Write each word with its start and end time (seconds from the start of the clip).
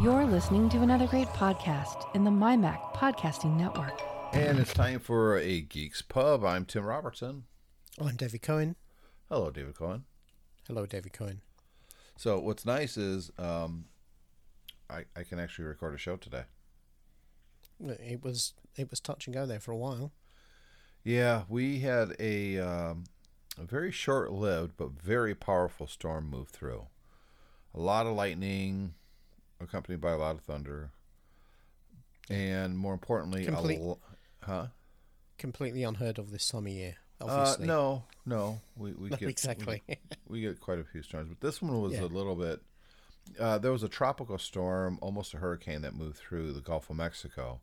You're 0.00 0.26
listening 0.26 0.68
to 0.70 0.82
another 0.82 1.06
great 1.06 1.28
podcast 1.28 2.14
in 2.14 2.24
the 2.24 2.30
MyMac 2.30 2.94
Podcasting 2.94 3.56
Network. 3.56 4.02
And 4.32 4.58
it's 4.58 4.72
time 4.74 4.98
for 4.98 5.38
a 5.38 5.60
Geeks 5.60 6.02
Pub. 6.02 6.44
I'm 6.44 6.64
Tim 6.64 6.84
Robertson. 6.84 7.44
I'm 7.98 8.16
David 8.16 8.42
Cohen. 8.42 8.76
Hello, 9.30 9.50
David 9.50 9.76
Cohen. 9.76 10.04
Hello, 10.66 10.84
David 10.84 11.12
Cohen. 11.12 11.42
So, 12.16 12.38
what's 12.38 12.66
nice 12.66 12.96
is 12.96 13.30
um, 13.38 13.86
I, 14.90 15.04
I 15.16 15.22
can 15.22 15.38
actually 15.38 15.66
record 15.66 15.94
a 15.94 15.98
show 15.98 16.16
today. 16.16 16.44
It 17.80 18.22
was 18.22 18.52
it 18.76 18.90
was 18.90 19.00
touch 19.00 19.26
and 19.26 19.34
go 19.34 19.46
there 19.46 19.60
for 19.60 19.72
a 19.72 19.76
while. 19.76 20.12
Yeah, 21.04 21.42
we 21.48 21.80
had 21.80 22.14
a, 22.18 22.58
um, 22.58 23.04
a 23.58 23.62
very 23.62 23.92
short 23.92 24.32
lived 24.32 24.76
but 24.76 24.90
very 24.90 25.34
powerful 25.34 25.86
storm 25.86 26.28
move 26.28 26.48
through. 26.48 26.86
A 27.74 27.80
lot 27.80 28.06
of 28.06 28.14
lightning, 28.14 28.94
accompanied 29.60 30.00
by 30.00 30.12
a 30.12 30.18
lot 30.18 30.34
of 30.36 30.42
thunder. 30.42 30.90
And 32.30 32.76
more 32.78 32.92
importantly, 32.94 33.44
Complete- 33.44 33.78
a 33.80 33.82
l- 33.82 34.00
huh? 34.42 34.66
Completely 35.38 35.82
unheard 35.82 36.18
of 36.18 36.30
this 36.30 36.48
time 36.48 36.66
of 36.66 36.72
year. 36.72 36.96
Uh, 37.20 37.56
no, 37.60 38.04
no, 38.26 38.60
we 38.76 38.92
we 38.92 39.08
get 39.16 39.22
exactly. 39.28 39.82
We, 39.88 39.96
we 40.28 40.40
get 40.40 40.60
quite 40.60 40.78
a 40.78 40.84
few 40.84 41.02
storms, 41.02 41.28
but 41.28 41.40
this 41.40 41.60
one 41.62 41.80
was 41.80 41.92
Yeah. 41.94 42.02
a 42.02 42.06
little 42.06 42.34
bit. 42.34 42.60
Uh, 43.38 43.56
there 43.58 43.72
was 43.72 43.82
a 43.82 43.88
tropical 43.88 44.36
storm, 44.38 44.98
almost 45.00 45.32
a 45.32 45.38
hurricane, 45.38 45.82
that 45.82 45.94
moved 45.94 46.18
through 46.18 46.52
the 46.52 46.60
Gulf 46.60 46.90
of 46.90 46.96
Mexico, 46.96 47.60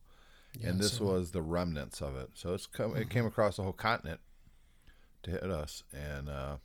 Yeah, 0.60 0.70
and 0.70 0.80
this 0.80 1.00
was 1.00 1.32
the 1.32 1.42
remnants 1.42 2.02
of 2.02 2.16
it. 2.16 2.32
So 2.34 2.54
it's 2.56 2.66
come, 2.66 2.96
it 2.96 3.10
came 3.10 3.26
across 3.28 3.58
the 3.58 3.64
whole 3.64 3.74
continent 3.74 4.20
to 5.24 5.32
hit 5.32 5.44
us, 5.44 5.84
and 5.94 6.30
uh, 6.30 6.58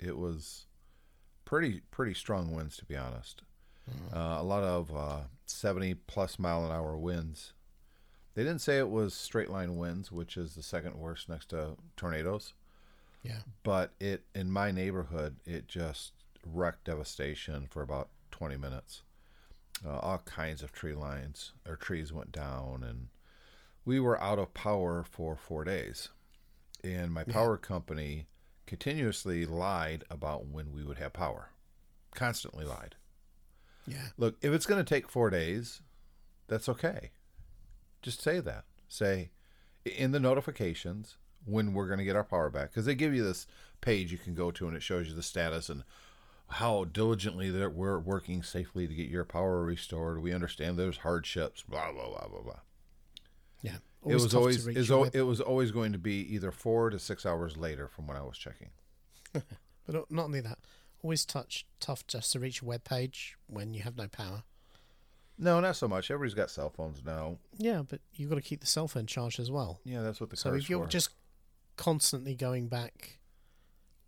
it 0.00 0.16
was 0.16 0.66
pretty 1.44 1.80
pretty 1.90 2.14
strong 2.14 2.52
winds, 2.52 2.76
to 2.78 2.84
be 2.84 2.96
honest. 2.96 3.42
Uh, 4.14 4.36
a 4.38 4.42
lot 4.42 4.62
of 4.62 4.94
uh, 4.94 5.20
seventy 5.46 5.94
plus 5.94 6.38
mile 6.38 6.64
an 6.64 6.72
hour 6.72 6.96
winds. 6.96 7.52
They 8.34 8.42
didn't 8.42 8.60
say 8.60 8.78
it 8.78 8.90
was 8.90 9.14
straight 9.14 9.50
line 9.50 9.76
winds, 9.76 10.12
which 10.12 10.36
is 10.36 10.54
the 10.54 10.62
second 10.62 10.96
worst 10.96 11.28
next 11.28 11.50
to 11.50 11.76
tornadoes. 11.96 12.54
Yeah, 13.22 13.40
but 13.62 13.92
it 14.00 14.22
in 14.34 14.50
my 14.50 14.70
neighborhood 14.70 15.36
it 15.44 15.68
just 15.68 16.12
wrecked 16.46 16.84
devastation 16.84 17.66
for 17.68 17.82
about 17.82 18.08
20 18.30 18.56
minutes. 18.56 19.02
Uh, 19.86 19.98
all 19.98 20.18
kinds 20.24 20.62
of 20.62 20.72
tree 20.72 20.94
lines 20.94 21.52
or 21.66 21.76
trees 21.76 22.12
went 22.12 22.32
down 22.32 22.84
and 22.86 23.08
we 23.84 23.98
were 23.98 24.20
out 24.20 24.38
of 24.38 24.54
power 24.54 25.04
for 25.08 25.36
four 25.36 25.64
days. 25.64 26.10
And 26.82 27.12
my 27.12 27.24
power 27.24 27.56
company 27.56 28.26
continuously 28.66 29.44
lied 29.44 30.04
about 30.10 30.46
when 30.46 30.72
we 30.72 30.84
would 30.84 30.98
have 30.98 31.12
power. 31.12 31.50
Constantly 32.14 32.64
lied 32.64 32.96
yeah, 33.86 34.08
look 34.16 34.36
if 34.42 34.52
it's 34.52 34.66
going 34.66 34.82
to 34.84 34.88
take 34.88 35.08
four 35.08 35.30
days 35.30 35.82
that's 36.50 36.68
okay. 36.68 37.12
Just 38.02 38.20
say 38.20 38.40
that. 38.40 38.64
Say 38.88 39.30
in 39.84 40.10
the 40.10 40.20
notifications 40.20 41.16
when 41.46 41.72
we're 41.72 41.86
going 41.86 41.98
to 41.98 42.04
get 42.04 42.16
our 42.16 42.24
power 42.24 42.50
back 42.50 42.70
because 42.70 42.84
they 42.84 42.94
give 42.94 43.14
you 43.14 43.22
this 43.24 43.46
page 43.80 44.12
you 44.12 44.18
can 44.18 44.34
go 44.34 44.50
to 44.50 44.66
and 44.66 44.76
it 44.76 44.82
shows 44.82 45.08
you 45.08 45.14
the 45.14 45.22
status 45.22 45.70
and 45.70 45.84
how 46.48 46.84
diligently 46.84 47.48
that 47.50 47.72
we're 47.72 47.98
working 47.98 48.42
safely 48.42 48.86
to 48.86 48.94
get 48.94 49.08
your 49.08 49.24
power 49.24 49.62
restored. 49.62 50.20
We 50.20 50.34
understand 50.34 50.76
there's 50.76 50.98
hardships 50.98 51.62
blah 51.62 51.92
blah 51.92 52.08
blah 52.08 52.28
blah 52.28 52.42
blah. 52.42 52.60
Yeah. 53.62 53.76
it 54.06 54.14
was 54.14 54.34
always 54.34 54.66
it 54.66 54.76
was, 54.76 54.88
your 54.88 54.98
al- 54.98 55.04
web- 55.04 55.14
it 55.16 55.22
was 55.22 55.40
always 55.40 55.70
going 55.70 55.92
to 55.92 55.98
be 55.98 56.34
either 56.34 56.50
four 56.50 56.90
to 56.90 56.98
six 56.98 57.24
hours 57.24 57.56
later 57.56 57.86
from 57.88 58.06
when 58.06 58.16
i 58.16 58.22
was 58.22 58.36
checking. 58.36 58.70
But 59.86 60.10
not 60.10 60.24
only 60.24 60.40
that, 60.40 60.58
always 61.02 61.24
touch 61.24 61.66
tough 61.80 62.06
just 62.06 62.32
to 62.32 62.38
reach 62.40 62.62
a 62.62 62.64
web 62.64 62.84
page 62.84 63.36
when 63.46 63.74
you 63.74 63.82
have 63.82 63.96
no 63.96 64.06
power. 64.08 64.42
no 65.38 65.58
not 65.60 65.76
so 65.76 65.88
much 65.88 66.10
everybody's 66.10 66.34
got 66.34 66.50
cell 66.50 66.70
phones 66.70 67.02
now 67.04 67.38
Yeah, 67.58 67.82
but 67.88 68.00
you've 68.14 68.28
got 68.30 68.36
to 68.36 68.42
keep 68.42 68.60
the 68.60 68.66
cell 68.66 68.88
phone 68.88 69.06
charged 69.06 69.40
as 69.40 69.50
well. 69.50 69.80
yeah 69.84 70.02
that's 70.02 70.20
what 70.20 70.30
the 70.30 70.36
So 70.36 70.54
if 70.54 70.68
you're 70.70 70.84
for. 70.84 70.90
just 70.90 71.10
constantly 71.76 72.34
going 72.34 72.68
back, 72.68 73.18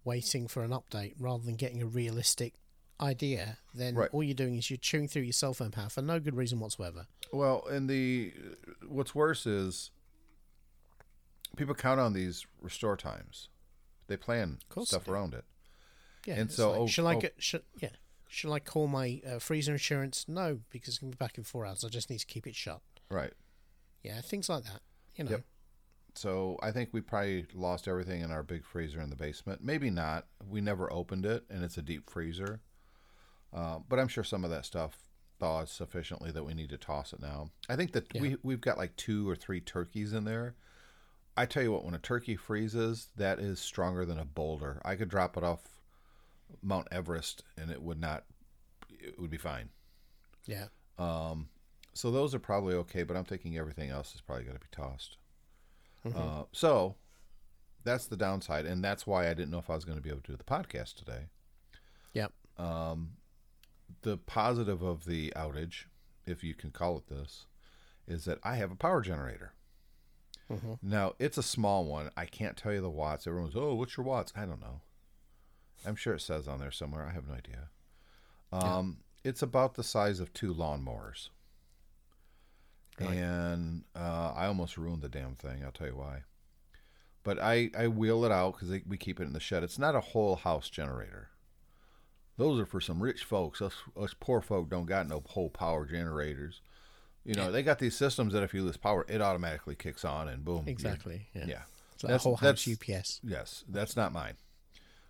waiting 0.04 0.46
for 0.48 0.62
an 0.62 0.70
update 0.70 1.14
rather 1.18 1.42
than 1.44 1.54
getting 1.56 1.80
a 1.82 1.86
realistic 1.86 2.54
idea, 3.00 3.56
then 3.74 3.94
Right. 3.94 4.10
all 4.12 4.22
you're 4.22 4.34
doing 4.34 4.56
is 4.56 4.68
you're 4.70 4.76
chewing 4.76 5.08
through 5.08 5.22
your 5.22 5.32
cell 5.32 5.54
phone 5.54 5.70
power 5.70 5.88
for 5.88 6.02
no 6.02 6.20
good 6.20 6.36
reason 6.36 6.60
whatsoever. 6.60 7.06
Well, 7.32 7.66
and 7.68 7.88
the 7.88 8.34
what's 8.86 9.14
worse 9.14 9.46
is 9.46 9.90
people 11.56 11.74
count 11.74 11.98
on 12.00 12.12
these 12.12 12.46
restore 12.60 12.96
times. 12.96 13.48
They 14.08 14.16
plan 14.18 14.58
stuff 14.84 15.08
around 15.08 15.32
it. 15.34 15.44
Yeah. 16.26 16.34
And 16.34 16.50
so, 16.50 16.70
like, 16.70 16.80
oh- 16.80 16.86
shall 16.86 17.06
I 17.08 17.14
oh- 17.16 17.20
get? 17.20 17.34
Shall, 17.38 17.60
yeah. 17.80 17.90
Shall 18.28 18.54
I 18.54 18.60
call 18.60 18.86
my 18.86 19.20
uh, 19.26 19.38
freezer 19.38 19.72
insurance? 19.72 20.24
No, 20.26 20.60
because 20.70 20.94
it's 20.94 20.98
gonna 20.98 21.10
be 21.10 21.16
back 21.16 21.36
in 21.36 21.44
four 21.44 21.66
hours. 21.66 21.84
I 21.84 21.88
just 21.88 22.08
need 22.08 22.20
to 22.20 22.26
keep 22.26 22.46
it 22.46 22.54
shut. 22.54 22.80
Right. 23.10 23.34
Yeah, 24.02 24.20
things 24.22 24.48
like 24.48 24.64
that. 24.64 24.80
You 25.16 25.24
know. 25.24 25.30
Yep. 25.32 25.44
So 26.14 26.58
I 26.62 26.70
think 26.70 26.90
we 26.92 27.00
probably 27.00 27.46
lost 27.54 27.88
everything 27.88 28.20
in 28.20 28.30
our 28.30 28.42
big 28.42 28.64
freezer 28.64 29.00
in 29.00 29.10
the 29.10 29.16
basement. 29.16 29.62
Maybe 29.62 29.90
not. 29.90 30.26
We 30.48 30.60
never 30.60 30.92
opened 30.92 31.26
it, 31.26 31.44
and 31.50 31.64
it's 31.64 31.78
a 31.78 31.82
deep 31.82 32.08
freezer. 32.10 32.60
Uh, 33.52 33.78
but 33.88 33.98
I'm 33.98 34.08
sure 34.08 34.24
some 34.24 34.44
of 34.44 34.50
that 34.50 34.64
stuff 34.64 34.96
thaws 35.38 35.70
sufficiently 35.70 36.30
that 36.30 36.44
we 36.44 36.54
need 36.54 36.70
to 36.70 36.78
toss 36.78 37.12
it 37.12 37.20
now. 37.20 37.50
I 37.68 37.76
think 37.76 37.92
that 37.92 38.12
we 38.14 38.36
we've 38.42 38.60
got 38.60 38.78
like 38.78 38.96
two 38.96 39.28
or 39.28 39.36
three 39.36 39.60
turkeys 39.60 40.12
in 40.12 40.24
there. 40.24 40.54
I 41.36 41.46
tell 41.46 41.62
you 41.62 41.72
what, 41.72 41.84
when 41.84 41.94
a 41.94 41.98
turkey 41.98 42.36
freezes, 42.36 43.08
that 43.16 43.38
is 43.38 43.58
stronger 43.58 44.04
than 44.04 44.18
a 44.18 44.24
boulder. 44.24 44.80
I 44.84 44.96
could 44.96 45.08
drop 45.08 45.36
it 45.36 45.44
off 45.44 45.60
Mount 46.62 46.88
Everest, 46.90 47.44
and 47.56 47.70
it 47.70 47.82
would 47.82 48.00
not. 48.00 48.24
It 48.90 49.18
would 49.18 49.30
be 49.30 49.38
fine. 49.38 49.70
Yeah. 50.46 50.66
Um, 50.98 51.48
so 51.94 52.10
those 52.10 52.34
are 52.34 52.38
probably 52.38 52.74
okay, 52.74 53.02
but 53.02 53.16
I'm 53.16 53.24
thinking 53.24 53.56
everything 53.56 53.90
else 53.90 54.14
is 54.14 54.20
probably 54.20 54.44
going 54.44 54.56
to 54.56 54.60
be 54.60 54.66
tossed. 54.70 55.16
Uh, 56.04 56.44
so 56.52 56.96
that's 57.84 58.06
the 58.06 58.16
downside, 58.16 58.66
and 58.66 58.82
that's 58.82 59.06
why 59.06 59.28
I 59.28 59.34
didn't 59.34 59.50
know 59.50 59.58
if 59.58 59.70
I 59.70 59.74
was 59.74 59.84
going 59.84 59.98
to 59.98 60.02
be 60.02 60.10
able 60.10 60.20
to 60.22 60.32
do 60.32 60.36
the 60.36 60.44
podcast 60.44 60.94
today. 60.94 61.26
Yep. 62.12 62.32
Um 62.58 63.12
the 64.00 64.16
positive 64.16 64.82
of 64.82 65.04
the 65.04 65.32
outage, 65.36 65.84
if 66.26 66.42
you 66.42 66.54
can 66.54 66.70
call 66.70 66.96
it 66.96 67.08
this, 67.08 67.46
is 68.08 68.24
that 68.24 68.38
I 68.42 68.56
have 68.56 68.72
a 68.72 68.76
power 68.76 69.00
generator. 69.00 69.52
Now 70.82 71.14
it's 71.18 71.38
a 71.38 71.42
small 71.42 71.84
one. 71.84 72.10
I 72.16 72.26
can't 72.26 72.56
tell 72.56 72.72
you 72.72 72.80
the 72.80 72.90
watts. 72.90 73.26
Everyone's, 73.26 73.54
oh, 73.56 73.74
what's 73.74 73.96
your 73.96 74.04
watts? 74.04 74.32
I 74.36 74.44
don't 74.44 74.60
know. 74.60 74.80
I'm 75.86 75.96
sure 75.96 76.14
it 76.14 76.20
says 76.20 76.48
on 76.48 76.60
there 76.60 76.70
somewhere. 76.70 77.06
I 77.06 77.12
have 77.12 77.26
no 77.28 77.34
idea. 77.34 77.68
Um, 78.52 78.98
It's 79.24 79.42
about 79.42 79.74
the 79.74 79.82
size 79.82 80.20
of 80.20 80.32
two 80.32 80.54
lawnmowers. 80.54 81.28
Right. 83.00 83.16
And 83.16 83.84
uh, 83.96 84.32
I 84.36 84.46
almost 84.46 84.76
ruined 84.76 85.02
the 85.02 85.08
damn 85.08 85.34
thing. 85.34 85.64
I'll 85.64 85.72
tell 85.72 85.86
you 85.86 85.96
why. 85.96 86.22
But 87.24 87.38
I, 87.40 87.70
I 87.76 87.88
wheel 87.88 88.24
it 88.24 88.32
out 88.32 88.54
because 88.54 88.70
we 88.86 88.96
keep 88.96 89.20
it 89.20 89.24
in 89.24 89.32
the 89.32 89.40
shed. 89.40 89.62
It's 89.62 89.78
not 89.78 89.94
a 89.94 90.00
whole 90.00 90.36
house 90.36 90.68
generator. 90.68 91.28
Those 92.36 92.58
are 92.60 92.66
for 92.66 92.80
some 92.80 93.02
rich 93.02 93.24
folks. 93.24 93.62
Us, 93.62 93.74
us 93.96 94.14
poor 94.18 94.40
folk 94.40 94.68
don't 94.68 94.86
got 94.86 95.08
no 95.08 95.22
whole 95.26 95.50
power 95.50 95.86
generators. 95.86 96.60
You 97.24 97.34
know, 97.34 97.52
they 97.52 97.62
got 97.62 97.78
these 97.78 97.96
systems 97.96 98.32
that 98.32 98.42
if 98.42 98.52
you 98.52 98.64
lose 98.64 98.76
power, 98.76 99.06
it 99.08 99.20
automatically 99.22 99.76
kicks 99.76 100.04
on 100.04 100.28
and 100.28 100.44
boom. 100.44 100.64
Exactly. 100.66 101.28
Yeah. 101.34 101.44
Yeah. 101.46 101.62
It's 101.94 102.02
like 102.02 102.14
a 102.14 102.18
whole 102.18 102.36
house 102.36 102.68
UPS. 102.68 103.20
Yes, 103.22 103.64
that's 103.68 103.94
not 103.94 104.12
mine. 104.12 104.34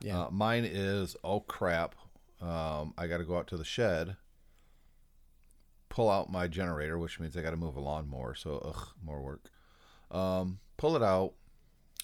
Yeah. 0.03 0.23
Uh, 0.23 0.31
mine 0.31 0.65
is 0.65 1.17
oh 1.25 1.41
crap. 1.41 1.95
Um, 2.41 2.93
I 2.99 3.07
got 3.07 3.19
to 3.19 3.25
go 3.25 3.37
out 3.39 3.47
to 3.49 3.57
the 3.57 3.65
shed, 3.65 4.17
pull 5.89 6.11
out 6.11 6.31
my 6.31 6.49
generator, 6.49 6.99
which 6.99 7.21
means 7.21 7.37
I 7.37 7.43
got 7.43 7.51
to 7.53 7.57
move 7.57 7.77
a 7.77 7.81
lawnmower. 7.81 8.35
So 8.35 8.59
ugh, 8.59 8.89
more 9.05 9.21
work. 9.23 9.49
Um, 10.11 10.59
pull 10.77 10.97
it 10.97 11.03
out, 11.03 11.35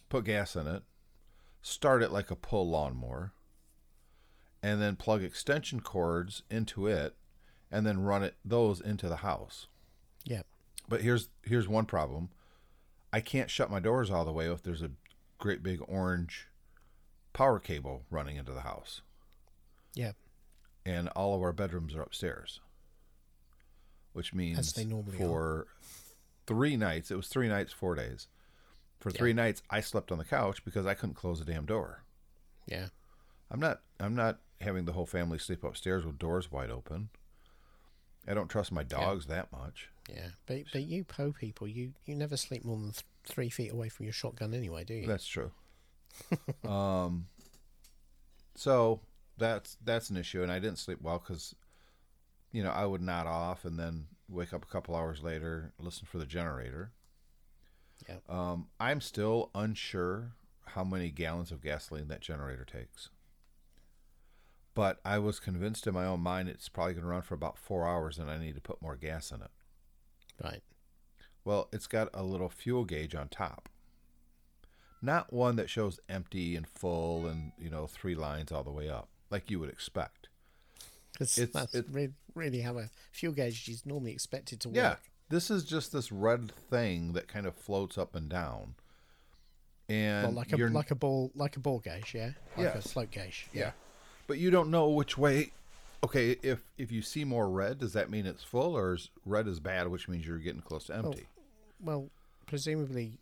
put 0.08 0.24
gas 0.24 0.54
in 0.54 0.66
it, 0.66 0.82
start 1.60 2.02
it 2.02 2.12
like 2.12 2.30
a 2.30 2.36
pull 2.36 2.68
lawnmower, 2.70 3.32
and 4.62 4.80
then 4.80 4.96
plug 4.96 5.22
extension 5.22 5.80
cords 5.80 6.42
into 6.50 6.86
it, 6.86 7.16
and 7.70 7.86
then 7.86 8.00
run 8.00 8.22
it 8.22 8.36
those 8.44 8.80
into 8.80 9.08
the 9.08 9.16
house. 9.16 9.66
yeah. 10.24 10.42
But 10.88 11.02
here's 11.02 11.28
here's 11.42 11.68
one 11.68 11.84
problem. 11.84 12.30
I 13.12 13.20
can't 13.20 13.50
shut 13.50 13.70
my 13.70 13.80
doors 13.80 14.10
all 14.10 14.24
the 14.24 14.32
way 14.32 14.50
if 14.50 14.62
there's 14.62 14.82
a 14.82 14.90
great 15.38 15.62
big 15.62 15.80
orange 15.86 16.47
power 17.32 17.58
cable 17.58 18.04
running 18.10 18.36
into 18.36 18.52
the 18.52 18.60
house. 18.60 19.02
Yeah. 19.94 20.12
And 20.84 21.08
all 21.10 21.34
of 21.34 21.42
our 21.42 21.52
bedrooms 21.52 21.94
are 21.94 22.02
upstairs. 22.02 22.60
Which 24.12 24.34
means 24.34 24.58
As 24.58 24.72
they 24.72 24.84
normally 24.84 25.18
for 25.18 25.66
three 26.46 26.76
nights, 26.76 27.10
it 27.10 27.16
was 27.16 27.28
three 27.28 27.48
nights, 27.48 27.72
four 27.72 27.94
days. 27.94 28.26
For 29.00 29.10
three 29.10 29.32
nights 29.32 29.62
I 29.70 29.80
slept 29.80 30.10
on 30.10 30.18
the 30.18 30.24
couch 30.24 30.64
because 30.64 30.86
I 30.86 30.94
couldn't 30.94 31.14
close 31.14 31.38
the 31.38 31.44
damn 31.44 31.66
door. 31.66 32.02
Yeah. 32.66 32.88
I'm 33.50 33.60
not 33.60 33.80
I'm 34.00 34.14
not 34.16 34.38
having 34.60 34.84
the 34.84 34.92
whole 34.92 35.06
family 35.06 35.38
sleep 35.38 35.62
upstairs 35.62 36.04
with 36.04 36.18
doors 36.18 36.50
wide 36.50 36.70
open. 36.70 37.10
I 38.26 38.34
don't 38.34 38.48
trust 38.48 38.72
my 38.72 38.82
dogs 38.82 39.26
that 39.26 39.52
much. 39.52 39.88
Yeah. 40.12 40.28
But 40.46 40.64
but 40.72 40.82
you 40.82 41.04
po 41.04 41.32
people, 41.32 41.68
you 41.68 41.92
you 42.04 42.14
never 42.16 42.36
sleep 42.36 42.64
more 42.64 42.76
than 42.76 42.92
th- 42.92 43.04
three 43.24 43.50
feet 43.50 43.72
away 43.72 43.88
from 43.88 44.04
your 44.04 44.12
shotgun 44.12 44.52
anyway, 44.52 44.84
do 44.84 44.94
you? 44.94 45.06
That's 45.06 45.26
true. 45.26 45.52
um, 46.68 47.26
so 48.54 49.00
that's 49.36 49.76
that's 49.84 50.10
an 50.10 50.16
issue, 50.16 50.42
and 50.42 50.50
I 50.52 50.58
didn't 50.58 50.78
sleep 50.78 50.98
well 51.00 51.18
because 51.18 51.54
you 52.52 52.62
know, 52.62 52.70
I 52.70 52.86
would 52.86 53.02
nod 53.02 53.26
off 53.26 53.64
and 53.64 53.78
then 53.78 54.06
wake 54.28 54.52
up 54.52 54.62
a 54.62 54.72
couple 54.72 54.94
hours 54.96 55.22
later, 55.22 55.72
listen 55.78 56.06
for 56.06 56.18
the 56.18 56.26
generator. 56.26 56.92
Yep. 58.08 58.22
Um, 58.28 58.68
I'm 58.78 59.00
still 59.00 59.50
unsure 59.54 60.32
how 60.66 60.84
many 60.84 61.10
gallons 61.10 61.50
of 61.50 61.62
gasoline 61.62 62.08
that 62.08 62.20
generator 62.20 62.64
takes. 62.64 63.10
But 64.74 65.00
I 65.04 65.18
was 65.18 65.40
convinced 65.40 65.86
in 65.86 65.94
my 65.94 66.06
own 66.06 66.20
mind 66.20 66.48
it's 66.48 66.68
probably 66.68 66.94
going 66.94 67.02
to 67.02 67.10
run 67.10 67.22
for 67.22 67.34
about 67.34 67.58
four 67.58 67.86
hours 67.86 68.18
and 68.18 68.30
I 68.30 68.38
need 68.38 68.54
to 68.54 68.60
put 68.60 68.80
more 68.80 68.96
gas 68.96 69.32
in 69.32 69.42
it. 69.42 69.50
Right. 70.42 70.62
Well, 71.44 71.68
it's 71.72 71.86
got 71.86 72.10
a 72.14 72.22
little 72.22 72.48
fuel 72.48 72.84
gauge 72.84 73.14
on 73.14 73.28
top. 73.28 73.67
Not 75.00 75.32
one 75.32 75.56
that 75.56 75.70
shows 75.70 76.00
empty 76.08 76.56
and 76.56 76.66
full 76.66 77.26
and, 77.26 77.52
you 77.58 77.70
know, 77.70 77.86
three 77.86 78.14
lines 78.14 78.50
all 78.50 78.64
the 78.64 78.70
way 78.70 78.88
up, 78.88 79.08
like 79.30 79.50
you 79.50 79.60
would 79.60 79.70
expect. 79.70 80.28
It's- 81.20 81.50
that's 81.52 81.74
it- 81.74 81.86
re- 81.90 82.12
really 82.34 82.60
how 82.62 82.78
a 82.78 82.90
fuel 83.12 83.32
gauge 83.32 83.68
is 83.68 83.84
normally 83.86 84.12
expected 84.12 84.60
to 84.60 84.68
work. 84.68 84.76
Yeah. 84.76 84.96
This 85.28 85.50
is 85.50 85.64
just 85.64 85.92
this 85.92 86.10
red 86.10 86.50
thing 86.52 87.12
that 87.12 87.28
kind 87.28 87.46
of 87.46 87.54
floats 87.54 87.98
up 87.98 88.14
and 88.14 88.28
down. 88.28 88.74
And 89.88 90.24
Well, 90.26 90.32
like 90.32 90.52
a 90.52 90.56
like 90.56 90.90
a 90.90 90.94
ball 90.94 91.30
like 91.34 91.56
a 91.56 91.60
ball 91.60 91.78
gauge, 91.78 92.14
yeah, 92.14 92.32
like 92.56 92.74
Yes. 92.74 92.84
a 92.86 92.88
float 92.88 93.10
gauge. 93.10 93.48
yeah. 93.52 93.72
But 94.26 94.38
you 94.38 94.50
don't 94.50 94.70
know 94.70 94.88
which 94.90 95.16
way 95.16 95.52
okay, 96.04 96.32
if 96.42 96.62
if 96.76 96.92
you 96.92 97.02
see 97.02 97.24
more 97.24 97.48
red, 97.50 97.78
does 97.78 97.92
that 97.94 98.10
mean 98.10 98.26
it's 98.26 98.44
full 98.44 98.76
or 98.76 98.94
is 98.94 99.10
red 99.24 99.48
is 99.48 99.60
bad, 99.60 99.88
which 99.88 100.06
means 100.08 100.26
you're 100.26 100.38
getting 100.38 100.60
close 100.62 100.84
to 100.86 100.96
empty? 100.96 101.26
Well, 101.80 102.10
presumably, 102.46 103.18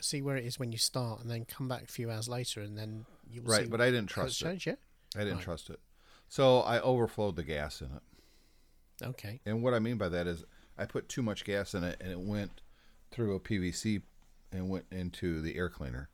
see 0.00 0.22
where 0.22 0.36
it 0.36 0.44
is 0.44 0.58
when 0.58 0.72
you 0.72 0.78
start, 0.78 1.20
and 1.20 1.30
then 1.30 1.44
come 1.44 1.68
back 1.68 1.82
a 1.84 1.86
few 1.86 2.10
hours 2.10 2.28
later, 2.28 2.60
and 2.60 2.76
then 2.76 3.04
you 3.30 3.42
will 3.42 3.50
right, 3.50 3.64
see 3.64 3.68
but 3.68 3.80
I 3.80 3.86
didn't 3.90 4.06
trust 4.08 4.40
it. 4.40 4.44
changed. 4.44 4.66
Yeah. 4.66 4.74
I 5.14 5.20
didn't 5.20 5.36
Right. 5.36 5.44
trust 5.44 5.70
it. 5.70 5.80
So 6.28 6.60
I 6.60 6.80
overflowed 6.80 7.36
the 7.36 7.42
gas 7.44 7.80
in 7.82 7.88
it. 7.92 9.04
Okay. 9.04 9.40
And 9.44 9.62
what 9.62 9.74
I 9.74 9.78
mean 9.78 9.98
by 9.98 10.08
that 10.08 10.26
is 10.26 10.44
I 10.78 10.86
put 10.86 11.08
too 11.08 11.22
much 11.22 11.44
gas 11.44 11.74
in 11.74 11.84
it 11.84 11.98
and 12.00 12.10
it 12.10 12.20
went 12.20 12.62
through 13.10 13.34
a 13.34 13.40
PVC 13.40 14.02
and 14.50 14.70
went 14.70 14.86
into 14.90 15.42
the 15.42 15.56
air 15.56 15.68
cleaner. 15.68 16.08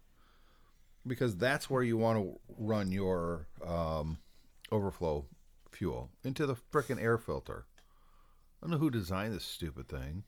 Because 1.06 1.36
that's 1.36 1.70
where 1.70 1.82
you 1.82 1.96
want 1.96 2.18
to 2.18 2.40
run 2.58 2.90
your 2.90 3.46
um, 3.64 4.18
overflow 4.72 5.26
fuel 5.70 6.10
into 6.24 6.44
the 6.46 6.56
frickin' 6.56 7.00
air 7.00 7.18
filter. 7.18 7.66
I 8.60 8.66
don't 8.66 8.72
know 8.72 8.78
who 8.78 8.90
designed 8.90 9.34
this 9.34 9.44
stupid 9.44 9.88
thing. 9.88 10.24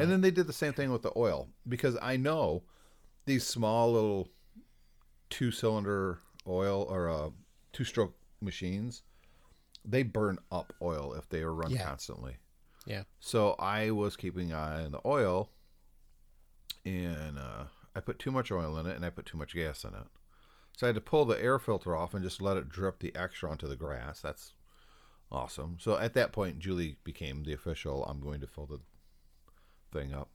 And 0.00 0.10
then 0.10 0.20
they 0.20 0.30
did 0.30 0.46
the 0.46 0.52
same 0.52 0.72
thing 0.72 0.90
with 0.92 1.02
the 1.02 1.12
oil 1.16 1.48
because 1.68 1.96
I 2.02 2.16
know 2.16 2.62
these 3.26 3.46
small 3.46 3.92
little 3.92 4.28
two 5.30 5.50
cylinder 5.50 6.18
oil 6.46 6.86
or 6.90 7.08
uh, 7.08 7.30
two 7.72 7.84
stroke 7.84 8.14
machines, 8.40 9.02
they 9.84 10.02
burn 10.02 10.38
up 10.52 10.72
oil 10.82 11.14
if 11.14 11.28
they 11.28 11.40
are 11.42 11.52
run 11.54 11.70
Yeah. 11.70 11.84
constantly. 11.86 12.36
Yeah. 12.86 13.04
So 13.20 13.54
I 13.58 13.90
was 13.90 14.16
keeping 14.16 14.52
an 14.52 14.58
eye 14.58 14.84
on 14.84 14.92
the 14.92 15.00
oil, 15.06 15.50
and 16.84 17.38
uh, 17.38 17.64
I 17.96 18.00
put 18.00 18.18
too 18.18 18.30
much 18.30 18.50
oil 18.52 18.76
in 18.78 18.86
it, 18.86 18.96
and 18.96 19.04
I 19.04 19.10
put 19.10 19.26
too 19.26 19.38
much 19.38 19.54
gas 19.54 19.84
in 19.84 19.90
it. 19.94 20.06
So 20.76 20.86
I 20.86 20.88
had 20.88 20.96
to 20.96 21.00
pull 21.00 21.24
the 21.24 21.40
air 21.42 21.58
filter 21.58 21.96
off 21.96 22.14
and 22.14 22.22
just 22.22 22.42
let 22.42 22.56
it 22.56 22.68
drip 22.68 22.98
the 22.98 23.14
extra 23.14 23.50
onto 23.50 23.68
the 23.68 23.76
grass. 23.76 24.20
That's 24.20 24.52
awesome. 25.30 25.76
So 25.80 25.96
at 25.96 26.14
that 26.14 26.32
point, 26.32 26.58
Julie 26.58 26.96
became 27.04 27.44
the 27.44 27.52
official. 27.52 28.04
I'm 28.04 28.20
going 28.20 28.40
to 28.40 28.46
fill 28.46 28.66
the 28.66 28.80
thing 29.94 30.12
up 30.12 30.28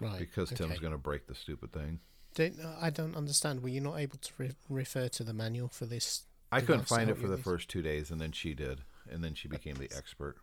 Right. 0.00 0.18
because 0.18 0.48
Tim's 0.50 0.78
going 0.78 0.92
to 0.92 0.98
break 0.98 1.26
the 1.26 1.34
stupid 1.34 1.72
thing. 1.72 2.00
Don't, 2.34 2.54
I 2.80 2.90
don't 2.90 3.14
understand. 3.16 3.62
Were 3.62 3.68
you 3.68 3.80
not 3.80 3.98
able 3.98 4.16
to 4.18 4.32
re- 4.38 4.52
refer 4.68 5.08
to 5.08 5.22
the 5.24 5.32
manual 5.34 5.68
for 5.68 5.84
this? 5.86 6.24
I 6.50 6.60
couldn't 6.62 6.88
find 6.88 7.08
it 7.10 7.16
for 7.18 7.28
the 7.28 7.36
this? 7.36 7.44
first 7.44 7.68
two 7.68 7.80
days, 7.82 8.10
and 8.10 8.20
then 8.20 8.32
she 8.32 8.54
did, 8.54 8.80
and 9.10 9.22
then 9.22 9.34
she 9.34 9.46
became 9.48 9.74
the 9.76 9.90
expert. 9.96 10.36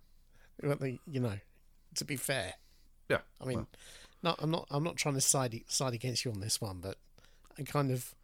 Well, 0.64 0.76
the- 0.78 1.00
you 1.06 1.20
know, 1.20 1.40
to 1.96 2.06
be 2.06 2.16
fair, 2.16 2.54
Yeah, 3.10 3.20
I 3.42 3.46
mean, 3.46 3.68
no, 4.24 4.36
I'm 4.40 4.52
not. 4.52 4.68
I'm 4.72 4.84
not 4.84 4.96
trying 4.96 5.16
to 5.16 5.22
side 5.22 5.60
side 5.68 5.94
against 5.94 6.24
you 6.24 6.32
on 6.32 6.40
this 6.40 6.62
one, 6.62 6.80
but 6.80 6.98
I 7.60 7.64
kind 7.64 7.92
of 7.92 8.16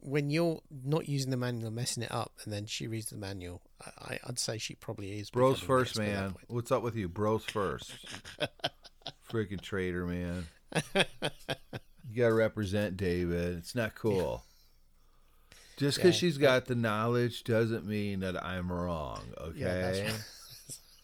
when 0.00 0.30
you're 0.30 0.60
not 0.84 1.08
using 1.08 1.30
the 1.30 1.36
manual, 1.36 1.68
and 1.68 1.76
messing 1.76 2.02
it 2.02 2.10
up, 2.12 2.32
and 2.44 2.52
then 2.52 2.66
she 2.66 2.86
reads 2.88 3.06
the 3.10 3.16
manual, 3.16 3.62
I, 3.98 4.18
I'd 4.26 4.38
say 4.38 4.58
she 4.58 4.74
probably 4.74 5.18
is. 5.18 5.30
Bros 5.30 5.58
first, 5.60 5.90
expert 5.98 6.02
at 6.02 6.14
that 6.14 6.20
man. 6.22 6.34
What's 6.48 6.70
up 6.72 6.82
with 6.82 6.96
you? 6.96 7.08
Bros 7.08 7.44
first. 7.44 7.92
Freaking 9.30 9.60
traitor, 9.60 10.06
man. 10.06 10.46
You 10.94 12.22
gotta 12.22 12.34
represent 12.34 12.96
David. 12.96 13.58
It's 13.58 13.74
not 13.74 13.94
cool. 13.94 14.44
Just 15.76 15.98
because 15.98 16.14
Yeah, 16.14 16.18
she's 16.28 16.38
got 16.38 16.64
the 16.66 16.74
knowledge 16.74 17.44
doesn't 17.44 17.84
mean 17.86 18.20
that 18.20 18.42
I'm 18.42 18.72
wrong. 18.72 19.20
Okay. 19.38 19.58
Yeah, 19.58 20.12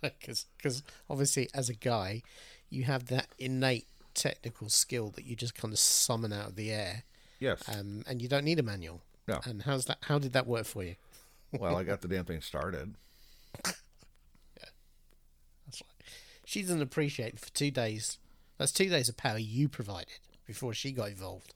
that's 0.01 0.47
because 0.59 0.83
obviously 1.11 1.49
as 1.53 1.69
a 1.69 1.75
guy, 1.75 2.23
you 2.71 2.85
have 2.85 3.07
that 3.07 3.27
innate 3.39 3.87
technical 4.15 4.69
skill 4.69 5.11
that 5.11 5.25
you 5.25 5.37
just 5.37 5.55
kind 5.55 5.73
of 5.73 5.79
summon 5.79 6.33
out 6.33 6.49
of 6.51 6.57
the 6.57 6.71
air, 6.71 7.03
Yes. 7.41 7.63
um, 7.69 8.03
and 8.07 8.23
you 8.23 8.29
don't 8.29 8.45
need 8.45 8.59
a 8.59 8.63
manual. 8.63 9.03
No. 9.29 9.41
And 9.45 9.63
how's 9.63 9.85
that? 9.87 9.99
How 10.03 10.19
did 10.19 10.33
that 10.33 10.47
work 10.47 10.65
for 10.67 10.83
you? 10.85 10.97
well, 11.53 11.77
I 11.77 11.85
got 11.85 12.01
the 12.01 12.09
damn 12.09 12.25
thing 12.25 12.41
started. 12.41 12.95
She 16.53 16.61
doesn't 16.61 16.83
appreciate 16.83 17.41
for 17.41 17.49
two 17.55 17.71
days. 17.71 18.19
That's 18.59 18.73
two 18.73 18.91
days 18.91 19.09
of 19.09 19.17
power 19.17 19.39
you 19.39 19.71
provided 19.71 20.19
before 20.47 20.75
she 20.75 20.93
got 20.93 21.09
involved. 21.09 21.55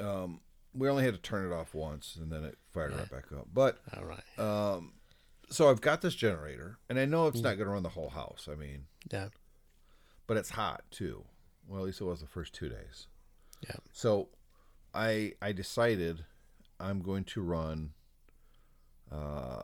Um, 0.00 0.40
we 0.72 0.88
only 0.88 1.04
had 1.04 1.12
to 1.12 1.20
turn 1.20 1.44
it 1.44 1.54
off 1.54 1.74
once, 1.74 2.16
and 2.18 2.32
then 2.32 2.42
it 2.44 2.56
fired 2.72 2.94
right 2.94 3.10
back 3.10 3.30
up. 3.30 3.48
But 3.52 3.76
All 3.94 4.06
right. 4.06 4.38
um, 4.38 4.94
so 5.50 5.68
I've 5.68 5.82
got 5.82 6.00
this 6.00 6.14
generator, 6.14 6.78
and 6.88 6.98
I 6.98 7.04
know 7.04 7.26
it's 7.26 7.42
not 7.42 7.58
going 7.58 7.66
to 7.66 7.72
run 7.74 7.82
the 7.82 7.90
whole 7.90 8.08
house. 8.08 8.48
I 8.50 8.54
mean, 8.54 8.86
yeah. 9.12 9.28
but 10.26 10.38
it's 10.38 10.48
hot 10.48 10.82
too. 10.90 11.22
Well, 11.68 11.80
at 11.80 11.84
least 11.84 12.00
it 12.00 12.04
was 12.04 12.20
the 12.20 12.26
first 12.26 12.54
two 12.54 12.70
days. 12.70 13.06
Yeah. 13.68 13.76
So, 13.92 14.30
I 14.94 15.34
I 15.42 15.52
decided 15.52 16.24
I'm 16.78 17.02
going 17.02 17.24
to 17.24 17.42
run. 17.42 17.90
Uh, 19.12 19.60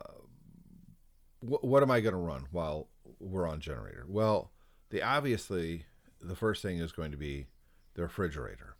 what 1.39 1.63
what 1.63 1.81
am 1.81 1.89
I 1.89 2.01
going 2.01 2.13
to 2.13 2.19
run 2.19 2.45
while 2.51 2.87
we're 3.19 3.47
on 3.47 3.59
generator? 3.59 4.05
Well, 4.07 4.51
the 4.89 5.01
obviously 5.01 5.85
the 6.21 6.35
first 6.35 6.61
thing 6.61 6.77
is 6.79 6.91
going 6.91 7.11
to 7.11 7.17
be 7.17 7.47
the 7.93 8.03
refrigerator. 8.03 8.75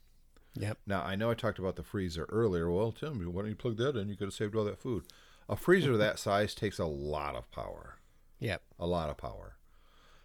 Yep. 0.55 0.77
Now 0.87 1.03
I 1.03 1.15
know 1.15 1.29
I 1.29 1.33
talked 1.35 1.59
about 1.59 1.75
the 1.75 1.83
freezer 1.83 2.25
earlier. 2.29 2.71
Well, 2.71 2.91
Tim, 2.91 3.19
why 3.33 3.41
don't 3.41 3.49
you 3.49 3.55
plug 3.55 3.77
that 3.77 3.95
in? 3.95 4.09
You 4.09 4.15
could 4.15 4.25
have 4.27 4.33
saved 4.33 4.55
all 4.55 4.63
that 4.65 4.79
food. 4.79 5.03
A 5.49 5.55
freezer 5.55 5.95
that 5.97 6.19
size 6.27 6.55
takes 6.55 6.79
a 6.79 6.85
lot 6.85 7.35
of 7.35 7.49
power, 7.51 7.97
Yep. 8.39 8.61
a 8.79 8.87
lot 8.87 9.09
of 9.09 9.17
power, 9.17 9.55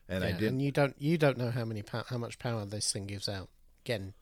and 0.09 0.25
I 0.25 0.29
Yeah, 0.31 0.39
did. 0.39 0.53
And 0.53 0.63
you 0.63 0.73
don't 0.73 0.95
you 0.99 1.19
don't 1.19 1.37
know 1.39 1.51
how 1.51 1.65
many 1.65 1.83
pow- 1.83 2.05
how 2.09 2.19
much 2.19 2.39
power 2.39 2.65
this 2.65 2.91
thing 2.93 3.07
gives 3.07 3.29
out. 3.29 3.49
Again, 3.85 4.15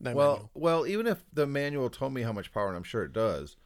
no 0.00 0.14
well, 0.14 0.32
manual. 0.32 0.50
well, 0.54 0.86
even 0.86 1.06
if 1.06 1.24
the 1.32 1.46
manual 1.46 1.90
told 1.90 2.12
me 2.14 2.22
how 2.22 2.32
much 2.32 2.52
power, 2.52 2.68
and 2.68 2.76
I'm 2.76 2.82
sure 2.82 3.02
it 3.04 3.12
does, 3.12 3.56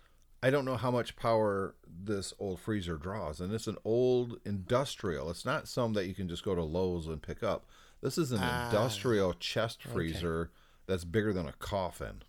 I 0.42 0.50
don't 0.50 0.64
know 0.64 0.76
how 0.76 0.90
much 0.90 1.16
power 1.16 1.74
this 1.88 2.32
old 2.38 2.60
freezer 2.60 2.96
draws. 2.96 3.40
And 3.40 3.52
it's 3.52 3.66
an 3.66 3.78
old 3.84 4.38
industrial. 4.44 5.30
It's 5.30 5.44
not 5.44 5.66
some 5.68 5.94
that 5.94 6.06
you 6.06 6.14
can 6.14 6.28
just 6.28 6.44
go 6.44 6.54
to 6.54 6.62
Lowe's 6.62 7.06
and 7.06 7.20
pick 7.22 7.42
up. 7.42 7.66
This 8.02 8.18
is 8.18 8.32
an 8.32 8.40
Ah, 8.42 8.66
industrial 8.68 9.32
chest 9.34 9.82
freezer 9.82 10.50
that's 10.86 11.04
bigger 11.04 11.32
than 11.32 11.46
a 11.48 11.52
coffin. 11.52 12.22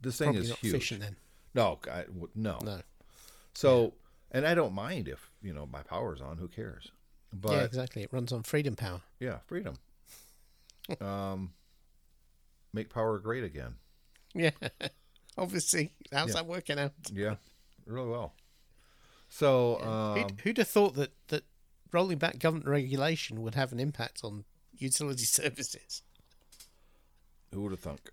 This 0.00 0.18
thing 0.18 0.32
Probably 0.32 0.42
is 0.50 0.56
huge. 0.58 0.74
efficient 0.74 1.00
then. 1.00 1.16
No, 1.54 1.78
I, 1.90 2.04
no. 2.34 2.58
No. 2.62 2.80
So, 3.54 3.94
and 4.32 4.46
I 4.46 4.54
don't 4.54 4.74
mind 4.74 5.06
if 5.08 5.30
you 5.42 5.52
know 5.54 5.64
my 5.66 5.82
power's 5.82 6.20
on. 6.20 6.38
Who 6.38 6.48
cares? 6.48 6.90
But 7.32 7.52
yeah, 7.52 7.62
exactly. 7.62 8.02
It 8.02 8.12
runs 8.12 8.32
on 8.32 8.42
freedom 8.42 8.74
power. 8.76 9.00
yeah, 9.20 9.38
freedom. 9.46 9.76
um, 11.00 11.52
make 12.72 12.90
power 12.92 13.18
great 13.18 13.44
again. 13.44 13.76
Yeah. 14.34 14.50
Obviously, 15.38 15.92
how's 16.12 16.28
Yeah. 16.28 16.34
that 16.34 16.46
working 16.46 16.78
out? 16.78 16.92
Yeah, 17.12 17.36
really 17.86 18.10
well. 18.10 18.34
So, 19.28 19.78
who'd, 20.14 20.24
um, 20.24 20.36
who'd 20.42 20.58
have 20.58 20.68
thought 20.68 20.94
that 20.94 21.12
that 21.28 21.44
rolling 21.92 22.18
back 22.18 22.38
government 22.38 22.68
regulation 22.68 23.42
would 23.42 23.54
have 23.54 23.72
an 23.72 23.80
impact 23.80 24.20
on 24.24 24.44
utility 24.76 25.24
services? 25.24 26.02
who 27.52 27.62
would 27.62 27.72
have 27.72 27.80
thunk? 27.80 28.10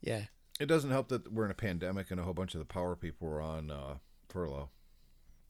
Yeah. 0.00 0.24
It 0.58 0.66
doesn't 0.66 0.90
help 0.90 1.08
that 1.08 1.30
we're 1.32 1.44
in 1.44 1.50
a 1.50 1.54
pandemic 1.54 2.10
and 2.10 2.18
a 2.18 2.22
whole 2.22 2.32
bunch 2.32 2.54
of 2.54 2.58
the 2.58 2.64
power 2.64 2.96
people 2.96 3.28
are 3.28 3.42
on 3.42 3.70
uh, 3.70 3.96
furlough. 4.28 4.70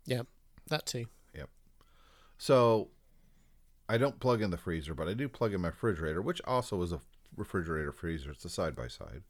Yeah. 0.06 0.22
That 0.68 0.86
too. 0.86 1.06
Yep. 1.34 1.48
So, 2.38 2.88
I 3.88 3.98
don't 3.98 4.20
plug 4.20 4.42
in 4.42 4.50
the 4.50 4.56
freezer, 4.56 4.94
but 4.94 5.08
I 5.08 5.14
do 5.14 5.28
plug 5.28 5.52
in 5.52 5.60
my 5.60 5.68
refrigerator, 5.68 6.22
which 6.22 6.40
also 6.44 6.80
is 6.82 6.92
a 6.92 7.00
refrigerator 7.36 7.92
freezer. 7.92 8.30
It's 8.30 8.44
a 8.44 8.48
side 8.48 8.74
by 8.74 8.88
side, 8.88 9.22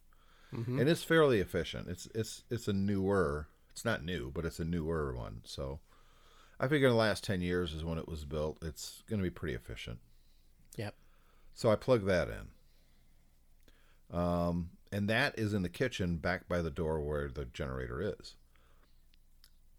and 0.52 0.88
it's 0.88 1.02
fairly 1.02 1.40
efficient. 1.40 1.88
It's 1.88 2.06
it's 2.14 2.44
it's 2.50 2.68
a 2.68 2.72
newer. 2.72 3.48
It's 3.72 3.84
not 3.84 4.04
new, 4.04 4.30
but 4.32 4.44
it's 4.44 4.60
a 4.60 4.64
newer 4.64 5.14
one. 5.14 5.40
So, 5.44 5.80
I 6.60 6.68
figure 6.68 6.86
in 6.86 6.92
the 6.92 6.98
last 6.98 7.24
ten 7.24 7.40
years 7.40 7.72
is 7.72 7.84
when 7.84 7.98
it 7.98 8.08
was 8.08 8.24
built. 8.24 8.58
It's 8.62 9.02
going 9.08 9.18
to 9.18 9.24
be 9.24 9.30
pretty 9.30 9.54
efficient. 9.54 9.98
Yep. 10.76 10.94
So 11.54 11.70
I 11.70 11.76
plug 11.76 12.06
that 12.06 12.28
in. 12.28 14.16
Um, 14.16 14.70
and 14.90 15.08
that 15.08 15.38
is 15.38 15.54
in 15.54 15.62
the 15.62 15.68
kitchen 15.68 16.16
back 16.16 16.48
by 16.48 16.60
the 16.60 16.70
door 16.70 17.00
where 17.00 17.28
the 17.28 17.46
generator 17.46 18.14
is. 18.18 18.34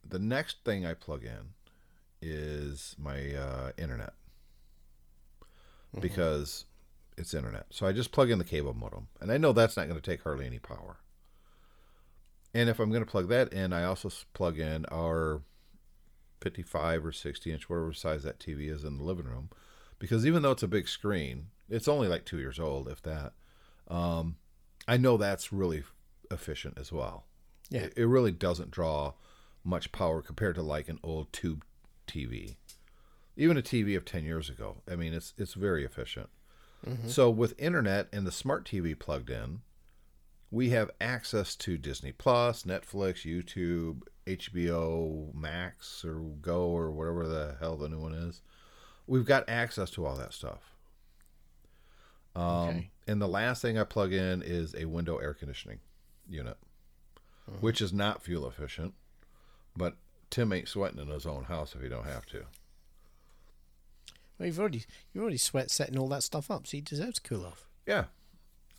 The 0.08 0.20
next 0.20 0.58
thing 0.66 0.86
I 0.86 0.94
plug 0.96 1.24
in 1.24 1.54
is 2.22 2.96
my 3.00 3.34
uh, 3.34 3.72
internet 3.78 4.14
because 6.00 6.66
it's 7.18 7.34
internet. 7.34 7.68
So 7.70 7.86
I 7.86 7.92
just 7.92 8.12
plug 8.12 8.30
in 8.32 8.40
the 8.40 8.44
cable 8.44 8.74
modem, 8.74 9.08
and 9.22 9.32
I 9.32 9.38
know 9.38 9.54
that's 9.54 9.78
not 9.78 9.88
going 9.88 10.00
to 10.00 10.12
take 10.12 10.24
hardly 10.24 10.46
any 10.46 10.60
power. 10.60 10.98
And 12.54 12.70
if 12.70 12.80
I'm 12.80 12.90
going 12.90 13.04
to 13.04 13.10
plug 13.10 13.30
that 13.30 13.52
in, 13.52 13.74
I 13.74 13.84
also 13.84 14.10
plug 14.34 14.60
in 14.60 14.86
our 14.92 15.42
55 16.42 17.06
or 17.06 17.12
60 17.12 17.52
inch, 17.52 17.70
whatever 17.70 17.94
size 17.94 18.24
that 18.24 18.40
TV 18.40 18.70
is 18.70 18.84
in 18.84 18.98
the 18.98 19.04
living 19.04 19.26
room, 19.26 19.50
because 19.98 20.26
even 20.26 20.42
though 20.42 20.52
it's 20.52 20.64
a 20.64 20.68
big 20.68 20.88
screen, 20.88 21.48
it's 21.70 21.88
only 21.88 22.08
like 22.08 22.26
two 22.26 22.40
years 22.40 22.60
old, 22.60 22.88
if 22.88 23.02
that. 23.04 23.34
Um, 23.88 24.38
I 24.88 24.98
know 24.98 25.18
that's 25.18 25.54
really 25.54 25.84
efficient 26.30 26.78
as 26.78 26.92
well. 26.92 27.26
Yeah. 27.70 27.82
It, 27.82 27.94
it 27.98 28.06
really 28.06 28.32
doesn't 28.32 28.72
draw 28.72 29.14
much 29.64 29.92
power 29.92 30.22
compared 30.22 30.56
to 30.56 30.62
like 30.62 30.90
an 30.90 31.00
old 31.02 31.32
tube 31.32 31.64
TV. 32.08 32.56
Even 33.36 33.58
a 33.58 33.62
TV 33.62 33.98
of 33.98 34.06
10 34.06 34.26
years 34.26 34.50
ago. 34.50 34.78
I 34.90 34.96
mean, 34.96 35.14
it's 35.14 35.34
it's 35.38 35.54
very 35.54 35.84
efficient. 35.84 36.30
So 37.08 37.30
with 37.30 37.58
internet 37.58 38.10
and 38.12 38.28
the 38.28 38.32
smart 38.32 38.66
TV 38.66 38.98
plugged 38.98 39.30
in, 39.30 39.62
we 40.54 40.70
have 40.70 40.92
access 41.02 41.56
to 41.56 41.80
Disney 41.80 42.12
Plus, 42.12 42.62
Netflix, 42.62 43.26
YouTube, 43.26 44.04
HBO 44.28 45.34
Max 45.34 46.06
or 46.06 46.20
Go 46.20 46.66
or 46.68 46.92
whatever 46.92 47.28
the 47.28 47.56
hell 47.60 47.76
the 47.76 47.90
new 47.90 47.98
one 47.98 48.14
is. 48.14 48.42
We've 49.08 49.26
got 49.26 49.50
access 49.50 49.90
to 49.92 50.06
all 50.06 50.16
that 50.18 50.32
stuff. 50.32 50.76
Um, 52.36 52.44
Okay. 52.70 52.90
And 53.08 53.20
the 53.20 53.28
last 53.28 53.64
thing 53.64 53.80
I 53.80 53.84
plug 53.84 54.14
in 54.14 54.44
is 54.44 54.76
a 54.76 54.86
window 54.86 55.18
air 55.18 55.34
conditioning 55.34 55.80
unit, 56.30 56.58
which 57.60 57.82
is 57.82 57.92
not 57.92 58.22
fuel 58.22 58.48
efficient, 58.48 58.94
but 59.76 59.96
Tim 60.30 60.54
ain't 60.54 60.70
sweating 60.70 61.00
in 61.00 61.08
his 61.08 61.26
own 61.26 61.46
house 61.46 61.74
if 61.76 61.82
he 61.82 61.90
don't 61.90 62.06
have 62.06 62.28
to. 62.28 62.46
Well, 64.38 64.46
you've 64.46 64.60
already 64.60 64.86
you've 65.12 65.24
already 65.24 65.38
sweat 65.38 65.72
setting 65.72 65.98
all 65.98 66.08
that 66.10 66.22
stuff 66.24 66.52
up, 66.52 66.68
so 66.68 66.78
he 66.78 66.82
deserves 66.82 67.20
to 67.20 67.22
cool 67.28 67.44
off. 67.44 67.66
Yeah. 67.88 68.06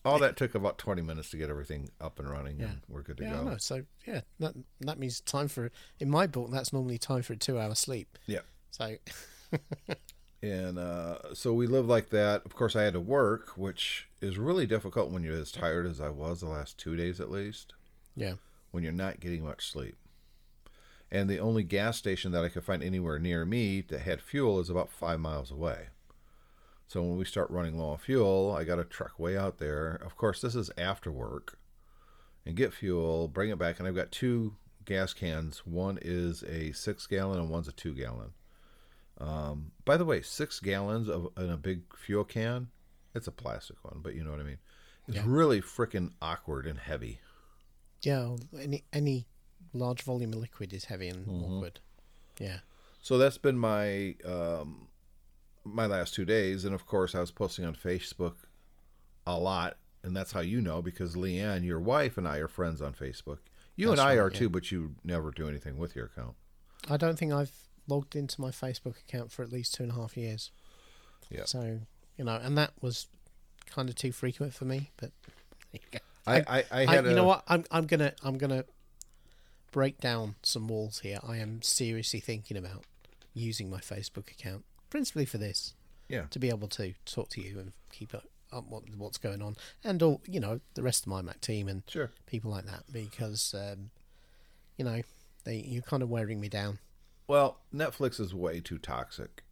All 0.04 0.18
that 0.18 0.36
took 0.36 0.54
about 0.54 0.76
20 0.78 1.00
minutes 1.02 1.30
to 1.30 1.36
get 1.38 1.48
everything 1.48 1.88
up 2.00 2.18
and 2.18 2.28
running, 2.28 2.60
Yeah. 2.60 2.66
and 2.66 2.80
we're 2.88 3.02
good 3.02 3.16
to 3.18 3.24
Yeah, 3.24 3.34
I 3.34 3.36
go. 3.38 3.50
know. 3.50 3.56
So 3.56 3.84
yeah, 4.06 4.20
that 4.38 4.54
that 4.80 4.98
means 4.98 5.20
time 5.20 5.48
for 5.48 5.70
in 5.98 6.10
my 6.10 6.26
book 6.26 6.50
that's 6.50 6.72
normally 6.72 6.98
time 6.98 7.22
for 7.22 7.32
a 7.32 7.36
two 7.36 7.58
hour 7.58 7.74
sleep. 7.74 8.18
Yeah. 8.26 8.40
So 8.70 8.96
And 10.42 10.78
uh, 10.78 11.32
so 11.32 11.54
we 11.54 11.66
live 11.66 11.86
like 11.86 12.10
that. 12.10 12.42
Of 12.44 12.54
course, 12.54 12.76
I 12.76 12.82
had 12.82 12.92
to 12.92 13.00
work, 13.00 13.56
which 13.56 14.08
is 14.20 14.36
really 14.36 14.66
difficult 14.66 15.10
when 15.10 15.22
you're 15.22 15.38
as 15.40 15.50
tired 15.50 15.86
as 15.86 16.02
I 16.02 16.10
was 16.10 16.40
the 16.40 16.48
last 16.48 16.76
two 16.76 16.96
days 16.96 17.18
at 17.18 17.30
least, 17.30 17.72
yeah, 18.14 18.34
when 18.70 18.82
you're 18.82 18.92
not 18.92 19.20
getting 19.20 19.42
much 19.42 19.70
sleep. 19.70 19.96
And 21.10 21.30
the 21.30 21.38
only 21.38 21.62
gas 21.62 21.96
station 21.96 22.30
that 22.32 22.44
I 22.44 22.50
could 22.50 22.64
find 22.64 22.82
anywhere 22.82 23.18
near 23.18 23.46
me 23.46 23.80
that 23.88 24.00
had 24.00 24.20
fuel 24.20 24.60
is 24.60 24.68
about 24.68 24.90
five 24.90 25.18
miles 25.18 25.50
away. 25.50 25.86
So 26.86 27.02
when 27.02 27.16
we 27.16 27.24
start 27.24 27.50
running 27.50 27.78
low 27.78 27.90
on 27.90 27.98
fuel, 27.98 28.54
I 28.56 28.64
got 28.64 28.76
to 28.76 28.84
truck 28.84 29.18
way 29.18 29.36
out 29.36 29.58
there. 29.58 29.94
Of 30.04 30.16
course, 30.16 30.40
this 30.40 30.54
is 30.54 30.70
after 30.76 31.10
work 31.10 31.58
and 32.46 32.54
get 32.56 32.72
fuel, 32.74 33.26
bring 33.28 33.50
it 33.50 33.58
back. 33.58 33.78
And 33.78 33.88
I've 33.88 33.94
got 33.96 34.12
two 34.12 34.54
gas 34.84 35.12
cans. 35.14 35.66
One 35.66 35.98
is 36.02 36.42
a 36.44 36.72
six 36.72 37.06
gallon 37.06 37.40
and 37.40 37.48
one's 37.50 37.68
a 37.68 37.72
two 37.72 37.94
gallon. 37.94 38.32
Um, 39.18 39.72
by 39.84 39.96
the 39.96 40.04
way, 40.04 40.20
six 40.22 40.60
gallons 40.60 41.08
of 41.08 41.28
in 41.38 41.50
a 41.50 41.56
big 41.56 41.82
fuel 41.96 42.24
can, 42.24 42.68
it's 43.14 43.28
a 43.28 43.32
plastic 43.32 43.76
one, 43.84 44.00
but 44.02 44.14
you 44.14 44.22
know 44.24 44.30
what 44.32 44.40
I 44.40 44.44
mean. 44.44 44.58
It's 45.08 45.16
Yeah. 45.16 45.22
really 45.26 45.60
freaking 45.62 46.12
awkward 46.20 46.66
and 46.66 46.78
heavy. 46.78 47.20
yeah. 48.02 48.36
Any 48.58 48.84
any 48.92 49.26
large 49.72 50.02
volume 50.02 50.32
of 50.34 50.40
liquid 50.40 50.72
is 50.74 50.84
heavy 50.86 51.08
and 51.08 51.26
Mm-hmm. 51.26 51.54
awkward. 51.54 51.80
Yeah, 52.38 52.58
So 53.00 53.16
that's 53.16 53.38
been 53.38 53.56
my 53.58 54.16
um, 54.24 54.88
my 55.64 55.86
last 55.86 56.14
two 56.14 56.24
days, 56.24 56.64
and 56.64 56.74
of 56.74 56.86
course 56.86 57.14
I 57.14 57.20
was 57.20 57.30
posting 57.30 57.64
on 57.64 57.74
Facebook 57.74 58.34
a 59.26 59.38
lot, 59.38 59.76
and 60.02 60.16
that's 60.16 60.32
how 60.32 60.40
you 60.40 60.60
know 60.60 60.82
because 60.82 61.16
Leanne, 61.16 61.64
your 61.64 61.80
wife, 61.80 62.18
and 62.18 62.28
I 62.28 62.38
are 62.38 62.48
friends 62.48 62.82
on 62.82 62.92
Facebook. 62.92 63.38
You 63.76 63.88
That's 63.88 64.00
and 64.00 64.08
I 64.08 64.12
right, 64.12 64.18
are 64.18 64.30
yeah. 64.30 64.38
too, 64.38 64.48
but 64.48 64.70
you 64.70 64.94
never 65.02 65.30
do 65.30 65.48
anything 65.48 65.78
with 65.78 65.96
your 65.96 66.06
account. 66.06 66.34
I 66.88 66.96
don't 66.96 67.18
think 67.18 67.32
I've 67.32 67.52
logged 67.88 68.14
into 68.14 68.40
my 68.40 68.50
Facebook 68.50 68.98
account 69.00 69.32
for 69.32 69.42
at 69.42 69.50
least 69.50 69.74
two 69.74 69.82
and 69.82 69.92
a 69.92 69.94
half 69.96 70.16
years. 70.16 70.50
Yeah. 71.30 71.44
So 71.44 71.80
you 72.16 72.24
know, 72.24 72.38
and 72.40 72.56
that 72.56 72.72
was 72.80 73.06
kind 73.66 73.88
of 73.88 73.96
too 73.96 74.12
frequent 74.12 74.54
for 74.54 74.64
me. 74.64 74.90
But 74.96 75.10
there 75.72 75.80
you 75.82 75.88
go. 75.90 75.98
I 76.26 76.36
I, 76.36 76.58
I 76.58 76.64
I, 76.82 76.86
had 76.86 77.04
you 77.04 77.10
a, 77.12 77.14
know 77.14 77.24
what? 77.24 77.42
I'm 77.48 77.64
I'm 77.70 77.86
gonna 77.86 78.12
I'm 78.22 78.38
gonna 78.38 78.64
break 79.72 79.98
down 80.00 80.36
some 80.42 80.68
walls 80.68 81.00
here. 81.00 81.18
I 81.26 81.38
am 81.38 81.60
seriously 81.62 82.20
thinking 82.20 82.56
about 82.56 82.84
using 83.32 83.68
my 83.68 83.80
Facebook 83.80 84.30
account, 84.30 84.64
principally 84.94 85.24
for 85.24 85.38
this, 85.38 85.74
Yeah, 86.08 86.26
to 86.30 86.38
be 86.38 86.50
able 86.50 86.68
to 86.68 86.94
talk 87.04 87.28
to 87.30 87.40
you 87.40 87.58
and 87.58 87.72
keep 87.90 88.14
up, 88.14 88.26
up 88.52 88.68
what 88.68 88.84
what's 88.96 89.18
going 89.18 89.42
on, 89.42 89.56
and 89.82 90.00
all 90.00 90.20
you 90.24 90.38
know 90.38 90.60
the 90.74 90.84
rest 90.84 91.04
of 91.04 91.12
MyMac 91.12 91.40
team 91.40 91.66
and 91.66 91.82
sure. 91.88 92.12
people 92.26 92.52
like 92.52 92.66
that 92.66 92.84
because 92.92 93.56
um, 93.58 93.90
you 94.78 94.84
know 94.84 95.02
they 95.42 95.56
you're 95.56 95.82
kind 95.82 96.04
of 96.04 96.10
wearing 96.10 96.40
me 96.40 96.48
down. 96.48 96.78
Well, 97.26 97.58
Netflix 97.74 98.20
is 98.20 98.32
way 98.36 98.60
too 98.60 98.78
toxic. 98.78 99.42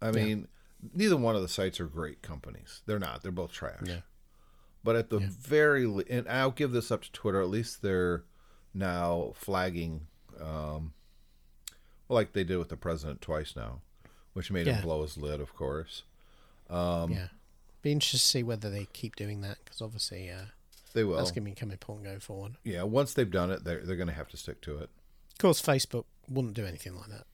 I 0.00 0.12
mean, 0.12 0.46
neither 0.94 1.16
one 1.16 1.34
of 1.34 1.42
the 1.42 1.48
sites 1.48 1.80
are 1.80 1.88
great 1.88 2.22
companies. 2.22 2.82
They're 2.86 3.00
not. 3.00 3.24
They're 3.24 3.32
both 3.32 3.50
trash. 3.50 3.80
Yeah. 3.84 4.02
But 4.84 4.94
at 4.94 5.10
the 5.10 5.18
very, 5.18 5.88
le- 5.88 6.04
and 6.08 6.28
I'll 6.28 6.52
give 6.52 6.70
this 6.70 6.92
up 6.92 7.02
to 7.02 7.10
Twitter. 7.10 7.40
At 7.40 7.48
least 7.48 7.82
they're 7.82 8.22
now 8.72 9.32
flagging, 9.34 10.06
um, 10.40 10.92
like 12.08 12.32
they 12.32 12.44
did 12.44 12.58
with 12.58 12.68
the 12.68 12.76
president 12.76 13.20
twice 13.20 13.56
now, 13.56 13.80
which 14.36 14.50
made 14.50 14.66
Yeah. 14.66 14.74
him 14.74 14.82
blow 14.82 15.00
his 15.00 15.16
lid, 15.16 15.40
of 15.40 15.54
course. 15.54 16.02
Um, 16.68 17.10
yeah, 17.12 17.28
be 17.80 17.90
interested 17.92 18.18
to 18.18 18.22
see 18.26 18.42
whether 18.42 18.68
they 18.68 18.86
keep 18.92 19.16
doing 19.16 19.40
that 19.40 19.56
because 19.64 19.80
obviously 19.80 20.30
uh, 20.30 20.46
They 20.92 21.04
will. 21.04 21.16
that's 21.16 21.30
going 21.30 21.44
to 21.44 21.50
become 21.50 21.70
important 21.70 22.04
going 22.06 22.20
forward. 22.20 22.56
Yeah, 22.62 22.82
once 22.82 23.14
they've 23.14 23.30
done 23.30 23.50
it, 23.50 23.64
they're 23.64 23.80
they're 23.80 23.96
going 23.96 24.08
to 24.08 24.14
have 24.14 24.28
to 24.28 24.36
stick 24.36 24.60
to 24.62 24.76
it. 24.76 24.90
Of 25.32 25.38
course, 25.38 25.62
Facebook 25.62 26.04
wouldn't 26.28 26.52
do 26.54 26.66
anything 26.66 26.94
like 26.96 27.08
that. 27.08 27.24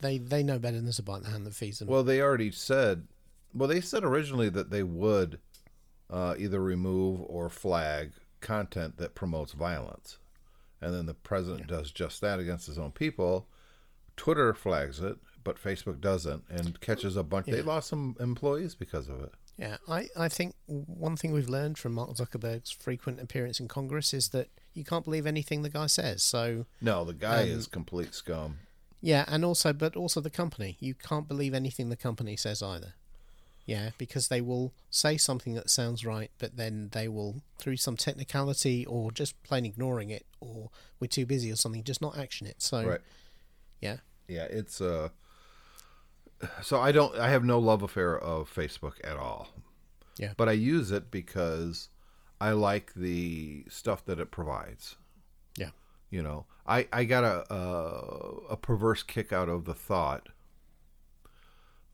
They 0.00 0.18
they 0.18 0.42
know 0.44 0.58
better 0.58 0.76
than 0.76 0.84
there's 0.84 0.98
a 0.98 1.02
bite 1.02 1.16
in 1.18 1.22
the 1.24 1.30
hand 1.30 1.46
that 1.46 1.54
feeds 1.54 1.78
them. 1.80 1.88
Well, 1.88 2.04
they 2.04 2.20
already 2.20 2.50
said. 2.52 3.08
Well, 3.52 3.68
they 3.68 3.80
said 3.80 4.04
originally 4.04 4.48
that 4.50 4.70
they 4.70 4.82
would 4.84 5.38
uh, 6.10 6.34
either 6.38 6.60
remove 6.62 7.20
or 7.22 7.48
flag 7.48 8.12
content 8.42 8.98
that 8.98 9.14
promotes 9.14 9.52
violence, 9.54 10.18
and 10.80 10.92
then 10.94 11.06
the 11.06 11.14
president 11.14 11.66
does 11.66 11.90
just 11.90 12.20
that 12.20 12.38
against 12.38 12.66
his 12.66 12.78
own 12.78 12.92
people. 12.92 13.48
Twitter 14.16 14.52
flags 14.54 15.00
it, 15.00 15.16
but 15.46 15.62
Facebook 15.62 16.00
doesn't, 16.00 16.42
and 16.50 16.78
catches 16.80 17.16
a 17.16 17.22
bunch. 17.22 17.46
They 17.46 17.62
lost 17.62 17.88
some 17.88 18.16
employees 18.20 18.74
because 18.74 19.08
of 19.08 19.22
it. 19.22 19.32
Yeah, 19.56 19.76
I, 19.88 20.08
I 20.18 20.28
think 20.28 20.54
one 20.66 21.16
thing 21.16 21.32
we've 21.32 21.48
learned 21.48 21.78
from 21.78 21.94
Mark 21.94 22.10
Zuckerberg's 22.10 22.70
frequent 22.72 23.20
appearance 23.20 23.58
in 23.60 23.68
Congress 23.68 24.12
is 24.12 24.28
that 24.30 24.48
you 24.74 24.84
can't 24.84 25.04
believe 25.04 25.26
anything 25.26 25.62
the 25.62 25.70
guy 25.70 25.86
says. 25.86 26.22
So 26.22 26.66
No, 26.82 27.04
the 27.04 27.14
guy 27.14 27.44
Um, 27.44 27.48
is 27.48 27.66
complete 27.66 28.12
scum. 28.12 28.58
yeah, 29.00 29.24
and 29.28 29.44
also, 29.44 29.72
but 29.72 29.96
also 29.96 30.20
the 30.20 30.28
company, 30.28 30.76
you 30.80 30.94
can't 30.94 31.26
believe 31.26 31.54
anything 31.54 31.88
the 31.88 31.96
company 31.96 32.36
says 32.36 32.62
either. 32.62 32.92
Yeah, 33.64 33.90
because 33.98 34.28
they 34.28 34.40
will 34.42 34.72
say 34.90 35.16
something 35.16 35.54
that 35.54 35.70
sounds 35.70 36.04
right, 36.04 36.30
but 36.38 36.56
then 36.56 36.90
they 36.92 37.08
will, 37.08 37.42
through 37.58 37.78
some 37.78 37.96
technicality 37.96 38.84
or 38.84 39.10
just 39.10 39.42
plain 39.42 39.64
ignoring 39.64 40.10
it, 40.10 40.26
or 40.40 40.70
we're 41.00 41.08
too 41.08 41.24
busy 41.26 41.50
or 41.50 41.56
something, 41.56 41.82
just 41.82 42.02
not 42.02 42.16
action 42.18 42.46
it. 42.46 42.60
So 42.60 42.84
Right. 42.86 43.00
yeah, 43.80 43.96
Yeah, 44.28 44.44
it's 44.50 44.80
uh. 44.80 45.08
So 46.62 46.80
I 46.80 46.92
don't. 46.92 47.16
I 47.18 47.30
have 47.30 47.44
no 47.44 47.58
love 47.58 47.82
affair 47.82 48.18
of 48.18 48.52
Facebook 48.52 48.94
at 49.02 49.16
all. 49.16 49.48
Yeah. 50.18 50.34
But 50.36 50.48
I 50.48 50.52
use 50.52 50.90
it 50.90 51.10
because 51.10 51.88
I 52.40 52.50
like 52.52 52.92
the 52.94 53.64
stuff 53.68 54.04
that 54.06 54.18
it 54.20 54.30
provides. 54.30 54.96
yeah, 55.56 55.70
You 56.10 56.22
know, 56.22 56.46
I 56.66 56.88
I 56.92 57.04
got 57.04 57.24
a 57.24 57.52
a, 57.54 58.52
a 58.52 58.56
perverse 58.56 59.02
kick 59.02 59.32
out 59.32 59.48
of 59.48 59.64
the 59.64 59.74
thought 59.74 60.28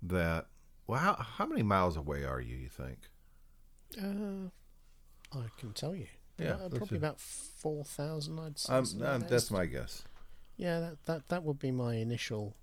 that 0.03 0.47
well, 0.87 0.99
how, 0.99 1.15
how 1.15 1.47
many 1.47 1.63
miles 1.63 1.97
away 1.97 2.25
are 2.25 2.41
you? 2.41 2.57
You 2.57 2.69
think? 2.69 2.99
uh, 4.01 4.49
I 5.39 5.47
can 5.59 5.73
tell 5.73 5.95
you. 5.95 6.07
Yeah, 6.39 6.55
Uh, 6.55 6.69
probably 6.69 6.97
about 6.99 7.21
four 7.21 7.85
thousand. 7.85 8.39
I'd 8.41 8.59
say. 8.59 8.73
Um, 8.73 8.85
that. 8.99 9.29
that's 9.29 9.51
my 9.51 9.67
guess. 9.67 10.03
Yeah, 10.57 10.81
that 10.81 11.05
that, 11.05 11.29
that 11.29 11.43
would 11.45 11.59
be 11.59 11.71
my 11.71 11.95
initial. 11.95 12.57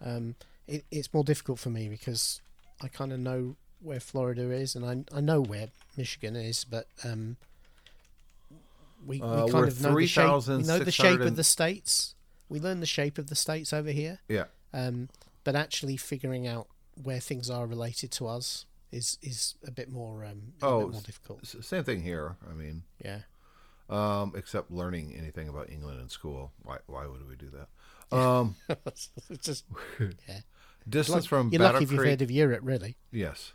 Um, 0.00 0.34
it, 0.66 0.84
it's 0.90 1.12
more 1.12 1.24
difficult 1.24 1.58
for 1.58 1.70
me 1.70 1.88
because 1.88 2.40
I 2.82 2.88
kind 2.88 3.12
of 3.12 3.18
know 3.20 3.56
where 3.80 4.00
Florida 4.00 4.50
is, 4.50 4.74
and 4.76 4.84
I 4.84 5.16
I 5.16 5.20
know 5.20 5.40
where 5.40 5.68
Michigan 5.96 6.36
is, 6.36 6.64
but 6.64 6.86
um, 7.04 7.36
we, 9.04 9.18
we 9.18 9.22
Uh, 9.22 9.48
kind 9.48 9.68
of 9.68 9.80
know 9.80 9.94
the 9.98 10.06
shape. 10.06 10.46
We 10.48 10.62
know 10.62 10.78
the 10.78 10.92
shape 10.92 11.20
of 11.20 11.36
the 11.36 11.44
states. 11.44 12.14
We 12.48 12.60
learn 12.60 12.80
the 12.80 12.86
shape 12.86 13.18
of 13.18 13.28
the 13.28 13.34
states 13.34 13.72
over 13.72 13.90
here, 13.90 14.20
Yeah. 14.28 14.44
um, 14.72 15.08
but 15.42 15.56
actually 15.56 15.96
figuring 15.96 16.46
out 16.46 16.68
where 17.02 17.18
things 17.20 17.48
are 17.50 17.66
related 17.66 18.10
to 18.12 18.26
us 18.28 18.66
is 18.92 19.16
is 19.22 19.54
a 19.66 19.70
bit 19.70 19.90
more 19.90 20.24
um, 20.24 20.52
Oh, 20.60 20.80
bit 20.84 20.92
more 20.92 21.00
difficult. 21.00 21.46
Same 21.46 21.82
thing 21.82 22.02
here. 22.02 22.36
I 22.48 22.52
mean, 22.52 22.82
Yeah, 23.02 23.22
um, 23.88 24.34
except 24.36 24.70
learning 24.70 25.14
anything 25.16 25.48
about 25.48 25.70
England 25.70 26.00
in 26.00 26.08
school. 26.08 26.52
Why 26.62 26.78
why 26.86 27.06
would 27.06 27.26
we 27.28 27.36
do 27.36 27.50
that? 27.50 28.16
Um, 28.16 28.56
it's 28.68 29.10
just 29.40 29.64
yeah. 30.28 30.40
Distance 30.88 31.24
Like, 31.24 31.28
from 31.28 31.48
you're 31.50 31.58
Battle 31.60 31.74
lucky 31.74 31.84
if 31.84 31.90
you've 31.92 32.00
Creek. 32.00 32.10
heard 32.10 32.22
of 32.22 32.30
Europe, 32.30 32.60
really. 32.62 32.96
Yes. 33.10 33.52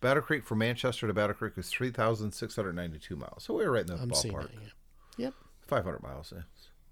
Battle 0.00 0.22
Creek 0.22 0.44
from 0.44 0.58
Manchester 0.58 1.06
to 1.06 1.12
Battle 1.14 1.34
Creek 1.34 1.52
is 1.56 1.68
3,692 1.68 3.16
miles. 3.16 3.42
So 3.44 3.54
we 3.54 3.64
were 3.64 3.72
right 3.72 3.82
in 3.82 3.86
the 3.88 3.94
I'm 4.02 4.08
ballpark. 4.10 4.42
that. 4.50 4.50
Yeah. 5.18 5.24
Yep. 5.26 5.34
500 5.66 6.02
miles. 6.02 6.32
Yeah. 6.34 6.42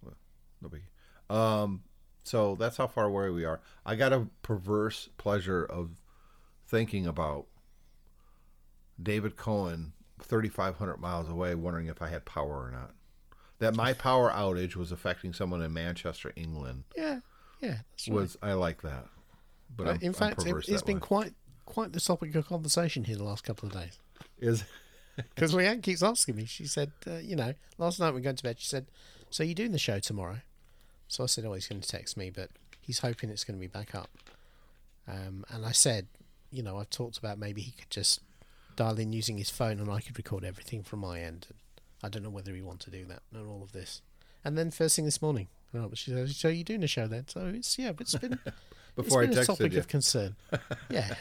Well, 0.03 0.15
no 0.61 0.69
biggie. 0.69 1.35
Um, 1.35 1.83
so 2.25 2.55
that's 2.57 2.77
how 2.77 2.87
far 2.87 3.05
away 3.05 3.31
we 3.31 3.45
are. 3.45 3.61
I 3.87 3.95
got 3.97 4.13
a 4.13 4.27
perverse 4.43 5.09
pleasure 5.17 5.65
of 5.65 5.91
thinking 6.67 7.07
about 7.07 7.47
David 9.03 9.37
Cohen 9.37 9.93
3,500 10.21 10.99
miles 10.99 11.29
away, 11.29 11.55
wondering 11.55 11.87
if 11.87 12.03
I 12.03 12.09
had 12.09 12.25
power 12.25 12.65
or 12.67 12.71
not. 12.71 12.93
That 13.61 13.75
my 13.75 13.93
power 13.93 14.31
outage 14.31 14.77
was 14.77 14.93
affecting 14.93 15.33
someone 15.33 15.63
in 15.63 15.73
Manchester, 15.73 16.33
England, 16.37 16.85
Yeah. 16.97 17.21
Yeah. 17.61 17.79
That's 17.91 18.09
right. 18.09 18.15
was 18.15 18.37
I 18.43 18.53
like 18.53 18.83
that. 18.83 19.07
But 19.77 19.87
Uh, 19.87 19.99
in 20.01 20.13
fact, 20.13 20.45
it, 20.47 20.55
has 20.69 20.83
been 20.83 20.97
way. 20.97 21.01
quite 21.01 21.35
quite 21.67 21.93
the 21.93 22.01
topic 22.01 22.35
of 22.35 22.47
conversation 22.49 23.05
here 23.05 23.17
the 23.17 23.25
last 23.25 23.45
couple 23.45 23.69
of 23.69 23.75
days. 23.75 23.99
is 24.39 24.65
Because 25.17 25.53
Leanne 25.53 25.83
keeps 25.83 26.03
asking 26.03 26.37
me. 26.37 26.45
She 26.45 26.67
said, 26.67 26.93
uh, 27.07 27.17
you 27.17 27.35
know, 27.37 27.55
last 27.77 27.99
night 27.99 28.11
we 28.11 28.15
were 28.15 28.21
going 28.21 28.37
to 28.37 28.43
bed. 28.43 28.59
She 28.61 28.67
said, 28.69 28.87
"So 29.31 29.43
you're 29.43 29.55
doing 29.55 29.73
the 29.73 29.79
show 29.79 29.99
tomorrow?" 29.99 30.39
So 31.09 31.25
I 31.25 31.27
said, 31.27 31.45
"Oh, 31.45 31.55
he's 31.55 31.67
going 31.67 31.81
to 31.81 31.89
text 31.89 32.17
me, 32.17 32.31
but 32.31 32.51
he's 32.81 33.01
hoping 33.01 33.29
it's 33.31 33.45
going 33.45 33.59
to 33.59 33.61
be 33.61 33.67
back 33.67 33.95
up." 33.95 34.11
Um, 35.09 35.45
and 35.51 35.65
I 35.67 35.73
said, 35.73 36.07
you 36.53 36.63
know, 36.63 36.79
I've 36.79 36.91
talked 36.91 37.19
about 37.19 37.39
maybe 37.39 37.63
he 37.63 37.73
could 37.73 37.91
just 37.91 38.21
dial 38.77 38.99
in 38.99 39.13
using 39.13 39.39
his 39.39 39.51
phone, 39.51 39.81
and 39.81 39.91
I 39.91 40.01
could 40.01 40.17
record 40.17 40.45
everything 40.45 40.83
from 40.83 41.01
my 41.01 41.21
end. 41.21 41.47
And 41.51 41.59
I 42.03 42.09
don't 42.09 42.23
know 42.23 42.31
whether 42.31 42.55
he 42.55 42.63
want 42.63 42.81
to 42.81 42.91
do 42.91 43.05
that 43.07 43.23
and 43.35 43.47
all 43.49 43.63
of 43.63 43.73
this. 43.73 44.03
And 44.45 44.57
then 44.57 44.71
first 44.71 44.95
thing 44.97 45.05
this 45.05 45.21
morning, 45.21 45.49
oh, 45.75 45.91
she 45.95 46.13
said, 46.13 46.31
"So 46.31 46.49
you're 46.49 46.63
doing 46.65 46.81
the 46.81 46.87
show 46.87 47.09
then?" 47.09 47.27
So 47.27 47.47
it's 47.55 47.77
yeah, 47.79 47.93
it's 47.99 48.15
been 48.15 48.39
before 49.03 49.23
I 49.23 49.25
it's 49.25 49.35
been 49.35 49.39
a 49.39 49.43
texted 49.43 49.47
topic 49.47 49.73
you. 49.73 49.79
of 49.79 49.89
concern. 49.89 50.37
Yeah, 50.91 51.15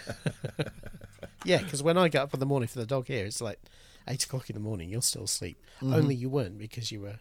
yeah. 1.45 1.59
Because 1.59 1.83
when 1.83 1.97
I 1.97 2.07
get 2.07 2.21
up 2.21 2.33
in 2.33 2.39
the 2.39 2.45
morning 2.45 2.67
for 2.67 2.79
the 2.79 2.85
dog 2.85 3.07
here, 3.07 3.25
it's 3.25 3.41
like 3.41 3.59
eight 4.07 4.23
o'clock 4.23 4.49
in 4.49 4.53
the 4.55 4.59
morning. 4.59 4.89
You're 4.89 5.01
still 5.01 5.23
asleep. 5.23 5.61
Mm-hmm. 5.81 5.93
Only 5.93 6.15
you 6.15 6.29
weren't 6.29 6.57
because 6.57 6.91
you 6.91 7.01
were 7.01 7.19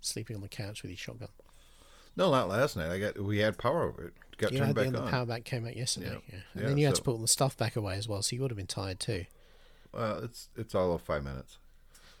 sleeping 0.00 0.36
on 0.36 0.42
the 0.42 0.48
couch 0.48 0.82
with 0.82 0.90
your 0.90 0.98
shotgun. 0.98 1.28
No, 2.16 2.30
not 2.30 2.48
last 2.48 2.76
night. 2.76 2.90
I 2.90 2.98
got 2.98 3.18
we 3.18 3.38
had 3.38 3.58
power 3.58 3.84
over 3.84 4.04
it. 4.08 4.14
Got 4.38 4.50
turned 4.52 4.66
had 4.66 4.74
the, 4.74 4.84
back 4.84 4.92
the 4.92 5.00
on. 5.02 5.08
power 5.08 5.26
back 5.26 5.44
came 5.44 5.66
out 5.66 5.76
yesterday. 5.76 6.06
Yeah. 6.08 6.12
Yeah, 6.30 6.38
and 6.54 6.62
Yeah, 6.62 6.68
then 6.68 6.78
you 6.78 6.86
had 6.86 6.94
to 6.96 7.02
put 7.02 7.12
all 7.12 7.18
the 7.18 7.28
stuff 7.28 7.56
back 7.56 7.76
away 7.76 7.96
as 7.96 8.06
well. 8.08 8.22
So 8.22 8.36
you 8.36 8.42
would 8.42 8.50
have 8.50 8.58
been 8.58 8.66
tired 8.66 9.00
too. 9.00 9.24
Well, 9.92 10.18
it's 10.24 10.48
it's 10.56 10.74
all 10.74 10.92
of 10.92 11.02
five 11.02 11.24
minutes. 11.24 11.58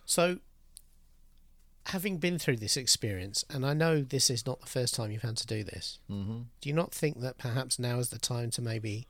So, 0.06 0.38
having 1.86 2.18
been 2.18 2.38
through 2.38 2.56
this 2.56 2.76
experience, 2.76 3.44
and 3.50 3.64
I 3.64 3.72
know 3.72 4.02
this 4.02 4.28
is 4.30 4.46
not 4.46 4.60
the 4.60 4.66
first 4.66 4.94
time 4.94 5.10
you've 5.10 5.22
had 5.22 5.36
to 5.38 5.46
do 5.46 5.62
this, 5.64 5.98
Mm-hmm. 6.10 6.38
do 6.60 6.68
you 6.68 6.74
not 6.74 6.92
think 6.92 7.20
that 7.20 7.38
perhaps 7.38 7.78
now 7.78 7.98
is 7.98 8.10
the 8.10 8.18
time 8.18 8.50
to 8.52 8.62
maybe 8.62 9.06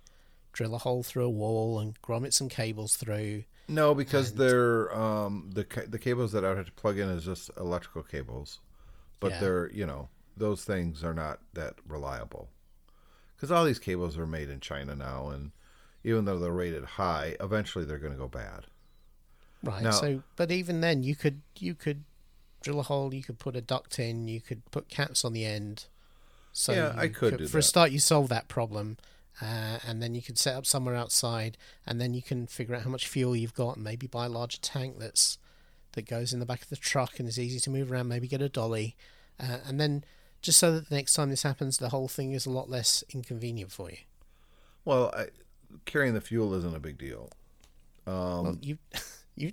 drill 0.52 0.74
a 0.74 0.78
hole 0.78 1.02
through 1.02 1.24
a 1.26 1.30
wall 1.30 1.78
and 1.78 2.00
grommet 2.02 2.32
some 2.32 2.48
cables 2.48 2.96
through? 2.96 3.44
No, 3.68 3.94
because 3.94 4.30
And- 4.30 4.38
they're 4.40 4.94
um 4.96 5.50
the 5.52 5.66
the 5.88 5.98
cables 5.98 6.32
that 6.32 6.44
I 6.44 6.48
would 6.48 6.56
have 6.58 6.66
to 6.66 6.72
plug 6.72 6.98
in 6.98 7.08
is 7.08 7.24
just 7.24 7.50
electrical 7.56 8.02
cables, 8.02 8.60
but 9.20 9.32
Yeah. 9.32 9.40
they're 9.40 9.70
you 9.72 9.86
know 9.86 10.08
those 10.36 10.64
things 10.64 11.02
are 11.02 11.14
not 11.14 11.40
that 11.54 11.74
reliable 11.86 12.48
because 13.34 13.50
all 13.50 13.64
these 13.64 13.78
cables 13.78 14.16
are 14.18 14.26
made 14.26 14.48
in 14.50 14.60
China 14.60 14.94
now, 14.94 15.28
and 15.30 15.50
even 16.04 16.24
though 16.26 16.38
they're 16.38 16.52
rated 16.52 16.84
high, 16.84 17.36
eventually 17.40 17.84
they're 17.84 17.98
going 17.98 18.12
to 18.12 18.18
go 18.18 18.28
bad. 18.28 18.66
Right. 19.62 19.82
Now- 19.82 19.90
so, 19.90 20.22
but 20.36 20.52
even 20.52 20.80
then, 20.80 21.02
you 21.02 21.16
could 21.16 21.40
you 21.58 21.74
could 21.74 22.04
drill 22.66 22.80
a 22.80 22.82
hole. 22.82 23.14
You 23.14 23.22
could 23.22 23.38
put 23.38 23.54
a 23.54 23.60
duct 23.60 23.98
in. 23.98 24.26
You 24.26 24.40
could 24.40 24.68
put 24.72 24.88
caps 24.88 25.24
on 25.24 25.32
the 25.32 25.44
end. 25.44 25.86
So 26.52 26.72
Yeah, 26.72 26.92
I 26.96 27.08
could 27.08 27.38
do 27.38 27.46
For 27.46 27.58
a 27.58 27.62
start, 27.62 27.92
you 27.92 28.00
solve 28.00 28.28
that 28.30 28.48
problem, 28.48 28.96
uh, 29.40 29.78
and 29.86 30.02
then 30.02 30.14
you 30.14 30.22
could 30.22 30.38
set 30.38 30.56
up 30.56 30.66
somewhere 30.66 30.96
outside, 30.96 31.56
and 31.86 32.00
then 32.00 32.12
you 32.12 32.22
can 32.22 32.46
figure 32.46 32.74
out 32.74 32.82
how 32.82 32.90
much 32.90 33.06
fuel 33.06 33.36
you've 33.36 33.54
got, 33.54 33.76
and 33.76 33.84
maybe 33.84 34.06
buy 34.06 34.26
a 34.26 34.28
larger 34.28 34.58
tank 34.58 34.98
that's 34.98 35.38
that 35.92 36.06
goes 36.06 36.32
in 36.32 36.40
the 36.40 36.46
back 36.46 36.62
of 36.62 36.68
the 36.68 36.76
truck 36.76 37.18
and 37.18 37.28
is 37.28 37.38
easy 37.38 37.60
to 37.60 37.70
move 37.70 37.92
around. 37.92 38.08
Maybe 38.08 38.26
get 38.26 38.42
a 38.42 38.48
dolly, 38.48 38.96
uh, 39.38 39.58
and 39.66 39.80
then 39.80 40.02
just 40.42 40.58
so 40.58 40.72
that 40.72 40.88
the 40.88 40.94
next 40.94 41.14
time 41.14 41.30
this 41.30 41.42
happens, 41.42 41.78
the 41.78 41.90
whole 41.90 42.08
thing 42.08 42.32
is 42.32 42.46
a 42.46 42.50
lot 42.50 42.68
less 42.68 43.04
inconvenient 43.10 43.70
for 43.70 43.90
you. 43.90 43.98
Well, 44.84 45.12
I, 45.16 45.26
carrying 45.84 46.14
the 46.14 46.20
fuel 46.20 46.54
isn't 46.54 46.74
a 46.74 46.80
big 46.80 46.98
deal. 46.98 47.30
Um, 48.06 48.42
Well, 48.44 48.58
you, 48.60 48.78
you, 49.36 49.52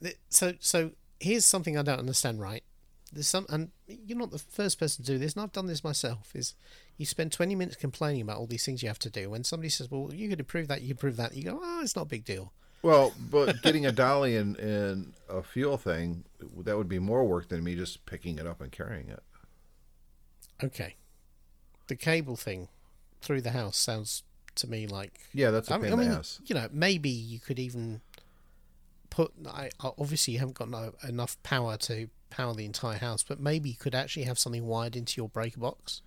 so 0.28 0.54
so 0.60 0.92
here's 1.22 1.44
something 1.44 1.78
I 1.78 1.82
don't 1.82 1.98
understand. 1.98 2.40
Right, 2.40 2.62
there's 3.12 3.28
some, 3.28 3.46
and 3.48 3.70
you're 3.86 4.18
not 4.18 4.30
the 4.30 4.38
first 4.38 4.78
person 4.78 5.04
to 5.04 5.12
do 5.12 5.18
this, 5.18 5.34
and 5.34 5.42
I've 5.42 5.52
done 5.52 5.66
this 5.66 5.82
myself. 5.84 6.30
Is 6.34 6.54
you 6.98 7.06
spend 7.06 7.32
20 7.32 7.54
minutes 7.54 7.76
complaining 7.76 8.20
about 8.22 8.38
all 8.38 8.46
these 8.46 8.64
things 8.64 8.82
you 8.82 8.88
have 8.88 8.98
to 9.00 9.10
do. 9.10 9.30
When 9.30 9.44
somebody 9.44 9.68
says, 9.70 9.90
"Well, 9.90 10.12
you 10.12 10.28
could 10.28 10.40
improve 10.40 10.68
that, 10.68 10.82
you 10.82 10.88
could 10.88 10.96
improve 10.98 11.16
that," 11.16 11.34
you 11.36 11.44
go, 11.44 11.60
"Oh, 11.62 11.80
it's 11.82 11.96
not 11.96 12.02
a 12.02 12.08
big 12.08 12.24
deal." 12.24 12.52
Well, 12.82 13.14
but 13.30 13.62
getting 13.62 13.86
a 13.86 13.92
dolly 13.92 14.36
and, 14.36 14.56
and 14.56 15.12
a 15.28 15.42
fuel 15.44 15.76
thing 15.78 16.24
that 16.64 16.76
would 16.76 16.88
be 16.88 16.98
more 16.98 17.24
work 17.24 17.48
than 17.48 17.62
me 17.62 17.76
just 17.76 18.04
picking 18.06 18.38
it 18.40 18.46
up 18.46 18.60
and 18.60 18.72
carrying 18.72 19.08
it. 19.08 19.22
Okay, 20.62 20.96
the 21.88 21.96
cable 21.96 22.36
thing 22.36 22.68
through 23.20 23.40
the 23.40 23.50
house 23.50 23.76
sounds 23.76 24.22
to 24.56 24.66
me 24.68 24.86
like 24.86 25.20
Yeah, 25.32 25.50
that's 25.50 25.70
a 25.70 25.74
I 25.74 25.78
pain 25.78 25.90
mean, 25.90 25.92
in 25.94 26.00
I 26.00 26.04
the 26.12 26.18
ass. 26.18 26.40
you 26.44 26.54
know, 26.54 26.68
maybe 26.72 27.08
you 27.08 27.38
could 27.40 27.58
even 27.58 28.00
put. 29.12 29.32
I 29.46 29.68
obviously 29.80 30.34
you 30.34 30.40
haven't 30.40 30.56
got 30.56 30.70
no, 30.70 30.94
enough 31.06 31.40
power 31.42 31.76
to 31.78 32.08
power 32.30 32.54
the 32.54 32.64
entire 32.64 32.98
house, 32.98 33.22
but 33.22 33.38
maybe 33.38 33.68
you 33.68 33.76
could 33.76 33.94
actually 33.94 34.24
have 34.24 34.38
something 34.38 34.66
wired 34.66 34.96
into 34.96 35.20
your 35.20 35.28
breaker 35.28 35.60
box 35.60 36.00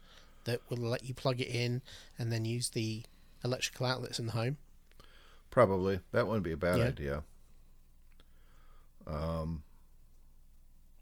that 0.46 0.60
will 0.70 0.78
let 0.78 1.04
you 1.06 1.14
plug 1.14 1.40
it 1.40 1.48
in 1.48 1.82
and 2.18 2.32
then 2.32 2.46
use 2.46 2.70
the 2.70 3.04
electrical 3.44 3.86
outlets 3.86 4.18
in 4.20 4.26
the 4.26 4.32
home. 4.32 4.58
Probably 5.52 6.00
that 6.12 6.26
wouldn't 6.28 6.44
be 6.44 6.52
a 6.52 6.58
bad 6.58 6.80
Yeah. 6.80 6.86
idea. 6.86 7.24
Um, 9.08 9.64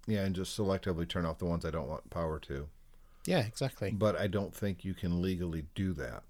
yeah, 0.06 0.26
and 0.26 0.36
just 0.36 0.58
selectively 0.58 1.08
turn 1.08 1.26
off 1.26 1.40
the 1.40 1.46
ones 1.46 1.64
I 1.64 1.72
don't 1.72 1.88
want 1.88 2.10
power 2.10 2.38
to. 2.40 2.68
Yeah, 3.26 3.46
exactly. 3.46 3.92
But 3.92 4.18
I 4.18 4.28
don't 4.28 4.54
think 4.54 4.84
you 4.84 4.94
can 4.94 5.22
legally 5.22 5.66
do 5.74 5.94
that 5.94 6.24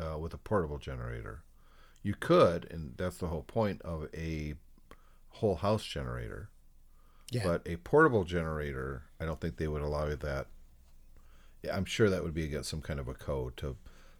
uh, 0.00 0.18
with 0.18 0.34
a 0.34 0.38
portable 0.38 0.78
generator. 0.78 1.42
You 2.02 2.14
could, 2.14 2.66
and 2.70 2.94
that's 2.96 3.18
the 3.18 3.26
whole 3.26 3.42
point 3.42 3.82
of 3.82 4.08
a 4.14 4.54
whole 5.30 5.56
house 5.56 5.84
generator. 5.84 6.50
Yeah, 7.30 7.42
But 7.44 7.62
a 7.66 7.76
portable 7.76 8.24
generator, 8.24 9.02
I 9.20 9.26
don't 9.26 9.40
think 9.40 9.56
they 9.56 9.68
would 9.68 9.82
allow 9.82 10.06
you 10.08 10.16
that. 10.16 10.46
Yeah, 11.62 11.76
I'm 11.76 11.84
sure 11.84 12.08
that 12.08 12.22
would 12.22 12.34
be 12.34 12.44
against 12.44 12.70
some 12.70 12.80
kind 12.80 12.98
of 12.98 13.08
a 13.08 13.14
code 13.14 13.56
to 13.58 13.76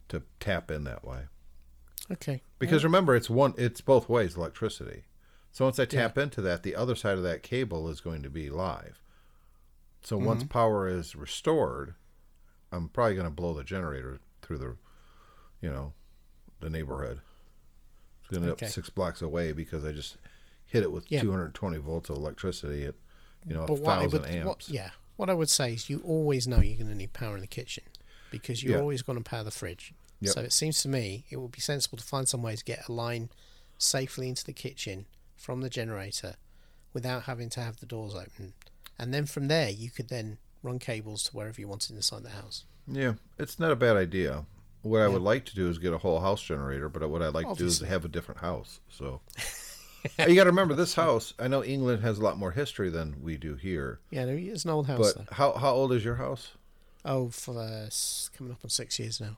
to 0.09 0.23
tap 0.39 0.71
in 0.71 0.83
that 0.83 1.05
way. 1.05 1.21
okay. 2.11 2.41
Because 2.57 2.83
remember, 2.83 3.15
it's 3.15 3.29
one, 3.29 3.53
it's 3.57 3.79
both 3.79 4.09
ways 4.09 4.35
electricity. 4.35 5.03
So 5.51 5.65
once 5.65 5.79
I 5.79 5.85
tap 5.85 6.17
into 6.17 6.41
that, 6.41 6.63
the 6.63 6.75
other 6.75 6.95
side 6.95 7.17
of 7.17 7.23
that 7.23 7.43
cable 7.43 7.89
is 7.89 8.01
going 8.01 8.23
to 8.23 8.29
be 8.29 8.49
live. 8.49 9.01
So 10.01 10.17
mm-hmm. 10.17 10.25
once 10.25 10.43
power 10.43 10.87
is 10.87 11.15
restored, 11.15 11.95
I'm 12.71 12.89
probably 12.89 13.15
going 13.15 13.25
to 13.25 13.31
blow 13.31 13.53
the 13.53 13.63
generator 13.63 14.19
through 14.41 14.57
the, 14.57 14.77
you 15.61 15.69
know, 15.69 15.93
the 16.59 16.69
neighborhood. 16.69 17.21
It's 18.29 18.37
going 18.37 18.45
to 18.47 18.53
Okay. 18.53 18.67
up 18.67 18.71
six 18.71 18.89
blocks 18.89 19.21
away 19.21 19.51
because 19.53 19.83
I 19.83 19.91
just 19.91 20.17
hit 20.67 20.83
it 20.83 20.91
with 20.91 21.11
Yeah. 21.11 21.21
220 21.21 21.77
volts 21.77 22.09
of 22.09 22.17
electricity 22.17 22.85
at, 22.85 22.93
you 23.47 23.55
know, 23.55 23.63
a 23.63 23.67
But 23.67 23.79
thousand 23.83 24.25
amps. 24.25 24.45
what, 24.45 24.69
yeah, 24.69 24.91
what 25.15 25.29
I 25.29 25.33
would 25.33 25.49
say 25.49 25.73
is 25.73 25.89
you 25.89 25.99
always 26.05 26.47
know 26.47 26.59
you're 26.59 26.77
going 26.77 26.89
to 26.89 26.95
need 26.95 27.13
power 27.13 27.35
in 27.35 27.41
the 27.41 27.47
kitchen 27.47 27.83
because 28.29 28.61
you're 28.63 28.75
Yeah. 28.75 28.81
always 28.81 29.01
going 29.01 29.17
to 29.17 29.23
power 29.27 29.43
the 29.43 29.49
fridge. 29.51 29.93
Yep. 30.21 30.33
So 30.33 30.41
it 30.41 30.53
seems 30.53 30.81
to 30.83 30.87
me 30.89 31.25
it 31.31 31.37
would 31.37 31.51
be 31.51 31.59
sensible 31.61 31.97
to 31.97 32.03
find 32.03 32.27
some 32.27 32.43
way 32.43 32.55
to 32.55 32.63
get 32.63 32.87
a 32.87 32.91
line 32.91 33.29
safely 33.79 34.29
into 34.29 34.43
the 34.43 34.53
kitchen 34.53 35.07
from 35.35 35.61
the 35.61 35.69
generator 35.69 36.35
without 36.93 37.23
having 37.23 37.49
to 37.51 37.61
have 37.61 37.77
the 37.77 37.85
doors 37.87 38.13
open. 38.13 38.53
And 38.99 39.11
then 39.13 39.25
from 39.25 39.47
there, 39.47 39.69
you 39.69 39.89
could 39.89 40.09
then 40.09 40.37
run 40.61 40.77
cables 40.77 41.23
to 41.23 41.31
wherever 41.31 41.59
you 41.59 41.67
wanted 41.67 41.95
inside 41.95 42.23
the 42.23 42.29
house. 42.31 42.65
Yeah, 42.85 43.13
it's 43.39 43.57
not 43.59 43.71
a 43.71 43.75
bad 43.75 43.95
idea. 43.95 44.45
What 44.81 45.01
I 45.01 45.07
would 45.07 45.21
like 45.21 45.45
to 45.45 45.55
do 45.55 45.69
is 45.69 45.77
get 45.77 45.93
a 45.93 45.97
whole 45.97 46.19
house 46.21 46.41
generator, 46.41 46.87
but 46.87 47.07
what 47.09 47.21
I'd 47.21 47.33
like 47.33 47.47
to 47.49 47.55
do 47.55 47.65
is 47.65 47.79
have 47.79 48.05
a 48.05 48.07
different 48.07 48.39
house. 48.41 48.79
So 48.89 49.21
you 50.27 50.35
got 50.35 50.45
to 50.45 50.49
remember 50.49 50.73
this 50.73 50.93
house. 50.93 51.33
I 51.37 51.47
know 51.47 51.63
England 51.63 52.01
has 52.01 52.17
a 52.17 52.23
lot 52.23 52.37
more 52.37 52.51
history 52.51 52.89
than 52.89 53.17
we 53.21 53.37
do 53.37 53.55
here, 53.55 53.99
Yeah, 54.09 54.25
no, 54.25 54.31
it's 54.31 54.63
an 54.63 54.71
old 54.71 54.87
house. 54.87 55.13
but 55.13 55.27
though. 55.27 55.35
how 55.35 55.53
how 55.53 55.73
old 55.73 55.91
is 55.91 56.05
your 56.05 56.15
house? 56.15 56.51
Oh, 57.03 57.29
for 57.29 57.59
uh, 57.59 57.89
coming 58.37 58.53
up 58.53 58.59
on 58.63 58.69
six 58.69 58.99
years 58.99 59.19
now. 59.19 59.37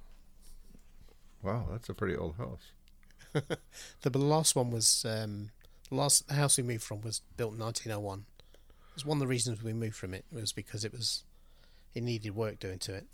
Wow, 1.44 1.68
that's 1.72 1.90
a 1.90 1.94
pretty 1.94 2.16
old 2.16 2.36
house. 2.36 2.72
The, 4.02 4.18
last 4.18 4.56
one 4.56 4.72
was 4.72 5.06
um, 5.08 5.52
the 5.90 5.96
last 5.96 6.28
the 6.28 6.34
house 6.34 6.58
we 6.58 6.64
moved 6.64 6.84
from 6.84 7.02
was 7.02 7.22
built 7.38 7.54
in 7.54 7.60
1901. 7.60 8.26
It's 8.94 9.06
one 9.06 9.18
of 9.18 9.20
the 9.20 9.28
reasons 9.28 9.64
we 9.64 9.74
moved 9.74 9.96
from 9.96 10.14
it 10.14 10.26
was 10.32 10.52
because 10.52 10.84
it 10.84 10.92
was 10.92 11.24
it 11.94 12.04
needed 12.04 12.36
work 12.36 12.60
doing 12.60 12.80
to 12.80 12.94
it. 12.94 13.08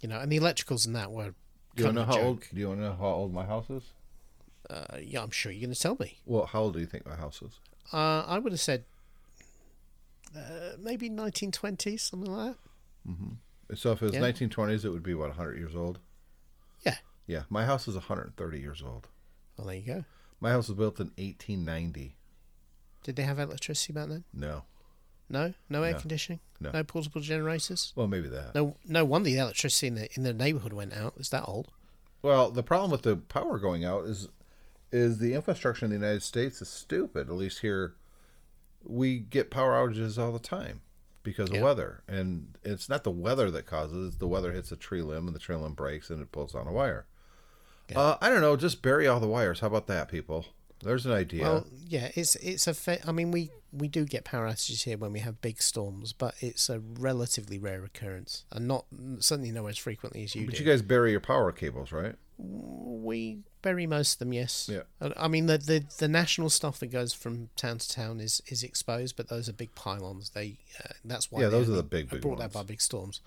You 0.00 0.08
know, 0.08 0.18
and 0.18 0.30
the 0.32 0.38
electricals 0.38 0.86
and 0.86 0.96
that 0.96 1.10
were 1.12 1.34
Do 1.76 1.84
you 1.84 1.92
know 1.92 2.04
how 2.04 2.18
old? 2.20 2.44
Do 2.52 2.60
you 2.60 2.68
want 2.68 2.80
to 2.80 2.84
know 2.86 2.96
how 2.98 3.06
old 3.06 3.32
my 3.34 3.44
house 3.44 3.68
is? 3.70 3.82
Uh, 4.68 4.98
yeah, 5.02 5.22
I'm 5.22 5.30
sure 5.30 5.50
you're 5.52 5.66
going 5.66 5.74
to 5.74 5.80
tell 5.80 5.96
me. 5.98 6.18
Well, 6.26 6.46
how 6.46 6.60
old 6.62 6.74
do 6.74 6.80
you 6.80 6.86
think 6.86 7.06
my 7.06 7.16
house 7.16 7.42
is? 7.42 7.58
Uh, 7.92 8.24
I 8.26 8.38
would 8.38 8.52
have 8.52 8.60
said 8.60 8.84
uh, 10.36 10.76
maybe 10.78 11.10
1920s, 11.10 12.00
something 12.00 12.30
like 12.30 12.52
that. 12.52 13.10
Mm-hmm. 13.10 13.74
So 13.74 13.92
if 13.92 14.02
it 14.02 14.06
was 14.06 14.14
Yeah. 14.14 14.20
1920s, 14.20 14.84
it 14.84 14.90
would 14.90 15.02
be 15.02 15.14
what 15.14 15.28
100 15.28 15.58
years 15.58 15.74
old. 15.74 15.98
Yeah. 16.84 16.96
Yeah, 17.26 17.42
my 17.48 17.64
house 17.64 17.88
is 17.88 17.94
130 17.94 18.58
years 18.60 18.82
old. 18.82 19.08
Well, 19.56 19.66
there 19.66 19.76
you 19.76 19.82
go. 19.86 20.04
My 20.40 20.50
house 20.50 20.68
was 20.68 20.76
built 20.76 20.98
in 21.00 21.08
1890. 21.18 22.16
Did 23.02 23.16
they 23.16 23.22
have 23.22 23.38
electricity 23.38 23.92
back 23.92 24.08
then? 24.08 24.24
No, 24.32 24.64
No, 25.30 25.54
no 25.68 25.82
air 25.84 25.92
No. 25.92 26.00
conditioning, 26.00 26.40
No. 26.60 26.72
portable 26.84 27.20
generators. 27.20 27.92
well 27.94 28.08
maybe 28.08 28.28
that. 28.28 28.54
No, 28.54 28.76
no 28.84 29.04
wonder 29.04 29.30
the 29.30 29.38
electricity 29.38 29.86
in 29.86 29.94
the 29.94 30.08
in 30.16 30.22
the 30.24 30.32
neighborhood 30.34 30.72
went 30.72 30.92
out. 30.92 31.14
It's 31.16 31.28
that 31.30 31.44
old. 31.46 31.70
Well, 32.20 32.50
the 32.50 32.62
problem 32.64 32.90
with 32.90 33.02
the 33.02 33.16
power 33.16 33.58
going 33.58 33.84
out 33.84 34.04
is 34.06 34.28
is 34.92 35.18
the 35.18 35.34
infrastructure 35.34 35.84
in 35.86 35.90
the 35.92 35.96
United 35.96 36.22
States 36.24 36.60
is 36.60 36.68
stupid. 36.68 37.28
At 37.28 37.36
least 37.36 37.60
here, 37.60 37.94
we 38.84 39.20
get 39.20 39.50
power 39.50 39.72
outages 39.72 40.18
all 40.18 40.32
the 40.32 40.38
time 40.40 40.80
because 41.22 41.48
of 41.50 41.56
Yeah. 41.56 41.62
weather, 41.62 42.02
and 42.08 42.58
it's 42.64 42.88
not 42.88 43.04
the 43.04 43.10
weather 43.12 43.50
that 43.52 43.66
causes. 43.66 44.16
The 44.16 44.26
weather 44.26 44.52
hits 44.52 44.72
a 44.72 44.76
tree 44.76 45.02
limb, 45.02 45.26
and 45.28 45.34
the 45.36 45.38
tree 45.40 45.54
limb 45.54 45.74
breaks, 45.74 46.10
and 46.10 46.20
it 46.20 46.32
pulls 46.32 46.54
on 46.56 46.66
a 46.66 46.72
wire. 46.72 47.06
Uh, 47.94 48.16
I 48.20 48.28
don't 48.30 48.40
know. 48.40 48.56
Just 48.56 48.82
bury 48.82 49.06
all 49.06 49.20
the 49.20 49.28
wires. 49.28 49.60
How 49.60 49.66
about 49.68 49.86
that, 49.88 50.08
people? 50.08 50.46
There's 50.82 51.06
an 51.06 51.12
idea. 51.12 51.42
Well, 51.42 51.66
yeah, 51.86 52.10
it's 52.14 52.36
it's 52.36 52.66
a. 52.66 52.74
Fa- 52.74 53.06
I 53.06 53.12
mean, 53.12 53.30
we 53.30 53.50
we 53.72 53.86
do 53.88 54.04
get 54.04 54.24
power 54.24 54.46
outages 54.48 54.84
here 54.84 54.96
when 54.96 55.12
we 55.12 55.20
have 55.20 55.40
big 55.40 55.62
storms, 55.62 56.12
but 56.12 56.34
it's 56.40 56.68
a 56.68 56.80
relatively 56.80 57.58
rare 57.58 57.84
occurrence, 57.84 58.44
and 58.50 58.66
not 58.66 58.86
certainly 59.18 59.50
nowhere 59.52 59.70
as 59.70 59.78
frequently 59.78 60.22
as 60.24 60.34
you 60.34 60.46
but 60.46 60.54
do. 60.54 60.62
you 60.64 60.70
guys 60.70 60.82
bury 60.82 61.10
your 61.10 61.20
power 61.20 61.52
cables, 61.52 61.92
right? 61.92 62.14
we 62.42 63.38
bury 63.60 63.86
most 63.86 64.14
of 64.14 64.18
them, 64.20 64.32
yes. 64.32 64.70
Yeah. 64.72 64.82
I- 65.16 65.28
mean, 65.28 65.46
the, 65.46 65.58
the 65.58 65.84
the 65.98 66.08
national 66.08 66.48
stuff 66.50 66.78
that 66.80 66.86
goes 66.88 67.12
from 67.12 67.50
town 67.56 67.78
to 67.78 67.88
town 67.88 68.20
is 68.20 68.40
is 68.46 68.62
exposed, 68.62 69.16
but 69.16 69.28
those 69.28 69.48
are 69.48 69.52
big 69.52 69.74
pylons. 69.74 70.30
They 70.30 70.56
uh, 70.82 70.94
that's 71.04 71.30
why 71.30 71.42
Yeah, 71.42 71.48
those 71.48 71.68
are 71.68 71.72
the 71.72 71.82
big, 71.82 72.08
big 72.08 72.22
brought 72.22 72.38
ones. 72.38 72.42
out 72.42 72.52
by 72.52 72.66
big 72.66 72.80
storms. 72.80 73.20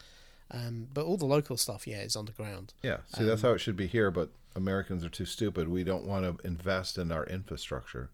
Um, 0.51 0.87
but 0.93 1.05
all 1.05 1.17
the 1.17 1.25
local 1.25 1.57
stuff, 1.57 1.87
yeah, 1.87 2.01
is 2.01 2.15
underground. 2.15 2.73
Yeah. 2.83 2.97
See, 3.15 3.23
that's 3.23 3.41
how 3.41 3.51
it 3.51 3.59
should 3.59 3.75
be 3.77 3.87
here. 3.87 4.11
But 4.11 4.29
Americans 4.55 5.03
are 5.03 5.09
too 5.09 5.25
stupid. 5.25 5.67
We 5.67 5.83
don't 5.83 6.05
want 6.05 6.25
to 6.25 6.47
invest 6.47 6.97
in 6.97 7.11
our 7.11 7.25
infrastructure. 7.25 8.09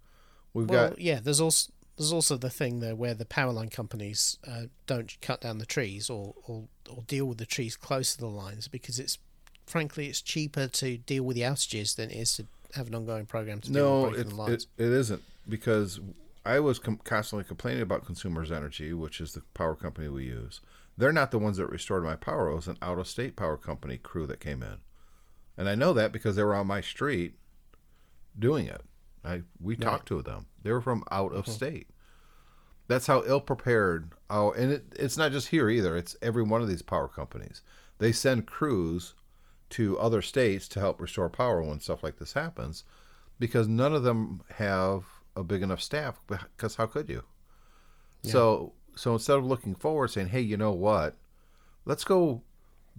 We've 0.54 0.70
Well, 0.70 0.90
got 0.90 1.02
yeah, 1.02 1.20
there's 1.22 1.42
also 1.42 1.72
there's 1.98 2.14
also 2.14 2.38
the 2.38 2.50
thing 2.50 2.80
there 2.80 2.96
where 2.96 3.14
the 3.14 3.26
power 3.26 3.52
line 3.52 3.70
companies 3.70 4.38
uh, 4.48 4.64
don't 4.88 5.16
cut 5.22 5.42
down 5.42 5.58
the 5.58 5.66
trees 5.66 6.10
or, 6.10 6.34
or 6.48 6.64
or 6.90 7.04
deal 7.08 7.26
with 7.26 7.38
the 7.38 7.46
trees 7.46 7.76
close 7.76 8.14
to 8.14 8.20
the 8.20 8.28
lines 8.28 8.68
because 8.68 9.00
it's 9.00 9.18
frankly 9.68 10.08
it's 10.08 10.22
cheaper 10.22 10.68
to 10.68 10.98
deal 10.98 11.24
with 11.24 11.36
the 11.36 11.44
outages 11.44 11.96
than 11.96 12.10
it 12.10 12.16
is 12.16 12.34
to 12.38 12.46
have 12.76 12.88
an 12.88 12.96
ongoing 12.96 13.26
program 13.26 13.60
to 13.62 13.72
deal 13.72 13.84
no, 13.84 14.02
with 14.02 14.12
breaking 14.12 14.28
it, 14.28 14.30
the 14.30 14.36
lines. 14.36 14.68
it, 14.78 14.84
it 14.86 14.92
isn't 14.92 15.22
because 15.48 16.00
I 16.46 16.60
was 16.60 16.80
com- 16.80 17.00
constantly 17.04 17.44
complaining 17.44 17.82
about 17.82 18.06
Consumers 18.06 18.52
Energy, 18.52 18.94
which 18.94 19.20
is 19.20 19.34
the 19.34 19.42
power 19.54 19.76
company 19.76 20.08
we 20.08 20.24
use. 20.26 20.62
They're 20.98 21.12
not 21.12 21.32
the 21.32 21.40
ones 21.40 21.58
that 21.58 21.68
restored 21.68 22.04
my 22.04 22.16
power. 22.16 22.50
It 22.50 22.56
was 22.56 22.68
an 22.68 22.78
out-of-state 22.82 23.36
power 23.36 23.58
company 23.58 23.98
crew 23.98 24.26
that 24.28 24.40
came 24.40 24.64
in, 24.64 24.78
and 25.60 25.68
I 25.68 25.76
know 25.76 25.92
that 25.92 26.14
because 26.14 26.38
they 26.38 26.44
were 26.44 26.56
on 26.56 26.68
my 26.68 26.80
street 26.80 27.36
doing 28.40 28.66
it. 28.68 28.82
I 29.26 29.42
we 29.62 29.76
talked 29.76 30.08
to 30.08 30.22
them. 30.22 30.46
They 30.64 30.72
were 30.72 30.82
from 30.82 31.04
out 31.12 31.34
of 31.34 31.44
mm-hmm. 31.44 31.52
state. 31.52 31.90
That's 32.88 33.08
how 33.08 33.24
ill 33.26 33.42
prepared. 33.42 34.14
Oh, 34.30 34.52
and 34.54 34.72
it, 34.72 34.86
it's 34.96 35.18
not 35.18 35.34
just 35.34 35.50
here 35.50 35.70
either. 35.70 35.98
It's 35.98 36.16
every 36.22 36.44
one 36.44 36.62
of 36.62 36.70
these 36.70 36.82
power 36.82 37.10
companies. 37.10 37.62
They 37.98 38.14
send 38.14 38.48
crews 38.48 39.16
to 39.72 40.00
other 40.00 40.22
states 40.22 40.70
to 40.70 40.80
help 40.80 41.02
restore 41.02 41.30
power 41.30 41.62
when 41.62 41.82
stuff 41.82 42.04
like 42.04 42.18
this 42.20 42.34
happens, 42.34 42.86
because 43.38 43.68
none 43.68 43.94
of 43.94 44.04
them 44.04 44.42
have 44.56 45.04
a 45.36 45.44
big 45.44 45.62
enough 45.62 45.82
staff. 45.82 46.22
Because 46.28 46.76
how 46.76 46.86
could 46.86 47.10
you? 47.10 47.24
So 48.24 48.72
so 48.96 49.12
instead 49.14 49.38
of 49.38 49.46
looking 49.46 49.76
forward, 49.76 50.08
saying, 50.08 50.30
"Hey, 50.30 50.42
you 50.42 50.56
know 50.56 50.72
what? 50.72 51.18
Let's 51.84 52.06
go 52.06 52.44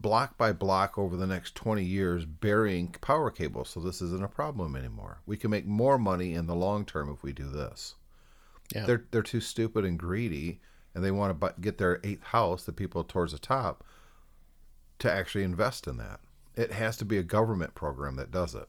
block 0.00 0.38
by 0.38 0.52
block 0.52 0.96
over 0.96 1.16
the 1.16 1.26
next 1.26 1.54
20 1.54 1.84
years 1.84 2.24
burying 2.24 2.88
power 3.00 3.30
cables 3.30 3.70
so 3.70 3.80
this 3.80 4.00
isn't 4.00 4.24
a 4.24 4.28
problem 4.28 4.76
anymore. 4.76 5.20
We 5.26 5.36
can 5.36 5.50
make 5.50 5.66
more 5.66 5.98
money 5.98 6.34
in 6.34 6.46
the 6.46 6.54
long 6.54 6.84
term 6.84 7.10
if 7.10 7.22
we 7.22 7.32
do 7.32 7.48
this." 7.48 7.94
yeah. 8.74 8.86
They're 8.86 9.04
they're 9.10 9.22
too 9.22 9.40
stupid 9.40 9.84
and 9.84 9.98
greedy, 9.98 10.60
and 10.94 11.04
they 11.04 11.10
want 11.10 11.40
to 11.40 11.54
get 11.60 11.78
their 11.78 12.00
eighth 12.04 12.24
house, 12.24 12.64
the 12.64 12.72
people 12.72 13.04
towards 13.04 13.32
the 13.32 13.38
top, 13.38 13.84
to 14.98 15.10
actually 15.10 15.44
invest 15.44 15.86
in 15.86 15.96
that. 15.98 16.20
It 16.56 16.72
has 16.72 16.96
to 16.98 17.04
be 17.04 17.18
a 17.18 17.22
government 17.22 17.74
program 17.74 18.16
that 18.16 18.30
does 18.30 18.54
it. 18.54 18.68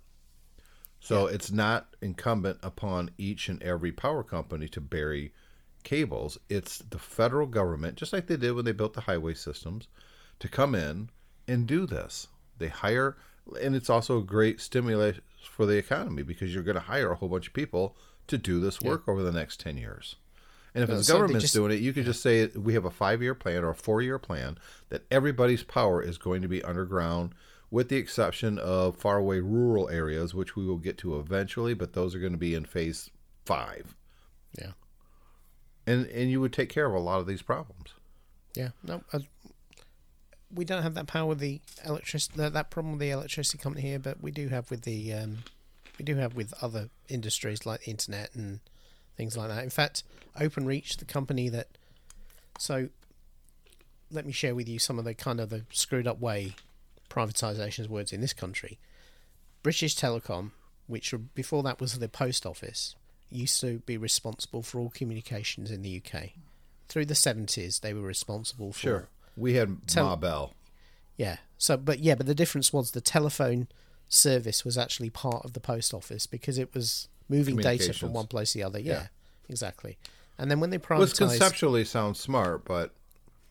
So 1.00 1.26
it's 1.26 1.52
not 1.52 1.96
incumbent 2.00 2.60
upon 2.62 3.10
each 3.18 3.50
and 3.50 3.62
every 3.64 3.92
power 3.92 4.24
company 4.24 4.68
to 4.70 4.80
bury 4.80 5.34
cables. 5.84 6.38
It's 6.48 6.78
the 6.78 7.00
federal 7.00 7.48
government, 7.48 7.96
just 7.96 8.14
like 8.14 8.28
they 8.28 8.38
did 8.38 8.52
when 8.52 8.66
they 8.66 8.72
built 8.72 8.94
the 8.94 9.02
highway 9.02 9.34
systems, 9.34 9.88
to 10.40 10.48
come 10.48 10.76
in 10.76 11.10
and 11.52 11.68
do 11.68 11.86
this. 11.86 12.28
They 12.58 12.68
hire, 12.70 13.18
and 13.62 13.76
it's 13.76 13.90
also 13.90 14.20
a 14.20 14.24
great 14.24 14.62
stimulus 14.62 15.20
for 15.44 15.66
the 15.66 15.78
economy 15.78 16.24
because 16.24 16.54
you're 16.54 16.64
going 16.64 16.76
to 16.76 16.82
hire 16.82 17.12
a 17.12 17.16
whole 17.16 17.30
bunch 17.30 17.48
of 17.48 17.54
people 17.54 17.96
to 18.28 18.38
do 18.38 18.60
this 18.60 18.82
work 18.82 19.08
over 19.08 19.24
the 19.24 19.32
next 19.32 19.60
10 19.60 19.78
years. 19.78 20.16
And 20.74 20.84
if 20.84 20.90
the 20.90 21.04
so 21.04 21.14
government's 21.14 21.44
just- 21.46 21.54
doing 21.54 21.72
it, 21.72 21.82
you 21.82 21.92
could 21.92 22.06
just 22.06 22.22
say 22.22 22.46
we 22.48 22.74
have 22.76 22.86
a 22.86 22.92
five 22.92 23.22
year 23.22 23.36
plan 23.36 23.64
or 23.64 23.70
a 23.72 23.76
four 23.76 24.02
year 24.02 24.18
plan 24.20 24.58
that 24.90 25.04
everybody's 25.12 25.64
power 25.64 26.02
is 26.02 26.18
going 26.18 26.42
to 26.42 26.48
be 26.48 26.64
underground, 26.64 27.34
with 27.70 27.90
the 27.90 27.98
exception 27.98 28.58
of 28.60 28.96
faraway 28.98 29.40
rural 29.40 29.90
areas, 29.90 30.34
which 30.34 30.56
we 30.56 30.66
will 30.66 30.78
get 30.78 30.98
to 31.00 31.20
eventually, 31.20 31.74
but 31.74 31.94
those 31.94 32.16
are 32.16 32.20
going 32.20 32.32
to 32.32 32.38
be 32.38 32.54
in 32.56 32.64
phase 32.66 33.10
five. 33.46 33.96
yeah. 34.58 34.72
And, 35.88 36.06
and 36.08 36.30
you 36.30 36.40
would 36.40 36.54
take 36.54 36.70
care 36.70 36.86
of 36.86 36.94
a 36.94 37.00
lot 37.00 37.20
of 37.20 37.28
these 37.28 37.42
problems. 37.42 37.96
Yeah, 38.56 38.70
no, 38.84 39.02
we 40.54 40.66
don't 40.66 40.84
have 40.84 40.96
that 40.96 41.08
power 41.08 41.28
with 41.28 41.40
the 41.40 41.62
electricity. 41.86 42.36
That, 42.38 42.54
that 42.54 42.70
problem 42.70 42.94
with 42.94 43.02
the 43.02 43.12
electricity 43.12 43.58
company 43.58 43.88
here, 43.88 44.00
but 44.00 44.22
we 44.22 44.32
do 44.32 44.50
have 44.50 44.70
with 44.70 44.82
the 44.82 45.14
um, 45.14 45.40
we 45.98 46.06
do 46.06 46.16
have 46.16 46.36
with 46.36 46.54
other 46.62 46.90
industries 47.10 47.66
like 47.66 47.82
the 47.82 47.92
internet 47.92 48.34
and 48.34 48.60
things 49.18 49.38
like 49.38 49.50
that. 49.50 49.64
In 49.64 49.70
fact, 49.70 50.04
OpenReach, 50.40 50.98
the 50.98 51.06
company 51.06 51.50
that, 51.50 51.68
so 52.58 52.90
let 54.10 54.26
me 54.26 54.32
share 54.32 54.56
with 54.56 54.68
you 54.68 54.80
some 54.80 54.98
of 54.98 55.06
the 55.06 55.14
kind 55.14 55.40
of 55.40 55.50
the 55.50 55.64
screwed 55.72 56.08
up 56.08 56.20
way 56.20 56.56
privatizations 57.10 57.88
words 57.88 58.12
in 58.12 58.22
this 58.22 58.34
country. 58.34 58.80
British 59.64 59.96
Telecom, 59.96 60.52
which 60.88 61.14
before 61.36 61.62
that 61.64 61.80
was 61.80 62.00
the 62.00 62.10
post 62.10 62.46
office, 62.46 62.96
used 63.30 63.62
to 63.62 63.80
be 63.80 63.98
responsible 63.98 64.64
for 64.64 64.80
all 64.80 64.90
communications 64.90 65.72
in 65.72 65.82
the 65.82 66.02
UK. 66.04 66.30
Through 66.88 67.06
the 67.06 67.16
seventies, 67.16 67.80
they 67.80 67.94
were 67.94 68.02
responsible 68.02 68.74
for 68.74 69.10
We 69.36 69.54
had 69.56 69.88
Tell- 69.88 70.06
Ma 70.06 70.16
Bell. 70.16 70.54
yeah. 71.18 71.38
So, 71.58 71.78
but 71.78 72.00
yeah, 72.00 72.16
but 72.16 72.26
the 72.26 72.34
difference 72.36 72.74
was 72.74 72.92
the 72.92 73.02
telephone 73.02 73.68
service 74.10 74.66
was 74.66 74.78
actually 74.78 75.10
part 75.12 75.46
of 75.46 75.54
the 75.54 75.60
post 75.60 75.94
office 75.94 76.26
because 76.28 76.58
it 76.58 76.74
was 76.74 77.08
moving 77.30 77.56
data 77.58 77.94
from 77.94 78.14
one 78.14 78.28
place 78.28 78.52
to 78.54 78.58
the 78.58 78.64
other. 78.64 78.80
Yeah, 78.80 78.94
Yeah. 78.94 79.08
exactly. 79.48 79.98
And 80.40 80.50
then 80.50 80.60
when 80.60 80.72
they 80.72 80.78
Which 80.78 80.88
privatized, 80.88 81.18
conceptually 81.20 81.86
sounds 81.86 82.20
smart, 82.20 82.66
but 82.66 82.94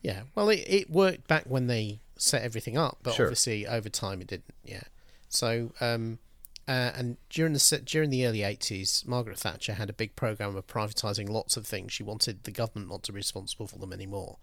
yeah, 0.01 0.23
well, 0.35 0.49
it, 0.49 0.63
it 0.67 0.89
worked 0.89 1.27
back 1.27 1.45
when 1.47 1.67
they 1.67 1.99
set 2.17 2.41
everything 2.43 2.77
up, 2.77 2.97
but 3.01 3.13
Sure. 3.13 3.27
obviously 3.27 3.65
over 3.65 3.87
time 3.89 4.19
it 4.21 4.27
didn't. 4.27 4.53
Yeah. 4.65 4.83
So, 5.29 5.71
um, 5.79 6.19
uh, 6.67 6.91
and 6.95 7.17
during 7.29 7.53
the 7.53 7.81
during 7.85 8.09
the 8.09 8.25
early 8.27 8.43
eighties, 8.43 9.03
Margaret 9.07 9.39
Thatcher 9.39 9.73
had 9.75 9.89
a 9.89 9.93
big 9.93 10.15
program 10.17 10.55
of 10.57 10.67
privatizing 10.67 11.29
lots 11.29 11.55
of 11.57 11.65
things. 11.65 11.93
She 11.93 12.03
wanted 12.03 12.43
the 12.43 12.51
government 12.51 12.89
not 12.91 13.03
to 13.03 13.13
be 13.13 13.17
responsible 13.17 13.67
for 13.67 13.77
them 13.79 13.93
anymore. 13.93 14.37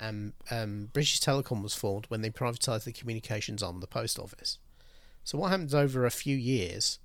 Um, 0.00 0.32
um, 0.50 0.88
British 0.92 1.20
Telecom 1.20 1.62
was 1.62 1.74
formed 1.74 2.06
when 2.08 2.22
they 2.22 2.30
privatised 2.30 2.84
the 2.84 2.92
communications 2.92 3.62
arm 3.62 3.76
of 3.76 3.80
the 3.80 3.86
post 3.86 4.18
office. 4.18 4.58
So 5.24 5.38
what 5.38 5.50
happens 5.50 5.74
over 5.74 6.04
a 6.06 6.10
few 6.10 6.36
years 6.36 6.98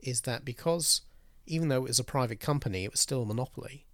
is 0.00 0.22
that 0.22 0.44
because 0.44 1.00
even 1.46 1.68
though 1.68 1.84
it 1.84 1.88
was 1.88 1.98
a 1.98 2.04
private 2.04 2.40
company, 2.40 2.84
it 2.84 2.90
was 2.90 3.00
still 3.00 3.22
a 3.22 3.26
monopoly. 3.26 3.86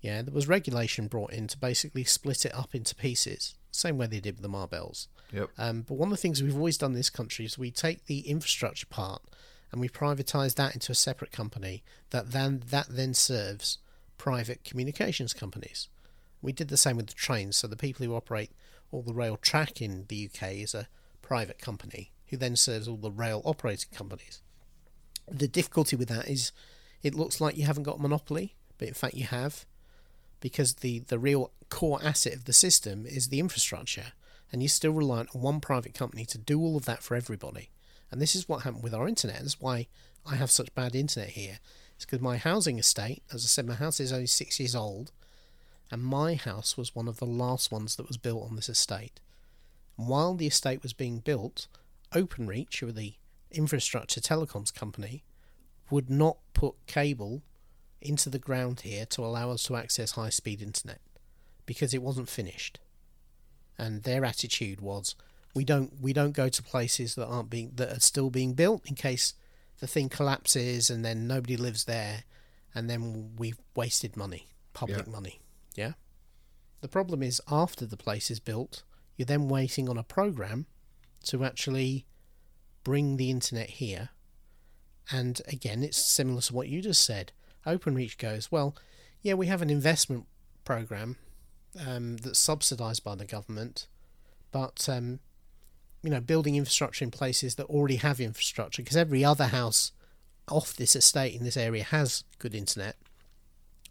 Yeah, 0.00 0.22
there 0.22 0.34
was 0.34 0.48
regulation 0.48 1.06
brought 1.06 1.32
in 1.32 1.46
to 1.48 1.58
basically 1.58 2.04
split 2.04 2.44
it 2.44 2.54
up 2.54 2.74
into 2.74 2.94
pieces, 2.94 3.54
same 3.70 3.98
way 3.98 4.06
they 4.06 4.20
did 4.20 4.34
with 4.34 4.42
the 4.42 4.48
Ma 4.48 4.66
Bells. 4.66 5.08
yep. 5.32 5.50
Um, 5.58 5.82
but 5.82 5.94
one 5.94 6.08
of 6.08 6.10
the 6.10 6.20
things 6.20 6.42
we've 6.42 6.56
always 6.56 6.78
done 6.78 6.90
in 6.92 6.96
this 6.96 7.10
country 7.10 7.44
is 7.44 7.56
we 7.56 7.70
take 7.70 8.06
the 8.06 8.20
infrastructure 8.20 8.86
part 8.86 9.22
and 9.70 9.80
we 9.80 9.88
privatise 9.88 10.54
that 10.56 10.74
into 10.74 10.92
a 10.92 10.96
separate 10.96 11.32
company 11.32 11.82
that 12.10 12.32
then 12.32 12.62
that 12.70 12.86
then 12.90 13.14
serves 13.14 13.78
private 14.18 14.64
communications 14.64 15.32
companies. 15.32 15.88
We 16.42 16.52
did 16.52 16.68
the 16.68 16.76
same 16.76 16.96
with 16.96 17.06
the 17.06 17.14
trains. 17.14 17.56
So 17.56 17.66
the 17.66 17.76
people 17.76 18.04
who 18.04 18.14
operate 18.14 18.50
all 18.90 19.02
the 19.02 19.14
rail 19.14 19.36
track 19.36 19.80
in 19.80 20.04
the 20.08 20.28
UK 20.28 20.52
is 20.54 20.74
a 20.74 20.88
private 21.22 21.58
company 21.58 22.12
who 22.28 22.36
then 22.36 22.56
serves 22.56 22.88
all 22.88 22.96
the 22.96 23.10
rail 23.10 23.40
operating 23.44 23.90
companies. 23.96 24.42
The 25.30 25.48
difficulty 25.48 25.96
with 25.96 26.08
that 26.08 26.28
is 26.28 26.52
it 27.02 27.14
looks 27.14 27.40
like 27.40 27.56
you 27.56 27.64
haven't 27.64 27.84
got 27.84 27.98
a 27.98 28.02
monopoly, 28.02 28.56
but 28.78 28.88
in 28.88 28.94
fact 28.94 29.14
you 29.14 29.24
have 29.24 29.64
because 30.42 30.74
the, 30.74 30.98
the 30.98 31.18
real 31.18 31.52
core 31.70 32.00
asset 32.02 32.34
of 32.34 32.44
the 32.44 32.52
system 32.52 33.06
is 33.06 33.28
the 33.28 33.40
infrastructure, 33.40 34.12
and 34.50 34.60
you're 34.60 34.68
still 34.68 34.92
reliant 34.92 35.30
on 35.34 35.40
one 35.40 35.60
private 35.60 35.94
company 35.94 36.26
to 36.26 36.36
do 36.36 36.60
all 36.60 36.76
of 36.76 36.84
that 36.84 37.02
for 37.02 37.14
everybody. 37.14 37.70
And 38.10 38.20
this 38.20 38.34
is 38.34 38.48
what 38.48 38.62
happened 38.62 38.82
with 38.82 38.92
our 38.92 39.08
internet. 39.08 39.38
That's 39.38 39.60
why 39.60 39.86
I 40.26 40.34
have 40.34 40.50
such 40.50 40.74
bad 40.74 40.94
internet 40.94 41.30
here. 41.30 41.60
It's 41.96 42.04
because 42.04 42.20
my 42.20 42.36
housing 42.36 42.78
estate, 42.78 43.22
as 43.32 43.44
I 43.44 43.46
said, 43.46 43.66
my 43.66 43.74
house 43.74 44.00
is 44.00 44.12
only 44.12 44.26
six 44.26 44.60
years 44.60 44.74
old, 44.74 45.12
and 45.92 46.02
my 46.02 46.34
house 46.34 46.76
was 46.78 46.94
one 46.94 47.06
of 47.06 47.18
the 47.18 47.26
last 47.26 47.70
ones 47.70 47.96
that 47.96 48.08
was 48.08 48.16
built 48.16 48.48
on 48.48 48.56
this 48.56 48.70
estate. 48.70 49.20
And 49.98 50.08
while 50.08 50.34
the 50.34 50.46
estate 50.46 50.82
was 50.82 50.94
being 50.94 51.18
built, 51.18 51.68
OpenReach, 52.14 52.78
who 52.80 52.88
are 52.88 52.92
the 52.92 53.14
infrastructure 53.50 54.20
telecoms 54.22 54.74
company, 54.74 55.22
would 55.90 56.08
not 56.08 56.38
put 56.54 56.74
cable 56.86 57.42
into 58.00 58.30
the 58.30 58.38
ground 58.38 58.80
here 58.80 59.04
to 59.04 59.20
allow 59.22 59.50
us 59.50 59.64
to 59.64 59.76
access 59.76 60.12
high 60.12 60.30
speed 60.30 60.62
internet 60.62 61.02
because 61.66 61.92
it 61.92 62.02
wasn't 62.02 62.30
finished. 62.30 62.78
And 63.76 64.02
their 64.04 64.24
attitude 64.24 64.80
was 64.80 65.14
we 65.54 65.62
don't 65.62 66.00
we 66.00 66.14
don't 66.14 66.32
go 66.32 66.48
to 66.48 66.62
places 66.62 67.16
that 67.16 67.26
aren't 67.26 67.50
being 67.50 67.72
that 67.74 67.94
are 67.94 68.00
still 68.00 68.30
being 68.30 68.54
built 68.54 68.86
in 68.86 68.94
case 68.94 69.34
the 69.80 69.86
thing 69.86 70.08
collapses 70.08 70.88
and 70.88 71.04
then 71.04 71.26
nobody 71.26 71.58
lives 71.58 71.84
there 71.84 72.24
and 72.74 72.88
then 72.88 73.32
we've 73.36 73.58
wasted 73.76 74.16
money, 74.16 74.48
public 74.72 75.04
Yeah. 75.06 75.12
money. 75.12 75.41
Yeah. 75.74 75.92
The 76.80 76.88
problem 76.88 77.22
is 77.22 77.40
after 77.50 77.86
the 77.86 77.96
place 77.96 78.30
is 78.30 78.40
built, 78.40 78.82
you're 79.16 79.26
then 79.26 79.48
waiting 79.48 79.88
on 79.88 79.98
a 79.98 80.02
program 80.02 80.66
to 81.24 81.44
actually 81.44 82.06
bring 82.82 83.16
the 83.16 83.30
internet 83.30 83.70
here. 83.70 84.10
And 85.10 85.40
again, 85.46 85.82
it's 85.82 85.98
similar 85.98 86.40
to 86.42 86.54
what 86.54 86.68
you 86.68 86.82
just 86.82 87.04
said. 87.04 87.32
OpenReach 87.66 88.18
goes, 88.18 88.50
well, 88.50 88.74
yeah, 89.22 89.34
we 89.34 89.46
have 89.46 89.62
an 89.62 89.70
investment 89.70 90.26
program 90.64 91.16
um, 91.86 92.16
that's 92.16 92.38
subsidised 92.38 93.04
by 93.04 93.14
the 93.14 93.24
government, 93.24 93.86
but 94.50 94.88
um, 94.88 95.20
you 96.02 96.10
know, 96.10 96.20
building 96.20 96.56
infrastructure 96.56 97.04
in 97.04 97.10
places 97.10 97.54
that 97.54 97.66
already 97.66 97.96
have 97.96 98.20
infrastructure, 98.20 98.82
because 98.82 98.96
every 98.96 99.24
other 99.24 99.46
house 99.46 99.92
off 100.48 100.74
this 100.74 100.96
estate 100.96 101.34
in 101.34 101.44
this 101.44 101.56
area 101.56 101.84
has 101.84 102.24
good 102.38 102.54
internet, 102.54 102.96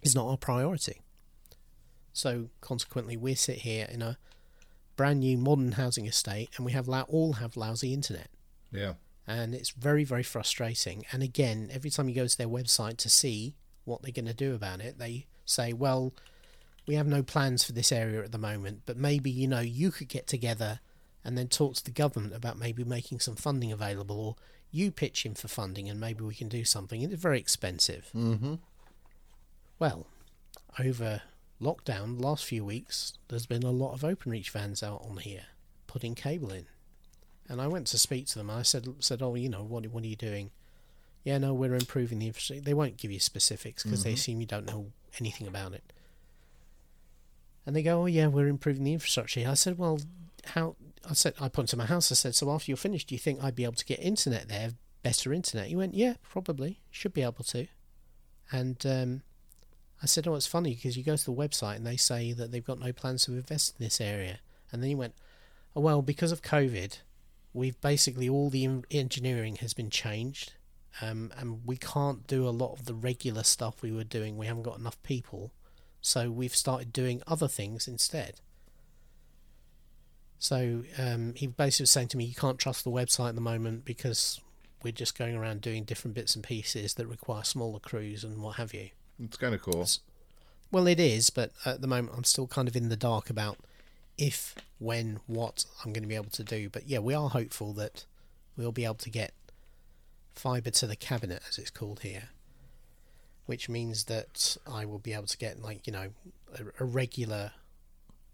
is 0.01 0.13
not 0.13 0.27
our 0.27 0.37
priority. 0.37 1.01
So 2.13 2.49
consequently, 2.61 3.17
we 3.17 3.35
sit 3.35 3.59
here 3.59 3.87
in 3.89 4.01
a 4.01 4.17
brand 4.95 5.21
new 5.21 5.37
modern 5.37 5.73
housing 5.73 6.05
estate, 6.05 6.49
and 6.57 6.65
we 6.65 6.71
have 6.73 6.87
lou- 6.87 7.01
all 7.01 7.33
have 7.33 7.55
lousy 7.57 7.93
internet 7.93 8.27
Yeah. 8.71 8.93
and 9.27 9.55
it's 9.55 9.69
very 9.71 10.03
very 10.03 10.23
frustrating 10.23 11.05
and 11.11 11.23
again 11.23 11.69
every 11.71 11.89
time 11.89 12.09
you 12.09 12.15
go 12.15 12.27
to 12.27 12.37
their 12.37 12.47
website 12.49 12.97
to 12.97 13.09
see 13.09 13.55
what 13.85 14.01
they're 14.01 14.11
going 14.11 14.25
to 14.25 14.33
do 14.33 14.53
about 14.53 14.79
it 14.81 14.97
they 14.99 15.25
say 15.45 15.73
well 15.73 16.13
we 16.87 16.95
have 16.95 17.07
no 17.07 17.23
plans 17.23 17.63
for 17.63 17.71
this 17.71 17.91
area 17.91 18.21
at 18.23 18.31
the 18.31 18.37
moment 18.37 18.81
but 18.85 18.97
maybe 18.97 19.31
you 19.31 19.47
know 19.47 19.59
you 19.59 19.89
could 19.91 20.07
get 20.09 20.27
together 20.27 20.79
and 21.23 21.37
then 21.37 21.47
talk 21.47 21.75
to 21.75 21.83
the 21.83 21.91
government 21.91 22.33
about 22.35 22.57
maybe 22.59 22.83
making 22.83 23.19
some 23.19 23.35
funding 23.35 23.71
available 23.71 24.19
or 24.19 24.35
you 24.71 24.91
pitch 24.91 25.25
in 25.25 25.33
for 25.35 25.47
funding 25.47 25.89
and 25.89 25.99
maybe 25.99 26.23
we 26.23 26.35
can 26.35 26.49
do 26.49 26.63
something 26.65 27.01
it's 27.01 27.13
very 27.15 27.39
expensive 27.39 28.09
Mm-hmm. 28.15 28.55
well 29.79 30.05
over 30.79 31.21
lockdown 31.61 32.17
the 32.17 32.25
last 32.25 32.43
few 32.43 32.65
weeks 32.65 33.13
there's 33.27 33.45
been 33.45 33.63
a 33.63 33.71
lot 33.71 33.93
of 33.93 34.01
openreach 34.01 34.49
vans 34.49 34.81
out 34.81 35.05
on 35.07 35.17
here 35.17 35.43
putting 35.87 36.15
cable 36.15 36.51
in 36.51 36.65
and 37.51 37.61
I 37.61 37.67
went 37.67 37.87
to 37.87 37.97
speak 37.97 38.27
to 38.27 38.39
them. 38.39 38.49
I 38.49 38.61
said, 38.61 38.87
said, 38.99 39.21
oh, 39.21 39.35
you 39.35 39.49
know, 39.49 39.63
what, 39.63 39.85
what 39.87 40.03
are 40.05 40.07
you 40.07 40.15
doing? 40.15 40.51
Yeah, 41.25 41.37
no, 41.37 41.53
we're 41.53 41.75
improving 41.75 42.19
the 42.19 42.27
infrastructure. 42.27 42.63
They 42.63 42.73
won't 42.73 42.95
give 42.95 43.11
you 43.11 43.19
specifics 43.19 43.83
because 43.83 44.05
they 44.05 44.13
assume 44.13 44.39
you 44.39 44.47
don't 44.47 44.65
know 44.65 44.87
anything 45.19 45.47
about 45.47 45.73
it. 45.73 45.83
And 47.65 47.75
they 47.75 47.83
go, 47.83 48.03
oh, 48.03 48.05
yeah, 48.05 48.27
we're 48.27 48.47
improving 48.47 48.85
the 48.85 48.93
infrastructure. 48.93 49.45
I 49.47 49.55
said, 49.55 49.77
well, 49.77 49.99
how? 50.45 50.77
I 51.07 51.13
said, 51.13 51.33
I 51.41 51.49
pointed 51.49 51.71
to 51.71 51.77
my 51.77 51.85
house. 51.87 52.09
I 52.09 52.15
said, 52.15 52.35
so 52.35 52.49
after 52.51 52.71
you're 52.71 52.77
finished, 52.77 53.09
do 53.09 53.15
you 53.15 53.19
think 53.19 53.43
I'd 53.43 53.55
be 53.55 53.65
able 53.65 53.73
to 53.73 53.85
get 53.85 53.99
internet 53.99 54.47
there, 54.47 54.71
better 55.03 55.33
internet? 55.33 55.67
He 55.67 55.75
went, 55.75 55.93
yeah, 55.93 56.13
probably, 56.27 56.79
should 56.89 57.13
be 57.13 57.21
able 57.21 57.43
to. 57.43 57.67
And 58.49 58.83
um, 58.85 59.21
I 60.01 60.07
said, 60.07 60.27
oh, 60.27 60.35
it's 60.35 60.47
funny 60.47 60.73
because 60.73 60.97
you 60.97 61.03
go 61.03 61.15
to 61.15 61.25
the 61.25 61.31
website 61.31 61.75
and 61.75 61.85
they 61.85 61.97
say 61.97 62.33
that 62.33 62.51
they've 62.51 62.65
got 62.65 62.79
no 62.79 62.91
plans 62.91 63.25
to 63.25 63.33
invest 63.33 63.75
in 63.77 63.85
this 63.85 64.01
area. 64.01 64.39
And 64.71 64.81
then 64.81 64.89
he 64.89 64.95
went, 64.95 65.13
oh, 65.75 65.81
well, 65.81 66.01
because 66.01 66.31
of 66.31 66.41
COVID, 66.41 66.97
we've 67.53 67.79
basically 67.81 68.27
all 68.27 68.49
the 68.49 68.65
en- 68.65 68.85
engineering 68.89 69.57
has 69.57 69.73
been 69.73 69.89
changed 69.89 70.53
um, 71.01 71.31
and 71.37 71.61
we 71.65 71.77
can't 71.77 72.25
do 72.25 72.47
a 72.47 72.49
lot 72.49 72.73
of 72.73 72.85
the 72.85 72.95
regular 72.95 73.43
stuff 73.43 73.81
we 73.81 73.91
were 73.91 74.03
doing. 74.03 74.37
We 74.37 74.47
haven't 74.47 74.63
got 74.63 74.79
enough 74.79 75.01
people. 75.03 75.51
So 76.01 76.31
we've 76.31 76.55
started 76.55 76.91
doing 76.91 77.21
other 77.27 77.47
things 77.47 77.87
instead. 77.87 78.41
So 80.39 80.83
um, 80.97 81.33
he 81.35 81.45
basically 81.45 81.83
was 81.83 81.91
saying 81.91 82.07
to 82.09 82.17
me 82.17 82.25
you 82.25 82.33
can't 82.33 82.57
trust 82.57 82.83
the 82.83 82.89
website 82.89 83.29
at 83.29 83.35
the 83.35 83.41
moment 83.41 83.85
because 83.85 84.41
we're 84.81 84.91
just 84.91 85.15
going 85.15 85.35
around 85.35 85.61
doing 85.61 85.83
different 85.83 86.15
bits 86.15 86.33
and 86.33 86.43
pieces 86.43 86.95
that 86.95 87.05
require 87.05 87.43
smaller 87.43 87.79
crews 87.79 88.23
and 88.23 88.41
what 88.41 88.55
have 88.55 88.73
you 88.73 88.89
It's 89.23 89.37
kind 89.37 89.53
of 89.53 89.61
cool. 89.61 89.87
well, 90.71 90.87
it 90.87 90.99
is, 90.99 91.29
but 91.29 91.51
at 91.65 91.81
the 91.81 91.87
moment 91.87 92.17
I'm 92.17 92.23
still 92.23 92.47
kind 92.47 92.67
of 92.67 92.75
in 92.75 92.89
the 92.89 92.97
dark 92.97 93.29
about 93.29 93.57
if, 94.17 94.55
when, 94.79 95.19
what 95.27 95.65
I'm 95.83 95.93
going 95.93 96.03
to 96.03 96.09
be 96.09 96.15
able 96.15 96.31
to 96.31 96.43
do. 96.43 96.69
But 96.69 96.87
yeah, 96.87 96.99
we 96.99 97.13
are 97.13 97.29
hopeful 97.29 97.73
that 97.73 98.05
we'll 98.57 98.71
be 98.71 98.85
able 98.85 98.95
to 98.95 99.09
get 99.09 99.33
fibre 100.33 100.71
to 100.71 100.87
the 100.87 100.95
cabinet, 100.95 101.41
as 101.49 101.57
it's 101.57 101.69
called 101.69 102.01
here, 102.01 102.29
which 103.45 103.69
means 103.69 104.05
that 104.05 104.57
I 104.71 104.85
will 104.85 104.99
be 104.99 105.13
able 105.13 105.27
to 105.27 105.37
get, 105.37 105.61
like, 105.61 105.85
you 105.85 105.93
know, 105.93 106.09
a, 106.55 106.83
a 106.83 106.85
regular 106.85 107.51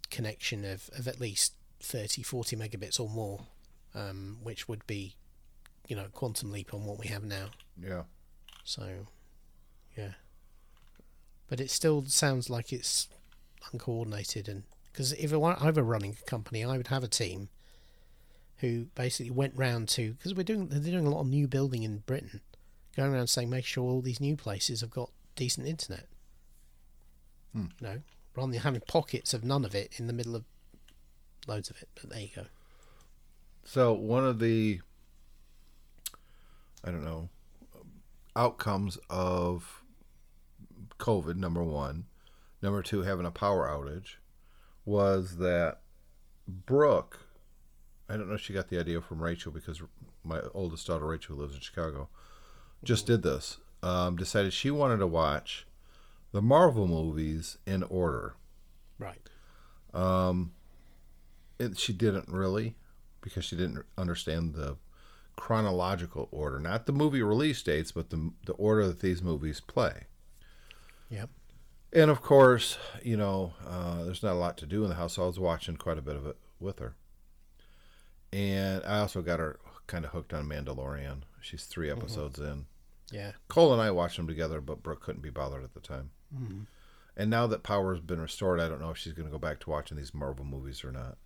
connection 0.10 0.64
of, 0.64 0.90
of 0.98 1.08
at 1.08 1.20
least 1.20 1.54
30, 1.82 2.24
40 2.24 2.56
megabits 2.56 3.00
or 3.00 3.10
more, 3.10 3.42
um, 3.96 4.38
which 4.44 4.68
would 4.68 4.86
be, 4.88 5.16
you 5.88 5.96
know, 5.96 6.06
quantum 6.14 6.52
leap 6.52 6.74
on 6.74 6.86
what 6.86 7.00
we 7.00 7.08
have 7.08 7.24
now. 7.24 7.48
Yeah. 7.82 8.04
So, 8.64 9.08
yeah. 9.98 10.12
But 11.50 11.60
it 11.62 11.72
still 11.72 12.06
sounds 12.06 12.50
like 12.50 12.74
it's 12.74 13.08
uncoordinated, 13.72 14.50
and 14.50 14.64
because 14.92 15.14
if 15.14 15.32
I 15.32 15.38
were- 15.38 15.60
I 15.60 15.72
were 15.72 15.84
running 15.84 16.18
a 16.22 16.26
company, 16.30 16.64
I 16.64 16.78
would 16.78 16.88
have 16.88 17.04
a 17.04 17.08
team 17.08 17.50
who 18.58 18.86
basically 18.96 19.30
went 19.30 19.56
round 19.56 19.88
to 19.90 20.14
because 20.14 20.34
we're 20.34 20.44
doing 20.44 20.68
they're 20.68 20.80
doing 20.80 21.06
a 21.06 21.10
lot 21.10 21.22
of 21.22 21.28
new 21.28 21.48
building 21.48 21.84
in 21.84 22.00
Britain, 22.00 22.42
going 22.96 23.14
around 23.14 23.28
saying 23.28 23.50
make 23.50 23.66
sure 23.66 23.84
all 23.84 24.02
these 24.02 24.20
new 24.20 24.36
places 24.36 24.82
have 24.82 24.90
got 24.92 25.12
decent 25.36 25.68
internet. 25.68 26.08
Hmm. 27.54 27.68
You 27.80 27.88
know, 27.88 28.02
rather 28.36 28.52
than 28.52 28.62
having 28.62 28.82
pockets 28.82 29.34
of 29.34 29.44
none 29.44 29.64
of 29.64 29.74
it 29.76 30.00
in 30.00 30.08
the 30.08 30.14
middle 30.14 30.36
of 30.36 30.44
loads 31.48 31.70
of 31.70 31.82
it. 31.82 31.90
But 31.96 32.10
there 32.10 32.20
you 32.22 32.30
go. 32.36 32.46
So 33.64 33.94
one 33.94 34.26
of 34.26 34.40
the, 34.40 34.82
I 36.84 36.92
don't 36.92 37.04
know, 37.04 37.30
outcomes 38.36 38.98
of 39.10 39.84
COVID, 40.98 41.36
number 41.36 41.64
one, 41.64 42.06
number 42.62 42.82
two, 42.82 43.02
having 43.02 43.26
a 43.26 43.32
power 43.32 43.68
outage, 43.68 44.16
was 44.86 45.38
that 45.38 45.80
Brooke, 46.48 47.20
I 48.10 48.18
don't 48.18 48.28
know 48.28 48.36
if 48.36 48.42
she 48.42 48.54
got 48.54 48.70
the 48.70 48.80
idea 48.80 49.02
from 49.02 49.22
Rachel 49.22 49.52
because 49.52 49.82
my 50.24 50.42
oldest 50.54 50.88
daughter 50.88 51.06
Rachel 51.06 51.38
lives 51.38 51.56
in 51.56 51.62
Chicago, 51.62 52.10
just 52.84 53.06
did 53.06 53.24
this. 53.24 53.58
Um, 53.84 54.16
decided 54.16 54.54
she 54.54 54.72
wanted 54.72 54.98
to 54.98 55.08
watch 55.08 55.68
the 56.32 56.42
Marvel 56.42 56.88
movies 56.88 57.58
in 57.66 57.84
order. 57.84 58.36
Right. 58.98 59.22
it, 61.60 61.78
she 61.78 61.94
didn't 61.94 62.28
really 62.30 62.76
because 63.22 63.46
she 63.46 63.56
didn't 63.56 63.86
understand 63.98 64.54
the 64.54 64.78
chronological 65.36 66.28
order 66.32 66.60
not 66.60 66.88
the 66.88 66.92
movie 66.92 67.22
release 67.22 67.62
dates 67.62 67.92
but 67.92 68.10
the, 68.10 68.32
the 68.46 68.54
order 68.54 68.88
that 68.88 69.02
these 69.02 69.22
movies 69.22 69.60
play 69.60 70.07
Yep. 71.10 71.30
and 71.94 72.12
of 72.12 72.22
course 72.22 72.78
you 73.02 73.16
know 73.18 73.54
uh, 73.66 74.04
there's 74.04 74.24
not 74.24 74.34
a 74.34 74.40
lot 74.40 74.58
to 74.58 74.66
do 74.66 74.84
in 74.84 74.90
the 74.90 74.96
house 74.96 75.14
so 75.14 75.24
i 75.24 75.28
was 75.28 75.40
watching 75.40 75.78
quite 75.78 75.98
a 75.98 76.02
bit 76.02 76.16
of 76.16 76.26
it 76.26 76.36
with 76.60 76.80
her. 76.80 76.96
And 78.34 78.84
i 78.86 79.00
also 79.00 79.22
got 79.22 79.40
her 79.40 79.60
kind 79.88 80.04
of 80.04 80.12
hooked 80.12 80.34
on 80.34 80.48
mandalorian. 80.50 81.22
She's 81.40 81.64
three 81.64 81.90
episodes 81.90 82.40
in. 82.40 82.66
Yeah. 83.12 83.32
cole 83.48 83.72
and 83.72 83.82
i 83.82 83.90
watched 83.90 84.18
them 84.18 84.28
together 84.28 84.60
but 84.60 84.84
brooke 84.84 85.02
couldn't 85.02 85.22
be 85.22 85.30
bothered 85.30 85.64
at 85.64 85.74
the 85.74 85.80
time. 85.80 86.10
And 87.16 87.30
now 87.32 87.48
that 87.48 87.64
power 87.64 87.94
has 87.96 88.02
been 88.04 88.20
restored 88.22 88.60
i 88.60 88.68
don't 88.68 88.82
know 88.82 88.90
if 88.92 88.98
she's 88.98 89.14
going 89.14 89.28
to 89.28 89.32
go 89.32 89.40
back 89.40 89.60
to 89.62 89.70
watching 89.70 89.96
these 89.98 90.14
marvel 90.14 90.44
movies 90.46 90.84
or 90.84 90.92
not. 90.92 91.18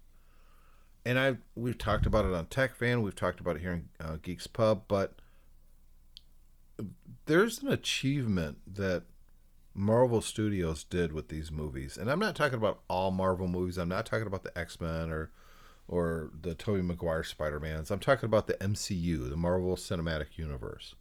And 1.04 1.18
I 1.18 1.38
we've 1.56 1.78
talked 1.80 2.06
about 2.06 2.26
it 2.26 2.34
on 2.34 2.46
Tech 2.46 2.76
Fan, 2.76 3.02
we've 3.02 3.16
talked 3.16 3.40
about 3.40 3.56
it 3.56 3.62
here 3.64 3.74
in 3.74 3.90
uh, 4.00 4.18
Geeks 4.22 4.46
Pub, 4.46 4.84
but 4.88 5.16
there's 7.26 7.62
an 7.64 7.70
achievement 7.70 8.60
that 8.76 9.04
Marvel 9.74 10.22
Studios 10.22 10.84
did 10.84 11.14
with 11.14 11.30
these 11.30 11.52
movies, 11.52 11.98
and 11.98 12.12
I'm 12.12 12.20
not 12.20 12.36
talking 12.36 12.58
about 12.58 12.82
all 12.88 13.12
Marvel 13.12 13.48
movies. 13.48 13.78
I'm 13.78 13.90
not 13.90 14.06
talking 14.06 14.28
about 14.28 14.44
the 14.44 14.58
X 14.58 14.80
Men 14.82 15.10
or 15.10 15.32
or 15.88 16.32
the 16.42 16.54
Tobey 16.56 16.82
Maguire 16.82 17.24
Spider 17.24 17.60
Mans. 17.60 17.92
I'm 17.92 18.00
talking 18.00 18.26
about 18.26 18.48
the 18.48 18.54
MCU, 18.56 19.30
the 19.30 19.38
Marvel 19.38 19.76
Cinematic 19.76 20.38
Universe. 20.38 20.96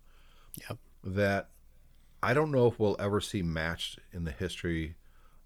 Yep. 0.68 0.78
That 1.04 1.50
I 2.22 2.34
don't 2.34 2.52
know 2.52 2.66
if 2.66 2.78
we'll 2.78 2.96
ever 2.98 3.20
see 3.20 3.42
matched 3.42 3.98
in 4.12 4.24
the 4.24 4.32
history 4.32 4.96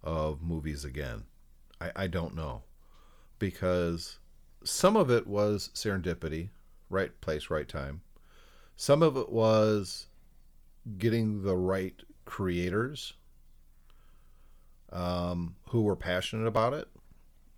of 0.03 0.43
movies 0.43 0.85
again. 0.85 1.25
I, 1.81 1.93
I 1.97 2.07
don't 2.07 2.35
know 2.35 2.63
because 3.39 4.19
some 4.65 4.97
of 4.97 5.11
it 5.11 5.27
was 5.27 5.71
serendipity, 5.75 6.51
right 6.89 7.19
place, 7.21 7.51
right 7.51 7.69
time. 7.69 8.03
Some 8.77 9.03
of 9.03 9.17
it 9.17 9.31
was 9.31 10.09
getting 10.99 11.43
the 11.43 11.57
right 11.57 12.03
creators. 12.25 13.15
um, 14.93 15.57
who 15.71 15.83
were 15.83 15.97
passionate 15.97 16.47
about 16.47 16.73
it. 16.73 16.89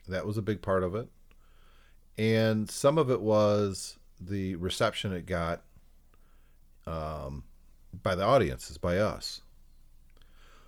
That 0.09 0.27
was 0.27 0.39
a 0.39 0.43
big 0.43 0.63
part 0.63 0.83
of 0.83 0.95
it. 0.95 1.09
And 2.17 2.71
some 2.71 2.97
of 2.97 3.11
it 3.11 3.21
was 3.21 3.99
the 4.21 4.55
reception 4.57 5.13
it 5.13 5.27
got 5.27 5.63
um, 6.87 7.45
by 8.03 8.15
the 8.15 8.25
audiences, 8.25 8.79
by 8.79 8.97
us. 8.99 9.43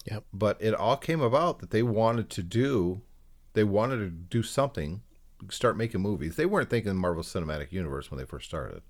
Yep. 0.04 0.24
But 0.32 0.58
it 0.60 0.74
all 0.74 0.96
came 0.96 1.20
about 1.20 1.60
that 1.60 1.70
they 1.70 1.82
wanted 1.82 2.28
to 2.30 2.42
do, 2.42 3.02
they 3.54 3.64
wanted 3.64 3.98
to 3.98 4.10
do 4.10 4.42
something, 4.42 5.02
start 5.50 5.76
making 5.76 6.00
movies. 6.02 6.36
They 6.36 6.46
weren't 6.46 6.70
thinking 6.70 6.96
Marvel 6.96 7.22
Cinematic 7.22 7.72
Universe 7.72 8.10
when 8.10 8.18
they 8.18 8.26
first 8.26 8.46
started. 8.48 8.82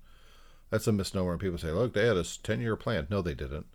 That's 0.69 0.87
a 0.87 0.91
misnomer. 0.91 1.31
And 1.31 1.39
people 1.39 1.57
say, 1.57 1.71
look, 1.71 1.93
they 1.93 2.07
had 2.07 2.17
a 2.17 2.23
10 2.23 2.59
year 2.61 2.75
plan. 2.75 3.07
No, 3.09 3.21
they 3.21 3.33
didn't. 3.35 3.67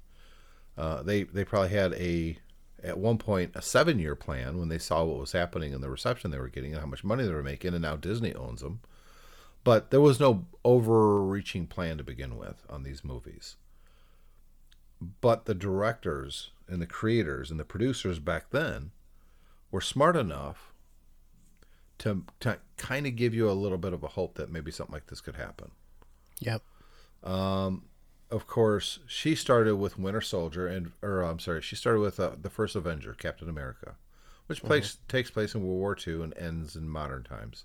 Uh, 0.76 1.02
they, 1.02 1.22
they 1.24 1.44
probably 1.44 1.70
had 1.70 1.92
a, 1.94 2.38
at 2.82 2.98
one 2.98 3.18
point, 3.18 3.52
a 3.54 3.62
seven 3.62 3.98
year 3.98 4.14
plan 4.14 4.58
when 4.58 4.68
they 4.68 4.78
saw 4.78 5.04
what 5.04 5.18
was 5.18 5.32
happening 5.32 5.72
and 5.72 5.82
the 5.82 5.90
reception 5.90 6.30
they 6.30 6.38
were 6.38 6.48
getting 6.48 6.72
and 6.72 6.80
how 6.80 6.86
much 6.86 7.04
money 7.04 7.24
they 7.24 7.32
were 7.32 7.42
making. 7.42 7.72
And 7.72 7.82
now 7.82 7.96
Disney 7.96 8.34
owns 8.34 8.60
them. 8.60 8.80
But 9.62 9.90
there 9.90 10.00
was 10.00 10.20
no 10.20 10.46
overreaching 10.64 11.66
plan 11.66 11.96
to 11.96 12.04
begin 12.04 12.36
with 12.36 12.64
on 12.68 12.82
these 12.82 13.02
movies. 13.02 13.56
But 15.20 15.46
the 15.46 15.54
directors 15.54 16.50
and 16.68 16.82
the 16.82 16.86
creators 16.86 17.50
and 17.50 17.58
the 17.58 17.64
producers 17.64 18.18
back 18.18 18.50
then 18.50 18.90
were 19.70 19.80
smart 19.80 20.16
enough 20.16 20.72
to, 21.98 22.24
to 22.40 22.58
kind 22.76 23.06
of 23.06 23.16
give 23.16 23.34
you 23.34 23.48
a 23.48 23.52
little 23.52 23.78
bit 23.78 23.92
of 23.92 24.02
a 24.02 24.08
hope 24.08 24.34
that 24.34 24.50
maybe 24.50 24.70
something 24.70 24.92
like 24.92 25.06
this 25.06 25.20
could 25.20 25.36
happen. 25.36 25.70
Yep. 26.40 26.62
Of 28.30 28.46
course, 28.46 28.98
she 29.06 29.34
started 29.34 29.76
with 29.76 29.98
Winter 29.98 30.20
Soldier, 30.20 30.66
and 30.66 30.92
or 31.02 31.22
I'm 31.22 31.38
sorry, 31.38 31.62
she 31.62 31.76
started 31.76 32.00
with 32.00 32.18
uh, 32.18 32.32
the 32.40 32.50
first 32.50 32.74
Avenger, 32.74 33.12
Captain 33.14 33.48
America, 33.48 33.94
which 34.46 34.62
place, 34.62 34.98
takes 35.08 35.30
place 35.30 35.54
in 35.54 35.62
World 35.62 35.78
War 35.78 35.96
II 36.06 36.22
and 36.22 36.36
ends 36.36 36.74
in 36.74 36.88
modern 36.88 37.22
times. 37.22 37.64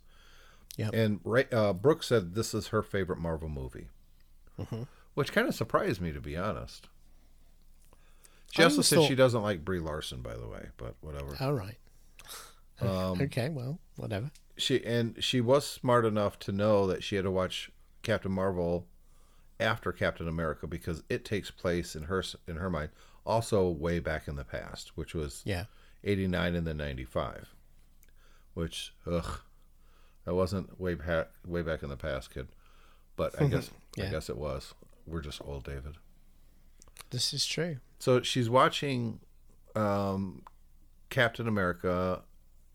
Yeah. 0.78 0.90
And 0.94 1.20
uh, 1.52 1.74
Brooke 1.74 2.04
said 2.04 2.36
this 2.36 2.54
is 2.54 2.68
her 2.68 2.82
favorite 2.84 3.20
Marvel 3.20 3.50
movie, 3.50 3.88
Mm-hmm. 4.60 4.84
which 5.14 5.32
kind 5.32 5.48
of 5.48 5.56
surprised 5.56 6.02
me 6.02 6.12
to 6.12 6.22
be 6.22 6.36
honest. 6.38 6.88
She 8.52 8.64
also 8.64 8.82
said 8.82 9.04
she 9.04 9.16
doesn't 9.16 9.42
like 9.44 9.64
Brie 9.64 9.80
Larson, 9.80 10.22
by 10.22 10.36
the 10.36 10.48
way, 10.48 10.70
but 10.78 10.96
whatever. 11.02 11.36
All 11.40 11.54
right. 11.54 11.78
Um, 12.82 12.88
okay. 13.24 13.50
Well, 13.50 13.78
whatever. 13.98 14.32
she 14.56 14.82
and 14.86 15.22
she 15.22 15.42
was 15.42 15.66
smart 15.68 16.06
enough 16.06 16.40
to 16.40 16.54
know 16.54 16.88
that 16.88 17.04
she 17.04 17.18
had 17.18 17.26
to 17.26 17.32
watch 17.32 17.70
Captain 18.04 18.32
Marvel 18.32 18.86
after 19.60 19.92
Captain 19.92 20.28
America 20.28 20.68
because 20.68 21.04
it 21.10 21.26
takes 21.26 21.52
place 21.52 21.96
in 21.96 22.04
her 22.04 22.24
in 22.48 22.56
her 22.58 22.70
mind 22.70 22.90
also 23.26 23.70
way 23.70 24.00
back 24.00 24.28
in 24.28 24.36
the 24.36 24.44
past, 24.46 24.96
which 24.96 25.14
was 25.14 25.42
Yeah. 25.46 25.66
89 26.04 26.56
and 26.56 26.66
then 26.66 26.78
95. 26.78 27.54
Which 28.54 28.94
ugh 29.06 29.42
that 30.26 30.34
wasn't 30.36 30.80
way 30.80 30.96
back 30.96 31.30
way 31.46 31.62
back 31.62 31.84
in 31.84 31.90
the 31.90 31.98
past, 31.98 32.34
kid. 32.34 32.48
But 33.16 33.40
I 33.42 33.46
guess 33.48 33.70
I 33.98 34.06
guess 34.08 34.30
it 34.30 34.38
was. 34.38 34.74
We're 35.06 35.22
just 35.22 35.42
old, 35.44 35.64
David. 35.64 35.96
This 37.10 37.34
is 37.34 37.46
true. 37.46 37.78
So 38.00 38.22
she's 38.22 38.50
watching 38.50 39.20
um, 39.76 40.44
Captain 41.10 41.48
America, 41.48 42.22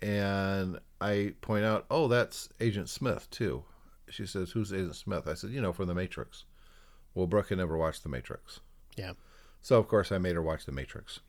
and 0.02 0.80
I 1.00 1.34
point 1.40 1.64
out, 1.64 1.86
oh, 1.90 2.08
that's 2.08 2.48
Agent 2.60 2.88
Smith 2.88 3.30
too. 3.30 3.62
She 4.08 4.26
says, 4.26 4.50
"Who's 4.50 4.72
Agent 4.72 4.96
Smith?" 4.96 5.28
I 5.28 5.34
said, 5.34 5.50
"You 5.50 5.60
know, 5.62 5.72
from 5.72 5.86
The 5.86 5.94
Matrix." 5.94 6.44
Well, 7.14 7.26
Brooke 7.26 7.48
had 7.50 7.58
never 7.58 7.76
watched 7.76 8.02
The 8.02 8.08
Matrix, 8.08 8.60
Yeah. 8.96 9.12
so 9.62 9.78
of 9.78 9.88
course 9.88 10.10
I 10.12 10.18
made 10.18 10.34
her 10.34 10.42
watch 10.42 10.64
The 10.66 10.72
Matrix, 10.72 11.20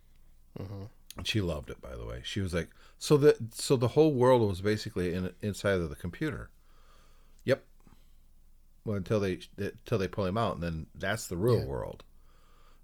mm-hmm. 0.60 0.84
and 1.18 1.28
she 1.28 1.42
loved 1.42 1.70
it. 1.70 1.82
By 1.82 1.96
the 1.96 2.06
way, 2.06 2.22
she 2.24 2.42
was 2.42 2.54
like, 2.54 2.70
"So 2.98 3.18
the 3.18 3.36
so 3.54 3.76
the 3.76 3.90
whole 3.90 4.14
world 4.14 4.42
was 4.48 4.62
basically 4.62 5.14
in 5.14 5.34
inside 5.42 5.80
of 5.80 5.90
the 5.90 5.96
computer." 5.96 6.50
Yep. 7.44 7.64
Well, 8.84 8.98
until 8.98 9.20
they 9.20 9.40
until 9.58 9.98
they 9.98 10.08
pull 10.08 10.26
him 10.26 10.38
out, 10.38 10.56
and 10.56 10.64
then 10.64 10.88
that's 10.96 11.28
the 11.28 11.38
real 11.38 11.60
Yeah. 11.60 11.66
world. 11.66 12.04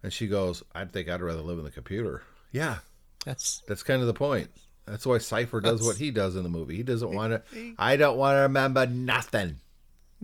And 0.03 0.11
she 0.13 0.27
goes, 0.27 0.63
"I 0.73 0.85
think 0.85 1.09
I'd 1.09 1.21
rather 1.21 1.41
live 1.41 1.57
in 1.59 1.63
the 1.65 1.71
computer." 1.71 2.23
Yeah, 2.51 2.79
That's 3.25 3.61
that's 3.67 3.83
kind 3.83 4.01
of 4.01 4.07
the 4.07 4.13
point. 4.13 4.49
That's 4.85 5.05
why 5.05 5.19
Cypher 5.19 5.61
does 5.61 5.81
what 5.83 5.97
he 5.97 6.11
does 6.11 6.35
in 6.35 6.43
the 6.43 6.49
movie. 6.49 6.75
He 6.75 6.83
doesn't 6.83 7.13
want 7.13 7.31
to. 7.33 7.73
I 7.77 7.95
don't 7.97 8.17
want 8.17 8.35
to 8.35 8.41
remember 8.41 8.85
nothing. 8.87 9.59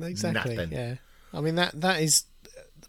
exactly. 0.01 0.55
Nothing. 0.55 0.71
Yeah. 0.71 0.95
I 1.33 1.41
mean 1.41 1.55
that 1.55 1.79
that 1.81 2.01
is 2.01 2.23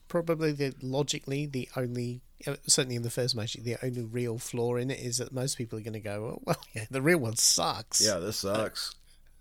probably 0.08 0.52
the 0.52 0.74
logically 0.82 1.46
the 1.46 1.68
only 1.76 2.20
uh, 2.46 2.54
certainly 2.66 2.96
in 2.96 3.02
the 3.02 3.10
first 3.10 3.34
match 3.36 3.54
the 3.54 3.76
only 3.82 4.02
real 4.02 4.38
flaw 4.38 4.76
in 4.76 4.90
it 4.90 4.98
is 5.00 5.18
that 5.18 5.32
most 5.32 5.58
people 5.58 5.78
are 5.78 5.82
going 5.82 5.92
to 5.92 6.00
go 6.00 6.36
oh, 6.38 6.42
well 6.44 6.60
yeah 6.74 6.84
the 6.90 7.02
real 7.02 7.18
one 7.18 7.36
sucks 7.36 8.00
Yeah, 8.04 8.18
this 8.18 8.36
sucks. 8.38 8.94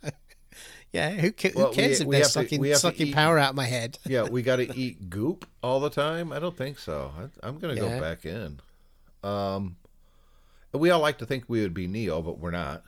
yeah 0.91 1.11
who, 1.11 1.31
ca- 1.31 1.51
Well, 1.55 1.67
who 1.67 1.73
cares 1.73 1.99
we- 1.99 2.03
if 2.03 2.07
we 2.07 2.15
they're 2.17 2.23
sucking 2.25 2.63
to 2.63 2.75
sucking 2.75 3.07
eat- 3.07 3.13
power 3.15 3.37
out 3.37 3.51
of 3.51 3.55
my 3.55 3.65
head 3.65 3.97
Yeah, 4.05 4.23
we 4.23 4.41
got 4.41 4.57
to 4.57 4.75
eat 4.77 5.09
goop 5.09 5.45
all 5.61 5.79
the 5.79 5.89
time. 5.89 6.31
I 6.31 6.39
don't 6.39 6.55
think 6.57 6.79
so. 6.79 7.11
I, 7.17 7.47
I'm 7.47 7.59
going 7.59 7.75
to 7.75 7.81
Yeah. 7.83 7.89
go 7.95 8.01
back 8.01 8.25
in. 8.25 8.59
Um, 9.23 9.75
we 10.73 10.89
all 10.91 10.99
like 11.01 11.17
to 11.19 11.25
think 11.25 11.45
we 11.47 11.61
would 11.61 11.73
be 11.73 11.87
Neo, 11.87 12.21
but 12.21 12.39
we're 12.39 12.51
not. 12.51 12.83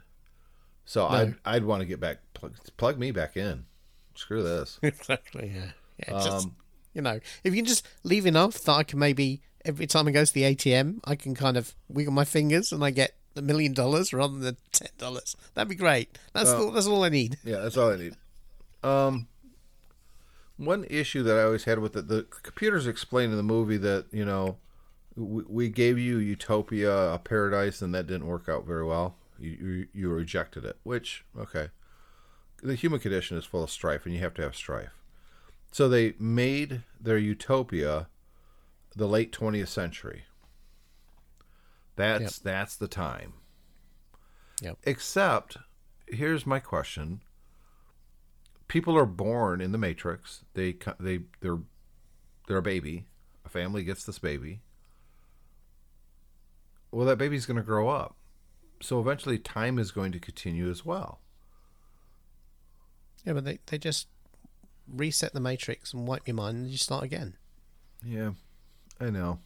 So 0.86 1.06
I'd 1.08 1.36
I'd 1.46 1.66
want 1.66 1.82
to 1.82 1.86
get 1.86 2.00
back 2.00 2.20
plug, 2.34 2.56
plug 2.78 2.98
me 2.98 3.12
back 3.12 3.36
in. 3.38 3.66
Screw 4.16 4.44
this. 4.44 4.80
exactly 4.84 5.52
yeah 5.56 5.72
yeah 6.00 6.14
just 6.24 6.46
Um, 6.48 6.56
you 6.94 7.02
know 7.02 7.20
if 7.44 7.54
you 7.54 7.58
can 7.62 7.66
just 7.66 7.88
leave 8.04 8.26
enough 8.26 8.60
that 8.62 8.72
I 8.72 8.84
can 8.84 9.00
maybe 9.00 9.42
every 9.66 9.88
time 9.88 10.08
I 10.08 10.12
go 10.12 10.26
to 10.26 10.34
the 10.34 10.44
ATM 10.44 11.00
I 11.06 11.16
can 11.16 11.36
kind 11.36 11.58
of 11.58 11.76
wiggle 11.88 12.14
my 12.14 12.26
fingers 12.26 12.72
and 12.72 12.84
I 12.84 12.92
get 12.92 13.14
a 13.36 13.42
million 13.42 13.74
dollars 13.74 14.12
rather 14.14 14.38
than 14.38 14.58
ten 14.72 14.90
dollars 14.98 15.36
that'd 15.54 15.70
be 15.70 15.76
great 15.76 16.18
that's 16.34 16.50
all, 16.50 16.72
that's 16.72 16.88
all 16.88 17.04
I 17.04 17.10
need 17.10 17.38
Yeah, 17.44 17.60
that's 17.60 17.78
all 17.78 17.92
I 17.92 17.98
need. 17.98 18.16
Um, 18.84 19.28
one 20.58 20.86
issue 20.90 21.24
that 21.24 21.38
I 21.38 21.44
always 21.44 21.64
had 21.64 21.80
with 21.80 21.96
it, 21.96 22.08
the 22.08 22.24
computers 22.44 22.86
explained 22.86 23.32
in 23.32 23.38
the 23.38 23.44
movie 23.44 23.78
that 23.78 24.06
you 24.12 24.26
know 24.26 24.58
we, 25.16 25.44
we 25.48 25.70
gave 25.70 25.98
you 25.98 26.18
utopia, 26.18 27.14
a 27.14 27.20
paradise, 27.20 27.82
and 27.82 27.94
that 27.96 28.08
didn't 28.08 28.28
work 28.28 28.48
out 28.50 28.66
very 28.66 28.86
well. 28.86 29.16
You, 29.40 29.52
you 29.52 29.88
you 29.94 30.10
rejected 30.10 30.66
it, 30.66 30.78
which 30.84 31.24
okay. 31.38 31.70
The 32.62 32.76
human 32.76 33.00
condition 33.00 33.38
is 33.38 33.46
full 33.46 33.64
of 33.64 33.72
strife, 33.72 34.06
and 34.06 34.14
you 34.14 34.20
have 34.20 34.34
to 34.34 34.42
have 34.42 34.54
strife. 34.56 34.99
So 35.72 35.88
they 35.88 36.14
made 36.20 36.84
their 37.00 37.18
utopia 37.18 38.08
the 38.96 39.08
late 39.08 39.32
twentieth 39.32 39.70
century. 39.70 40.24
That's 41.96 42.22
Yep. 42.22 42.44
that's 42.44 42.76
the 42.76 42.88
time. 42.88 43.34
Yep. 44.62 44.78
Except, 44.84 45.58
here's 46.08 46.46
my 46.46 46.60
question: 46.60 47.22
People 48.68 48.98
are 48.98 49.06
born 49.06 49.62
in 49.62 49.72
the 49.72 49.78
Matrix. 49.78 50.44
They 50.54 50.76
they 51.00 51.22
they're 51.42 51.60
they're 52.48 52.58
a 52.58 52.62
baby. 52.62 53.06
A 53.46 53.50
family 53.50 53.84
gets 53.84 54.04
this 54.04 54.20
baby. 54.20 54.62
Well, 56.92 57.06
that 57.06 57.18
baby's 57.18 57.46
going 57.46 57.58
to 57.58 57.64
grow 57.64 57.90
up. 57.90 58.16
So 58.82 59.00
eventually, 59.00 59.38
time 59.38 59.78
is 59.78 59.92
going 59.92 60.12
to 60.14 60.20
continue 60.20 60.70
as 60.70 60.84
well. 60.86 61.20
Yeah, 63.26 63.34
but 63.34 63.46
they, 63.46 63.60
they 63.68 63.78
just 63.78 64.08
reset 64.94 65.34
the 65.34 65.40
matrix 65.40 65.94
and 65.94 66.08
wipe 66.08 66.28
your 66.28 66.36
mind 66.36 66.58
and 66.58 66.68
you 66.68 66.78
start 66.78 67.04
again. 67.04 67.36
Yeah, 68.06 68.32
I 69.00 69.10
know. 69.10 69.40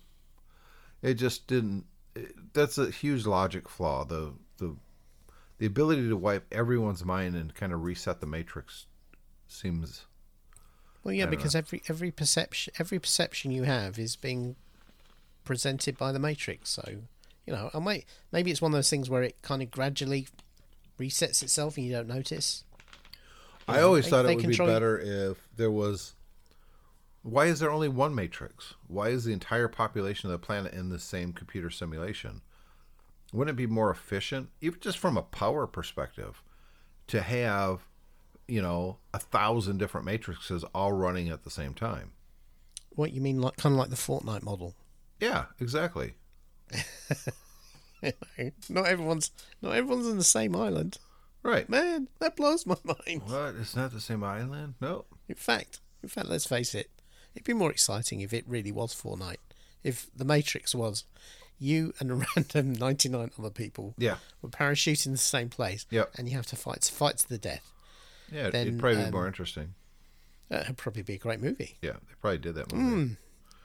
It 1.01 1.15
just 1.15 1.47
didn't. 1.47 1.85
It, 2.15 2.53
that's 2.53 2.77
a 2.77 2.89
huge 2.89 3.25
logic 3.25 3.67
flaw. 3.67 4.05
The 4.05 4.33
the 4.57 4.75
the 5.57 5.65
ability 5.65 6.07
to 6.09 6.17
wipe 6.17 6.45
everyone's 6.51 7.03
mind 7.05 7.35
and 7.35 7.53
kind 7.53 7.73
of 7.73 7.83
reset 7.83 8.19
the 8.19 8.27
matrix 8.27 8.85
seems 9.47 10.05
Well, 11.03 11.13
yeah, 11.13 11.25
because 11.25 11.55
every 11.55 11.83
every 11.87 12.11
perception 12.11 12.73
every 12.79 12.99
perception 12.99 13.51
you 13.51 13.63
have 13.63 13.99
is 13.99 14.15
being 14.15 14.55
presented 15.43 15.97
by 15.97 16.11
the 16.11 16.19
matrix. 16.19 16.69
So, 16.69 16.83
you 17.45 17.53
know, 17.53 17.69
and 17.73 17.85
wait, 17.85 18.05
maybe 18.31 18.51
it's 18.51 18.61
one 18.61 18.71
of 18.71 18.77
those 18.77 18.89
things 18.89 19.09
where 19.09 19.23
it 19.23 19.41
kind 19.41 19.61
of 19.61 19.71
gradually 19.71 20.27
resets 20.99 21.43
itself 21.43 21.77
and 21.77 21.85
you 21.85 21.91
don't 21.91 22.07
notice. 22.07 22.63
I 23.67 23.81
always 23.81 24.05
they- 24.05 24.11
thought 24.11 24.25
it 24.25 24.35
would 24.35 24.47
be 24.47 24.57
better 24.57 24.99
if 24.99 25.47
there 25.55 25.71
was. 25.71 26.15
Why 27.21 27.45
is 27.45 27.59
there 27.59 27.71
only 27.71 27.87
one 27.87 28.13
matrix? 28.13 28.73
Why 28.87 29.09
is 29.09 29.23
the 29.23 29.31
entire 29.31 29.69
population 29.69 30.29
of 30.29 30.39
the 30.39 30.45
planet 30.45 30.73
in 30.73 30.89
the 30.89 30.99
same 30.99 31.31
computer 31.31 31.69
simulation? 31.69 32.41
Wouldn't 33.31 33.55
it 33.55 33.57
be 33.57 33.65
more 33.65 33.89
efficient, 33.89 34.49
even 34.59 34.79
just 34.81 34.97
from 34.97 35.15
a 35.17 35.21
power 35.23 35.65
perspective, 35.65 36.43
to 37.07 37.21
have, 37.21 37.87
you 38.47 38.61
know, 38.61 38.97
a 39.13 39.19
thousand 39.19 39.77
different 39.77 40.05
matrices 40.05 40.65
all 40.75 40.91
running 40.91 41.29
at 41.29 41.43
the 41.45 41.49
same 41.49 41.73
time? 41.73 42.11
What 42.89 43.13
you 43.13 43.21
mean, 43.21 43.41
like 43.41 43.55
kind 43.55 43.73
of 43.73 43.79
like 43.79 43.89
the 43.89 43.95
Fortnite 43.95 44.43
model? 44.43 44.75
Yeah, 45.19 45.45
exactly. 45.59 46.15
not 48.69 48.85
everyone's 48.85 49.31
not 49.61 49.75
everyone's 49.75 50.07
in 50.07 50.17
the 50.17 50.23
same 50.23 50.55
island. 50.55 50.97
Right. 51.43 51.67
Man, 51.69 52.07
that 52.19 52.35
blows 52.35 52.65
my 52.65 52.75
mind. 52.83 53.23
What? 53.25 53.55
It's 53.59 53.75
not 53.75 53.91
the 53.91 53.99
same 54.01 54.23
island? 54.23 54.75
No. 54.81 55.05
In 55.27 55.35
fact, 55.35 55.81
in 56.01 56.09
fact, 56.09 56.27
let's 56.29 56.47
face 56.47 56.73
it, 56.73 56.89
it'd 57.35 57.45
be 57.45 57.53
more 57.53 57.69
exciting 57.71 58.21
if 58.21 58.33
it 58.33 58.45
really 58.47 58.71
was 58.71 58.93
Fortnite. 58.95 59.37
if 59.83 60.07
the 60.15 60.23
Matrix 60.25 60.73
was 60.73 61.03
you 61.59 61.93
and 61.99 62.11
a 62.11 62.15
random 62.35 62.73
99 62.73 63.31
other 63.37 63.49
people 63.49 63.93
Yeah. 63.97 64.15
were 64.41 64.49
parachuting 64.49 65.07
in 65.07 65.11
the 65.13 65.17
same 65.17 65.49
place, 65.49 65.85
Yep. 65.89 66.11
and 66.17 66.27
you 66.29 66.35
have 66.35 66.45
to 66.47 66.55
fight 66.55 66.83
fight 66.85 67.17
to 67.19 67.29
the 67.29 67.37
death. 67.37 67.71
Yeah, 68.31 68.49
Then, 68.49 68.67
it'd 68.67 68.79
probably 68.79 68.97
be 68.97 69.03
um, 69.03 69.11
more 69.11 69.27
interesting. 69.27 69.75
It'd 70.49 70.77
probably 70.77 71.01
be 71.03 71.13
a 71.15 71.17
great 71.17 71.41
movie. 71.41 71.77
Yeah, 71.81 71.93
they 71.93 72.13
probably 72.21 72.37
did 72.39 72.55
that 72.55 72.73
movie. 72.73 73.17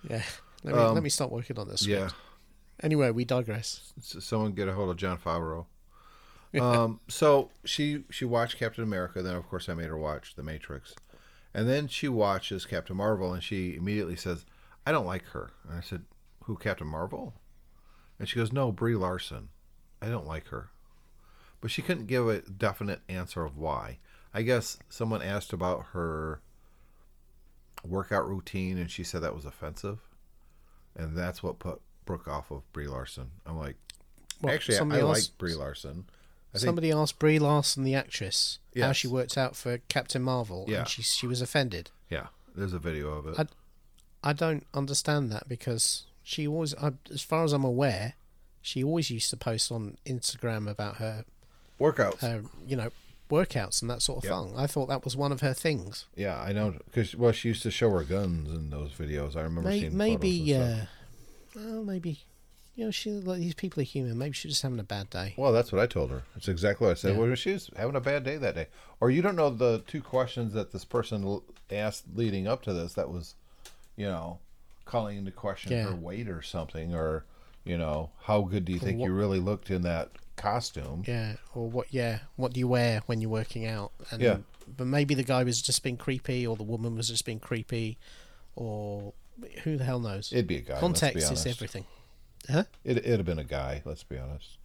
Yeah. 0.08 0.22
Let 0.64 0.74
me, 0.74 0.80
let 0.82 1.02
me 1.02 1.10
start 1.10 1.30
working 1.30 1.58
on 1.58 1.68
this. 1.68 1.84
Um, 1.86 1.90
yeah, 1.92 2.08
Anyway, 2.82 3.10
we 3.10 3.24
digress. 3.24 3.92
Someone 4.00 4.52
get 4.52 4.68
a 4.68 4.72
hold 4.72 4.90
of 4.90 4.96
Jon 4.96 5.18
Favreau. 5.18 5.66
Um, 6.60 7.00
so 7.08 7.50
she 7.64 8.04
she 8.10 8.24
watched 8.24 8.58
Captain 8.58 8.84
America. 8.84 9.22
Then 9.22 9.34
of 9.36 9.48
course 9.48 9.68
I 9.68 9.74
made 9.74 9.88
her 9.88 9.98
watch 9.98 10.34
The 10.34 10.42
Matrix, 10.42 10.94
and 11.54 11.68
then 11.68 11.88
she 11.88 12.08
watches 12.08 12.66
Captain 12.66 12.96
Marvel, 12.96 13.32
and 13.32 13.42
she 13.42 13.76
immediately 13.76 14.16
says, 14.16 14.44
"I 14.86 14.92
don't 14.92 15.06
like 15.06 15.24
her." 15.26 15.50
And 15.68 15.76
I 15.76 15.80
said, 15.80 16.04
"Who, 16.44 16.56
Captain 16.56 16.86
Marvel?" 16.86 17.34
And 18.18 18.28
she 18.28 18.36
goes, 18.36 18.52
"No, 18.52 18.72
Brie 18.72 18.96
Larson. 18.96 19.48
I 20.00 20.08
don't 20.08 20.26
like 20.26 20.48
her." 20.48 20.70
But 21.60 21.70
she 21.70 21.82
couldn't 21.82 22.06
give 22.06 22.28
a 22.28 22.40
definite 22.42 23.00
answer 23.08 23.44
of 23.44 23.56
why. 23.56 23.98
I 24.32 24.42
guess 24.42 24.78
someone 24.88 25.22
asked 25.22 25.52
about 25.52 25.86
her 25.92 26.40
workout 27.84 28.28
routine, 28.28 28.78
and 28.78 28.90
she 28.90 29.04
said 29.04 29.22
that 29.22 29.34
was 29.34 29.44
offensive, 29.44 29.98
and 30.96 31.16
that's 31.16 31.42
what 31.42 31.58
put 31.58 31.80
Brooke 32.04 32.28
off 32.28 32.50
of 32.50 32.70
Brie 32.72 32.86
Larson. 32.88 33.30
I'm 33.44 33.58
like, 33.58 33.76
Well, 34.40 34.54
actually, 34.54 34.76
I, 34.76 34.78
I 34.78 34.80
somebody 34.80 35.02
like 35.02 35.22
Brie 35.38 35.54
Larson. 35.54 36.06
I 36.54 36.58
Somebody 36.58 36.90
asked 36.90 37.18
Brie 37.18 37.38
Larson, 37.38 37.84
the 37.84 37.94
actress, 37.94 38.58
how 38.74 38.88
Yes. 38.88 38.96
she 38.96 39.06
worked 39.08 39.36
out 39.36 39.54
for 39.54 39.78
Captain 39.88 40.22
Marvel, 40.22 40.64
Yeah. 40.68 40.80
and 40.80 40.88
she 40.88 41.02
she 41.02 41.26
was 41.26 41.42
offended. 41.42 41.90
Yeah, 42.10 42.28
there's 42.56 42.72
a 42.72 42.78
video 42.78 43.10
of 43.10 43.26
it. 43.28 43.38
I- 43.38 44.28
I 44.30 44.32
don't 44.32 44.66
understand 44.74 45.30
that 45.30 45.48
because 45.48 46.04
she 46.24 46.46
always, 46.48 46.74
I, 46.74 46.92
as 47.12 47.22
far 47.22 47.44
as 47.44 47.52
I'm 47.52 47.64
aware, 47.64 48.14
she 48.60 48.82
always 48.82 49.10
used 49.10 49.30
to 49.30 49.36
post 49.36 49.70
on 49.70 49.96
Instagram 50.04 50.68
about 50.68 50.96
her, 50.96 51.24
Workouts. 51.78 52.18
her 52.20 52.42
you 52.66 52.74
know, 52.76 52.90
workouts 53.30 53.80
and 53.80 53.88
that 53.90 54.02
sort 54.02 54.24
of 54.24 54.30
Yeah. 54.30 54.42
thing. 54.42 54.56
I 54.58 54.66
thought 54.66 54.86
that 54.88 55.04
was 55.04 55.16
one 55.16 55.30
of 55.32 55.40
her 55.42 55.54
things. 55.54 56.06
yeah, 56.16 56.40
I 56.40 56.52
know 56.52 56.72
because 56.86 57.14
well, 57.14 57.30
she 57.32 57.48
used 57.48 57.62
to 57.62 57.70
show 57.70 57.90
her 57.90 58.02
guns 58.02 58.48
in 58.50 58.70
those 58.70 58.90
videos. 58.92 59.36
I 59.36 59.42
remember 59.42 59.68
May, 59.70 59.80
seeing 59.80 59.96
maybe, 59.96 60.38
photos 60.52 60.62
and 60.62 60.72
uh, 60.72 60.76
stuff. 61.50 61.64
well, 61.66 61.84
maybe, 61.84 62.20
you 62.78 62.84
know, 62.84 62.90
she 62.92 63.10
like 63.10 63.40
these 63.40 63.54
people 63.54 63.80
are 63.80 63.84
human. 63.84 64.16
Maybe 64.16 64.34
she's 64.34 64.52
just 64.52 64.62
having 64.62 64.78
a 64.78 64.84
bad 64.84 65.10
day. 65.10 65.34
Well, 65.36 65.50
that's 65.50 65.72
what 65.72 65.82
I 65.82 65.86
told 65.88 66.12
her. 66.12 66.22
It's 66.36 66.46
exactly 66.46 66.86
what 66.86 66.92
I 66.92 66.94
said. 66.94 67.14
Yeah. 67.16 67.18
Well, 67.22 67.34
she 67.34 67.52
was 67.54 67.70
having 67.76 67.96
a 67.96 68.00
bad 68.00 68.22
day 68.22 68.36
that 68.36 68.54
day, 68.54 68.68
or 69.00 69.10
you 69.10 69.20
don't 69.20 69.34
know 69.34 69.50
the 69.50 69.82
two 69.88 70.00
questions 70.00 70.52
that 70.52 70.70
this 70.70 70.84
person 70.84 71.40
asked 71.72 72.04
leading 72.14 72.46
up 72.46 72.62
to 72.62 72.72
this. 72.72 72.94
That 72.94 73.10
was, 73.10 73.34
you 73.96 74.06
know, 74.06 74.38
calling 74.84 75.18
into 75.18 75.32
question 75.32 75.72
Yeah. 75.72 75.88
her 75.88 75.96
weight 75.96 76.28
or 76.28 76.40
something, 76.40 76.94
or 76.94 77.24
you 77.64 77.76
know, 77.76 78.10
how 78.22 78.42
good 78.42 78.64
do 78.64 78.72
you 78.72 78.78
think 78.78 79.00
you 79.00 79.12
really 79.12 79.40
looked 79.40 79.72
in 79.72 79.82
that 79.82 80.10
costume? 80.36 81.02
Yeah, 81.04 81.34
or 81.56 81.68
what? 81.68 81.88
Yeah, 81.90 82.20
what 82.36 82.52
do 82.52 82.60
you 82.60 82.68
wear 82.68 83.02
when 83.06 83.20
you're 83.20 83.28
working 83.28 83.66
out? 83.66 83.90
And, 84.12 84.22
Yeah. 84.22 84.36
But 84.76 84.86
maybe 84.86 85.14
the 85.16 85.24
guy 85.24 85.42
was 85.42 85.60
just 85.60 85.82
being 85.82 85.96
creepy, 85.96 86.46
or 86.46 86.54
the 86.54 86.62
woman 86.62 86.94
was 86.94 87.08
just 87.08 87.24
being 87.24 87.40
creepy, 87.40 87.98
or 88.54 89.14
who 89.64 89.76
the 89.78 89.84
hell 89.84 89.98
knows? 89.98 90.32
It'd 90.32 90.46
be 90.46 90.58
a 90.58 90.60
guy. 90.60 90.78
Context 90.78 91.32
is 91.32 91.44
everything. 91.44 91.84
Huh? 92.50 92.64
It, 92.84 92.98
it'd 92.98 93.18
have 93.18 93.26
been 93.26 93.38
a 93.38 93.44
guy. 93.44 93.82
Let's 93.84 94.02
be 94.04 94.18
honest. 94.18 94.58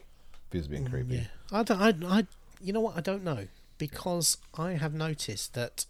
If 0.47 0.51
he 0.53 0.57
was 0.59 0.67
being 0.67 0.85
creepy. 0.87 1.15
Mm, 1.17 1.21
Yeah. 1.51 1.59
I 1.59 1.63
don't. 1.63 2.03
I, 2.05 2.17
I. 2.19 2.27
You 2.61 2.73
know 2.73 2.79
what? 2.81 2.95
I 2.97 3.01
don't 3.01 3.23
know 3.23 3.47
because 3.77 4.37
I 4.57 4.73
have 4.73 4.93
noticed 4.93 5.53
that, 5.53 5.85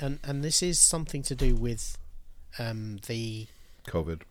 and 0.00 0.18
and 0.24 0.42
this 0.42 0.62
is 0.62 0.78
something 0.78 1.22
to 1.24 1.34
do 1.34 1.54
with, 1.54 1.98
um, 2.58 2.98
the 3.06 3.46
COVID. 3.86 4.22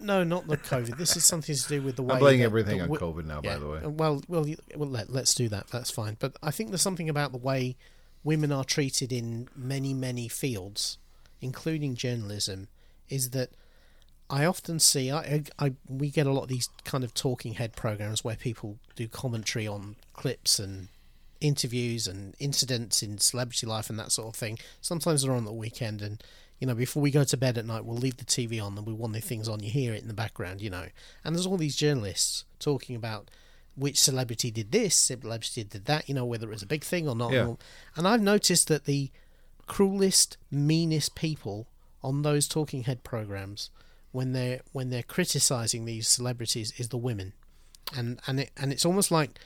no, 0.00 0.22
not 0.24 0.46
the 0.46 0.56
COVID. 0.56 0.96
This 0.98 1.16
is 1.16 1.24
something 1.24 1.54
to 1.54 1.68
do 1.68 1.82
with 1.82 1.96
the 1.96 2.02
way. 2.02 2.14
I'm 2.14 2.20
blaming 2.20 2.40
that 2.40 2.46
everything 2.46 2.80
on 2.80 2.88
COVID 2.88 3.24
now. 3.26 3.40
Yeah. 3.42 3.54
By 3.54 3.58
the 3.58 3.68
way. 3.68 3.78
uh, 3.84 3.90
Well, 3.90 4.22
well, 4.28 4.46
well. 4.76 4.88
Let, 4.88 5.10
let's 5.10 5.34
do 5.34 5.48
that. 5.48 5.66
That's 5.68 5.90
fine. 5.90 6.16
But 6.20 6.36
I 6.42 6.50
think 6.50 6.70
there's 6.70 6.80
something 6.82 7.08
about 7.10 7.32
the 7.32 7.38
way 7.38 7.76
women 8.22 8.52
are 8.52 8.64
treated 8.64 9.12
in 9.12 9.48
many, 9.56 9.92
many 9.92 10.28
fields, 10.28 10.96
including 11.40 11.94
journalism, 11.96 12.68
is 13.10 13.30
that 13.30 13.50
I 14.30 14.44
often 14.44 14.78
see. 14.78 15.10
I, 15.10 15.44
I, 15.58 15.74
we 15.88 16.10
get 16.10 16.26
a 16.26 16.32
lot 16.32 16.42
of 16.42 16.48
these 16.48 16.68
kind 16.84 17.04
of 17.04 17.14
talking 17.14 17.54
head 17.54 17.76
programs 17.76 18.24
where 18.24 18.36
people 18.36 18.78
do 18.96 19.06
commentary 19.06 19.66
on 19.66 19.96
clips 20.14 20.58
and 20.58 20.88
interviews 21.40 22.06
and 22.06 22.34
incidents 22.38 23.02
in 23.02 23.18
celebrity 23.18 23.66
life 23.66 23.90
and 23.90 23.98
that 23.98 24.12
sort 24.12 24.28
of 24.28 24.36
thing. 24.36 24.58
Sometimes 24.80 25.22
they're 25.22 25.34
on 25.34 25.44
the 25.44 25.52
weekend 25.52 26.00
and 26.00 26.22
you 26.60 26.66
know, 26.66 26.74
before 26.74 27.02
we 27.02 27.10
go 27.10 27.24
to 27.24 27.36
bed 27.36 27.58
at 27.58 27.66
night, 27.66 27.84
we'll 27.84 27.98
leave 27.98 28.16
the 28.16 28.24
TV 28.24 28.62
on 28.64 28.78
and 28.78 28.86
we 28.86 28.92
want 28.92 29.12
the 29.12 29.20
things 29.20 29.48
on. 29.48 29.60
You 29.60 29.70
hear 29.70 29.92
it 29.92 30.02
in 30.02 30.08
the 30.08 30.14
background, 30.14 30.62
you 30.62 30.70
know. 30.70 30.86
And 31.24 31.34
there's 31.34 31.46
all 31.46 31.56
these 31.56 31.76
journalists 31.76 32.44
talking 32.58 32.96
about 32.96 33.30
which 33.76 34.00
celebrity 34.00 34.50
did 34.50 34.70
this, 34.70 34.94
celebrity 34.94 35.64
did 35.64 35.84
that, 35.86 36.08
you 36.08 36.14
know, 36.14 36.24
whether 36.24 36.46
it 36.46 36.52
was 36.52 36.62
a 36.62 36.66
big 36.66 36.84
thing 36.84 37.08
or 37.08 37.16
not. 37.16 37.32
Yeah. 37.32 37.54
And 37.96 38.06
I've 38.06 38.22
noticed 38.22 38.68
that 38.68 38.84
the 38.84 39.10
cruelest, 39.66 40.36
meanest 40.50 41.14
people 41.14 41.66
on 42.02 42.22
those 42.22 42.46
talking 42.46 42.84
head 42.84 43.02
programs, 43.02 43.70
when 44.14 44.32
they're 44.32 44.60
when 44.72 44.90
they're 44.90 45.02
criticizing 45.02 45.84
these 45.84 46.06
celebrities, 46.06 46.72
is 46.78 46.88
the 46.90 46.96
women, 46.96 47.32
and 47.96 48.20
and 48.28 48.38
it 48.40 48.50
and 48.56 48.72
it's 48.72 48.86
almost 48.86 49.10
like 49.10 49.38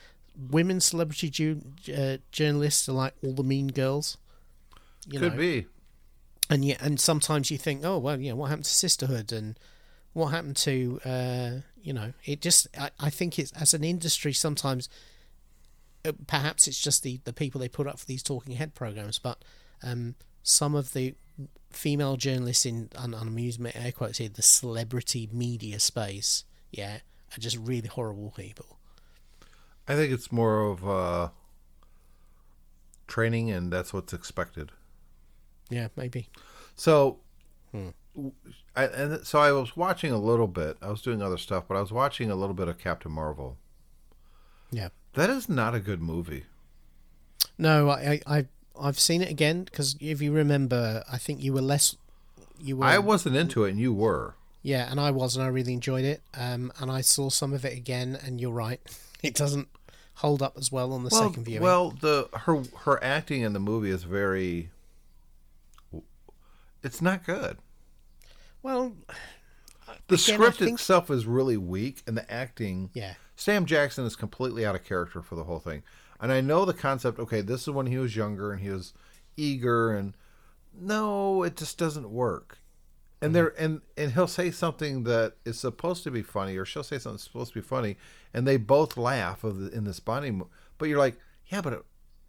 women 0.50 0.78
celebrity 0.80 1.30
ju- 1.30 1.62
uh, 1.96 2.18
journalists 2.32 2.88
are 2.88 2.92
like 2.92 3.14
all 3.24 3.32
the 3.32 3.42
mean 3.42 3.68
girls. 3.68 4.18
You 5.06 5.20
Could 5.20 5.32
know? 5.32 5.38
be. 5.38 5.66
and 6.50 6.64
yet 6.64 6.82
and 6.82 7.00
sometimes 7.00 7.50
you 7.50 7.56
think 7.56 7.82
oh 7.82 7.96
well 7.98 8.20
you 8.20 8.28
know 8.30 8.36
what 8.36 8.48
happened 8.50 8.66
to 8.66 8.70
sisterhood 8.70 9.32
and 9.32 9.58
what 10.12 10.26
happened 10.28 10.56
to 10.56 11.00
uh 11.04 11.50
you 11.82 11.92
know 11.94 12.12
it 12.26 12.42
just 12.42 12.66
i, 12.78 12.90
I 13.00 13.08
think 13.10 13.38
it's 13.38 13.52
as 13.52 13.72
an 13.72 13.84
industry 13.84 14.32
sometimes 14.34 14.88
uh, 16.04 16.12
perhaps 16.26 16.66
it's 16.68 16.80
just 16.80 17.02
the 17.02 17.20
the 17.24 17.32
people 17.32 17.58
they 17.60 17.68
put 17.68 17.86
up 17.86 17.98
for 17.98 18.06
these 18.06 18.22
talking 18.22 18.54
head 18.56 18.74
programs 18.74 19.18
but 19.18 19.42
um 19.82 20.14
some 20.42 20.74
of 20.74 20.92
the 20.92 21.14
female 21.70 22.16
journalists 22.16 22.64
in 22.66 22.88
and 22.96 23.14
i'm 23.14 23.38
using 23.38 23.62
my 23.64 23.72
air 23.74 23.92
quotes 23.92 24.18
here 24.18 24.28
the 24.28 24.42
celebrity 24.42 25.28
media 25.32 25.78
space 25.78 26.44
yeah 26.72 26.98
are 27.36 27.40
just 27.40 27.56
really 27.58 27.88
horrible 27.88 28.32
people 28.36 28.76
I 29.90 29.94
think 29.94 30.12
it's 30.12 30.30
more 30.30 30.60
of 30.66 30.86
uh, 30.86 31.28
training, 33.06 33.50
and 33.50 33.72
that's 33.72 33.92
what's 33.92 34.12
expected. 34.12 34.72
yeah 35.70 35.88
maybe 35.96 36.28
So, 36.74 37.20
Hmm. 37.72 37.88
I, 38.76 38.84
and 38.86 39.26
so 39.26 39.38
I 39.38 39.52
was 39.52 39.76
watching 39.76 40.10
a 40.12 40.18
little 40.18 40.46
bit. 40.48 40.76
I 40.82 40.88
was 40.90 41.00
doing 41.02 41.22
other 41.22 41.38
stuff, 41.38 41.64
but 41.68 41.76
I 41.76 41.80
was 41.80 41.92
watching 41.92 42.30
a 42.30 42.34
little 42.34 42.54
bit 42.54 42.68
of 42.68 42.76
Captain 42.78 43.12
Marvel. 43.12 43.56
yeah 44.70 44.88
That 45.14 45.30
is 45.30 45.48
not 45.48 45.74
a 45.74 45.80
good 45.80 46.02
movie. 46.02 46.44
no 47.56 47.88
i 47.90 48.20
I- 48.26 48.46
i've 48.80 48.98
seen 48.98 49.22
it 49.22 49.30
again 49.30 49.64
because 49.64 49.96
if 50.00 50.20
you 50.22 50.32
remember 50.32 51.02
i 51.10 51.18
think 51.18 51.42
you 51.42 51.52
were 51.52 51.60
less 51.62 51.96
you 52.60 52.76
were 52.76 52.84
I 52.86 52.98
wasn't 52.98 53.36
into 53.36 53.64
it, 53.64 53.70
and 53.70 53.78
you 53.78 53.92
were. 53.92 54.34
Yeah, 54.62 54.90
and 54.90 54.98
I 54.98 55.12
was, 55.12 55.36
and 55.36 55.44
I 55.44 55.48
really 55.48 55.72
enjoyed 55.72 56.04
it. 56.04 56.20
Um, 56.36 56.72
and 56.80 56.90
I 56.90 57.02
saw 57.02 57.30
some 57.30 57.52
of 57.52 57.64
it 57.64 57.72
again, 57.72 58.18
and 58.20 58.40
you're 58.40 58.50
right, 58.50 58.80
it 59.22 59.34
doesn't 59.34 59.68
hold 60.14 60.42
up 60.42 60.54
as 60.58 60.72
well 60.72 60.92
on 60.92 61.04
the 61.04 61.10
Well, 61.12 61.28
second 61.28 61.44
viewing. 61.44 61.62
well, 61.62 61.90
the 62.00 62.28
her 62.32 62.64
her 62.80 63.02
acting 63.04 63.42
in 63.42 63.52
the 63.52 63.60
movie 63.60 63.90
is 63.90 64.02
very. 64.02 64.70
It's 66.82 67.00
not 67.02 67.24
good. 67.24 67.58
well, 68.62 68.94
The 70.08 70.14
Again, 70.14 70.18
script 70.18 70.58
think- 70.58 70.80
itself 70.80 71.10
is 71.10 71.26
really 71.26 71.56
weak, 71.56 72.02
and 72.08 72.16
the 72.16 72.28
acting. 72.30 72.90
yeah, 72.94 73.14
Sam 73.36 73.66
Jackson 73.66 74.04
is 74.04 74.16
completely 74.16 74.66
out 74.66 74.74
of 74.74 74.84
character 74.84 75.22
for 75.22 75.36
the 75.36 75.44
whole 75.44 75.60
thing. 75.60 75.82
And 76.20 76.32
I 76.32 76.40
know 76.40 76.64
the 76.64 76.74
concept, 76.74 77.18
okay, 77.18 77.40
this 77.40 77.62
is 77.62 77.70
when 77.70 77.86
he 77.86 77.98
was 77.98 78.16
younger 78.16 78.52
and 78.52 78.60
he 78.60 78.70
was 78.70 78.92
eager 79.36 79.94
and 79.94 80.14
no, 80.78 81.42
it 81.42 81.56
just 81.56 81.78
doesn't 81.78 82.10
work. 82.10 82.58
And 83.20 83.28
mm-hmm. 83.28 83.34
there 83.34 83.60
and 83.60 83.80
and 83.96 84.12
he'll 84.12 84.26
say 84.26 84.50
something 84.50 85.04
that 85.04 85.34
is 85.44 85.58
supposed 85.58 86.04
to 86.04 86.10
be 86.10 86.22
funny 86.22 86.56
or 86.56 86.64
she'll 86.64 86.82
say 86.82 86.98
something 86.98 87.14
that's 87.14 87.24
supposed 87.24 87.52
to 87.52 87.60
be 87.60 87.66
funny 87.66 87.96
and 88.32 88.46
they 88.46 88.56
both 88.56 88.96
laugh 88.96 89.42
of 89.44 89.58
the, 89.58 89.70
in 89.70 89.84
this 89.84 90.00
bonding 90.00 90.42
but 90.78 90.88
you're 90.88 90.98
like, 90.98 91.16
yeah, 91.48 91.60
but 91.60 91.72
it, 91.72 91.84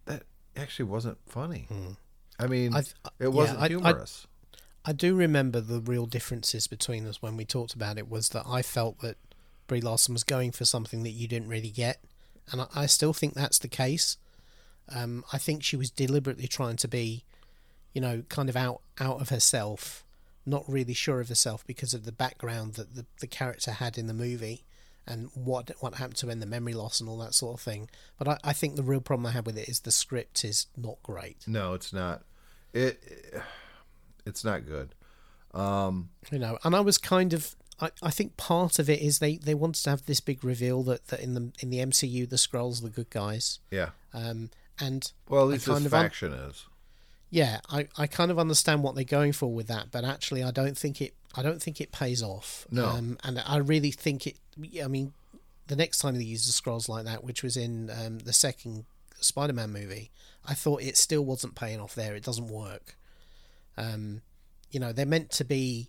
that 0.06 0.22
actually 0.56 0.86
wasn't 0.86 1.18
funny. 1.26 1.66
Hmm. 1.68 1.92
I 2.38 2.46
mean, 2.46 2.74
I 2.74 2.80
th- 2.82 2.94
uh, 3.04 3.10
it 3.18 3.32
wasn't 3.32 3.60
I- 3.60 3.64
I- 3.64 3.68
humorous. 3.68 4.26
I 4.84 4.92
do 4.92 5.14
remember 5.14 5.60
the 5.60 5.80
real 5.80 6.06
differences 6.06 6.66
between 6.66 7.06
us 7.06 7.20
when 7.20 7.36
we 7.36 7.44
talked 7.44 7.74
about 7.74 7.98
it 7.98 8.08
was 8.08 8.30
that 8.30 8.44
I 8.46 8.62
felt 8.62 9.00
that 9.00 9.18
Brie 9.66 9.82
Larson 9.82 10.14
was 10.14 10.24
going 10.24 10.52
for 10.52 10.64
something 10.64 11.02
that 11.02 11.10
you 11.10 11.28
didn't 11.28 11.48
really 11.48 11.70
get, 11.70 12.02
and 12.52 12.62
I, 12.62 12.66
I 12.74 12.86
still 12.86 13.12
think 13.12 13.34
that's 13.34 13.58
the 13.58 13.68
case. 13.68 14.16
Um, 14.92 15.24
I 15.32 15.38
think 15.38 15.62
she 15.62 15.76
was 15.76 15.90
deliberately 15.90 16.48
trying 16.48 16.76
to 16.76 16.88
be, 16.88 17.24
you 17.92 18.00
know, 18.00 18.22
kind 18.28 18.48
of 18.48 18.56
out 18.56 18.80
out 18.98 19.20
of 19.20 19.28
herself, 19.28 20.04
not 20.44 20.64
really 20.66 20.94
sure 20.94 21.20
of 21.20 21.28
herself 21.28 21.66
because 21.66 21.94
of 21.94 22.04
the 22.04 22.12
background 22.12 22.74
that 22.74 22.94
the, 22.94 23.06
the 23.20 23.26
character 23.26 23.72
had 23.72 23.96
in 23.96 24.06
the 24.06 24.14
movie 24.14 24.64
and 25.06 25.30
what 25.34 25.70
what 25.80 25.94
happened 25.94 26.16
to 26.16 26.26
her 26.26 26.32
and 26.32 26.42
the 26.42 26.46
memory 26.46 26.74
loss 26.74 27.00
and 27.00 27.08
all 27.08 27.18
that 27.18 27.34
sort 27.34 27.54
of 27.54 27.60
thing. 27.60 27.88
But 28.18 28.28
I, 28.28 28.38
I 28.44 28.52
think 28.52 28.76
the 28.76 28.82
real 28.82 29.00
problem 29.00 29.26
I 29.26 29.30
have 29.30 29.46
with 29.46 29.58
it 29.58 29.68
is 29.68 29.80
the 29.80 29.92
script 29.92 30.44
is 30.44 30.66
not 30.76 30.96
great. 31.02 31.38
no, 31.46 31.74
it's 31.74 31.92
not. 31.92 32.22
It 32.72 33.02
it's 34.26 34.44
not 34.44 34.66
good. 34.66 34.94
Um, 35.52 36.10
you 36.30 36.38
know 36.38 36.58
and 36.62 36.76
i 36.76 36.80
was 36.80 36.96
kind 36.96 37.32
of 37.32 37.56
I, 37.80 37.90
I 38.02 38.10
think 38.10 38.36
part 38.36 38.78
of 38.78 38.90
it 38.90 39.00
is 39.00 39.18
they, 39.18 39.36
they 39.36 39.54
wanted 39.54 39.82
to 39.84 39.90
have 39.90 40.04
this 40.06 40.20
big 40.20 40.44
reveal 40.44 40.82
that, 40.84 41.06
that 41.08 41.20
in 41.20 41.34
the 41.34 41.50
in 41.60 41.70
the 41.70 41.78
MCU 41.78 42.28
the 42.28 42.36
Skrulls 42.36 42.80
are 42.80 42.84
the 42.84 42.90
good 42.90 43.10
guys, 43.10 43.58
Yeah. 43.70 43.90
um, 44.12 44.50
and 44.78 45.10
Well, 45.28 45.42
at 45.42 45.44
I 45.44 45.52
least 45.52 45.66
kind 45.66 45.84
this 45.86 45.92
of 45.92 45.94
un- 45.94 46.32
is. 46.50 46.66
yeah, 47.30 47.60
I, 47.70 47.88
I 47.96 48.06
kind 48.06 48.30
of 48.30 48.38
understand 48.38 48.82
what 48.82 48.94
they're 48.94 49.04
going 49.04 49.32
for 49.32 49.52
with 49.52 49.66
that, 49.68 49.90
but 49.90 50.04
actually 50.04 50.42
I 50.42 50.50
don't 50.50 50.76
think 50.76 51.00
it 51.00 51.14
I 51.34 51.42
don't 51.42 51.62
think 51.62 51.80
it 51.80 51.92
pays 51.92 52.22
off. 52.22 52.66
No. 52.70 52.86
um, 52.86 53.16
and 53.22 53.38
I 53.46 53.58
really 53.58 53.92
think 53.92 54.26
it. 54.26 54.36
I 54.82 54.88
mean, 54.88 55.12
the 55.68 55.76
next 55.76 55.98
time 55.98 56.16
they 56.16 56.24
used 56.24 56.48
the 56.48 56.52
Skrulls 56.52 56.88
like 56.88 57.04
that, 57.04 57.22
which 57.22 57.44
was 57.44 57.56
in 57.56 57.88
um, 57.88 58.18
the 58.18 58.32
second 58.32 58.84
Spider-Man 59.20 59.70
movie, 59.70 60.10
I 60.44 60.54
thought 60.54 60.82
it 60.82 60.96
still 60.96 61.24
wasn't 61.24 61.54
paying 61.54 61.78
off 61.80 61.94
there. 61.94 62.16
It 62.16 62.24
doesn't 62.24 62.48
work. 62.48 62.96
Um, 63.76 64.22
you 64.72 64.80
know, 64.80 64.92
they're 64.92 65.06
meant 65.06 65.30
to 65.32 65.44
be. 65.44 65.88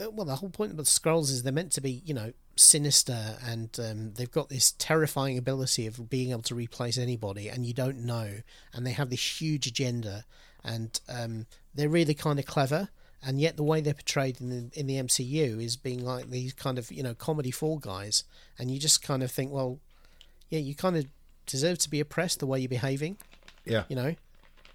Uh, 0.00 0.10
Well, 0.10 0.26
the 0.26 0.36
whole 0.36 0.50
point 0.50 0.70
of 0.70 0.76
the 0.76 0.82
Skrulls 0.84 1.30
is 1.30 1.42
they're 1.42 1.52
meant 1.52 1.72
to 1.72 1.80
be, 1.80 2.02
you 2.04 2.14
know, 2.14 2.32
sinister, 2.56 3.36
and 3.44 3.68
um, 3.80 4.12
they've 4.14 4.30
got 4.30 4.48
this 4.48 4.72
terrifying 4.78 5.36
ability 5.38 5.86
of 5.86 6.08
being 6.10 6.30
able 6.30 6.42
to 6.42 6.54
replace 6.54 6.98
anybody, 6.98 7.48
and 7.48 7.66
you 7.66 7.74
don't 7.74 7.98
know. 7.98 8.40
And 8.72 8.86
they 8.86 8.92
have 8.92 9.10
this 9.10 9.40
huge 9.40 9.66
agenda, 9.66 10.24
and 10.64 10.98
um, 11.08 11.46
they're 11.74 11.88
really 11.88 12.14
kind 12.14 12.38
of 12.38 12.46
clever. 12.46 12.88
And 13.22 13.38
yet, 13.38 13.56
the 13.56 13.62
way 13.62 13.80
they're 13.82 13.94
portrayed 13.94 14.40
in 14.40 14.48
the 14.48 14.78
in 14.80 14.86
the 14.86 14.96
MCU 14.96 15.62
is 15.62 15.76
being 15.76 16.02
like 16.04 16.30
these 16.30 16.52
kind 16.54 16.78
of 16.78 16.90
you 16.90 17.02
know 17.02 17.14
comedy 17.14 17.50
fall 17.50 17.78
guys, 17.78 18.24
and 18.58 18.70
you 18.70 18.78
just 18.80 19.02
kind 19.02 19.22
of 19.22 19.30
think, 19.30 19.52
well, 19.52 19.78
yeah, 20.48 20.58
you 20.60 20.74
kind 20.74 20.96
of 20.96 21.06
deserve 21.46 21.78
to 21.78 21.90
be 21.90 22.00
oppressed 22.00 22.38
the 22.38 22.46
way 22.46 22.60
you're 22.60 22.68
behaving 22.68 23.16
Yeah. 23.64 23.82
you 23.88 23.96
know 23.96 24.14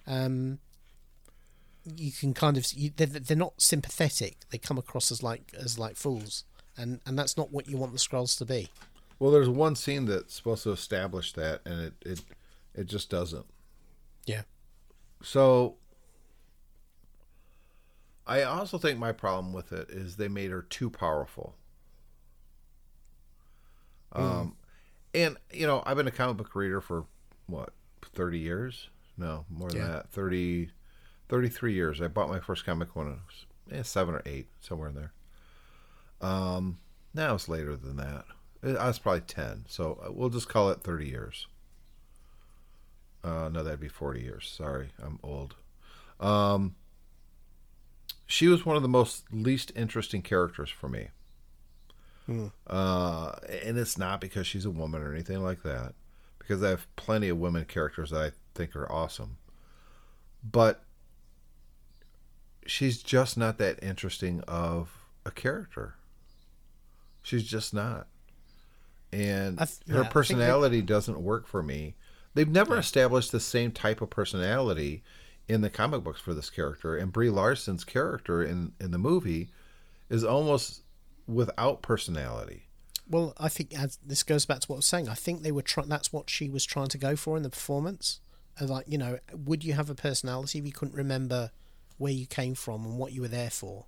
um 0.08 0.60
you 1.96 2.12
can 2.12 2.34
kind 2.34 2.58
of 2.58 2.66
you, 2.74 2.92
they're, 2.96 3.06
they're 3.08 3.38
not 3.38 3.54
sympathetic 3.62 4.38
they 4.50 4.58
come 4.58 4.78
across 4.78 5.12
as 5.12 5.22
like 5.22 5.54
as 5.58 5.78
like 5.78 5.96
fools 5.96 6.44
and 6.78 7.00
and 7.06 7.18
that's 7.18 7.38
not 7.38 7.52
what 7.52 7.68
you 7.68 7.78
want 7.78 7.92
the 7.94 8.00
Skrulls 8.00 8.38
to 8.38 8.46
be 8.46 8.70
Well, 9.20 9.32
there's 9.32 9.48
one 9.50 9.76
scene 9.76 10.06
that's 10.06 10.34
supposed 10.34 10.64
to 10.64 10.72
establish 10.72 11.32
that, 11.34 11.62
and 11.66 11.80
it 11.80 11.94
it 12.06 12.22
it 12.74 12.86
just 12.88 13.10
doesn't. 13.10 13.46
yeah 14.26 14.42
So 15.22 15.76
I 18.28 18.42
also 18.44 18.78
think 18.78 18.98
my 19.00 19.12
problem 19.12 19.54
with 19.54 19.72
it 19.72 19.90
is 19.90 20.16
they 20.18 20.28
made 20.28 20.52
her 20.52 20.64
too 20.64 20.90
powerful. 20.90 21.56
Um, 24.12 24.56
and 25.14 25.38
you 25.52 25.68
know, 25.68 25.84
I've 25.86 25.98
been 25.98 26.08
a 26.08 26.12
comic 26.12 26.38
book 26.38 26.56
reader 26.56 26.82
for 26.82 27.06
what, 27.48 27.74
30 28.14 28.40
years? 28.40 28.90
No, 29.18 29.46
more 29.50 29.70
than 29.70 29.78
Yeah. 29.82 29.88
that. 29.88 30.10
30 30.10 30.72
33 31.30 31.74
years. 31.74 32.02
I 32.02 32.08
bought 32.08 32.30
my 32.30 32.40
first 32.40 32.66
comic 32.66 32.96
when 32.96 33.08
I 33.08 33.12
was 33.12 33.46
eh, 33.72 33.84
7 33.84 34.16
or 34.16 34.22
8, 34.26 34.48
somewhere 34.60 34.90
in 34.90 34.96
there. 34.96 35.14
Um, 36.22 36.80
now 37.14 37.36
it's 37.36 37.50
later 37.50 37.76
than 37.76 37.98
that. 37.98 38.26
Eh, 38.64 38.76
I 38.76 38.88
was 38.88 39.00
probably 39.00 39.22
10, 39.22 39.66
so 39.68 40.00
uh, 40.06 40.12
we'll 40.12 40.30
just 40.30 40.50
call 40.50 40.70
it 40.70 40.82
30 40.82 41.08
years. 41.08 41.48
Uh, 43.24 43.50
no, 43.50 43.64
that'd 43.64 43.80
be 43.80 43.88
40 43.88 44.22
years. 44.22 44.54
Sorry, 44.56 44.90
I'm 45.02 45.20
old. 45.24 45.56
Um, 46.20 46.76
she 48.28 48.48
was 48.48 48.66
one 48.66 48.76
of 48.76 48.82
the 48.82 48.88
most 48.88 49.24
least 49.32 49.72
interesting 49.76 50.22
characters 50.22 50.70
for 50.70 50.88
me. 50.90 51.10
Uh, 52.68 53.36
and 53.64 53.78
it's 53.78 53.98
not 53.98 54.20
because 54.22 54.48
she's 54.48 54.66
a 54.66 54.72
woman 54.72 55.02
or 55.02 55.14
anything 55.14 55.44
like 55.44 55.64
that, 55.64 55.94
because 56.40 56.64
I 56.64 56.70
have 56.70 56.88
plenty 56.96 57.30
of 57.30 57.38
women 57.38 57.66
characters 57.66 58.12
that 58.12 58.22
I 58.22 58.32
think 58.56 58.76
are 58.76 58.92
awesome. 58.92 59.38
But 60.44 60.84
she's 62.66 63.02
just 63.02 63.38
not 63.38 63.58
that 63.58 63.82
interesting 63.84 64.42
of 64.48 65.06
a 65.26 65.32
character. 65.32 65.96
She's 67.22 67.44
just 67.44 67.74
not. 67.74 68.08
And 69.12 69.58
th- 69.58 69.70
yeah, 69.86 69.96
her 69.96 70.04
that- 70.04 70.12
personality 70.12 70.82
doesn't 70.82 71.20
work 71.22 71.48
for 71.48 71.64
me. 71.64 71.96
They've 72.34 72.50
never 72.50 72.78
established 72.78 73.32
the 73.32 73.40
same 73.40 73.72
type 73.72 74.02
of 74.02 74.10
personality 74.10 75.04
in 75.48 75.62
the 75.62 75.70
comic 75.70 76.04
books 76.04 76.20
for 76.20 76.34
this 76.34 76.50
character, 76.50 76.98
and 76.98 77.14
Brie 77.14 77.30
Larson's 77.30 77.84
character 77.86 78.44
in 78.44 78.74
in 78.82 78.92
the 78.92 78.98
movie 78.98 79.50
is 80.10 80.24
almost 80.24 80.82
without 81.28 81.82
personality. 81.82 82.68
well 83.10 83.34
i 83.38 83.50
think 83.50 83.74
as 83.80 83.98
this 84.06 84.22
goes 84.22 84.46
back 84.46 84.60
to 84.60 84.68
what 84.68 84.76
i 84.76 84.78
was 84.78 84.86
saying 84.86 85.10
i 85.10 85.14
think 85.16 85.42
they 85.42 85.52
were 85.52 85.62
trying 85.64 85.90
that's 85.90 86.14
what 86.14 86.30
she 86.30 86.50
was 86.50 86.64
trying 86.66 86.88
to 86.88 86.98
go 87.00 87.16
for 87.16 87.36
in 87.38 87.42
the 87.44 87.50
performance 87.50 88.20
like 88.62 88.86
you 88.88 88.98
know 88.98 89.18
would 89.34 89.64
you 89.64 89.74
have 89.74 89.90
a 89.90 89.96
personality 89.96 90.60
if 90.60 90.66
you 90.66 90.72
couldn't 90.72 90.94
remember 90.96 91.50
where 91.98 92.12
you 92.12 92.26
came 92.26 92.56
from 92.56 92.86
and 92.86 92.98
what 92.98 93.12
you 93.14 93.22
were 93.22 93.28
there 93.28 93.50
for. 93.50 93.86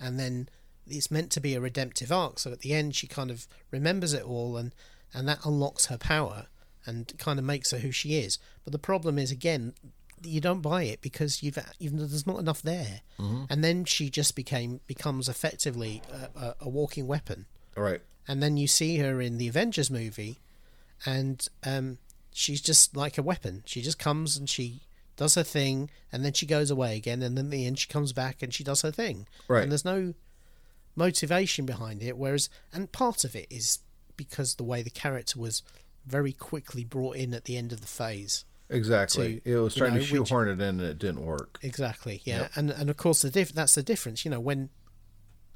And 0.00 0.18
then 0.18 0.48
it's 0.86 1.10
meant 1.10 1.30
to 1.32 1.40
be 1.40 1.54
a 1.54 1.60
redemptive 1.60 2.10
arc. 2.12 2.38
So 2.38 2.52
at 2.52 2.60
the 2.60 2.74
end 2.74 2.94
she 2.94 3.06
kind 3.06 3.30
of 3.30 3.46
remembers 3.70 4.12
it 4.12 4.24
all 4.24 4.56
and 4.56 4.74
and 5.12 5.28
that 5.28 5.44
unlocks 5.44 5.86
her 5.86 5.96
power 5.98 6.46
and 6.86 7.12
kind 7.18 7.38
of 7.38 7.44
makes 7.44 7.70
her 7.70 7.78
who 7.78 7.90
she 7.92 8.16
is. 8.18 8.38
But 8.64 8.72
the 8.72 8.78
problem 8.78 9.18
is 9.18 9.30
again 9.30 9.74
you 10.22 10.40
don't 10.40 10.62
buy 10.62 10.84
it 10.84 11.00
because 11.02 11.42
you've 11.42 11.58
even 11.78 11.98
there's 11.98 12.26
not 12.26 12.38
enough 12.40 12.62
there. 12.62 13.02
And 13.50 13.62
then 13.62 13.84
she 13.84 14.08
just 14.10 14.34
became 14.34 14.80
becomes 14.86 15.28
effectively 15.28 16.02
a, 16.10 16.38
a, 16.38 16.54
a 16.62 16.68
walking 16.68 17.06
weapon. 17.06 17.46
All 17.76 17.82
right. 17.82 18.00
and 18.28 18.42
then 18.42 18.56
you 18.56 18.66
see 18.66 18.98
her 18.98 19.20
in 19.20 19.36
the 19.38 19.48
Avengers 19.48 19.90
movie, 19.90 20.38
and 21.04 21.46
um, 21.66 21.98
she's 22.32 22.60
just 22.62 22.96
like 22.96 23.18
a 23.18 23.22
weapon. 23.22 23.62
She 23.66 23.82
just 23.82 23.98
comes 23.98 24.36
and 24.36 24.48
she 24.48 24.82
does 25.16 25.34
her 25.36 25.42
thing, 25.42 25.90
and 26.12 26.24
then 26.24 26.32
she 26.32 26.46
goes 26.46 26.70
away 26.70 26.96
again, 26.96 27.22
and 27.22 27.36
then 27.36 27.46
in 27.46 27.50
the 27.50 27.66
end 27.66 27.78
she 27.78 27.88
comes 27.88 28.12
back 28.12 28.42
and 28.42 28.52
she 28.52 28.64
does 28.64 28.82
her 28.82 28.90
thing. 28.90 29.26
Right. 29.48 29.62
And 29.62 29.70
there's 29.72 29.84
no 29.84 30.14
motivation 30.96 31.66
behind 31.66 32.02
it. 32.02 32.16
Whereas, 32.16 32.48
and 32.72 32.90
part 32.92 33.24
of 33.24 33.34
it 33.34 33.46
is 33.50 33.78
because 34.16 34.54
the 34.54 34.64
way 34.64 34.82
the 34.82 34.90
character 34.90 35.38
was 35.38 35.62
very 36.06 36.32
quickly 36.32 36.84
brought 36.84 37.16
in 37.16 37.34
at 37.34 37.44
the 37.44 37.56
end 37.56 37.72
of 37.72 37.80
the 37.80 37.86
phase. 37.86 38.44
Exactly. 38.70 39.40
to, 39.40 39.50
it 39.52 39.56
was 39.56 39.74
trying 39.74 39.90
know, 39.94 39.96
to 39.96 40.00
which- 40.00 40.28
shoehorn 40.28 40.48
it 40.48 40.52
in 40.52 40.60
and 40.62 40.80
it 40.80 40.98
didn't 40.98 41.24
work. 41.24 41.58
Exactly. 41.62 42.22
Yeah. 42.24 42.40
Yep. 42.42 42.50
And 42.56 42.70
and 42.70 42.90
of 42.90 42.96
course 42.96 43.22
the 43.22 43.30
diff- 43.30 43.52
that's 43.52 43.74
the 43.74 43.82
difference. 43.82 44.24
You 44.24 44.30
know 44.30 44.40
when 44.40 44.70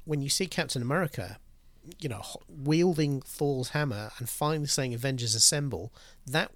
when 0.05 0.21
you 0.21 0.29
see 0.29 0.47
Captain 0.47 0.81
America, 0.81 1.37
you 1.99 2.07
know 2.09 2.21
wielding 2.47 3.21
Thor's 3.21 3.69
hammer 3.69 4.11
and 4.19 4.29
finally 4.29 4.67
saying 4.67 4.93
Avengers 4.93 5.35
Assemble, 5.35 5.91
that 6.27 6.51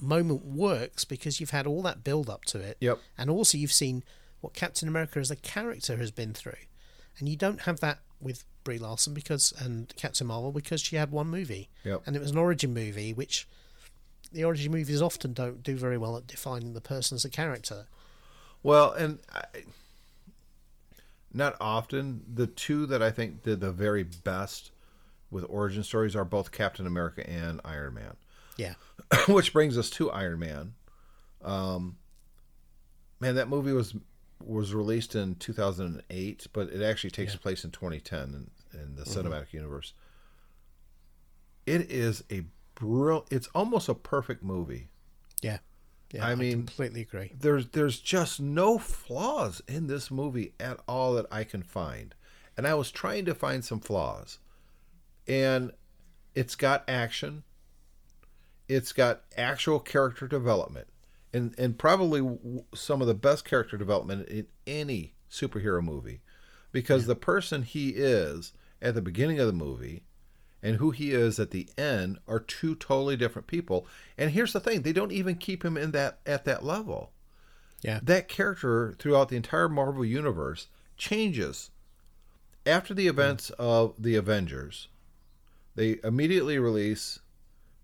moment 0.00 0.44
works 0.44 1.04
because 1.04 1.40
you've 1.40 1.50
had 1.50 1.66
all 1.66 1.82
that 1.82 2.04
build 2.04 2.30
up 2.30 2.44
to 2.46 2.60
it. 2.60 2.76
Yep. 2.80 2.98
And 3.16 3.30
also 3.30 3.58
you've 3.58 3.72
seen 3.72 4.04
what 4.40 4.54
Captain 4.54 4.88
America 4.88 5.18
as 5.18 5.30
a 5.30 5.36
character 5.36 5.96
has 5.96 6.10
been 6.10 6.32
through, 6.32 6.52
and 7.18 7.28
you 7.28 7.36
don't 7.36 7.62
have 7.62 7.80
that 7.80 8.00
with 8.20 8.44
Brie 8.64 8.78
Larson 8.78 9.14
because 9.14 9.52
and 9.58 9.92
Captain 9.96 10.26
Marvel 10.26 10.52
because 10.52 10.80
she 10.80 10.96
had 10.96 11.10
one 11.10 11.28
movie. 11.28 11.68
Yep. 11.84 12.02
And 12.06 12.16
it 12.16 12.20
was 12.20 12.30
an 12.30 12.38
origin 12.38 12.74
movie, 12.74 13.12
which 13.12 13.48
the 14.32 14.44
origin 14.44 14.72
movies 14.72 15.02
often 15.02 15.32
don't 15.32 15.62
do 15.62 15.76
very 15.76 15.98
well 15.98 16.16
at 16.16 16.26
defining 16.26 16.74
the 16.74 16.80
person 16.80 17.16
as 17.16 17.24
a 17.24 17.30
character. 17.30 17.86
Well, 18.62 18.92
and 18.92 19.18
I, 19.34 19.44
not 21.32 21.56
often. 21.60 22.22
The 22.32 22.46
two 22.46 22.86
that 22.86 23.02
I 23.02 23.10
think 23.10 23.42
did 23.42 23.60
the 23.60 23.72
very 23.72 24.02
best 24.02 24.70
with 25.30 25.44
origin 25.48 25.82
stories 25.82 26.16
are 26.16 26.24
both 26.24 26.52
Captain 26.52 26.86
America 26.86 27.28
and 27.28 27.60
Iron 27.64 27.94
Man. 27.94 28.16
Yeah. 28.58 28.74
Which 29.28 29.52
brings 29.54 29.78
us 29.78 29.88
to 29.90 30.10
Iron 30.10 30.38
Man. 30.40 30.74
Um, 31.42 31.96
man, 33.20 33.36
that 33.36 33.48
movie 33.48 33.72
was 33.72 33.94
was 34.44 34.72
released 34.74 35.14
in 35.14 35.34
2008, 35.36 36.46
but 36.52 36.68
it 36.68 36.82
actually 36.82 37.10
takes 37.10 37.34
place 37.34 37.64
in 37.64 37.70
2010 37.70 38.20
in, 38.72 38.80
in 38.80 38.94
the 38.96 39.02
cinematic 39.02 39.52
universe. 39.52 39.94
It 41.66 41.90
is 41.90 42.22
a 42.30 42.42
brill. 42.74 43.26
It's 43.30 43.48
almost 43.54 43.88
a 43.88 43.94
perfect 43.94 44.42
movie. 44.42 44.88
Yeah. 45.42 45.58
Yeah, 46.12 46.26
I 46.26 46.32
I, 46.32 46.34
mean- 46.36 46.52
completely 46.66 47.02
agree. 47.02 47.32
there's 47.38 47.66
there's 47.68 48.00
just 48.00 48.40
no 48.40 48.78
flaws 48.78 49.60
in 49.68 49.86
this 49.88 50.10
movie 50.10 50.54
at 50.58 50.80
all 50.88 51.14
that 51.14 51.26
I 51.30 51.44
can 51.44 51.62
find. 51.62 52.14
And 52.56 52.66
I 52.66 52.74
was 52.74 52.90
trying 52.90 53.24
to 53.26 53.34
find 53.34 53.64
some 53.64 53.78
flaws. 53.80 54.38
And 55.28 55.72
it's 56.34 56.54
got 56.56 56.82
action. 56.88 57.44
It's 58.68 58.92
got 58.92 59.22
actual 59.36 59.80
character 59.80 60.28
development. 60.28 60.88
And 61.32 61.54
and 61.58 61.78
probably 61.78 62.38
some 62.74 63.00
of 63.00 63.06
the 63.06 63.14
best 63.14 63.44
character 63.44 63.76
development 63.76 64.28
in 64.28 64.46
any 64.66 65.14
superhero 65.30 65.82
movie 65.82 66.20
because 66.72 67.06
the 67.06 67.14
person 67.14 67.62
he 67.62 67.90
is 67.90 68.52
at 68.80 68.94
the 68.94 69.02
beginning 69.02 69.38
of 69.38 69.46
the 69.46 69.52
movie 69.52 70.04
and 70.62 70.76
who 70.76 70.90
he 70.90 71.12
is 71.12 71.38
at 71.38 71.50
the 71.50 71.68
end 71.76 72.18
are 72.26 72.40
two 72.40 72.74
totally 72.74 73.16
different 73.16 73.46
people. 73.46 73.86
And 74.16 74.30
here's 74.30 74.52
the 74.54 74.60
thing, 74.60 74.82
they 74.82 74.92
don't 74.92 75.12
even 75.12 75.34
keep 75.36 75.64
him 75.64 75.76
in 75.76 75.90
that 75.92 76.20
at 76.26 76.44
that 76.46 76.64
level 76.64 77.12
Yeah. 77.82 78.00
that 78.02 78.28
character 78.28 78.96
throughout 78.98 79.28
the 79.28 79.36
entire 79.36 79.68
Marvel 79.68 80.04
universe 80.04 80.68
changes 80.96 81.70
after 82.66 82.94
the 82.94 83.06
events 83.06 83.50
of 83.50 83.94
the 84.02 84.16
Avengers. 84.16 84.88
They 85.74 85.98
immediately 86.02 86.58
release 86.58 87.20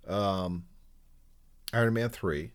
um, 0.06 0.64
Iron 1.74 1.94
Man 1.94 2.08
three, 2.08 2.52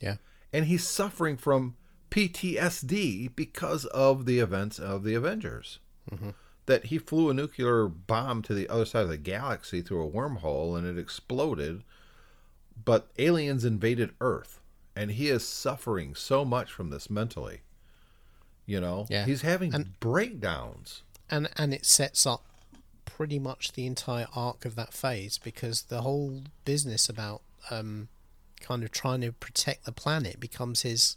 Yeah. 0.00 0.16
and 0.52 0.64
he's 0.66 0.86
suffering 0.86 1.36
from 1.36 1.76
PTSD 2.10 3.34
because 3.34 3.84
of 3.86 4.26
the 4.26 4.38
events 4.38 4.78
of 4.78 5.04
the 5.04 5.14
Avengers. 5.14 5.78
Mm-hmm. 6.10 6.30
that 6.66 6.86
he 6.86 6.98
flew 6.98 7.30
a 7.30 7.34
nuclear 7.34 7.86
bomb 7.88 8.42
to 8.42 8.52
the 8.54 8.68
other 8.68 8.84
side 8.84 9.02
of 9.04 9.08
the 9.08 9.16
galaxy 9.16 9.82
through 9.82 10.04
a 10.04 10.10
wormhole 10.10 10.76
and 10.78 10.84
it 10.86 10.98
exploded, 11.00 11.82
but 12.84 13.08
aliens 13.18 13.64
invaded 13.64 14.10
Earth, 14.20 14.60
and 14.96 15.12
he 15.12 15.28
is 15.28 15.46
suffering 15.46 16.14
so 16.16 16.44
much 16.44 16.72
from 16.72 16.90
this 16.90 17.08
mentally. 17.10 17.60
You 18.66 18.80
know, 18.80 19.06
Yeah. 19.10 19.26
he's 19.26 19.42
having 19.42 19.72
And- 19.74 19.98
breakdowns. 20.00 21.02
and 21.30 21.48
and 21.56 21.72
it 21.74 21.84
sets 21.86 22.24
up 22.26 22.44
pretty 23.04 23.38
much 23.40 23.72
the 23.72 23.86
entire 23.86 24.26
arc 24.34 24.64
of 24.64 24.74
that 24.76 24.92
phase 24.92 25.38
because 25.38 25.82
the 25.82 26.02
whole 26.02 26.42
business 26.64 27.08
about 27.08 27.42
um, 27.70 28.08
kind 28.60 28.82
of 28.82 28.90
trying 28.90 29.20
to 29.22 29.32
protect 29.32 29.84
the 29.84 29.92
planet 29.92 30.40
becomes 30.40 30.82
his 30.82 31.16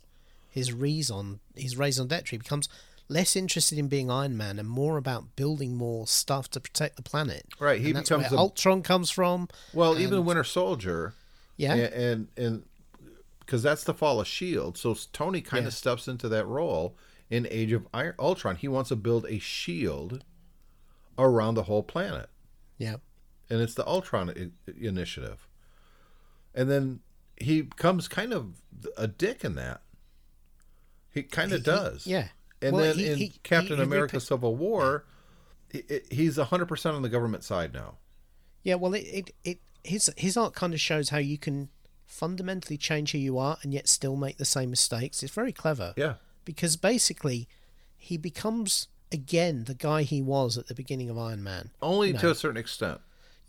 his 0.50 0.74
raison 0.74 1.40
his 1.56 1.78
raison 1.78 2.08
d'etre. 2.08 2.32
He 2.32 2.38
becomes 2.38 2.68
less 3.08 3.36
interested 3.36 3.78
in 3.78 3.88
being 3.88 4.12
Iron 4.12 4.38
Man 4.38 4.60
and 4.60 4.68
more 4.70 4.98
about 4.98 5.36
building 5.36 5.76
more 5.76 6.06
stuff 6.08 6.50
to 6.52 6.60
protect 6.60 6.96
the 6.96 7.02
planet. 7.02 7.46
Right, 7.60 7.80
he 7.82 7.92
And 7.92 8.00
becomes 8.04 8.30
where 8.30 8.34
a- 8.40 8.42
Ultron 8.44 8.84
comes 8.84 9.10
from. 9.10 9.48
Well, 9.74 9.98
even 10.00 10.26
Winter 10.26 10.44
Soldier, 10.44 11.14
Yeah, 11.58 11.74
and 11.76 11.94
and, 11.94 12.28
and 12.38 12.64
because 13.40 13.64
that's 13.64 13.84
the 13.84 13.94
fall 13.96 14.20
of 14.22 14.28
Shield. 14.28 14.78
So 14.78 14.96
Tony 15.14 15.42
kind 15.42 15.64
Yeah. 15.64 15.70
of 15.70 15.74
steps 15.74 16.08
into 16.08 16.30
that 16.30 16.46
role 16.46 16.96
in 17.32 17.48
Age 17.50 17.72
of 17.72 17.88
Iron, 17.94 18.14
Ultron. 18.20 18.56
He 18.58 18.68
wants 18.68 18.90
to 18.90 18.96
build 18.96 19.26
a 19.28 19.40
shield 19.40 20.24
around 21.18 21.56
the 21.56 21.64
whole 21.64 21.84
planet, 21.84 22.30
yeah, 22.78 22.96
and 23.50 23.60
it's 23.62 23.74
the 23.74 23.86
Ultron 23.88 24.30
I- 24.30 24.72
initiative. 24.80 25.48
And 26.60 26.70
then 26.70 27.00
he 27.40 27.62
becomes 27.62 28.08
kind 28.10 28.34
of 28.34 28.62
a 28.98 29.08
dick 29.08 29.46
in 29.46 29.56
that. 29.56 29.82
He 31.14 31.24
kind 31.24 31.52
He- 31.52 31.56
of 31.56 31.62
he- 31.62 31.66
does. 31.72 32.06
yeah. 32.08 32.28
And 32.62 32.76
Well, 32.76 32.84
then 32.84 32.98
he- 32.98 33.08
in 33.08 33.18
he- 33.18 33.30
Captain 33.44 33.68
he- 33.72 33.76
he 33.78 33.82
America: 33.84 34.20
Civil 34.20 34.56
War, 34.56 35.06
he- 35.72 35.84
he- 35.88 36.16
he's 36.16 36.36
hundred 36.38 36.66
percent 36.68 36.96
on 36.96 37.02
the 37.02 37.08
government 37.10 37.44
side 37.46 37.74
now. 37.74 37.98
Yeah, 38.64 38.76
well, 38.76 38.94
it, 38.94 39.00
it, 39.06 39.36
it 39.46 39.60
his 39.86 40.12
his 40.18 40.36
art 40.36 40.54
kind 40.54 40.74
of 40.74 40.82
shows 40.82 41.10
how 41.10 41.18
you 41.18 41.38
can 41.38 41.70
fundamentally 42.06 42.78
change 42.78 43.14
who 43.14 43.18
you 43.18 43.38
are 43.38 43.58
and 43.62 43.74
yet 43.74 43.88
still 43.88 44.18
make 44.18 44.38
the 44.38 44.44
same 44.46 44.70
mistakes. 44.70 45.24
It's 45.24 45.34
very 45.34 45.54
clever. 45.54 45.94
Yeah. 45.96 46.16
Because 46.44 46.76
basically, 46.76 47.48
he 47.96 48.18
becomes 48.18 48.90
again 49.14 49.64
the 49.64 49.76
guy 49.76 50.04
he 50.04 50.22
was 50.22 50.58
at 50.58 50.68
the 50.68 50.76
beginning 50.76 51.10
of 51.10 51.18
Iron 51.18 51.42
Man. 51.44 51.70
Only 51.82 52.12
No. 52.12 52.20
to 52.20 52.32
a 52.32 52.36
certain 52.36 52.58
extent. 52.58 53.00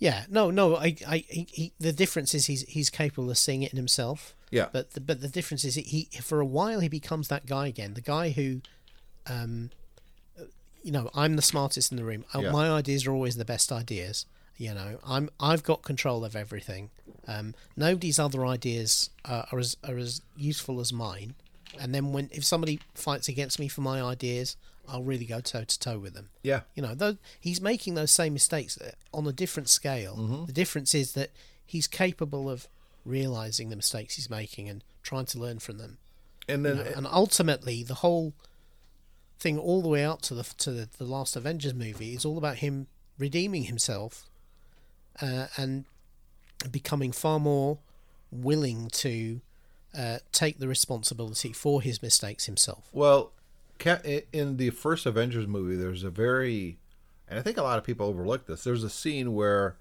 Yeah, 0.00 0.24
no, 0.30 0.50
no. 0.50 0.76
I, 0.76 0.96
I, 1.06 1.24
he, 1.28 1.46
he, 1.52 1.72
the 1.78 1.92
difference 1.92 2.34
is 2.34 2.46
he's 2.46 2.62
he's 2.62 2.88
capable 2.88 3.30
of 3.30 3.36
seeing 3.36 3.62
it 3.62 3.70
in 3.70 3.76
himself. 3.76 4.34
Yeah. 4.50 4.66
But 4.72 4.92
the, 4.92 5.00
but 5.00 5.20
the 5.20 5.28
difference 5.28 5.62
is 5.62 5.74
he 5.76 6.08
for 6.22 6.40
a 6.40 6.44
while 6.44 6.80
he 6.80 6.88
becomes 6.88 7.28
that 7.28 7.46
guy 7.46 7.68
again, 7.68 7.94
the 7.94 8.00
guy 8.00 8.30
who, 8.30 8.62
um, 9.26 9.70
you 10.82 10.90
know, 10.90 11.10
I'm 11.14 11.36
the 11.36 11.42
smartest 11.42 11.92
in 11.92 11.98
the 11.98 12.04
room. 12.04 12.24
Yeah. 12.34 12.50
My 12.50 12.70
ideas 12.70 13.06
are 13.06 13.12
always 13.12 13.36
the 13.36 13.44
best 13.44 13.70
ideas. 13.70 14.24
You 14.56 14.74
know, 14.74 14.98
I'm 15.06 15.28
I've 15.38 15.62
got 15.62 15.82
control 15.82 16.24
of 16.24 16.34
everything. 16.34 16.90
Um, 17.28 17.54
nobody's 17.76 18.18
other 18.18 18.44
ideas 18.46 19.10
uh, 19.26 19.44
are 19.52 19.58
as 19.58 19.76
are 19.86 19.98
as 19.98 20.22
useful 20.36 20.80
as 20.80 20.92
mine. 20.94 21.34
And 21.78 21.94
then 21.94 22.12
when 22.12 22.30
if 22.32 22.44
somebody 22.44 22.80
fights 22.94 23.28
against 23.28 23.58
me 23.58 23.68
for 23.68 23.82
my 23.82 24.02
ideas, 24.02 24.56
I'll 24.90 25.02
really 25.02 25.24
go 25.24 25.40
toe 25.40 25.64
to 25.64 25.78
toe 25.78 25.98
with 25.98 26.14
them. 26.14 26.30
Yeah. 26.42 26.60
You 26.74 26.82
know, 26.82 26.94
though 26.94 27.16
he's 27.38 27.60
making 27.60 27.94
those 27.94 28.10
same 28.10 28.32
mistakes 28.32 28.78
on 29.12 29.26
a 29.26 29.32
different 29.32 29.68
scale. 29.68 30.44
The 30.46 30.52
difference 30.52 30.94
is 30.94 31.12
that 31.12 31.30
he's 31.64 31.86
capable 31.86 32.50
of 32.50 32.66
realizing 33.04 33.70
the 33.70 33.76
mistakes 33.76 34.16
he's 34.16 34.28
making 34.30 34.68
and 34.68 34.82
trying 35.02 35.26
to 35.26 35.38
learn 35.38 35.58
from 35.58 35.78
them. 35.78 35.98
And 36.48 36.64
You 36.64 36.74
then 36.74 36.84
know, 36.84 36.92
and 36.96 37.06
ultimately, 37.06 37.82
the 37.82 37.94
whole 37.94 38.34
thing, 39.38 39.58
all 39.58 39.82
the 39.82 39.88
way 39.88 40.04
out 40.04 40.22
to 40.22 40.34
the 40.34 40.42
to 40.58 40.72
the, 40.72 40.88
the 40.98 41.04
last 41.04 41.36
Avengers 41.36 41.74
movie, 41.74 42.14
is 42.14 42.24
all 42.24 42.38
about 42.38 42.56
him 42.56 42.88
redeeming 43.18 43.64
himself 43.64 44.26
uh, 45.22 45.46
and 45.56 45.84
becoming 46.70 47.12
far 47.12 47.38
more 47.38 47.78
willing 48.32 48.88
to 48.88 49.40
uh, 49.96 50.18
take 50.32 50.58
the 50.58 50.68
responsibility 50.68 51.52
for 51.52 51.82
his 51.82 52.02
mistakes 52.02 52.46
himself. 52.46 52.88
Well, 52.92 53.32
in 53.86 54.56
the 54.56 54.70
first 54.70 55.06
Avengers 55.06 55.46
movie, 55.46 55.76
there's 55.76 56.04
a 56.04 56.10
very, 56.10 56.78
and 57.28 57.38
I 57.38 57.42
think 57.42 57.56
a 57.56 57.62
lot 57.62 57.78
of 57.78 57.84
people 57.84 58.06
overlook 58.06 58.46
this. 58.46 58.64
There's 58.64 58.84
a 58.84 58.90
scene 58.90 59.34
where 59.34 59.76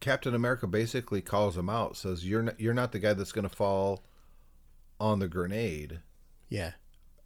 Captain 0.00 0.34
America 0.34 0.66
basically 0.66 1.20
calls 1.22 1.56
him 1.56 1.68
out, 1.68 1.96
says, 1.96 2.26
"You're 2.26 2.42
not, 2.42 2.60
you're 2.60 2.74
not 2.74 2.92
the 2.92 2.98
guy 2.98 3.14
that's 3.14 3.32
going 3.32 3.48
to 3.48 3.54
fall 3.54 4.04
on 5.00 5.18
the 5.18 5.28
grenade 5.28 6.00
Yeah, 6.48 6.72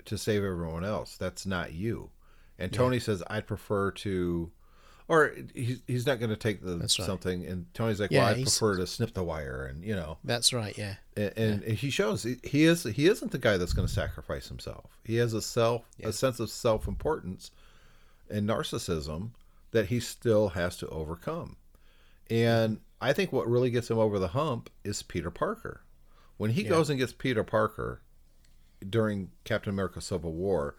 to 0.04 0.16
save 0.16 0.42
everyone 0.42 0.84
else. 0.84 1.16
That's 1.16 1.44
not 1.44 1.72
you." 1.72 2.10
And 2.58 2.72
Tony 2.72 3.00
says, 3.00 3.22
"I'd 3.28 3.46
prefer 3.46 3.90
to." 3.92 4.52
Or 5.08 5.32
he's, 5.54 5.80
he's 5.86 6.06
not 6.06 6.20
going 6.20 6.28
to 6.28 6.36
take 6.36 6.62
the 6.62 6.76
right. 6.76 6.90
something, 6.90 7.46
and 7.46 7.72
Tony's 7.72 7.98
like, 7.98 8.10
Yeah, 8.10 8.24
"Well, 8.24 8.34
I 8.34 8.42
prefer 8.42 8.76
to 8.76 8.86
snip 8.86 9.14
the 9.14 9.24
wire," 9.24 9.64
and 9.64 9.82
you 9.82 9.96
know, 9.96 10.18
that's 10.22 10.52
right. 10.52 10.76
Yeah, 10.76 10.96
and, 11.16 11.62
and 11.62 11.62
he 11.64 11.88
shows 11.88 12.24
he- 12.24 12.64
is 12.64 12.84
he 12.84 13.06
isn't 13.06 13.30
the 13.32 13.38
guy 13.38 13.56
that's 13.56 13.72
going 13.72 13.88
to 13.88 13.92
sacrifice 13.92 14.48
himself. 14.48 14.98
He 15.04 15.16
has 15.16 15.32
a 15.32 15.40
self 15.40 15.84
a 16.04 16.12
sense 16.12 16.40
of 16.40 16.50
self 16.50 16.86
importance 16.86 17.50
and 18.28 18.46
narcissism 18.46 19.30
that 19.70 19.86
he 19.86 19.98
still 19.98 20.50
has 20.50 20.76
to 20.76 20.88
overcome. 20.88 21.56
And 22.28 22.80
I 23.00 23.14
think 23.14 23.32
what 23.32 23.48
really 23.48 23.70
gets 23.70 23.90
him 23.90 23.98
over 23.98 24.18
the 24.18 24.28
hump 24.28 24.68
is 24.84 25.02
Peter 25.02 25.30
Parker. 25.30 25.80
When 26.36 26.50
he 26.50 26.62
goes 26.64 26.90
and 26.90 26.98
gets 26.98 27.12
Peter 27.14 27.42
Parker 27.44 28.02
during 28.88 29.30
Captain 29.44 29.72
America: 29.72 30.02
Civil 30.02 30.32
War, 30.34 30.76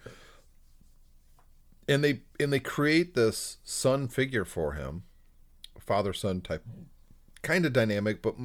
and 1.90 2.04
they 2.04 2.22
and 2.40 2.54
they 2.54 2.60
create 2.60 3.16
this 3.16 3.58
son 3.64 4.08
figure 4.08 4.46
for 4.46 4.74
him, 4.74 5.04
father 5.80 6.14
son 6.14 6.40
type 6.42 6.64
kind 7.42 7.66
of 7.66 7.74
dynamic, 7.74 8.22
but 8.22 8.36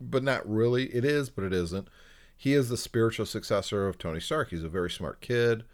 but 0.00 0.22
not 0.22 0.48
really. 0.48 0.86
It 0.94 1.04
is, 1.04 1.30
but 1.30 1.44
it 1.44 1.52
isn't. 1.52 1.88
He 2.36 2.54
is 2.54 2.68
the 2.68 2.76
spiritual 2.76 3.26
successor 3.26 3.86
of 3.88 3.98
Tony 3.98 4.20
Stark. 4.20 4.50
He's 4.50 4.64
a 4.64 4.68
very 4.68 4.90
smart 4.90 5.20
kid. 5.20 5.64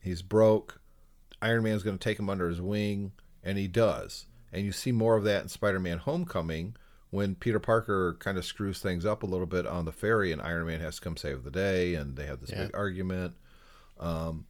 He's 0.00 0.22
broke. 0.22 0.80
Iron 1.42 1.62
Man's 1.64 1.82
going 1.82 1.98
to 1.98 2.02
take 2.02 2.18
him 2.18 2.28
under 2.28 2.48
his 2.48 2.60
wing, 2.60 3.12
and 3.44 3.56
he 3.58 3.68
does. 3.68 4.26
And 4.52 4.64
you 4.64 4.72
see 4.72 4.92
more 4.92 5.16
of 5.16 5.24
that 5.24 5.42
in 5.42 5.48
Spider-Man: 5.48 5.98
Homecoming 5.98 6.76
when 7.10 7.34
Peter 7.34 7.58
Parker 7.58 8.16
kind 8.20 8.38
of 8.38 8.44
screws 8.44 8.78
things 8.80 9.04
up 9.04 9.22
a 9.22 9.26
little 9.26 9.46
bit 9.46 9.66
on 9.66 9.84
the 9.84 9.92
ferry, 9.92 10.30
and 10.32 10.40
Iron 10.42 10.66
Man 10.66 10.80
has 10.80 10.96
to 10.96 11.00
come 11.00 11.16
save 11.16 11.42
the 11.44 11.50
day, 11.50 11.94
and 11.94 12.16
they 12.16 12.26
have 12.26 12.40
this 12.40 12.50
Yeah. 12.50 12.64
big 12.66 12.76
argument. 12.76 13.34
Um, 13.98 14.46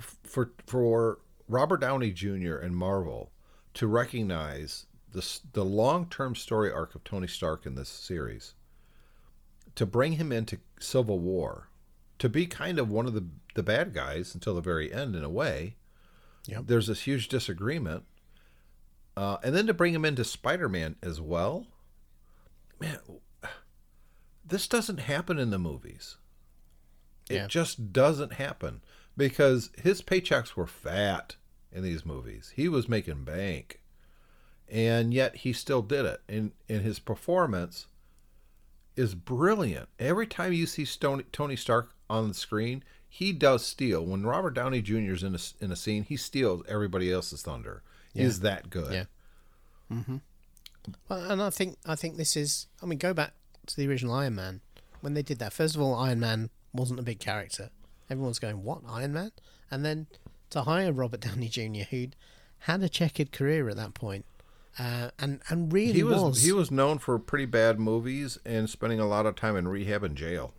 for 0.00 0.52
for 0.66 1.18
Robert 1.48 1.80
Downey 1.80 2.10
Jr. 2.10 2.56
and 2.56 2.76
Marvel 2.76 3.30
to 3.74 3.86
recognize 3.86 4.86
the 5.12 5.38
the 5.52 5.64
long 5.64 6.08
term 6.08 6.34
story 6.34 6.72
arc 6.72 6.94
of 6.94 7.04
Tony 7.04 7.26
Stark 7.28 7.66
in 7.66 7.74
this 7.74 7.88
series, 7.88 8.54
to 9.74 9.86
bring 9.86 10.12
him 10.12 10.32
into 10.32 10.58
Civil 10.80 11.18
War, 11.18 11.68
to 12.18 12.28
be 12.28 12.46
kind 12.46 12.78
of 12.78 12.90
one 12.90 13.06
of 13.06 13.14
the 13.14 13.24
the 13.54 13.62
bad 13.62 13.92
guys 13.94 14.34
until 14.34 14.54
the 14.54 14.60
very 14.60 14.92
end 14.92 15.14
in 15.14 15.22
a 15.24 15.28
way. 15.30 15.76
Yep. 16.46 16.64
There's 16.66 16.88
this 16.88 17.02
huge 17.02 17.28
disagreement, 17.28 18.04
uh, 19.16 19.38
and 19.42 19.54
then 19.54 19.66
to 19.66 19.74
bring 19.74 19.94
him 19.94 20.04
into 20.04 20.24
Spider 20.24 20.68
Man 20.68 20.96
as 21.02 21.20
well. 21.20 21.66
Man, 22.80 22.98
this 24.44 24.66
doesn't 24.68 24.98
happen 24.98 25.38
in 25.38 25.50
the 25.50 25.58
movies. 25.58 26.16
It 27.30 27.34
Yeah. 27.36 27.46
just 27.46 27.92
doesn't 27.92 28.34
happen 28.34 28.82
because 29.16 29.70
his 29.80 30.02
paychecks 30.02 30.54
were 30.54 30.66
fat 30.66 31.36
in 31.72 31.82
these 31.82 32.04
movies. 32.04 32.52
He 32.54 32.68
was 32.68 32.88
making 32.88 33.24
bank, 33.24 33.80
and 34.68 35.12
yet 35.12 35.36
he 35.36 35.52
still 35.52 35.82
did 35.82 36.04
it. 36.04 36.22
And 36.28 36.52
and 36.68 36.82
his 36.82 36.98
performance 36.98 37.86
is 38.96 39.14
brilliant. 39.14 39.88
Every 39.98 40.26
time 40.26 40.52
you 40.52 40.66
see 40.66 40.84
Stone, 40.84 41.24
Tony 41.32 41.56
Stark 41.56 41.92
on 42.08 42.28
the 42.28 42.34
screen, 42.34 42.84
he 43.08 43.32
does 43.32 43.64
steal. 43.66 44.04
When 44.04 44.24
Robert 44.24 44.54
Downey 44.54 44.82
Jr. 44.82 45.12
is 45.12 45.22
in 45.22 45.34
a, 45.34 45.64
in 45.64 45.72
a 45.72 45.76
scene, 45.76 46.04
he 46.04 46.16
steals 46.16 46.62
everybody 46.68 47.12
else's 47.12 47.42
thunder. 47.42 47.82
He's 48.12 48.40
that 48.40 48.70
good. 48.70 48.92
Yeah. 48.92 49.04
Mm-hmm. 49.92 50.16
Well, 51.08 51.30
and 51.30 51.42
I 51.42 51.50
think 51.50 51.76
I 51.84 51.96
think 51.96 52.16
this 52.16 52.36
is. 52.36 52.68
I 52.82 52.86
mean, 52.86 52.98
go 52.98 53.12
back 53.12 53.32
to 53.66 53.76
the 53.76 53.88
original 53.88 54.14
Iron 54.14 54.36
Man 54.36 54.60
when 55.00 55.14
they 55.14 55.22
did 55.22 55.38
that. 55.40 55.52
First 55.52 55.74
of 55.74 55.80
all, 55.80 55.94
Iron 55.94 56.20
Man 56.20 56.50
wasn't 56.72 57.00
a 57.00 57.02
big 57.02 57.18
character. 57.18 57.70
Everyone's 58.10 58.38
going, 58.38 58.62
"What 58.62 58.82
Iron 58.88 59.12
Man?" 59.12 59.32
And 59.70 59.84
then 59.84 60.06
to 60.50 60.62
hire 60.62 60.92
Robert 60.92 61.20
Downey 61.26 61.48
Jr., 61.48 61.84
who'd 61.90 62.16
had 62.60 62.82
a 62.82 62.88
checkered 62.88 63.32
career 63.32 63.68
at 63.68 63.76
that 63.76 63.94
point, 63.94 64.24
uh, 64.78 65.10
and 65.18 65.40
and 65.48 65.72
really 65.72 65.92
He 65.92 66.02
was, 66.02 66.22
was 66.22 66.42
he 66.42 66.52
was 66.52 66.70
known 66.70 66.98
for 66.98 67.18
pretty 67.18 67.46
bad 67.46 67.78
movies 67.78 68.38
and 68.44 68.68
spending 68.68 69.00
a 69.00 69.06
lot 69.06 69.26
of 69.26 69.36
time 69.36 69.56
in 69.56 69.68
rehab 69.68 70.02
and 70.02 70.16
jail. 70.16 70.52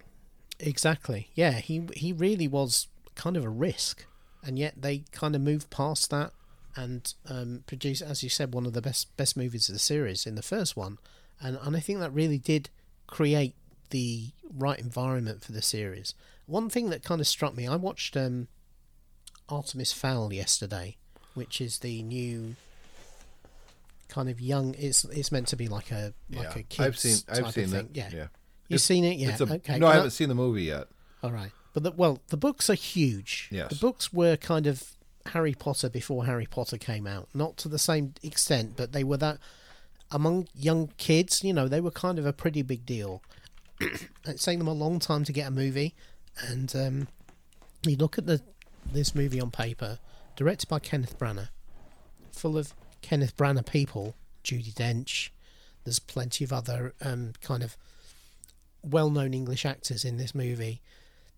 Exactly. 0.59 1.29
Yeah, 1.35 1.53
he 1.53 1.87
he 1.95 2.13
really 2.13 2.47
was 2.47 2.87
kind 3.15 3.35
of 3.37 3.43
a 3.43 3.49
risk, 3.49 4.05
and 4.43 4.57
yet 4.59 4.81
they 4.81 5.03
kind 5.11 5.35
of 5.35 5.41
moved 5.41 5.69
past 5.69 6.09
that 6.11 6.31
and 6.75 7.13
um, 7.29 7.63
produced, 7.67 8.01
as 8.01 8.21
you 8.21 8.29
said, 8.29 8.53
one 8.53 8.65
of 8.65 8.73
the 8.73 8.81
best 8.81 9.15
best 9.17 9.37
movies 9.37 9.69
of 9.69 9.73
the 9.73 9.79
series 9.79 10.25
in 10.25 10.35
the 10.35 10.41
first 10.41 10.75
one, 10.75 10.97
and 11.41 11.57
and 11.61 11.75
I 11.75 11.79
think 11.79 11.99
that 11.99 12.13
really 12.13 12.37
did 12.37 12.69
create 13.07 13.55
the 13.89 14.31
right 14.53 14.79
environment 14.79 15.43
for 15.43 15.51
the 15.51 15.61
series. 15.61 16.13
One 16.45 16.69
thing 16.69 16.89
that 16.89 17.03
kind 17.03 17.21
of 17.21 17.27
struck 17.27 17.55
me, 17.55 17.67
I 17.67 17.75
watched 17.75 18.15
um, 18.15 18.47
Artemis 19.49 19.93
Fowl 19.93 20.31
yesterday, 20.31 20.97
which 21.33 21.59
is 21.59 21.79
the 21.79 22.03
new 22.03 22.55
kind 24.07 24.29
of 24.29 24.39
young. 24.39 24.75
It's 24.77 25.03
it's 25.05 25.31
meant 25.31 25.47
to 25.49 25.55
be 25.55 25.67
like 25.67 25.91
a 25.91 26.13
like 26.31 26.55
yeah. 26.55 26.59
a 26.59 26.63
kids 26.63 26.79
I've 26.79 26.97
seen 26.97 27.17
type 27.35 27.45
I've 27.45 27.53
seen 27.53 27.67
thing. 27.67 27.89
Yeah, 27.93 28.09
yeah. 28.11 28.27
you've 28.67 28.77
It's- 28.77 28.83
seen 28.83 29.03
it. 29.03 29.17
Yeah, 29.17 29.35
a, 29.39 29.53
okay. 29.55 29.79
No, 29.79 29.87
I 29.87 29.95
haven't 29.95 30.11
seen 30.11 30.29
the 30.29 30.35
movie 30.35 30.63
yet. 30.63 30.87
All 31.23 31.31
right, 31.31 31.51
but 31.73 31.83
the, 31.83 31.91
well, 31.91 32.19
the 32.27 32.37
books 32.37 32.69
are 32.69 32.75
huge. 32.75 33.49
Yes. 33.51 33.69
the 33.69 33.75
books 33.75 34.13
were 34.13 34.37
kind 34.37 34.67
of 34.67 34.91
Harry 35.27 35.53
Potter 35.53 35.89
before 35.89 36.25
Harry 36.25 36.45
Potter 36.45 36.77
came 36.77 37.07
out. 37.07 37.27
Not 37.33 37.57
to 37.57 37.67
the 37.67 37.79
same 37.79 38.13
extent, 38.21 38.73
but 38.75 38.91
they 38.91 39.03
were 39.03 39.17
that 39.17 39.39
among 40.11 40.47
young 40.53 40.91
kids. 40.97 41.43
You 41.43 41.53
know, 41.53 41.67
they 41.67 41.81
were 41.81 41.91
kind 41.91 42.19
of 42.19 42.25
a 42.25 42.33
pretty 42.33 42.61
big 42.61 42.85
deal. 42.85 43.21
it's 43.81 44.45
taken 44.45 44.59
them 44.59 44.67
a 44.67 44.73
long 44.73 44.99
time 44.99 45.23
to 45.25 45.33
get 45.33 45.47
a 45.47 45.51
movie, 45.51 45.95
and 46.39 46.75
um, 46.75 47.07
you 47.83 47.95
look 47.95 48.17
at 48.17 48.25
the 48.25 48.41
this 48.91 49.15
movie 49.15 49.41
on 49.41 49.51
paper, 49.51 49.99
directed 50.35 50.69
by 50.69 50.79
Kenneth 50.79 51.17
Branagh, 51.17 51.49
full 52.31 52.57
of 52.57 52.73
Kenneth 53.01 53.35
Branagh 53.35 53.65
people, 53.65 54.15
Judi 54.43 54.73
Dench. 54.73 55.29
There's 55.83 55.99
plenty 55.99 56.43
of 56.43 56.53
other 56.53 56.93
um, 57.01 57.33
kind 57.41 57.63
of 57.63 57.77
well-known 58.83 59.33
English 59.33 59.65
actors 59.65 60.05
in 60.05 60.17
this 60.17 60.35
movie. 60.35 60.81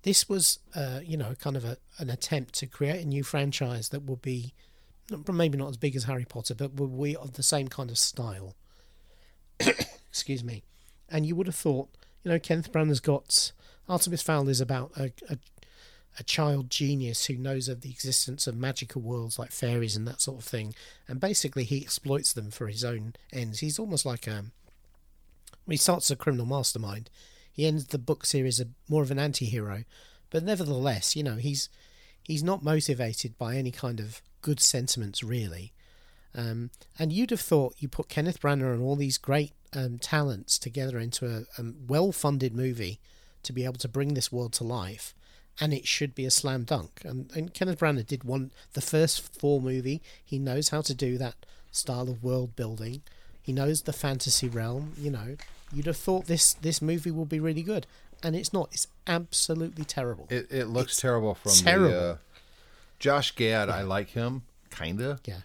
This 0.03 0.29
was, 0.29 0.59
uh, 0.75 0.99
you 1.03 1.17
know, 1.17 1.33
kind 1.39 1.55
of 1.55 1.65
a, 1.65 1.77
an 1.97 2.09
attempt 2.09 2.53
to 2.55 2.67
create 2.67 3.03
a 3.03 3.07
new 3.07 3.23
franchise 3.23 3.89
that 3.89 4.03
would 4.03 4.21
be 4.21 4.53
maybe 5.31 5.57
not 5.57 5.69
as 5.69 5.77
big 5.77 5.95
as 5.95 6.03
Harry 6.03 6.25
Potter, 6.25 6.53
but 6.53 6.73
would 6.73 7.01
be 7.01 7.15
of 7.15 7.33
the 7.33 7.43
same 7.43 7.67
kind 7.67 7.89
of 7.89 7.97
style. 7.97 8.55
Excuse 10.09 10.43
me. 10.43 10.63
And 11.09 11.25
you 11.25 11.35
would 11.35 11.47
have 11.47 11.55
thought, 11.55 11.89
you 12.23 12.31
know, 12.31 12.39
Kenneth 12.39 12.71
Branagh's 12.71 12.99
got 12.99 13.51
Artemis 13.87 14.21
Fowl 14.21 14.49
is 14.49 14.61
about 14.61 14.91
a, 14.97 15.11
a 15.29 15.37
a 16.19 16.23
child 16.23 16.69
genius 16.69 17.25
who 17.25 17.35
knows 17.35 17.67
of 17.67 17.81
the 17.81 17.91
existence 17.91 18.47
of 18.47 18.55
magical 18.57 19.01
worlds 19.01 19.37
like 19.37 19.51
fairies 19.51 19.95
and 19.95 20.07
that 20.07 20.21
sort 20.21 20.39
of 20.39 20.45
thing, 20.45 20.73
and 21.07 21.19
basically 21.19 21.63
he 21.63 21.81
exploits 21.81 22.33
them 22.33 22.49
for 22.49 22.67
his 22.67 22.83
own 22.83 23.13
ends. 23.31 23.59
He's 23.59 23.79
almost 23.79 24.05
like 24.05 24.27
a 24.27 24.45
when 25.65 25.73
he 25.73 25.77
starts 25.77 26.09
a 26.09 26.15
criminal 26.15 26.45
mastermind. 26.45 27.09
He 27.51 27.65
ends 27.65 27.87
the 27.87 27.97
book 27.97 28.25
series 28.25 28.59
a, 28.59 28.67
more 28.89 29.03
of 29.03 29.11
an 29.11 29.19
anti-hero, 29.19 29.83
but 30.29 30.43
nevertheless, 30.43 31.15
you 31.15 31.23
know, 31.23 31.35
he's 31.35 31.69
he's 32.23 32.43
not 32.43 32.63
motivated 32.63 33.37
by 33.37 33.55
any 33.55 33.71
kind 33.71 33.99
of 33.99 34.21
good 34.41 34.59
sentiments 34.59 35.23
really. 35.23 35.73
Um, 36.35 36.71
and 36.99 37.11
you'd 37.11 37.31
have 37.31 37.41
thought 37.41 37.75
you 37.79 37.87
put 37.87 38.09
Kenneth 38.09 38.41
Branagh 38.41 38.73
and 38.73 38.81
all 38.81 38.95
these 38.95 39.17
great 39.17 39.53
um, 39.73 39.97
talents 39.97 40.59
together 40.59 40.99
into 40.99 41.25
a, 41.25 41.61
a 41.61 41.73
well-funded 41.87 42.55
movie 42.55 42.99
to 43.47 43.53
be 43.53 43.65
able 43.65 43.79
to 43.79 43.87
bring 43.87 44.13
this 44.13 44.31
world 44.31 44.53
to 44.53 44.63
life, 44.63 45.13
and 45.59 45.73
it 45.73 45.87
should 45.87 46.13
be 46.15 46.25
a 46.25 46.31
slam 46.31 46.63
dunk. 46.63 47.01
And, 47.03 47.29
and 47.35 47.53
Kenneth 47.53 47.79
Branagh 47.79 48.05
did 48.07 48.23
one 48.23 48.51
the 48.73 48.81
first 48.81 49.21
Thor 49.21 49.59
movie. 49.59 50.01
He 50.23 50.37
knows 50.39 50.69
how 50.69 50.81
to 50.81 50.93
do 50.93 51.17
that 51.17 51.35
style 51.71 52.07
of 52.09 52.23
world 52.23 52.55
building. 52.55 53.01
He 53.41 53.51
knows 53.53 53.81
the 53.83 53.93
fantasy 53.93 54.47
realm. 54.47 54.93
You 54.97 55.11
know, 55.11 55.37
you'd 55.73 55.87
have 55.87 55.97
thought 55.97 56.25
this 56.27 56.53
this 56.53 56.81
movie 56.81 57.11
will 57.11 57.25
be 57.25 57.39
really 57.39 57.63
good, 57.63 57.87
and 58.21 58.35
it's 58.35 58.53
not. 58.53 58.69
It's 58.71 58.87
absolutely 59.07 59.85
terrible. 59.85 60.27
It 60.29 60.47
it 60.51 60.65
looks 60.67 60.91
It's 60.93 61.01
terrible 61.01 61.33
from 61.35 61.51
terrible. 61.53 61.89
the 61.89 62.11
uh, 62.11 62.17
Josh 62.99 63.31
Gad. 63.35 63.69
I 63.69 63.81
like 63.83 64.09
him, 64.09 64.43
kinda. 64.69 65.19
yeah. 65.25 65.41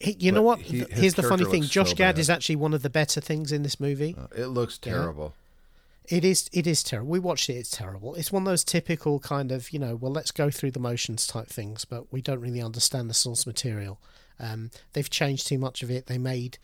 He- 0.00 0.16
You 0.18 0.30
know 0.32 0.42
what? 0.42 0.60
he- 0.60 0.84
Here's 0.90 1.14
the 1.14 1.22
funny 1.22 1.44
thing. 1.46 1.62
Josh 1.62 1.90
so 1.90 1.94
Gad 1.96 2.14
bad. 2.16 2.18
is 2.20 2.28
actually 2.28 2.56
one 2.56 2.74
of 2.74 2.82
the 2.82 2.90
better 2.90 3.18
things 3.20 3.50
in 3.50 3.62
this 3.62 3.80
movie. 3.80 4.14
Uh, 4.18 4.26
It 4.36 4.46
looks 4.48 4.76
terrible. 4.76 5.34
It 6.08 6.24
is. 6.24 6.48
It 6.52 6.66
is 6.66 6.82
terrible. 6.82 7.10
We 7.10 7.18
watched 7.18 7.48
it. 7.48 7.54
It's 7.54 7.70
terrible. 7.70 8.14
It's 8.14 8.32
one 8.32 8.42
of 8.42 8.48
those 8.48 8.64
typical 8.64 9.20
kind 9.20 9.52
of 9.52 9.70
you 9.70 9.78
know, 9.78 9.96
well, 9.96 10.12
let's 10.12 10.32
go 10.32 10.50
through 10.50 10.72
the 10.72 10.80
motions 10.80 11.26
type 11.26 11.48
things, 11.48 11.84
but 11.84 12.12
we 12.12 12.20
don't 12.20 12.40
really 12.40 12.62
understand 12.62 13.08
the 13.08 13.14
source 13.14 13.46
material. 13.46 14.00
Um, 14.38 14.70
they've 14.92 15.10
changed 15.10 15.46
too 15.46 15.58
much 15.58 15.82
of 15.82 15.90
it. 15.90 16.06
They 16.06 16.18
made, 16.18 16.58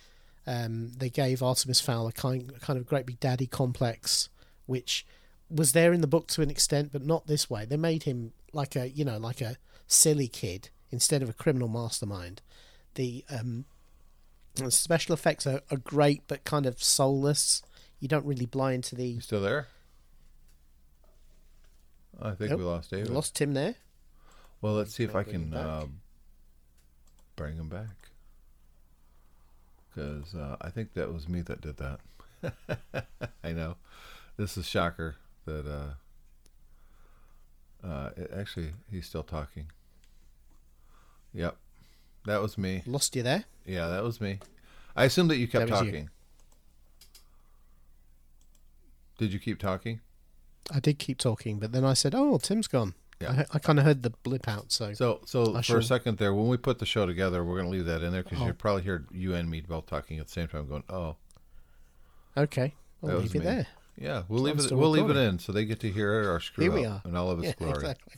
um, 0.46 0.92
they 0.96 1.10
gave 1.10 1.42
Artemis 1.42 1.80
Fowl 1.80 2.08
a 2.08 2.12
kind 2.12 2.58
kind 2.60 2.78
of 2.78 2.86
great 2.86 3.06
big 3.06 3.20
daddy 3.20 3.46
complex, 3.46 4.28
which 4.64 5.06
was 5.48 5.72
there 5.72 5.92
in 5.92 6.00
the 6.00 6.06
book 6.06 6.26
to 6.28 6.42
an 6.42 6.50
extent, 6.50 6.90
but 6.92 7.04
not 7.04 7.26
this 7.26 7.48
way. 7.48 7.64
They 7.64 7.76
made 7.76 8.04
him 8.04 8.32
like 8.52 8.74
a 8.74 8.88
you 8.88 9.04
know 9.04 9.18
like 9.18 9.40
a 9.40 9.56
silly 9.86 10.28
kid 10.28 10.70
instead 10.90 11.22
of 11.22 11.28
a 11.28 11.34
criminal 11.34 11.68
mastermind. 11.68 12.42
The 12.94 13.24
um, 13.30 13.66
special 14.70 15.12
effects 15.12 15.46
are, 15.46 15.60
are 15.70 15.76
great, 15.76 16.22
but 16.26 16.44
kind 16.44 16.66
of 16.66 16.82
soulless. 16.82 17.62
You 18.00 18.08
don't 18.08 18.26
really 18.26 18.46
buy 18.46 18.72
into 18.72 18.94
the 18.94 19.06
You 19.06 19.20
still 19.20 19.40
there? 19.40 19.68
I 22.20 22.32
think 22.32 22.50
Nope. 22.50 22.58
we 22.60 22.64
lost 22.64 22.90
David. 22.90 23.08
We 23.08 23.14
lost 23.14 23.34
Tim 23.34 23.54
there. 23.54 23.74
Well, 24.60 24.74
let's 24.74 24.94
see 24.94 25.04
if 25.04 25.14
I 25.14 25.22
can 25.22 25.52
uh, 25.52 25.86
bring 27.36 27.56
him 27.56 27.68
back. 27.68 28.10
Because 29.94 30.34
uh, 30.34 30.56
I 30.60 30.70
think 30.70 30.94
that 30.94 31.12
was 31.12 31.28
me 31.28 31.42
that 31.42 31.60
did 31.60 31.76
that. 31.76 32.00
I 33.44 33.52
know. 33.52 33.76
This 34.36 34.56
is 34.56 34.66
shocker 34.66 35.16
that. 35.44 35.66
Uh, 35.66 35.94
uh, 37.86 38.10
it, 38.16 38.30
actually, 38.36 38.70
he's 38.90 39.06
still 39.06 39.22
talking. 39.22 39.66
Yep, 41.34 41.56
that 42.24 42.40
was 42.42 42.56
me. 42.58 42.82
Lost 42.86 43.14
you 43.14 43.22
there. 43.22 43.44
Yeah, 43.64 43.88
that 43.88 44.02
was 44.02 44.20
me. 44.20 44.38
I 44.96 45.04
assumed 45.04 45.30
that 45.30 45.36
you 45.36 45.46
kept 45.46 45.66
That 45.66 45.70
was 45.72 45.80
you. 45.82 45.92
talking. 45.92 46.10
Did 49.18 49.32
you 49.32 49.38
keep 49.38 49.58
talking? 49.58 50.00
I 50.72 50.80
did 50.80 50.98
keep 50.98 51.18
talking, 51.18 51.58
but 51.58 51.72
then 51.72 51.84
I 51.84 51.94
said, 51.94 52.14
"Oh, 52.14 52.38
Tim's 52.38 52.66
gone." 52.66 52.94
Yeah. 53.20 53.44
I, 53.52 53.56
I 53.56 53.58
kind 53.60 53.78
of 53.78 53.84
heard 53.86 54.02
the 54.02 54.10
blip 54.10 54.46
out. 54.46 54.70
So, 54.72 54.92
So, 54.92 55.20
so 55.24 55.54
I 55.54 55.58
for 55.58 55.62
shall- 55.62 55.76
a 55.78 55.82
second 55.82 56.18
there, 56.18 56.34
when 56.34 56.48
we 56.48 56.56
put 56.58 56.78
the 56.80 56.84
show 56.86 57.06
together, 57.06 57.42
we're 57.44 57.54
going 57.54 57.64
to 57.64 57.70
leave 57.70 57.86
that 57.86 58.02
in 58.02 58.12
there 58.12 58.22
because 58.22 58.40
Oh. 58.42 58.46
you 58.46 58.52
probably 58.52 58.82
hear 58.82 59.06
you 59.10 59.34
and 59.34 59.48
me 59.48 59.62
both 59.62 59.86
talking 59.86 60.18
at 60.18 60.26
the 60.26 60.32
same 60.32 60.48
time, 60.48 60.68
going, 60.68 60.84
"Oh, 60.90 61.16
okay, 62.36 62.74
I'll 63.02 63.16
leave 63.18 63.34
it 63.34 63.38
me. 63.38 63.44
there. 63.44 63.66
yeah, 63.98 64.24
we'll 64.28 64.42
leave 64.42 64.58
it. 64.58 64.70
We'll 64.72 64.90
leave 64.90 65.08
it 65.08 65.16
in, 65.16 65.38
so 65.38 65.52
they 65.52 65.64
get 65.64 65.80
to 65.80 65.90
hear 65.90 66.30
our 66.30 66.40
screw 66.40 66.64
Here 66.64 66.72
we 66.72 66.84
up 66.84 67.06
are. 67.06 67.08
in 67.08 67.16
all 67.16 67.30
of 67.30 67.38
its 67.38 67.48
Yeah, 67.48 67.54
glory." 67.58 67.74
exactly. 67.76 68.14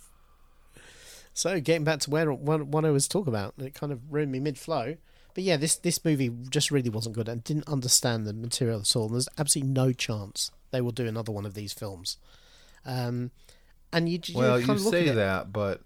So, 1.34 1.60
getting 1.60 1.84
back 1.84 2.00
to 2.00 2.10
where 2.10 2.32
what, 2.32 2.66
what 2.66 2.84
I 2.84 2.90
was 2.90 3.06
talking 3.06 3.28
about, 3.32 3.54
it 3.58 3.74
kind 3.74 3.92
of 3.92 4.00
ruined 4.12 4.32
me 4.32 4.40
mid-flow. 4.40 4.96
But 5.34 5.44
yeah, 5.44 5.56
this 5.56 5.76
this 5.76 6.04
movie 6.04 6.30
just 6.50 6.72
really 6.72 6.90
wasn't 6.90 7.14
good 7.14 7.28
and 7.28 7.44
didn't 7.44 7.68
understand 7.68 8.26
the 8.26 8.32
material 8.32 8.80
at 8.80 8.96
all. 8.96 9.04
And 9.06 9.14
there's 9.14 9.28
absolutely 9.38 9.72
no 9.72 9.92
chance 9.92 10.50
they 10.70 10.80
will 10.80 10.92
do 10.92 11.06
another 11.06 11.32
one 11.32 11.46
of 11.46 11.54
these 11.54 11.72
films. 11.72 12.16
Um, 12.84 13.30
and 13.92 14.08
you, 14.08 14.18
you 14.24 14.38
Well, 14.38 14.58
you 14.60 14.70
of 14.70 14.82
look 14.84 14.94
at 14.94 15.06
say 15.06 15.10
that, 15.10 15.52
but 15.52 15.80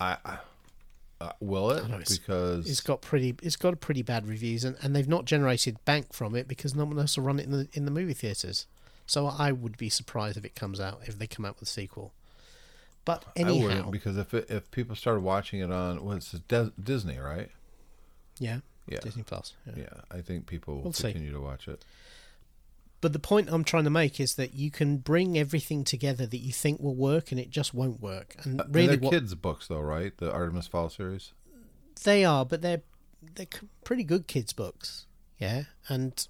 I, 0.00 0.16
I 0.24 0.38
uh, 1.20 1.32
will 1.40 1.70
it 1.72 1.84
I 1.84 1.88
know, 1.88 1.94
it's- 1.96 2.16
because 2.16 2.68
it's 2.68 2.80
got 2.80 3.02
pretty 3.02 3.34
it's 3.42 3.56
got 3.56 3.78
pretty 3.80 4.02
bad 4.02 4.26
reviews 4.26 4.64
and, 4.64 4.76
and 4.82 4.96
they've 4.96 5.08
not 5.08 5.26
generated 5.26 5.76
bank 5.84 6.12
from 6.14 6.34
it 6.34 6.48
because 6.48 6.74
no 6.74 6.84
one 6.86 6.98
else 6.98 7.16
will 7.18 7.24
run 7.24 7.38
it 7.38 7.44
in 7.44 7.52
the 7.52 7.68
in 7.74 7.84
the 7.84 7.90
movie 7.90 8.14
theaters. 8.14 8.66
So 9.06 9.26
I 9.26 9.52
would 9.52 9.76
be 9.76 9.88
surprised 9.90 10.36
if 10.38 10.44
it 10.44 10.54
comes 10.54 10.80
out 10.80 11.00
if 11.06 11.18
they 11.18 11.26
come 11.26 11.44
out 11.44 11.56
with 11.60 11.68
a 11.68 11.70
sequel. 11.72 12.12
But 13.04 13.24
I 13.36 13.40
anyhow, 13.40 13.66
wouldn't 13.66 13.90
because 13.90 14.16
if 14.16 14.32
it, 14.34 14.46
if 14.50 14.70
people 14.70 14.94
started 14.96 15.20
watching 15.22 15.60
it 15.60 15.70
on 15.70 16.04
what's 16.04 16.32
it 16.34 16.42
Disney, 16.82 17.18
right? 17.18 17.50
yeah, 18.38 18.60
Yeah, 18.86 19.00
Disney 19.00 19.22
Plus. 19.22 19.52
Yeah. 19.66 19.72
yeah. 19.76 20.00
I 20.10 20.20
think 20.22 20.46
people 20.46 20.76
will 20.76 20.82
We'll 20.84 20.92
see. 20.94 21.12
continue 21.12 21.32
to 21.32 21.40
watch 21.40 21.66
it. 21.68 21.84
But 23.00 23.12
the 23.14 23.18
point 23.18 23.48
I'm 23.50 23.64
trying 23.64 23.84
to 23.84 23.90
make 23.90 24.20
is 24.20 24.34
that 24.34 24.52
you 24.54 24.70
can 24.70 24.98
bring 24.98 25.38
everything 25.38 25.84
together 25.84 26.26
that 26.26 26.38
you 26.38 26.52
think 26.52 26.80
will 26.80 26.94
work 26.94 27.30
and 27.30 27.40
it 27.40 27.48
just 27.50 27.72
won't 27.72 28.00
work. 28.00 28.36
And 28.44 28.60
Uh, 28.60 28.64
really, 28.68 28.88
and 28.94 29.02
they're 29.02 29.04
what 29.08 29.12
kids' 29.12 29.34
books, 29.34 29.68
though, 29.68 29.80
right? 29.80 30.14
The 30.16 30.30
Artemis 30.30 30.66
Fowl 30.66 30.90
series. 30.90 31.32
they 32.04 32.24
are, 32.24 32.44
but 32.44 32.60
they're 32.62 32.82
they're 33.34 33.46
pretty 33.84 34.04
good 34.04 34.26
kids' 34.26 34.52
books. 34.52 35.06
Yeah, 35.38 35.64
and 35.88 36.26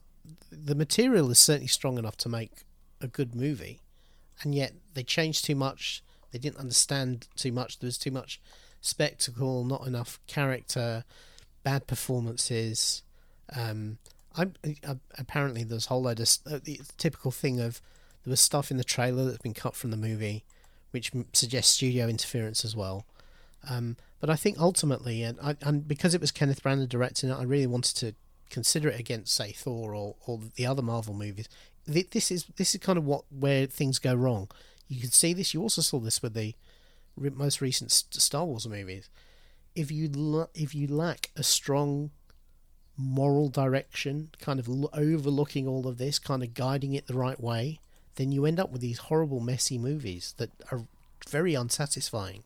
the 0.51 0.75
material 0.75 1.31
is 1.31 1.39
certainly 1.39 1.67
strong 1.69 1.99
enough 1.99 2.17
to 2.19 2.29
make 2.29 2.65
a 3.01 3.07
good 3.09 3.35
movie, 3.35 3.81
and 4.43 4.55
yet 4.55 4.73
they 4.95 5.03
changed 5.03 5.45
too 5.45 5.55
much. 5.57 6.03
They 6.33 6.39
didn't 6.39 6.59
understand 6.59 7.27
too 7.37 7.51
much. 7.53 7.79
There 7.79 7.87
was 7.89 7.99
too 7.99 8.11
much 8.13 8.41
spectacle, 8.81 9.65
not 9.65 9.87
enough 9.87 10.21
character, 10.27 11.05
bad 11.65 11.87
performances. 11.87 13.03
Um, 13.55 13.99
I'm 14.37 14.55
uh, 14.87 14.97
apparently 15.19 15.65
there's 15.65 15.87
a 15.87 15.89
whole 15.89 16.03
load 16.03 16.21
of 16.21 16.29
uh, 16.47 16.59
the 16.63 16.81
typical 16.97 17.31
thing 17.31 17.61
of 17.61 17.81
there 18.25 18.31
was 18.31 18.41
stuff 18.41 18.71
in 18.71 18.77
the 18.77 18.85
trailer 18.85 19.25
that's 19.25 19.39
been 19.39 19.55
cut 19.55 19.75
from 19.75 19.91
the 19.91 19.97
movie, 19.97 20.45
which 20.91 21.11
suggests 21.33 21.75
studio 21.75 22.07
interference 22.07 22.65
as 22.65 22.77
well. 22.77 23.07
Um, 23.69 23.97
but 24.21 24.31
I 24.31 24.37
think 24.37 24.59
ultimately, 24.59 25.23
and, 25.23 25.39
I, 25.43 25.57
and 25.63 25.87
because 25.87 26.15
it 26.15 26.21
was 26.21 26.31
Kenneth 26.31 26.63
Branagh 26.63 26.89
directing 26.89 27.31
it, 27.31 27.35
I 27.35 27.43
really 27.43 27.67
wanted 27.67 27.97
to 27.97 28.15
consider 28.51 28.89
it 28.89 29.01
against, 29.01 29.35
say, 29.35 29.53
Thor 29.53 29.95
or, 29.95 30.17
or 30.27 30.41
the 30.57 30.67
other 30.67 30.83
Marvel 30.83 31.15
movies. 31.15 31.49
Th- 31.91 32.11
This 32.11 32.31
is 32.31 32.45
this 32.57 32.75
is 32.75 32.81
kind 32.81 32.99
of 32.99 33.05
what 33.05 33.25
where 33.31 33.67
things 33.67 33.99
go 33.99 34.15
wrong. 34.15 34.51
You 34.89 35.01
can 35.01 35.11
see 35.11 35.33
this. 35.33 35.55
You 35.55 35.63
also 35.63 35.83
saw 35.83 35.99
this 35.99 36.23
with 36.23 36.35
the 36.35 36.55
most 37.17 37.61
recent 37.61 37.91
Star 37.91 38.45
Wars 38.45 38.67
movies. 38.67 39.09
If 39.75 39.91
you 39.91 40.49
if 40.55 40.75
you 40.75 40.89
lack 40.89 41.31
a 41.37 41.43
strong 41.43 42.11
moral 43.01 43.49
direction, 43.49 44.31
kind 44.41 44.61
of 44.61 44.69
overlooking 44.93 45.67
all 45.67 45.87
of 45.87 45.99
this, 45.99 46.19
kind 46.19 46.43
of 46.43 46.55
guiding 46.55 46.95
it 46.95 47.07
the 47.07 47.15
right 47.15 47.41
way, 47.41 47.81
then 48.17 48.33
you 48.33 48.45
end 48.47 48.61
up 48.61 48.71
with 48.71 48.81
these 48.81 48.99
horrible, 48.99 49.41
messy 49.41 49.79
movies 49.79 50.35
that 50.37 50.51
are 50.71 50.83
very 51.29 51.55
unsatisfying. 51.55 52.43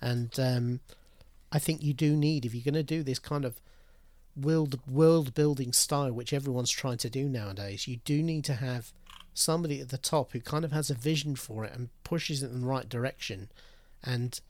and 0.00 0.38
um, 0.38 0.80
I 1.50 1.58
think 1.58 1.82
you 1.82 1.94
do 1.94 2.16
need 2.16 2.44
if 2.44 2.54
you're 2.54 2.64
going 2.64 2.74
to 2.74 2.82
do 2.82 3.02
this 3.02 3.18
kind 3.18 3.44
of 3.44 3.60
world 4.36 4.78
world 4.88 5.34
building 5.34 5.72
style, 5.72 6.12
which 6.12 6.32
everyone's 6.32 6.70
trying 6.70 6.98
to 6.98 7.10
do 7.10 7.28
nowadays. 7.28 7.88
You 7.88 7.98
do 8.04 8.22
need 8.22 8.44
to 8.44 8.54
have 8.54 8.92
somebody 9.34 9.80
at 9.80 9.88
the 9.88 9.98
top 9.98 10.32
who 10.32 10.40
kind 10.40 10.64
of 10.64 10.72
has 10.72 10.90
a 10.90 10.94
vision 10.94 11.36
for 11.36 11.64
it 11.64 11.72
and 11.74 11.88
pushes 12.04 12.42
it 12.42 12.50
in 12.50 12.60
the 12.60 12.66
right 12.66 12.88
direction, 12.88 13.48
and 14.04 14.40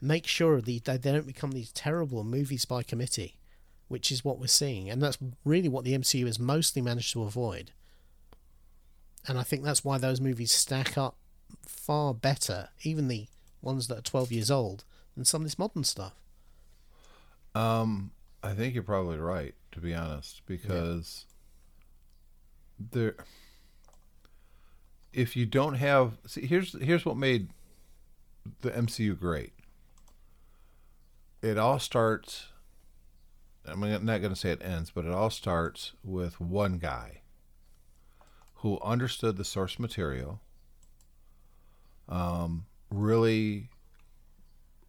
make 0.00 0.26
sure 0.26 0.60
they 0.60 0.78
they 0.78 0.98
don't 0.98 1.26
become 1.26 1.52
these 1.52 1.72
terrible 1.72 2.24
movies 2.24 2.64
by 2.64 2.82
committee, 2.82 3.34
which 3.88 4.10
is 4.10 4.24
what 4.24 4.38
we're 4.38 4.46
seeing, 4.46 4.90
and 4.90 5.02
that's 5.02 5.18
really 5.44 5.68
what 5.68 5.84
the 5.84 5.96
MCU 5.96 6.26
has 6.26 6.38
mostly 6.38 6.82
managed 6.82 7.12
to 7.12 7.22
avoid. 7.22 7.72
And 9.26 9.38
I 9.38 9.42
think 9.42 9.62
that's 9.62 9.84
why 9.84 9.98
those 9.98 10.20
movies 10.20 10.52
stack 10.52 10.98
up 10.98 11.16
far 11.66 12.12
better, 12.12 12.68
even 12.82 13.08
the 13.08 13.26
ones 13.62 13.88
that 13.88 13.98
are 13.98 14.02
12 14.02 14.32
years 14.32 14.50
old, 14.50 14.84
than 15.14 15.24
some 15.24 15.42
of 15.42 15.46
this 15.46 15.58
modern 15.58 15.84
stuff. 15.84 16.14
Um, 17.54 18.10
I 18.42 18.52
think 18.52 18.74
you're 18.74 18.82
probably 18.82 19.18
right, 19.18 19.54
to 19.72 19.80
be 19.80 19.94
honest, 19.94 20.42
because 20.46 21.26
there. 22.78 23.14
If 25.12 25.36
you 25.36 25.46
don't 25.46 25.74
have, 25.74 26.18
see, 26.26 26.44
here's 26.44 26.76
here's 26.82 27.04
what 27.04 27.16
made 27.16 27.48
the 28.62 28.70
MCU 28.70 29.18
great. 29.18 29.52
It 31.40 31.56
all 31.56 31.78
starts. 31.78 32.48
I'm 33.66 33.80
not 33.80 34.20
going 34.20 34.32
to 34.32 34.36
say 34.36 34.50
it 34.50 34.62
ends, 34.62 34.90
but 34.90 35.04
it 35.04 35.12
all 35.12 35.30
starts 35.30 35.92
with 36.02 36.40
one 36.40 36.78
guy 36.78 37.22
who 38.56 38.78
understood 38.82 39.36
the 39.36 39.44
source 39.44 39.78
material, 39.78 40.40
um, 42.08 42.66
really 42.90 43.70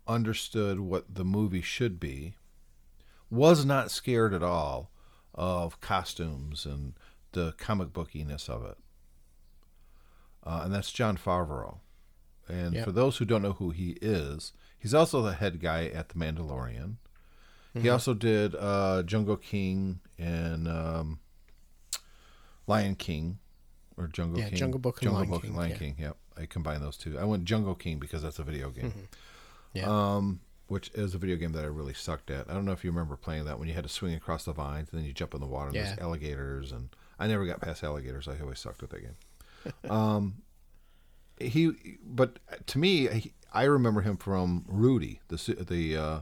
understood 0.07 0.79
what 0.79 1.13
the 1.13 1.25
movie 1.25 1.61
should 1.61 1.99
be, 1.99 2.35
was 3.29 3.65
not 3.65 3.91
scared 3.91 4.33
at 4.33 4.43
all 4.43 4.91
of 5.33 5.81
costumes 5.81 6.65
and 6.65 6.93
the 7.31 7.53
comic 7.57 7.89
bookiness 7.89 8.47
of 8.49 8.63
it. 8.65 8.77
Uh, 10.43 10.61
and 10.63 10.73
that's 10.73 10.91
Jon 10.91 11.17
Favreau. 11.17 11.79
And 12.47 12.75
Yep. 12.75 12.85
for 12.85 12.91
those 12.91 13.17
who 13.17 13.25
don't 13.25 13.41
know 13.41 13.53
who 13.53 13.71
he 13.71 13.97
is, 14.01 14.53
he's 14.77 14.93
also 14.93 15.21
the 15.21 15.33
head 15.33 15.59
guy 15.59 15.87
at 15.87 16.09
The 16.09 16.15
Mandalorian. 16.15 16.97
Mm-hmm. 17.75 17.81
He 17.83 17.89
also 17.89 18.13
did 18.13 18.55
uh, 18.55 19.03
Jungle 19.03 19.35
King 19.37 19.99
and 20.17 20.67
um, 20.67 21.19
Lion 22.67 22.95
King, 22.95 23.37
or 23.97 24.07
Jungle 24.07 24.39
Yeah, 24.39 24.49
King. 24.49 24.57
Jungle 24.57 24.79
Book 24.79 24.97
and 25.01 25.03
Jungle 25.03 25.19
Lion 25.19 25.29
Book 25.29 25.41
King, 25.41 25.49
and 25.51 25.57
Lion 25.57 25.71
yeah. 25.71 25.77
King. 25.77 25.95
Yep, 25.99 26.17
I 26.37 26.45
combined 26.45 26.81
those 26.81 26.97
two. 26.97 27.19
I 27.19 27.25
went 27.25 27.43
Jungle 27.45 27.75
King 27.75 27.99
because 27.99 28.21
that's 28.21 28.39
a 28.39 28.43
video 28.43 28.69
game. 28.69 28.93
Yeah. 29.73 29.87
Um, 29.89 30.39
which 30.67 30.89
is 30.95 31.13
a 31.13 31.17
video 31.19 31.35
game 31.35 31.51
that 31.51 31.63
I 31.63 31.67
really 31.67 31.93
sucked 31.93 32.31
at. 32.31 32.49
I 32.49 32.53
don't 32.53 32.65
know 32.65 32.71
if 32.71 32.83
you 32.83 32.89
remember 32.89 33.15
playing 33.17 33.45
that 33.45 33.59
when 33.59 33.67
you 33.67 33.73
had 33.75 33.83
to 33.83 33.89
swing 33.89 34.15
across 34.15 34.45
the 34.45 34.53
vines 34.53 34.89
and 34.91 34.99
then 34.99 35.05
you 35.05 35.13
jump 35.13 35.33
in 35.35 35.39
the 35.41 35.45
water 35.45 35.67
and 35.67 35.75
Yeah. 35.75 35.83
there's 35.83 35.99
alligators 35.99 36.71
and 36.71 36.89
I 37.19 37.27
never 37.27 37.45
got 37.45 37.61
past 37.61 37.83
alligators. 37.83 38.27
I 38.27 38.39
always 38.39 38.57
sucked 38.59 38.81
at 38.81 38.89
that 38.89 39.01
game. 39.01 39.91
um, 39.91 40.35
he, 41.39 41.97
but 42.03 42.39
to 42.67 42.79
me, 42.79 43.07
he, 43.09 43.33
I 43.53 43.63
remember 43.65 44.01
him 44.01 44.17
from 44.17 44.65
Rudy, 44.67 45.19
the 45.27 45.35
the 45.69 45.97
uh, 45.97 46.19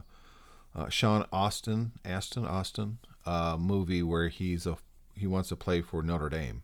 uh, 0.74 0.88
Sean 0.88 1.24
Austin, 1.32 1.92
Aston 2.04 2.44
Austin 2.46 2.98
uh, 3.26 3.56
movie 3.58 4.02
where 4.02 4.28
he's 4.28 4.66
a 4.66 4.76
he 5.14 5.26
wants 5.26 5.48
to 5.50 5.56
play 5.56 5.80
for 5.80 6.02
Notre 6.02 6.28
Dame, 6.28 6.62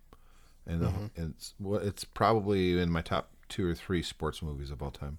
and 0.66 0.84
uh, 0.84 0.90
it's 1.14 1.54
well, 1.60 1.80
it's 1.80 2.04
probably 2.04 2.78
in 2.80 2.90
my 2.90 3.00
top 3.02 3.30
two 3.48 3.68
or 3.68 3.74
three 3.74 4.02
sports 4.02 4.42
movies 4.42 4.70
of 4.70 4.82
all 4.82 4.90
time. 4.90 5.18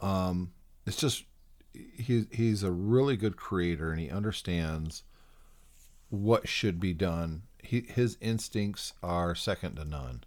Um, 0.00 0.52
it's 0.86 0.96
just 0.98 1.24
he 1.72 2.26
he's 2.30 2.62
a 2.62 2.70
really 2.70 3.16
good 3.16 3.36
creator 3.36 3.90
and 3.90 4.00
he 4.00 4.10
understands 4.10 5.04
what 6.10 6.48
should 6.48 6.78
be 6.78 6.92
done. 6.92 7.42
He, 7.62 7.80
his 7.80 8.18
instincts 8.20 8.92
are 9.02 9.34
second 9.34 9.76
to 9.76 9.84
none. 9.84 10.24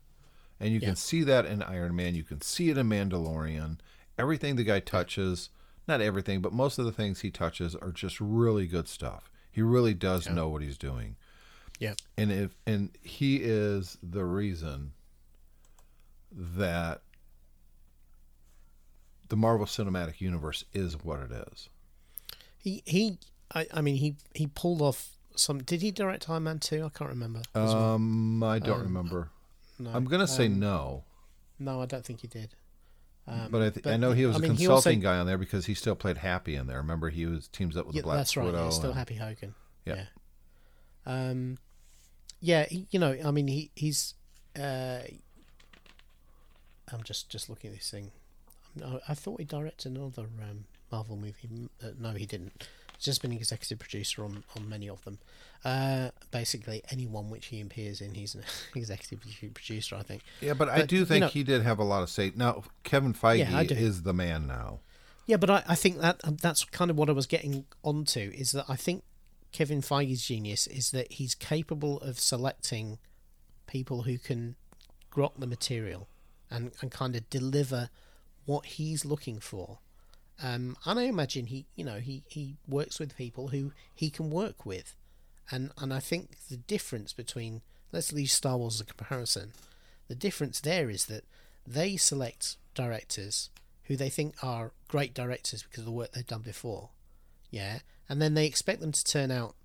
And 0.59 0.73
you 0.73 0.79
Yeah. 0.79 0.87
can 0.89 0.95
see 0.95 1.21
that 1.23 1.45
in 1.45 1.61
Iron 1.61 1.95
Man. 1.95 2.15
You 2.15 2.23
can 2.23 2.41
see 2.41 2.69
it 2.69 2.77
in 2.77 2.87
Mandalorian. 2.89 3.77
Everything 4.17 4.55
the 4.55 4.63
guy 4.63 4.79
touches, 4.79 5.49
not 5.87 6.01
everything, 6.01 6.41
but 6.41 6.53
most 6.53 6.79
of 6.79 6.85
the 6.85 6.91
things 6.91 7.21
he 7.21 7.31
touches 7.31 7.75
are 7.75 7.91
just 7.91 8.19
really 8.19 8.67
good 8.67 8.87
stuff. 8.87 9.29
He 9.51 9.61
really 9.61 9.93
does 9.93 10.29
know 10.29 10.49
what 10.49 10.61
he's 10.61 10.77
doing. 10.77 11.15
yeah. 11.79 11.93
And 12.17 12.31
if 12.31 12.55
and 12.65 12.89
he 13.01 13.37
is 13.37 13.97
the 14.03 14.25
reason 14.25 14.91
that 16.31 17.01
the 19.29 19.35
Marvel 19.35 19.65
Cinematic 19.65 20.21
Universe 20.21 20.65
is 20.73 21.03
what 21.03 21.19
it 21.19 21.31
is. 21.31 21.69
He 22.57 22.83
he. 22.85 23.17
I, 23.53 23.67
I 23.73 23.81
mean 23.81 23.95
he 23.95 24.15
he 24.33 24.47
pulled 24.47 24.81
off 24.81 25.11
some. 25.35 25.59
Did 25.63 25.81
he 25.81 25.91
direct 25.91 26.29
Iron 26.29 26.43
Man 26.43 26.59
two? 26.59 26.83
I 26.83 26.89
can't 26.89 27.09
remember. 27.09 27.39
as 27.53 27.73
well. 27.73 27.93
Um, 27.93 28.43
I 28.43 28.59
don't 28.59 28.81
remember. 28.81 29.29
no, 29.79 29.91
I'm 29.93 30.05
gonna 30.05 30.27
say 30.27 30.47
um, 30.47 30.59
no, 30.59 31.03
no. 31.59 31.81
I 31.81 31.85
don't 31.85 32.03
think 32.05 32.21
he 32.21 32.27
did. 32.27 32.55
Um, 33.27 33.47
but 33.49 33.61
I, 33.61 33.69
th- 33.71 33.87
I 33.87 33.97
know 33.97 34.11
he 34.11 34.25
was 34.27 34.35
I 34.35 34.39
a 34.39 34.41
mean, 34.43 34.55
consulting 34.55 34.99
also- 34.99 35.03
guy 35.13 35.17
on 35.17 35.25
there 35.25 35.37
because 35.39 35.65
he 35.65 35.73
still 35.73 35.95
played 35.95 36.17
Happy 36.17 36.55
in 36.55 36.67
there. 36.67 36.77
Remember, 36.77 37.09
he 37.09 37.25
was 37.25 37.47
teams 37.47 37.75
up 37.75 37.87
with 37.87 37.95
Yeah, 37.95 38.01
the 38.01 38.05
Black 38.05 38.17
that's 38.17 38.37
right. 38.37 38.45
Widow. 38.45 38.65
Yeah, 38.65 38.69
still 38.69 38.89
and- 38.91 38.99
Happy 38.99 39.15
Hogan. 39.15 39.55
Yeah. 39.85 40.05
Yeah. 41.07 41.29
Um, 41.29 41.57
yeah. 42.39 42.65
He, 42.69 42.85
you 42.91 42.99
know, 42.99 43.15
I 43.25 43.31
mean, 43.31 43.47
he 43.47 43.71
he's. 43.75 44.13
Uh, 44.59 44.99
I'm 46.91 47.03
just 47.03 47.29
just 47.29 47.49
looking 47.49 47.71
at 47.71 47.77
this 47.77 47.89
thing. 47.89 48.11
I, 48.83 48.99
I 49.09 49.13
thought 49.15 49.39
he 49.39 49.45
directed 49.45 49.91
another 49.95 50.23
um, 50.41 50.65
Marvel 50.91 51.15
movie. 51.17 51.49
Uh, 51.83 51.87
no, 51.99 52.11
he 52.11 52.25
didn't. 52.25 52.67
He's 52.97 53.05
just 53.05 53.21
been 53.21 53.31
executive 53.31 53.79
producer 53.79 54.23
on, 54.23 54.43
on 54.55 54.69
many 54.69 54.89
of 54.89 55.03
them. 55.03 55.19
Uh, 55.63 56.09
basically, 56.31 56.83
anyone 56.91 57.29
which 57.29 57.47
he 57.47 57.59
appears 57.61 57.99
in, 58.01 58.13
he's 58.13 58.35
an 58.35 58.43
executive 58.75 59.19
producer. 59.53 59.95
I 59.95 60.03
think. 60.03 60.21
Yeah, 60.41 60.53
but, 60.53 60.69
I 60.69 60.79
But, 60.79 60.89
do 60.89 60.95
you 60.97 61.05
think 61.05 61.21
know- 61.21 61.27
he 61.29 61.43
did 61.43 61.63
have 61.63 61.79
a 61.79 61.83
lot 61.83 62.03
of 62.03 62.09
say. 62.09 62.31
Now, 62.35 62.63
Kevin 62.83 63.13
Feige 63.13 63.39
Yeah, 63.39 63.61
is 63.61 64.03
the 64.03 64.13
man 64.13 64.47
now. 64.47 64.79
Yeah, 65.25 65.37
but 65.37 65.49
I, 65.49 65.63
I 65.67 65.75
think 65.75 65.99
that 66.01 66.21
um, 66.23 66.37
that's 66.39 66.63
kind 66.65 66.91
of 66.91 66.97
what 66.97 67.09
I 67.09 67.13
was 67.13 67.25
getting 67.25 67.65
onto 67.83 68.31
is 68.35 68.51
that 68.51 68.65
I 68.69 68.75
think 68.75 69.03
Kevin 69.51 69.81
Feige's 69.81 70.23
genius 70.25 70.67
is 70.67 70.91
that 70.91 71.13
he's 71.13 71.33
capable 71.33 71.99
of 72.01 72.19
selecting 72.19 72.99
people 73.65 74.03
who 74.03 74.19
can 74.19 74.55
grok 75.11 75.31
the 75.39 75.47
material 75.47 76.07
and, 76.51 76.73
and 76.81 76.91
kind 76.91 77.15
of 77.15 77.27
deliver 77.31 77.89
what 78.45 78.65
he's 78.67 79.03
looking 79.03 79.39
for. 79.39 79.79
Um, 80.43 80.75
and 80.85 80.99
I 80.99 81.03
imagine 81.03 81.45
he, 81.47 81.65
you 81.75 81.85
know, 81.85 81.99
he, 81.99 82.23
he 82.27 82.57
works 82.67 82.99
with 82.99 83.15
people 83.17 83.49
who 83.49 83.71
he 83.93 84.09
can 84.09 84.29
work 84.29 84.65
with, 84.65 84.95
and 85.49 85.71
and 85.77 85.93
I 85.93 85.99
think 85.99 86.37
the 86.49 86.57
difference 86.57 87.13
between 87.13 87.61
let's 87.91 88.11
use 88.11 88.33
Star 88.33 88.57
Wars 88.57 88.75
as 88.75 88.81
a 88.81 88.85
comparison, 88.85 89.53
the 90.09 90.15
difference 90.15 90.59
there 90.59 90.89
is 90.89 91.05
that 91.05 91.23
they 91.65 91.95
select 91.95 92.57
directors 92.73 93.49
who 93.85 93.95
they 93.95 94.09
think 94.09 94.35
are 94.43 94.71
great 94.89 95.13
directors 95.13 95.63
because 95.63 95.79
of 95.79 95.85
the 95.85 95.91
work 95.91 96.11
they've 96.11 96.27
done 96.27 96.41
before, 96.41 96.89
yeah, 97.49 97.79
and 98.09 98.21
then 98.21 98.33
they 98.33 98.45
expect 98.45 98.81
them 98.81 98.91
to 98.91 99.03
turn 99.05 99.31
out 99.31 99.55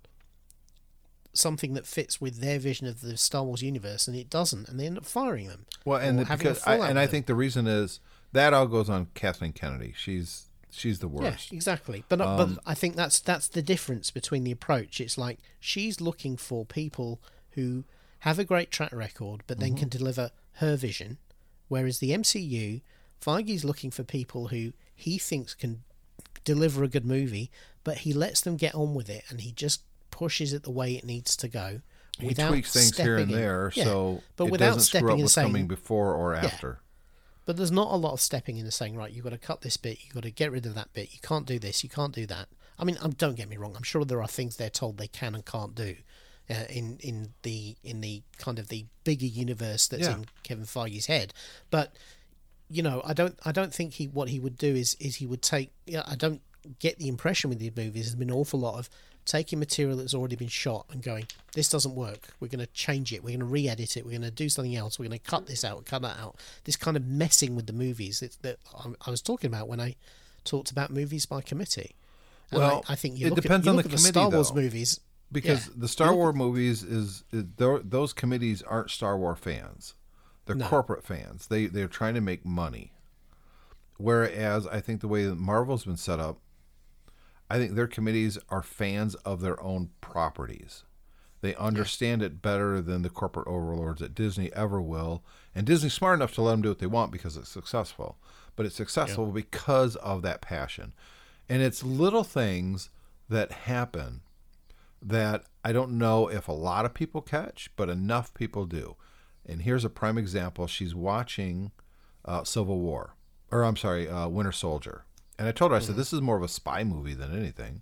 something 1.33 1.73
that 1.73 1.87
fits 1.87 2.19
with 2.19 2.39
their 2.39 2.59
vision 2.59 2.87
of 2.87 3.01
the 3.01 3.17
Star 3.17 3.43
Wars 3.43 3.61
universe, 3.61 4.07
and 4.07 4.15
it 4.17 4.29
doesn't, 4.29 4.67
and 4.69 4.79
they 4.79 4.85
end 4.85 4.97
up 4.97 5.05
firing 5.05 5.47
them. 5.47 5.65
Well, 5.85 5.99
and 5.99 6.19
the- 6.19 6.25
because 6.25 6.65
I, 6.65 6.77
and 6.89 6.99
I 6.99 7.07
think 7.07 7.25
the 7.25 7.35
reason 7.35 7.67
is 7.67 7.99
that 8.33 8.53
all 8.53 8.67
goes 8.67 8.89
on 8.89 9.07
Kathleen 9.13 9.53
Kennedy. 9.53 9.93
She's 9.97 10.47
she's 10.71 10.99
the 10.99 11.07
worst. 11.07 11.51
Yeah, 11.51 11.55
exactly. 11.55 12.03
But 12.09 12.21
Um, 12.21 12.37
but 12.55 12.63
I 12.65 12.73
think 12.73 12.95
that's 12.95 13.19
that's 13.19 13.47
the 13.47 13.61
difference 13.61 14.09
between 14.11 14.43
the 14.43 14.51
approach. 14.51 14.99
It's 15.01 15.17
like 15.17 15.39
she's 15.59 16.01
looking 16.01 16.37
for 16.37 16.65
people 16.65 17.21
who 17.51 17.83
have 18.19 18.39
a 18.39 18.43
great 18.43 18.71
track 18.71 18.91
record, 18.91 19.43
but 19.47 19.57
Mm-hmm. 19.57 19.61
then 19.69 19.77
can 19.77 19.89
deliver 19.89 20.31
her 20.55 20.75
vision, 20.75 21.17
whereas 21.67 21.99
the 21.99 22.11
MCU, 22.11 22.81
Feige's 23.21 23.63
looking 23.65 23.91
for 23.91 24.03
people 24.03 24.47
who 24.47 24.73
he 24.95 25.17
thinks 25.17 25.53
can 25.53 25.83
deliver 26.43 26.83
a 26.83 26.87
good 26.87 27.05
movie, 27.05 27.51
but 27.83 27.99
he 27.99 28.13
lets 28.13 28.41
them 28.41 28.57
get 28.57 28.73
on 28.75 28.93
with 28.95 29.09
it, 29.09 29.23
and 29.29 29.41
he 29.41 29.51
just 29.51 29.81
pushes 30.11 30.53
it 30.53 30.63
the 30.63 30.71
way 30.71 30.93
it 30.93 31.03
needs 31.05 31.35
to 31.37 31.47
go. 31.47 31.81
He 32.19 32.33
tweaks 32.33 32.73
things 32.73 32.95
here 32.97 33.17
and 33.17 33.31
in. 33.31 33.37
there, 33.37 33.71
Yeah, 33.75 33.85
so 33.85 34.21
but 34.35 34.45
it 34.45 34.51
without 34.51 34.81
stepping 34.81 35.09
and 35.09 35.21
what's 35.21 35.33
saying, 35.33 35.47
coming 35.47 35.67
before 35.67 36.13
or 36.13 36.35
after. 36.35 36.79
But 37.45 37.57
there's 37.57 37.71
not 37.71 37.91
a 37.91 37.95
lot 37.95 38.13
of 38.13 38.21
stepping 38.21 38.57
in 38.57 38.63
and 38.65 38.73
saying, 38.73 38.95
right, 38.95 39.11
you've 39.11 39.23
got 39.23 39.31
to 39.31 39.37
cut 39.37 39.61
this 39.61 39.77
bit, 39.77 39.99
you've 40.03 40.13
got 40.13 40.23
to 40.23 40.31
get 40.31 40.51
rid 40.51 40.65
of 40.65 40.75
that 40.75 40.93
bit, 40.93 41.13
you 41.13 41.19
can't 41.21 41.45
do 41.45 41.59
this, 41.59 41.83
you 41.83 41.89
can't 41.89 42.13
do 42.13 42.25
that. 42.27 42.47
I 42.79 42.83
mean, 42.83 42.97
um, 43.01 43.11
don't 43.11 43.35
get 43.35 43.49
me 43.49 43.57
wrong. 43.57 43.75
I'm 43.75 43.83
sure 43.83 44.05
there 44.05 44.21
are 44.21 44.27
things 44.27 44.57
they're 44.57 44.69
told 44.69 44.97
they 44.97 45.07
can 45.07 45.35
and 45.35 45.45
can't 45.45 45.75
do 45.75 45.95
uh, 46.49 46.65
in 46.69 46.97
in 47.01 47.33
the 47.43 47.75
in 47.83 48.01
the 48.01 48.23
kind 48.37 48.57
of 48.59 48.69
the 48.69 48.85
bigger 49.03 49.25
universe 49.25 49.87
that's 49.87 50.03
Yeah. 50.03 50.15
in 50.15 50.25
Kevin 50.43 50.65
Feige's 50.65 51.05
head. 51.05 51.33
But 51.69 51.95
you 52.69 52.81
know, 52.81 53.01
I 53.05 53.13
don't 53.13 53.37
I 53.45 53.51
don't 53.51 53.73
think 53.73 53.93
he 53.93 54.05
what 54.07 54.29
he 54.29 54.39
would 54.39 54.57
do 54.57 54.73
is 54.75 54.95
is 54.99 55.17
he 55.17 55.27
would 55.27 55.41
take. 55.41 55.71
Yeah, 55.85 56.03
I 56.07 56.15
don't 56.15 56.41
get 56.79 56.97
the 56.99 57.07
impression 57.07 57.49
with 57.49 57.59
these 57.59 57.75
movies. 57.75 58.05
There's 58.05 58.15
been 58.15 58.29
an 58.29 58.35
awful 58.35 58.59
lot 58.59 58.79
of 58.79 58.89
taking 59.31 59.59
material 59.59 59.95
that's 59.97 60.13
already 60.13 60.35
been 60.35 60.49
shot 60.49 60.85
and 60.91 61.01
going, 61.01 61.25
this 61.53 61.69
doesn't 61.69 61.95
work. 61.95 62.27
We're 62.41 62.49
going 62.49 62.59
to 62.59 62.71
change 62.73 63.13
it. 63.13 63.23
We're 63.23 63.29
going 63.31 63.39
to 63.39 63.45
re-edit 63.45 63.95
it. 63.95 64.03
We're 64.05 64.11
going 64.11 64.21
to 64.23 64.31
do 64.31 64.49
something 64.49 64.75
else. 64.75 64.99
We're 64.99 65.07
going 65.07 65.19
to 65.19 65.25
cut 65.31 65.47
this 65.47 65.63
out, 65.63 65.85
cut 65.85 66.01
that 66.01 66.17
out. 66.19 66.35
This 66.65 66.75
kind 66.75 66.97
of 66.97 67.05
messing 67.07 67.55
with 67.55 67.65
the 67.65 67.73
movies 67.73 68.21
it's, 68.21 68.35
that 68.37 68.57
I- 69.05 69.09
was 69.09 69.21
talking 69.21 69.47
about 69.47 69.69
when 69.69 69.79
I 69.79 69.95
talked 70.43 70.69
about 70.71 70.91
movies 70.91 71.25
by 71.25 71.39
committee. 71.41 71.95
And 72.51 72.59
Well, 72.59 72.83
I, 72.89 72.93
I 72.93 72.95
think 72.97 73.21
it 73.21 73.33
depends 73.35 73.65
at, 73.67 73.69
on 73.69 73.75
the 73.77 73.79
at 73.79 73.83
the 73.85 73.89
committee, 73.91 74.09
Star 74.09 74.29
Wars 74.29 74.49
though. 74.49 74.55
movies. 74.55 74.99
because 75.31 75.67
Yeah. 75.67 75.73
the 75.77 75.87
Star 75.87 76.13
Wars 76.13 76.35
movies 76.35 76.83
is, 76.83 77.23
is 77.31 77.45
those 77.55 78.11
committees 78.11 78.61
aren't 78.63 78.91
Star 78.91 79.17
Wars 79.17 79.39
fans. 79.39 79.95
They're 80.45 80.57
No. 80.57 80.67
corporate 80.67 81.05
fans. 81.05 81.47
They 81.47 81.67
they're 81.67 81.87
trying 81.87 82.15
to 82.15 82.21
make 82.21 82.43
money. 82.45 82.91
Whereas 83.97 84.67
I 84.67 84.81
think 84.81 84.99
the 85.01 85.07
way 85.07 85.25
that 85.25 85.35
Marvel's 85.37 85.85
been 85.85 85.95
set 85.97 86.19
up, 86.19 86.39
I 87.51 87.57
think 87.57 87.75
their 87.75 87.87
committees 87.87 88.37
are 88.47 88.63
fans 88.63 89.15
of 89.15 89.41
their 89.41 89.61
own 89.61 89.89
properties. 89.99 90.85
They 91.41 91.53
understand 91.55 92.21
it 92.21 92.41
better 92.41 92.79
than 92.79 93.01
the 93.01 93.09
corporate 93.09 93.47
overlords 93.47 94.01
at 94.01 94.15
Disney 94.15 94.53
ever 94.53 94.81
will. 94.81 95.21
And 95.53 95.67
Disney's 95.67 95.93
smart 95.93 96.15
enough 96.19 96.33
to 96.35 96.41
let 96.41 96.51
them 96.51 96.61
do 96.61 96.69
what 96.69 96.79
they 96.79 96.87
want 96.87 97.11
because 97.11 97.35
it's 97.35 97.49
successful. 97.49 98.17
But 98.55 98.65
it's 98.65 98.75
successful 98.75 99.25
because 99.25 99.97
of 99.97 100.21
that 100.21 100.39
passion. 100.39 100.93
And 101.49 101.61
it's 101.61 101.83
little 101.83 102.23
things 102.23 102.89
that 103.27 103.51
happen 103.51 104.21
that 105.01 105.43
I 105.65 105.73
don't 105.73 105.97
know 105.97 106.29
if 106.29 106.47
a 106.47 106.53
lot 106.53 106.85
of 106.85 106.93
people 106.93 107.21
catch, 107.21 107.69
but 107.75 107.89
enough 107.89 108.33
people 108.33 108.65
do. 108.65 108.95
And 109.45 109.63
here's 109.63 109.83
a 109.83 109.89
prime 109.89 110.17
example. 110.17 110.67
She's 110.67 110.95
watching 110.95 111.71
uh, 112.23 112.45
Civil 112.45 112.79
War, 112.79 113.15
or 113.51 113.63
I'm 113.63 113.75
sorry, 113.75 114.07
uh, 114.07 114.29
Winter 114.29 114.53
Soldier. 114.53 115.03
And 115.41 115.47
I 115.47 115.53
told 115.53 115.71
her, 115.71 115.77
I 115.77 115.79
said, 115.79 115.93
mm-hmm. 115.93 115.97
this 115.97 116.13
is 116.13 116.21
more 116.21 116.37
of 116.37 116.43
a 116.43 116.47
spy 116.47 116.83
movie 116.83 117.15
than 117.15 117.35
anything. 117.35 117.81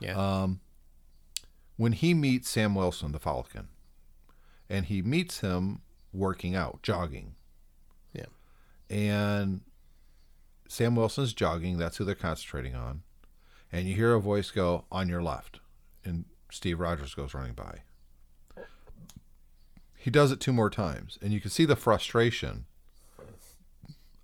Yeah. 0.00 0.14
Um, 0.14 0.60
when 1.76 1.92
he 1.92 2.14
meets 2.14 2.48
Sam 2.48 2.74
Wilson, 2.74 3.12
the 3.12 3.18
Falcon, 3.18 3.68
and 4.70 4.86
he 4.86 5.02
meets 5.02 5.40
him 5.40 5.82
working 6.14 6.56
out, 6.56 6.82
jogging, 6.82 7.34
yeah. 8.14 8.24
and 8.88 9.60
Sam 10.66 10.96
Wilson's 10.96 11.34
jogging. 11.34 11.76
That's 11.76 11.98
who 11.98 12.06
they're 12.06 12.14
concentrating 12.14 12.74
on. 12.74 13.02
And 13.70 13.86
you 13.86 13.94
hear 13.94 14.14
a 14.14 14.20
voice 14.20 14.50
go, 14.50 14.86
on 14.90 15.10
your 15.10 15.22
left. 15.22 15.60
And 16.06 16.24
Steve 16.50 16.80
Rogers 16.80 17.14
goes 17.14 17.34
running 17.34 17.52
by. 17.52 17.80
He 19.94 20.10
does 20.10 20.32
it 20.32 20.40
two 20.40 20.54
more 20.54 20.70
times. 20.70 21.18
And 21.20 21.34
you 21.34 21.40
can 21.42 21.50
see 21.50 21.66
the 21.66 21.76
frustration 21.76 22.64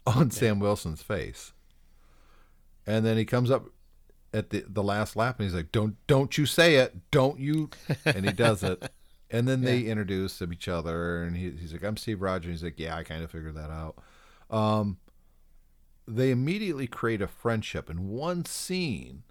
on 0.07 0.31
Sam 0.31 0.61
Wilson's 0.61 1.03
face. 1.03 1.53
And 2.87 3.05
then 3.05 3.17
he 3.17 3.25
comes 3.25 3.51
up 3.51 3.67
at 4.33 4.51
the, 4.51 4.65
the 4.69 4.83
last 4.83 5.17
lap 5.17 5.39
and 5.39 5.47
he's 5.47 5.55
like, 5.55 5.73
Don't 5.73 5.97
don't 6.07 6.37
you 6.37 6.47
say 6.47 6.77
it. 6.77 7.11
Don't 7.11 7.39
you 7.39 7.71
and 8.05 8.25
he 8.25 8.33
does 8.33 8.63
it. 8.63 8.91
And 9.31 9.49
then 9.49 9.63
they 9.63 9.85
introduce 9.85 10.41
each 10.43 10.69
other 10.69 11.25
and 11.25 11.37
he, 11.37 11.51
he's 11.51 11.73
like, 11.73 11.83
I'm 11.83 11.97
Steve 11.97 12.23
Rogers. 12.23 12.45
And 12.45 12.55
He's 12.55 12.63
like, 12.63 12.79
Yeah, 12.79 12.95
I 12.95 13.03
kind 13.03 13.25
of 13.25 13.33
figured 13.33 13.57
that 13.57 13.71
out 13.71 13.97
Um, 14.49 14.99
they 16.07 16.31
immediately 16.31 16.87
create 16.87 17.21
a 17.21 17.27
friendship 17.27 17.91
in 17.91 18.09
one 18.11 18.45
scene 18.45 19.25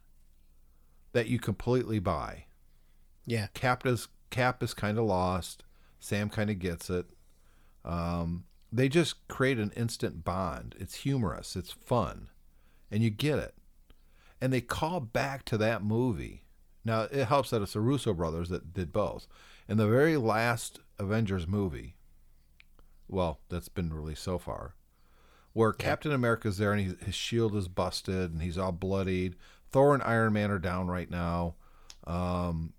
that 1.13 1.27
you 1.27 1.39
completely 1.39 1.99
buy. 1.99 2.45
Yeah. 3.25 3.47
Cap 3.53 3.85
is 3.85 4.09
Cap 4.29 4.61
is 4.61 4.73
kind 4.73 4.97
of 4.97 5.05
lost. 5.05 5.63
Sam 5.99 6.29
kind 6.29 6.49
of 6.49 6.59
gets 6.59 6.89
it. 6.89 7.05
Um, 7.85 8.43
they 8.73 8.89
just 8.89 9.25
create 9.27 9.59
an 9.59 9.71
instant 9.77 10.25
bond. 10.25 10.75
It's 10.79 10.95
humorous. 10.95 11.55
It's 11.55 11.71
fun, 11.71 12.29
and 12.93 13.03
you 13.03 13.09
get 13.09 13.39
it. 13.39 13.55
And 14.39 14.53
they 14.53 14.61
call 14.61 14.99
back 14.99 15.43
to 15.45 15.57
that 15.57 15.83
movie. 15.83 16.43
Now 16.85 17.01
it 17.03 17.25
helps 17.25 17.49
that 17.49 17.61
it's 17.61 17.73
the 17.73 17.79
Russo 17.81 18.13
brothers 18.13 18.49
that 18.49 18.73
did 18.73 18.93
both. 18.93 19.27
In 19.67 19.77
the 19.77 19.87
very 19.87 20.15
last 20.17 20.79
Avengers 20.99 21.47
movie, 21.47 21.95
well, 23.07 23.39
that's 23.49 23.69
been 23.69 23.91
released 23.93 24.23
so 24.23 24.37
far, 24.37 24.75
where 25.53 25.71
Captain 25.73 26.11
America's 26.11 26.57
there 26.57 26.73
and 26.73 26.81
he, 26.81 27.05
his 27.05 27.15
shield 27.15 27.55
is 27.55 27.67
busted 27.67 28.31
and 28.31 28.41
he's 28.41 28.57
all 28.57 28.71
bloodied. 28.71 29.35
Thor 29.71 29.93
and 29.93 30.03
Iron 30.03 30.33
Man 30.33 30.51
are 30.51 30.59
down 30.59 30.87
right 30.87 31.09
now. 31.09 31.55
Um, 32.05 32.73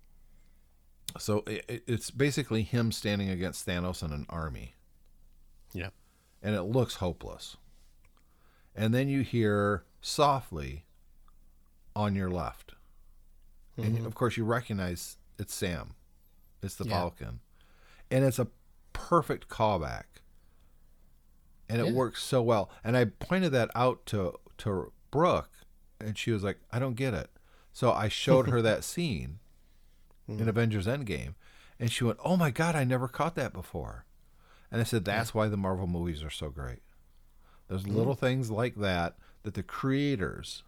so 1.17 1.43
it- 1.47 1.83
it's 1.87 2.11
basically 2.11 2.61
him 2.61 2.91
standing 2.91 3.29
against 3.29 3.65
Thanos 3.65 4.03
and 4.03 4.13
an 4.13 4.25
army, 4.29 4.75
Yeah. 5.73 5.89
and 6.43 6.55
it 6.55 6.63
looks 6.63 6.95
hopeless. 6.95 7.57
And 8.75 8.93
then 8.93 9.07
you 9.07 9.21
hear 9.21 9.83
softly 10.01 10.85
on 11.95 12.15
your 12.15 12.29
left. 12.29 12.75
And 13.77 13.97
mm-hmm. 13.97 14.05
of 14.05 14.15
course, 14.15 14.37
you 14.37 14.45
recognize 14.45 15.17
it's 15.37 15.53
Sam, 15.53 15.95
it's 16.61 16.75
the 16.75 16.85
Yeah. 16.85 16.91
Falcon. 16.91 17.39
And 18.11 18.23
it's 18.23 18.39
a 18.39 18.47
perfect 18.93 19.47
callback. 19.47 20.03
And 21.67 21.81
it 21.81 21.87
Yeah. 21.87 21.93
works 21.93 22.23
so 22.23 22.41
well. 22.41 22.69
And 22.83 22.95
I 22.95 23.05
pointed 23.05 23.51
that 23.53 23.71
out 23.75 24.05
to, 24.07 24.39
to 24.59 24.91
Brooke, 25.11 25.51
and 25.99 26.17
she 26.17 26.31
was 26.31 26.43
like, 26.43 26.59
I 26.71 26.79
don't 26.79 26.95
get 26.95 27.13
it. 27.13 27.29
So 27.73 27.91
I 27.91 28.07
showed 28.07 28.47
her 28.49 28.61
that 28.61 28.83
scene 28.85 29.39
in 30.27 30.37
mm-hmm. 30.37 30.49
Avengers 30.49 30.87
Endgame, 30.87 31.35
and 31.79 31.91
she 31.91 32.03
went, 32.03 32.19
"Oh 32.23 32.37
my 32.37 32.51
God, 32.51 32.75
I 32.75 32.83
never 32.83 33.07
caught 33.07 33.35
that 33.35 33.53
before." 33.53 34.05
And 34.71 34.81
I 34.81 34.83
said, 34.83 35.05
"That's 35.05 35.33
why 35.33 35.47
the 35.47 35.57
Marvel 35.57 35.87
movies 35.87 36.23
are 36.23 36.29
so 36.29 36.49
great. 36.49 36.79
There's 37.67 37.87
little 37.87 38.15
things 38.15 38.51
like 38.51 38.75
that 38.75 39.15
that 39.43 39.53
the 39.53 39.63
creators 39.63 40.63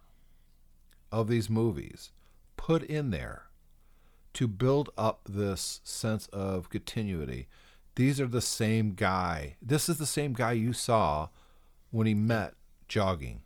of 1.10 1.28
these 1.28 1.48
movies 1.48 2.10
put 2.56 2.82
in 2.82 3.10
there 3.10 3.44
to 4.34 4.46
build 4.46 4.90
up 4.96 5.20
this 5.28 5.80
sense 5.84 6.26
of 6.28 6.70
continuity. 6.70 7.48
These 7.94 8.20
are 8.20 8.26
the 8.26 8.40
same 8.40 8.94
guy. 8.94 9.56
This 9.60 9.88
is 9.88 9.98
the 9.98 10.06
same 10.06 10.32
guy 10.32 10.52
you 10.52 10.72
saw 10.72 11.28
when 11.90 12.06
he 12.06 12.14
met 12.14 12.54
jogging. 12.88 13.40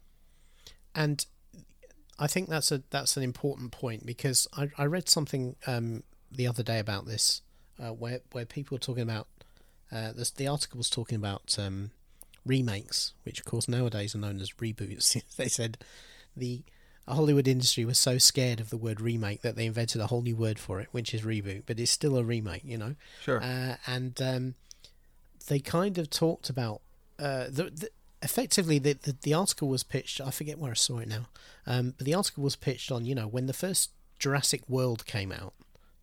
and 0.95 1.25
I 2.19 2.27
think 2.27 2.49
that's 2.49 2.71
a 2.71 2.83
that's 2.91 3.17
an 3.17 3.23
important 3.23 3.73
point 3.73 4.07
because 4.07 4.47
I, 4.57 4.71
I 4.79 4.85
read 4.85 5.09
something 5.09 5.57
um, 5.67 6.05
the 6.31 6.47
other 6.47 6.63
day 6.63 6.79
about 6.79 7.07
this 7.07 7.43
uh, 7.83 7.91
where 7.91 8.21
where 8.33 8.45
people 8.45 8.77
were 8.77 8.81
talking 8.81 9.03
about 9.03 9.27
uh, 9.91 10.13
this, 10.13 10.31
the 10.31 10.47
article 10.47 10.79
was 10.79 10.91
talking 10.91 11.17
about 11.17 11.57
um, 11.59 11.91
remakes, 12.45 13.13
which 13.25 13.39
of 13.39 13.45
course 13.45 13.69
nowadays 13.69 14.15
are 14.15 14.19
known 14.19 14.41
as 14.41 14.53
reboots. 14.53 15.21
they 15.37 15.49
said 15.49 15.79
the 16.37 16.63
Hollywood 17.09 17.49
industry 17.49 17.85
was 17.85 17.99
so 17.99 18.19
scared 18.19 18.61
of 18.61 18.71
the 18.71 18.77
word 18.77 19.01
remake 19.01 19.43
that 19.43 19.57
they 19.57 19.67
invented 19.67 20.01
a 20.01 20.07
whole 20.07 20.23
new 20.23 20.37
word 20.37 20.59
for 20.59 20.81
it, 20.81 20.89
which 20.93 21.13
is 21.13 21.23
reboot, 21.23 21.63
but 21.67 21.81
it's 21.81 21.91
still 21.91 22.17
a 22.17 22.25
remake, 22.25 22.63
you 22.65 22.79
know. 22.79 22.95
Sure. 23.23 23.43
Uh, 23.43 23.77
and 23.87 24.21
um, 24.23 24.55
they 25.49 25.59
kind 25.59 25.99
of 25.99 26.11
talked 26.11 26.49
about 26.49 26.81
uh, 27.19 27.45
the, 27.45 27.71
the 27.75 27.91
effectively 28.23 28.79
the, 28.79 28.93
the 28.95 29.17
the 29.23 29.35
article 29.35 29.69
was 29.69 29.83
pitched. 29.83 30.21
I 30.21 30.31
forget 30.31 30.59
where 30.59 30.71
I 30.71 30.75
saw 30.75 30.99
it 30.99 31.09
now, 31.09 31.27
um, 31.67 31.95
but 31.97 32.07
the 32.07 32.15
article 32.15 32.45
was 32.45 32.57
pitched 32.57 32.91
on 32.93 33.05
you 33.05 33.15
know 33.15 33.27
when 33.27 33.47
the 33.47 33.53
first 33.53 33.91
Jurassic 34.19 34.63
World 34.69 35.05
came 35.07 35.33
out. 35.33 35.55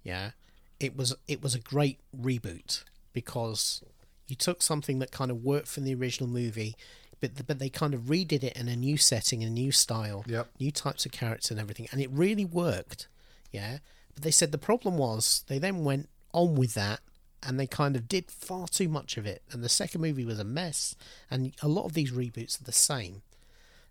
Yeah, 0.04 0.32
it 0.80 0.96
was 0.96 1.16
it 1.28 1.42
was 1.42 1.56
a 1.56 1.60
great 1.60 2.00
reboot 2.16 2.84
because 3.14 3.84
you 4.30 4.36
took 4.36 4.62
something 4.62 5.00
that 5.00 5.12
kind 5.12 5.32
of 5.32 5.44
worked 5.44 5.68
from 5.68 5.84
the 5.84 5.94
original 5.96 6.30
movie. 6.30 6.76
But, 7.22 7.46
but 7.48 7.60
they 7.60 7.68
kind 7.70 7.94
of 7.94 8.04
redid 8.04 8.44
it 8.44 8.56
in 8.56 8.70
a 8.70 8.78
new 8.78 8.96
setting, 8.96 9.44
a 9.44 9.50
new 9.50 9.74
style, 9.74 10.24
Yep. 10.26 10.52
new 10.58 10.72
types 10.72 11.06
of 11.06 11.12
characters 11.12 11.52
and 11.52 11.60
everything, 11.60 11.90
and 11.92 12.00
it 12.00 12.10
really 12.10 12.46
worked. 12.46 13.10
Yeah, 13.52 13.80
but 14.14 14.24
they 14.24 14.32
said 14.32 14.54
the 14.54 14.58
problem 14.58 14.98
was 14.98 15.44
they 15.48 15.60
then 15.60 15.84
went 15.84 16.08
on 16.32 16.56
with 16.56 16.76
that 16.76 17.02
and 17.44 17.60
they 17.60 17.68
kind 17.68 17.98
of 17.98 18.08
did 18.08 18.32
far 18.32 18.70
too 18.70 18.88
much 18.88 19.18
of 19.18 19.26
it, 19.26 19.42
and 19.52 19.62
the 19.62 19.68
second 19.68 20.00
movie 20.00 20.24
was 20.24 20.40
a 20.40 20.46
mess. 20.46 20.96
And 21.30 21.52
a 21.62 21.68
lot 21.68 21.84
of 21.86 21.94
these 21.94 22.14
reboots 22.14 22.62
are 22.62 22.64
the 22.64 22.72
same. 22.72 23.22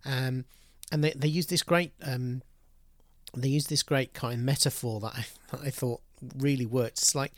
Um, 0.07 0.47
and 0.91 1.05
they 1.05 1.11
they 1.14 1.28
use 1.28 1.49
this 1.49 1.62
great 1.62 1.93
um, 2.03 2.41
they 3.36 3.49
use 3.49 3.66
this 3.66 3.82
great 3.82 4.14
kind 4.14 4.36
of 4.36 4.41
metaphor 4.41 5.01
that 5.01 5.12
I, 5.14 5.26
that 5.51 5.61
I 5.66 5.70
thought 5.70 6.01
really 6.34 6.64
worked. 6.64 6.99
It's 6.99 7.14
like 7.14 7.32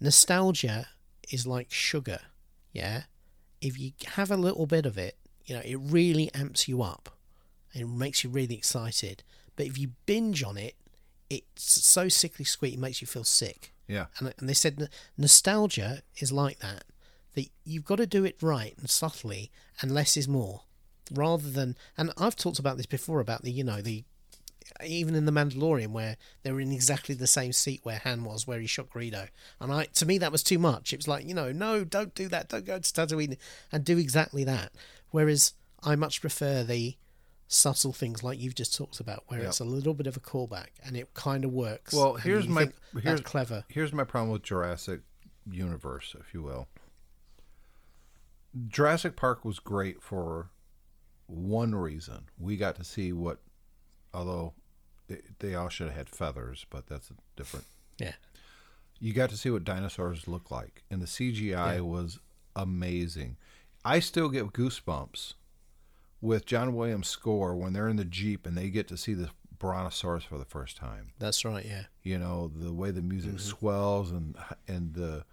nostalgia 0.00 0.88
is 1.30 1.46
like 1.46 1.70
sugar, 1.70 2.20
yeah. 2.74 3.04
If 3.62 3.78
you 3.78 3.92
have 4.16 4.30
a 4.30 4.36
little 4.36 4.66
bit 4.66 4.84
of 4.84 4.98
it, 4.98 5.16
you 5.46 5.54
know, 5.54 5.62
it 5.64 5.76
really 5.76 6.30
amps 6.34 6.68
you 6.68 6.82
up. 6.82 7.16
It 7.72 7.88
makes 7.88 8.22
you 8.22 8.30
really 8.30 8.54
excited. 8.54 9.22
But 9.56 9.66
if 9.66 9.78
you 9.78 9.92
binge 10.04 10.42
on 10.42 10.58
it, 10.58 10.74
it's 11.30 11.82
so 11.82 12.08
sickly 12.08 12.44
sweet 12.44 12.74
it 12.74 12.80
makes 12.80 13.00
you 13.00 13.06
feel 13.06 13.24
sick. 13.24 13.72
Yeah. 13.88 14.06
And, 14.18 14.34
and 14.38 14.48
they 14.48 14.54
said 14.54 14.88
nostalgia 15.16 16.02
is 16.18 16.32
like 16.32 16.58
that. 16.58 16.84
That 17.34 17.48
you've 17.64 17.84
got 17.84 17.96
to 17.96 18.06
do 18.06 18.24
it 18.24 18.36
right 18.40 18.74
and 18.78 18.88
subtly, 18.88 19.50
and 19.80 19.90
less 19.90 20.16
is 20.16 20.28
more. 20.28 20.62
Rather 21.12 21.50
than, 21.50 21.76
and 21.96 22.12
I've 22.16 22.36
talked 22.36 22.58
about 22.58 22.76
this 22.76 22.86
before 22.86 23.20
about 23.20 23.42
the, 23.42 23.50
you 23.50 23.64
know, 23.64 23.80
the, 23.80 24.04
even 24.84 25.14
in 25.14 25.24
the 25.26 25.32
Mandalorian 25.32 25.88
where 25.88 26.16
they 26.42 26.52
were 26.52 26.60
in 26.60 26.72
exactly 26.72 27.14
the 27.14 27.26
same 27.26 27.52
seat 27.52 27.80
where 27.82 27.98
Han 27.98 28.24
was, 28.24 28.46
where 28.46 28.60
he 28.60 28.66
shot 28.66 28.90
Greedo, 28.90 29.28
and 29.60 29.72
I, 29.72 29.84
to 29.86 30.06
me, 30.06 30.18
that 30.18 30.32
was 30.32 30.42
too 30.42 30.58
much. 30.58 30.92
It 30.92 30.96
was 30.96 31.08
like, 31.08 31.26
you 31.26 31.34
know, 31.34 31.52
no, 31.52 31.84
don't 31.84 32.14
do 32.14 32.28
that, 32.28 32.48
don't 32.48 32.64
go 32.64 32.78
to 32.78 32.82
Tatooine, 32.82 33.36
and 33.70 33.84
do 33.84 33.98
exactly 33.98 34.44
that. 34.44 34.72
Whereas 35.10 35.52
I 35.82 35.96
much 35.96 36.20
prefer 36.20 36.62
the 36.64 36.96
subtle 37.46 37.92
things 37.92 38.24
like 38.24 38.40
you've 38.40 38.54
just 38.54 38.74
talked 38.74 39.00
about, 39.00 39.24
where 39.28 39.40
Yeah. 39.42 39.48
it's 39.48 39.60
a 39.60 39.64
little 39.64 39.94
bit 39.94 40.06
of 40.06 40.16
a 40.16 40.20
callback 40.20 40.68
and 40.82 40.96
it 40.96 41.12
kind 41.14 41.44
of 41.44 41.52
works. 41.52 41.92
Well, 41.92 42.14
here's 42.14 42.48
my 42.48 42.70
here's 43.02 43.20
clever. 43.20 43.64
Here's 43.68 43.92
my 43.92 44.04
problem 44.04 44.32
with 44.32 44.42
Jurassic 44.42 45.02
Universe, 45.48 46.16
if 46.18 46.32
you 46.32 46.42
will. 46.42 46.68
Jurassic 48.68 49.16
Park 49.16 49.44
was 49.44 49.58
great 49.58 50.02
for 50.02 50.50
one 51.26 51.74
reason. 51.74 52.26
We 52.38 52.56
got 52.56 52.76
to 52.76 52.84
see 52.84 53.12
what 53.12 53.40
although 54.14 54.54
it, 55.08 55.38
they 55.40 55.54
all 55.54 55.68
should 55.68 55.88
have 55.88 55.96
had 55.96 56.08
feathers, 56.08 56.64
but 56.70 56.86
that's 56.86 57.10
different. 57.36 57.66
Yeah. 57.98 58.12
You 59.00 59.12
got 59.12 59.28
to 59.30 59.36
see 59.36 59.50
what 59.50 59.64
dinosaurs 59.64 60.26
look 60.28 60.50
like, 60.50 60.84
and 60.90 61.02
the 61.02 61.06
CGI 61.06 61.74
Yeah. 61.76 61.80
was 61.80 62.18
amazing. 62.56 63.36
I 63.84 63.98
still 64.00 64.28
get 64.30 64.52
goosebumps 64.52 65.34
with 66.22 66.46
John 66.46 66.74
Williams' 66.74 67.08
score 67.08 67.54
when 67.54 67.72
they're 67.74 67.88
in 67.88 67.96
the 67.96 68.04
jeep 68.04 68.46
and 68.46 68.56
they 68.56 68.70
get 68.70 68.88
to 68.88 68.96
see 68.96 69.12
the 69.12 69.30
brontosaurus 69.58 70.24
for 70.24 70.38
the 70.38 70.44
first 70.46 70.76
time. 70.76 71.12
That's 71.18 71.44
right. 71.44 71.64
Yeah. 71.66 71.84
You 72.02 72.18
know 72.18 72.50
the 72.54 72.72
way 72.72 72.90
the 72.90 73.02
music 73.02 73.32
Mm-hmm. 73.32 73.38
swells 73.40 74.10
and 74.10 74.36
and 74.68 74.94
the 74.94 75.24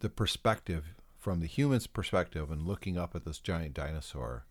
the 0.00 0.10
perspective 0.10 0.94
from 1.18 1.40
the 1.40 1.46
human's 1.46 1.86
perspective 1.86 2.50
and 2.50 2.66
looking 2.66 2.96
up 2.98 3.14
at 3.14 3.24
this 3.24 3.38
giant 3.38 3.74
dinosaur. 3.74 4.44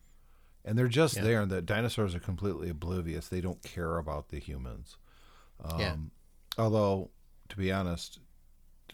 And 0.69 0.77
they're 0.77 0.87
just 0.87 1.15
Yeah. 1.15 1.23
there, 1.23 1.41
and 1.41 1.49
the 1.49 1.63
dinosaurs 1.63 2.13
are 2.13 2.19
completely 2.19 2.69
oblivious. 2.69 3.27
They 3.27 3.41
don't 3.41 3.63
care 3.63 3.97
about 3.97 4.29
the 4.29 4.39
humans. 4.39 4.97
Um, 5.59 5.79
Yeah. 5.79 5.95
Although, 6.59 7.09
to 7.49 7.57
be 7.57 7.71
honest, 7.71 8.19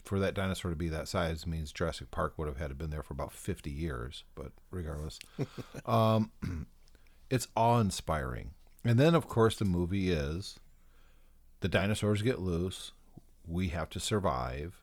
for 0.06 0.18
that 0.20 0.34
dinosaur 0.36 0.72
to 0.72 0.78
be 0.78 0.88
that 0.88 1.10
size 1.10 1.46
means 1.46 1.74
Jurassic 1.74 2.12
Park 2.12 2.38
would 2.38 2.48
have 2.48 2.56
had 2.58 2.70
to 2.70 2.76
been 2.76 2.92
there 2.92 3.04
for 3.04 3.14
about 3.14 3.34
50 3.34 3.72
years. 3.72 4.24
But 4.36 4.54
regardless, 4.72 5.20
um, 5.86 6.32
it's 7.30 7.50
awe 7.58 7.80
inspiring. 7.82 8.54
And 8.86 8.98
then, 8.98 9.14
of 9.14 9.28
course, 9.28 9.58
the 9.58 9.66
movie 9.66 10.12
is 10.12 10.58
the 11.60 11.68
dinosaurs 11.68 12.22
get 12.22 12.40
loose. 12.40 12.94
We 13.46 13.68
have 13.70 13.90
to 13.90 14.00
survive 14.00 14.82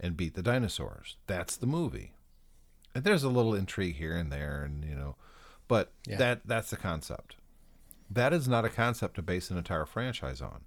and 0.00 0.16
beat 0.16 0.32
the 0.34 0.42
dinosaurs. 0.42 1.18
That's 1.26 1.56
the 1.58 1.66
movie. 1.66 2.14
And 2.94 3.04
there's 3.04 3.22
a 3.22 3.28
little 3.28 3.54
intrigue 3.54 3.96
here 3.96 4.16
and 4.16 4.32
there, 4.32 4.64
and 4.64 4.82
you 4.82 4.94
know, 4.94 5.16
but 5.72 5.90
Yeah. 6.06 6.18
that 6.18 6.46
that's 6.46 6.68
the 6.68 6.76
concept. 6.76 7.36
That 8.10 8.34
is 8.34 8.46
not 8.46 8.66
a 8.66 8.68
concept 8.68 9.14
to 9.14 9.22
base 9.22 9.50
an 9.50 9.56
entire 9.56 9.86
franchise 9.86 10.42
on, 10.42 10.66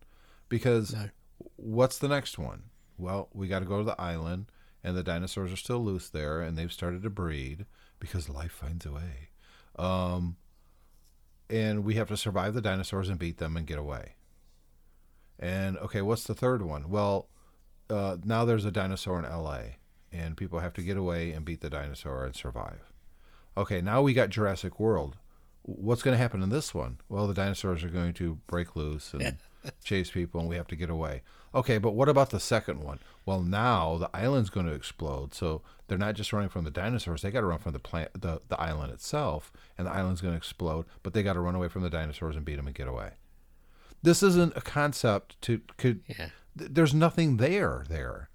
because 0.50 0.94
No. 0.96 1.10
what's 1.58 2.00
the 2.00 2.08
next 2.08 2.40
one? 2.40 2.72
Well, 2.98 3.30
we 3.32 3.48
got 3.48 3.60
to 3.60 3.66
go 3.66 3.78
to 3.78 3.84
the 3.84 4.02
island, 4.02 4.48
and 4.84 4.98
the 4.98 5.04
dinosaurs 5.04 5.52
are 5.54 5.58
still 5.58 5.84
loose 5.84 6.10
there, 6.10 6.42
and 6.42 6.58
they've 6.58 6.74
started 6.74 7.04
to 7.04 7.12
breed 7.12 7.68
because 8.00 8.30
life 8.30 8.52
finds 8.52 8.84
a 8.88 8.92
way. 8.94 9.30
Um, 9.78 10.38
and 11.52 11.84
we 11.84 11.94
have 11.96 12.08
to 12.08 12.18
survive 12.18 12.56
the 12.56 12.62
dinosaurs 12.62 13.08
and 13.08 13.20
beat 13.20 13.38
them 13.38 13.56
and 13.56 13.68
get 13.68 13.78
away. 13.78 14.16
And 15.38 15.78
okay, 15.78 16.02
what's 16.02 16.24
the 16.24 16.34
third 16.34 16.64
one? 16.64 16.90
Well, 16.90 17.30
uh, 17.92 18.18
now 18.24 18.44
there's 18.46 18.66
a 18.66 18.72
dinosaur 18.72 19.20
in 19.20 19.26
L.A. 19.26 19.78
and 20.12 20.36
people 20.36 20.60
have 20.62 20.74
to 20.74 20.82
get 20.82 20.98
away 20.98 21.32
and 21.32 21.46
beat 21.46 21.62
the 21.62 21.70
dinosaur 21.70 22.26
and 22.26 22.36
survive. 22.36 22.92
Okay, 23.58 23.82
now 23.82 24.02
we 24.02 24.14
got 24.14 24.30
Jurassic 24.30 24.80
World. 24.80 25.16
What's 25.64 26.04
going 26.04 26.14
to 26.14 26.22
happen 26.22 26.44
in 26.44 26.50
this 26.50 26.74
one? 26.74 26.98
Well, 27.10 27.26
the 27.28 27.34
dinosaurs 27.34 27.84
are 27.84 27.90
going 27.90 28.14
to 28.16 28.36
break 28.48 28.76
loose 28.76 29.14
and 29.14 29.38
chase 29.84 30.12
people, 30.12 30.40
and 30.42 30.50
we 30.50 30.58
have 30.58 30.68
to 30.68 30.76
get 30.76 30.90
away. 30.90 31.24
Okay, 31.56 31.78
but 31.78 31.92
what 31.96 32.10
about 32.10 32.30
the 32.32 32.40
second 32.40 32.82
one? 32.84 33.00
Well, 33.26 33.42
now 33.42 33.98
the 33.98 34.10
island's 34.14 34.50
going 34.50 34.66
to 34.68 34.74
explode, 34.74 35.34
so 35.34 35.62
they're 35.88 35.98
not 35.98 36.16
just 36.16 36.34
running 36.34 36.50
from 36.50 36.66
the 36.66 36.70
dinosaurs; 36.72 37.22
they 37.22 37.32
got 37.32 37.40
to 37.40 37.46
run 37.48 37.60
from 37.60 37.72
the 37.74 37.80
plant, 37.80 38.10
the 38.22 38.42
the 38.50 38.60
island 38.60 38.92
itself, 38.92 39.52
and 39.78 39.88
the 39.88 39.92
island's 39.92 40.22
going 40.22 40.34
to 40.34 40.38
explode. 40.38 40.86
But 41.02 41.14
they 41.14 41.24
got 41.24 41.34
to 41.34 41.40
run 41.40 41.56
away 41.56 41.70
from 41.70 41.82
the 41.82 41.90
dinosaurs 41.90 42.36
and 42.36 42.44
beat 42.46 42.58
them 42.58 42.68
and 42.68 42.76
get 42.76 42.88
away. 42.90 43.12
This 44.04 44.22
isn't 44.22 44.56
a 44.56 44.62
concept 44.62 45.42
to 45.44 45.62
could. 45.78 46.02
Yeah. 46.08 46.28
th- 46.60 46.72
There's 46.74 46.94
nothing 46.94 47.38
there. 47.38 47.86
There, 47.90 48.30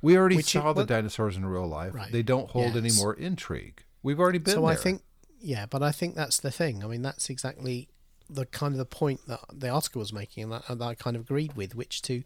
we 0.00 0.16
already 0.16 0.36
Which 0.36 0.54
it- 0.54 0.60
saw 0.60 0.72
the 0.72 0.86
dinosaurs 0.86 1.36
in 1.36 1.44
real 1.44 1.66
life. 1.66 1.92
Right. 1.92 2.10
They 2.12 2.22
don't 2.22 2.48
hold 2.50 2.76
any 2.76 2.92
more 2.92 3.12
intrigue. 3.14 3.82
We've 4.02 4.18
already 4.18 4.38
been 4.38 4.54
so 4.54 4.62
there. 4.62 4.70
I 4.70 4.76
think, 4.76 5.02
yeah, 5.40 5.66
but 5.66 5.82
I 5.82 5.92
think 5.92 6.14
that's 6.14 6.40
the 6.40 6.50
thing. 6.50 6.82
I 6.84 6.86
mean, 6.86 7.02
that's 7.02 7.30
exactly 7.30 7.88
the 8.28 8.46
kind 8.46 8.72
of 8.72 8.78
the 8.78 8.84
point 8.84 9.26
that 9.26 9.40
the 9.52 9.68
article 9.68 10.00
was 10.00 10.12
making, 10.12 10.44
and 10.44 10.52
that, 10.52 10.62
and 10.68 10.80
that 10.80 10.86
I 10.86 10.94
kind 10.94 11.16
of 11.16 11.22
agreed 11.22 11.54
with, 11.54 11.74
which 11.74 12.02
to 12.02 12.22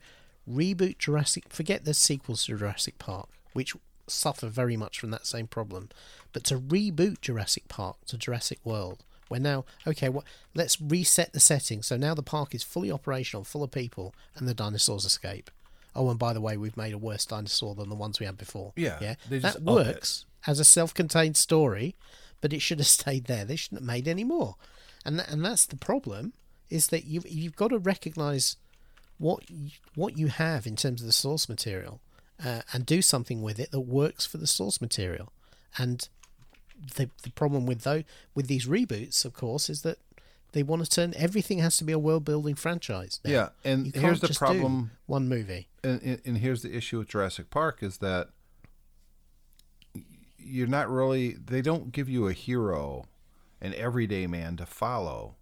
reboot 0.48 0.98
Jurassic, 0.98 1.44
forget 1.48 1.84
the 1.84 1.94
sequels 1.94 2.44
to 2.46 2.56
Jurassic 2.56 2.98
Park, 2.98 3.28
which 3.52 3.74
suffer 4.06 4.48
very 4.48 4.76
much 4.76 4.98
from 4.98 5.10
that 5.10 5.26
same 5.26 5.46
problem, 5.46 5.88
but 6.32 6.44
to 6.44 6.58
reboot 6.58 7.20
Jurassic 7.20 7.68
Park 7.68 7.96
to 8.06 8.18
Jurassic 8.18 8.58
World, 8.64 9.02
where 9.28 9.40
now, 9.40 9.64
okay, 9.86 10.10
what? 10.10 10.24
Let's 10.54 10.80
reset 10.80 11.32
the 11.32 11.40
setting. 11.40 11.82
So 11.82 11.96
now 11.96 12.14
the 12.14 12.22
park 12.22 12.54
is 12.54 12.62
fully 12.62 12.92
operational, 12.92 13.44
full 13.44 13.62
of 13.62 13.70
people, 13.70 14.14
and 14.36 14.46
the 14.46 14.54
dinosaurs 14.54 15.06
escape. 15.06 15.50
Oh, 15.96 16.10
and 16.10 16.18
by 16.18 16.34
the 16.34 16.40
way, 16.40 16.56
we've 16.56 16.76
made 16.76 16.92
a 16.92 16.98
worse 16.98 17.24
dinosaur 17.24 17.74
than 17.74 17.88
the 17.88 17.94
ones 17.94 18.20
we 18.20 18.26
had 18.26 18.36
before. 18.36 18.72
Yeah, 18.76 18.98
yeah, 19.00 19.14
that 19.30 19.62
works 19.62 20.26
as 20.46 20.60
a 20.60 20.64
self-contained 20.64 21.36
story, 21.36 21.94
but 22.40 22.52
it 22.52 22.60
should 22.60 22.78
have 22.78 22.86
stayed 23.00 23.24
there. 23.24 23.44
They 23.44 23.56
shouldn't 23.56 23.82
have 23.82 23.86
made 23.86 24.08
any 24.08 24.24
more, 24.24 24.56
and 25.04 25.18
tha- 25.18 25.30
and 25.30 25.44
that's 25.44 25.66
the 25.66 25.76
problem. 25.76 26.32
Is 26.70 26.88
that 26.88 27.04
you 27.04 27.22
you've 27.26 27.56
got 27.56 27.68
to 27.68 27.78
recognise 27.78 28.56
what 29.18 29.48
you, 29.48 29.70
what 29.94 30.18
you 30.18 30.28
have 30.28 30.66
in 30.66 30.76
terms 30.76 31.00
of 31.00 31.06
the 31.06 31.12
source 31.12 31.48
material, 31.48 32.00
uh, 32.44 32.62
and 32.72 32.84
do 32.84 33.00
something 33.02 33.42
with 33.42 33.58
it 33.60 33.70
that 33.70 33.80
works 33.80 34.26
for 34.26 34.38
the 34.38 34.46
source 34.46 34.80
material. 34.80 35.32
And 35.78 36.08
the 36.96 37.10
the 37.22 37.30
problem 37.30 37.66
with 37.66 37.82
though 37.82 38.04
with 38.34 38.46
these 38.46 38.66
reboots, 38.66 39.24
of 39.24 39.32
course, 39.34 39.70
is 39.70 39.82
that 39.82 39.98
they 40.52 40.62
want 40.62 40.84
to 40.84 40.90
turn 40.90 41.14
everything 41.16 41.58
has 41.58 41.76
to 41.78 41.84
be 41.84 41.92
a 41.92 41.98
world 41.98 42.24
building 42.24 42.54
franchise. 42.54 43.20
now. 43.24 43.30
Yeah, 43.30 43.48
and 43.64 43.94
here's 43.94 44.20
the 44.20 44.28
problem. 44.28 44.92
one 45.06 45.28
movie. 45.28 45.68
and, 45.82 46.00
and, 46.02 46.20
and 46.24 46.38
here's 46.38 46.62
the 46.62 46.74
issue 46.74 46.98
with 46.98 47.08
Jurassic 47.08 47.50
Park 47.50 47.82
is 47.82 47.98
that 47.98 48.28
you're 50.44 50.66
not 50.66 50.88
really 50.90 51.32
they 51.32 51.62
don't 51.62 51.92
give 51.92 52.08
you 52.08 52.26
a 52.28 52.32
hero 52.32 53.04
an 53.60 53.74
everyday 53.74 54.26
man 54.26 54.56
to 54.56 54.66
follow 54.66 55.36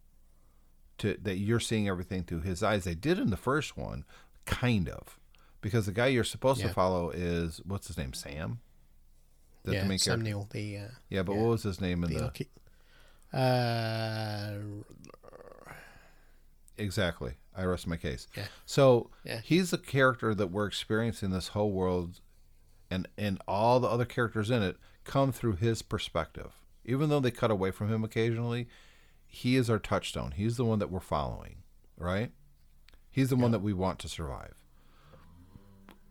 to 0.98 1.16
that 1.22 1.36
you're 1.38 1.60
seeing 1.60 1.88
everything 1.88 2.22
through 2.22 2.40
his 2.42 2.62
eyes 2.62 2.84
they 2.84 2.94
did 2.94 3.18
in 3.18 3.30
the 3.30 3.36
first 3.36 3.76
one 3.76 4.04
kind 4.44 4.88
of 4.88 5.18
because 5.60 5.86
the 5.86 5.92
guy 5.92 6.06
you're 6.06 6.24
supposed 6.24 6.60
Yeah. 6.60 6.68
to 6.68 6.74
follow 6.74 7.10
is 7.10 7.60
what's 7.64 7.86
his 7.88 7.96
name 7.98 8.12
sam 8.12 8.60
That's 9.64 9.74
yeah, 9.76 9.82
the 9.82 9.88
main 9.88 9.98
Sam 9.98 10.22
character 10.22 10.24
Neill, 10.24 10.48
the 10.50 10.78
uh, 10.78 10.88
yeah 11.08 11.22
but 11.22 11.32
yeah. 11.34 11.40
what 11.42 11.48
was 11.50 11.62
his 11.64 11.80
name 11.80 12.04
in 12.04 12.12
the 12.12 12.32
the 13.32 13.38
uh, 13.38 14.58
Exactly. 16.78 17.34
I 17.56 17.64
rest 17.64 17.86
my 17.86 17.96
case. 17.96 18.26
Yeah. 18.36 18.46
So 18.64 19.10
Yeah. 19.24 19.40
he's 19.44 19.70
the 19.70 19.78
character 19.78 20.34
that 20.34 20.48
we're 20.48 20.66
experiencing 20.66 21.30
this 21.30 21.48
whole 21.48 21.70
world, 21.72 22.20
and 22.90 23.08
and 23.18 23.40
all 23.46 23.78
the 23.80 23.88
other 23.88 24.04
characters 24.04 24.50
in 24.50 24.62
it 24.62 24.76
come 25.04 25.32
through 25.32 25.56
his 25.56 25.82
perspective. 25.82 26.52
Even 26.84 27.08
though 27.08 27.20
they 27.20 27.30
cut 27.30 27.50
away 27.50 27.70
from 27.70 27.92
him 27.92 28.02
occasionally, 28.02 28.68
he 29.26 29.56
is 29.56 29.70
our 29.70 29.78
touchstone. 29.78 30.32
He's 30.32 30.56
the 30.56 30.64
one 30.64 30.78
that 30.80 30.90
we're 30.90 31.00
following, 31.00 31.56
right? 31.96 32.32
He's 33.10 33.30
the 33.30 33.36
one 33.36 33.50
that 33.52 33.62
we 33.62 33.72
want 33.72 33.98
to 34.00 34.08
survive. 34.08 34.54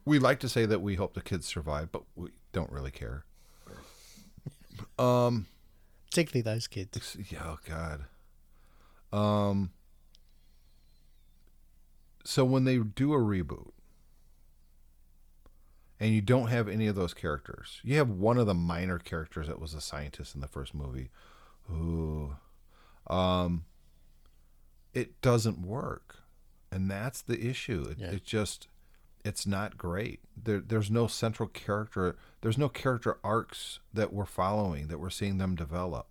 We 0.06 0.18
like 0.20 0.40
to 0.40 0.50
say 0.50 0.66
that 0.66 0.82
we 0.82 0.96
hope 0.96 1.14
the 1.14 1.22
kids 1.22 1.46
survive, 1.46 1.92
but 1.92 2.04
we 2.16 2.30
don't 2.52 2.72
really 2.72 2.92
care. 2.92 3.26
Um. 4.98 5.48
particularly 6.10 6.42
those 6.42 6.68
kids. 6.68 7.18
Yeah, 7.30 7.44
oh 7.46 7.60
God. 7.68 8.06
Um. 9.18 9.72
So 12.24 12.46
when 12.46 12.64
they 12.66 12.78
do 12.78 13.14
a 13.14 13.18
reboot, 13.18 13.72
and 16.02 16.12
you 16.14 16.20
don't 16.20 16.48
have 16.48 16.68
any 16.68 16.88
of 16.88 16.96
those 16.96 17.14
characters, 17.14 17.80
you 17.84 17.96
have 17.98 18.10
one 18.10 18.38
of 18.38 18.46
the 18.48 18.54
minor 18.54 18.98
characters 19.00 19.48
that 19.48 19.60
was 19.62 19.74
a 19.74 19.80
scientist 19.82 20.36
in 20.36 20.42
the 20.42 20.48
first 20.48 20.74
movie. 20.74 21.10
Ooh, 21.72 22.36
um, 23.08 23.64
it 24.94 25.22
doesn't 25.22 25.62
work, 25.66 26.18
and 26.72 26.90
that's 26.92 27.22
the 27.22 27.40
issue. 27.48 27.86
It, 27.92 27.98
Yeah. 28.00 28.12
it 28.12 28.24
just, 28.26 28.68
it's 29.24 29.46
not 29.48 29.78
great. 29.78 30.20
There, 30.36 30.60
there's 30.60 30.92
no 30.92 31.08
central 31.08 31.48
character. 31.48 32.18
There's 32.42 32.58
no 32.58 32.68
character 32.70 33.18
arcs 33.24 33.80
that 33.94 34.12
we're 34.12 34.26
following 34.26 34.88
that 34.88 35.00
we're 35.00 35.10
seeing 35.10 35.38
them 35.38 35.56
develop 35.56 36.08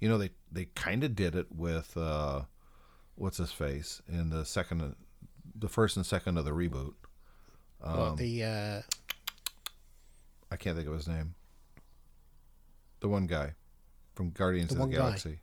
you 0.00 0.08
know 0.08 0.16
they 0.16 0.30
they 0.52 0.66
kind 0.76 1.02
of 1.02 1.16
did 1.16 1.34
it 1.34 1.48
with 1.50 1.96
uh 1.96 2.42
what's 3.16 3.38
his 3.38 3.50
face 3.50 4.00
in 4.08 4.30
the 4.30 4.44
second 4.44 4.94
the 5.58 5.68
first 5.68 5.96
and 5.96 6.06
second 6.06 6.38
of 6.38 6.44
the 6.44 6.52
reboot 6.52 6.94
Um, 7.82 7.98
What, 7.98 8.16
the 8.16 8.44
uh, 8.44 8.80
i 10.50 10.56
can't 10.56 10.76
think 10.76 10.88
of 10.88 10.94
his 10.94 11.08
name. 11.08 11.34
The 13.00 13.08
one 13.08 13.26
guy 13.26 13.54
from 14.14 14.30
guardians 14.30 14.70
The 14.70 14.74
of 14.74 14.78
the 14.78 14.82
one 14.82 14.90
guy. 14.90 14.96
galaxy. 14.96 15.38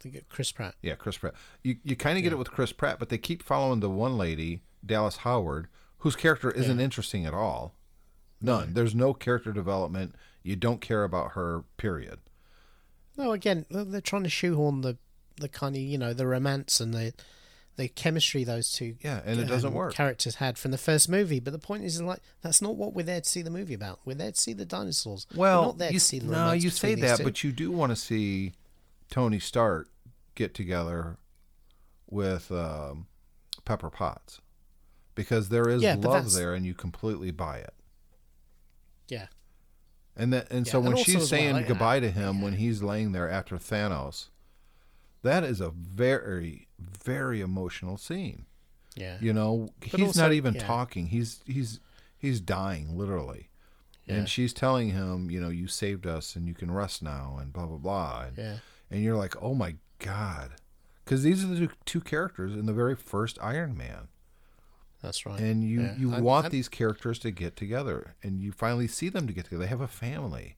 The 0.00 0.22
Chris 0.28 0.52
Pratt. 0.52 0.74
yeah 0.82 0.94
chris 0.94 1.18
pratt. 1.18 1.34
You, 1.62 1.76
you 1.82 1.96
kind 1.96 2.16
of 2.16 2.22
get 2.24 2.32
it 2.32 2.38
with 2.38 2.50
chris 2.50 2.72
pratt 2.72 2.98
but 2.98 3.08
they 3.08 3.18
keep 3.18 3.42
following 3.42 3.80
the 3.80 3.90
one 3.90 4.16
lady 4.16 4.62
dallas 4.84 5.18
howard 5.18 5.68
whose 5.98 6.14
character 6.16 6.50
isn't 6.52 6.78
interesting 6.80 7.26
at 7.26 7.34
all. 7.34 7.74
None. 8.40 8.72
There's 8.74 8.94
no 8.94 9.12
character 9.14 9.52
development. 9.52 10.14
You 10.44 10.54
don't 10.54 10.80
care 10.80 11.02
about 11.02 11.32
her 11.32 11.64
period. 11.76 12.20
No, 13.16 13.32
again, 13.32 13.66
they're 13.68 13.82
they're 13.84 14.00
trying 14.00 14.22
to 14.22 14.28
shoehorn 14.28 14.82
the 14.82 14.96
the 15.40 15.48
kind 15.48 15.74
of 15.74 15.82
you 15.82 15.98
know 15.98 16.12
the 16.12 16.26
romance 16.28 16.78
and 16.78 16.94
the 16.94 17.12
the 17.78 17.88
chemistry 17.88 18.42
those 18.42 18.72
two 18.72 18.96
yeah 19.00 19.22
and 19.24 19.40
it 19.40 19.46
doesn't 19.46 19.68
um, 19.68 19.74
work 19.74 19.94
characters 19.94 20.34
had 20.34 20.58
from 20.58 20.72
the 20.72 20.78
first 20.78 21.08
movie. 21.08 21.40
But 21.40 21.52
the 21.52 21.58
point 21.58 21.84
is, 21.84 22.02
like, 22.02 22.20
that's 22.42 22.60
not 22.60 22.76
what 22.76 22.92
we're 22.92 23.04
there 23.04 23.20
to 23.20 23.28
see 23.28 23.40
the 23.40 23.50
movie 23.50 23.72
about. 23.74 24.00
We're 24.04 24.14
there 24.14 24.32
to 24.32 24.40
see 24.40 24.52
the 24.52 24.66
dinosaurs. 24.66 25.26
we're 25.32 25.40
Well, 25.40 25.62
not 25.62 25.78
there 25.78 25.92
you, 25.92 25.98
to 25.98 26.04
see 26.04 26.18
the 26.18 26.26
no, 26.26 26.52
you 26.52 26.70
say 26.70 26.94
that, 26.96 27.22
but 27.22 27.42
you 27.44 27.52
do 27.52 27.70
want 27.70 27.90
to 27.90 27.96
see 27.96 28.52
Tony 29.08 29.38
Stark 29.38 29.88
get 30.34 30.54
together 30.54 31.18
with 32.10 32.50
um, 32.50 33.06
Pepper 33.64 33.90
Potts 33.90 34.40
because 35.14 35.48
there 35.48 35.68
is 35.68 35.82
Yeah, 35.82 35.96
love 35.98 36.32
there, 36.32 36.54
and 36.54 36.64
you 36.64 36.74
completely 36.74 37.30
buy 37.30 37.58
it. 37.58 37.74
Yeah. 39.08 39.26
And 40.16 40.32
that, 40.32 40.50
and 40.50 40.66
Yeah, 40.66 40.72
so 40.72 40.80
when 40.80 40.92
also 40.92 41.04
she's 41.04 41.14
as 41.14 41.20
well, 41.20 41.26
saying 41.28 41.64
goodbye 41.66 42.00
to 42.00 42.10
him 42.10 42.42
when 42.42 42.54
he's 42.54 42.82
laying 42.82 43.12
there 43.12 43.28
after 43.28 43.56
Thanos, 43.56 44.28
that 45.22 45.44
is 45.44 45.60
a 45.60 45.70
very, 45.70 46.67
very 46.78 47.40
emotional 47.40 47.96
scene. 47.96 48.46
Yeah. 48.94 49.18
You 49.20 49.32
know, 49.32 49.70
But 49.80 49.90
he's 50.00 50.06
also- 50.08 50.20
not 50.22 50.32
even 50.32 50.54
yeah. 50.54 50.66
talking. 50.66 51.06
He's 51.08 51.40
he's 51.46 51.80
he's 52.16 52.40
dying 52.40 52.96
literally. 52.96 53.50
Yeah. 54.06 54.14
And 54.16 54.28
she's 54.28 54.52
telling 54.52 54.90
him, 54.90 55.30
you 55.30 55.40
know, 55.40 55.50
you 55.50 55.66
saved 55.68 56.06
us 56.06 56.34
and 56.34 56.48
you 56.48 56.54
can 56.54 56.70
rest 56.70 57.02
now 57.02 57.36
and 57.40 57.52
blah 57.52 57.66
blah 57.66 57.76
blah. 57.76 58.22
And, 58.28 58.38
Yeah. 58.38 58.58
and 58.90 59.02
you're 59.02 59.16
like, 59.16 59.34
"Oh 59.42 59.54
my 59.54 59.76
god." 59.98 60.52
Cuz 61.04 61.22
these 61.22 61.44
are 61.44 61.48
the 61.48 61.70
two- 61.84 62.00
characters 62.00 62.54
in 62.54 62.66
the 62.66 62.72
very 62.72 62.96
first 62.96 63.38
Iron 63.40 63.76
Man. 63.76 64.08
That's 65.02 65.24
right. 65.26 65.38
And 65.40 65.62
you 65.62 65.82
Yeah. 65.82 65.96
you 65.96 66.12
And- 66.14 66.24
want 66.24 66.46
and- 66.46 66.52
these 66.52 66.68
characters 66.68 67.18
to 67.20 67.30
get 67.30 67.54
together 67.56 68.16
and 68.22 68.40
you 68.40 68.50
finally 68.52 68.88
see 68.88 69.08
them 69.08 69.26
to 69.26 69.32
get 69.32 69.44
together. 69.44 69.62
They 69.64 69.68
have 69.68 69.80
a 69.80 69.86
family. 69.88 70.56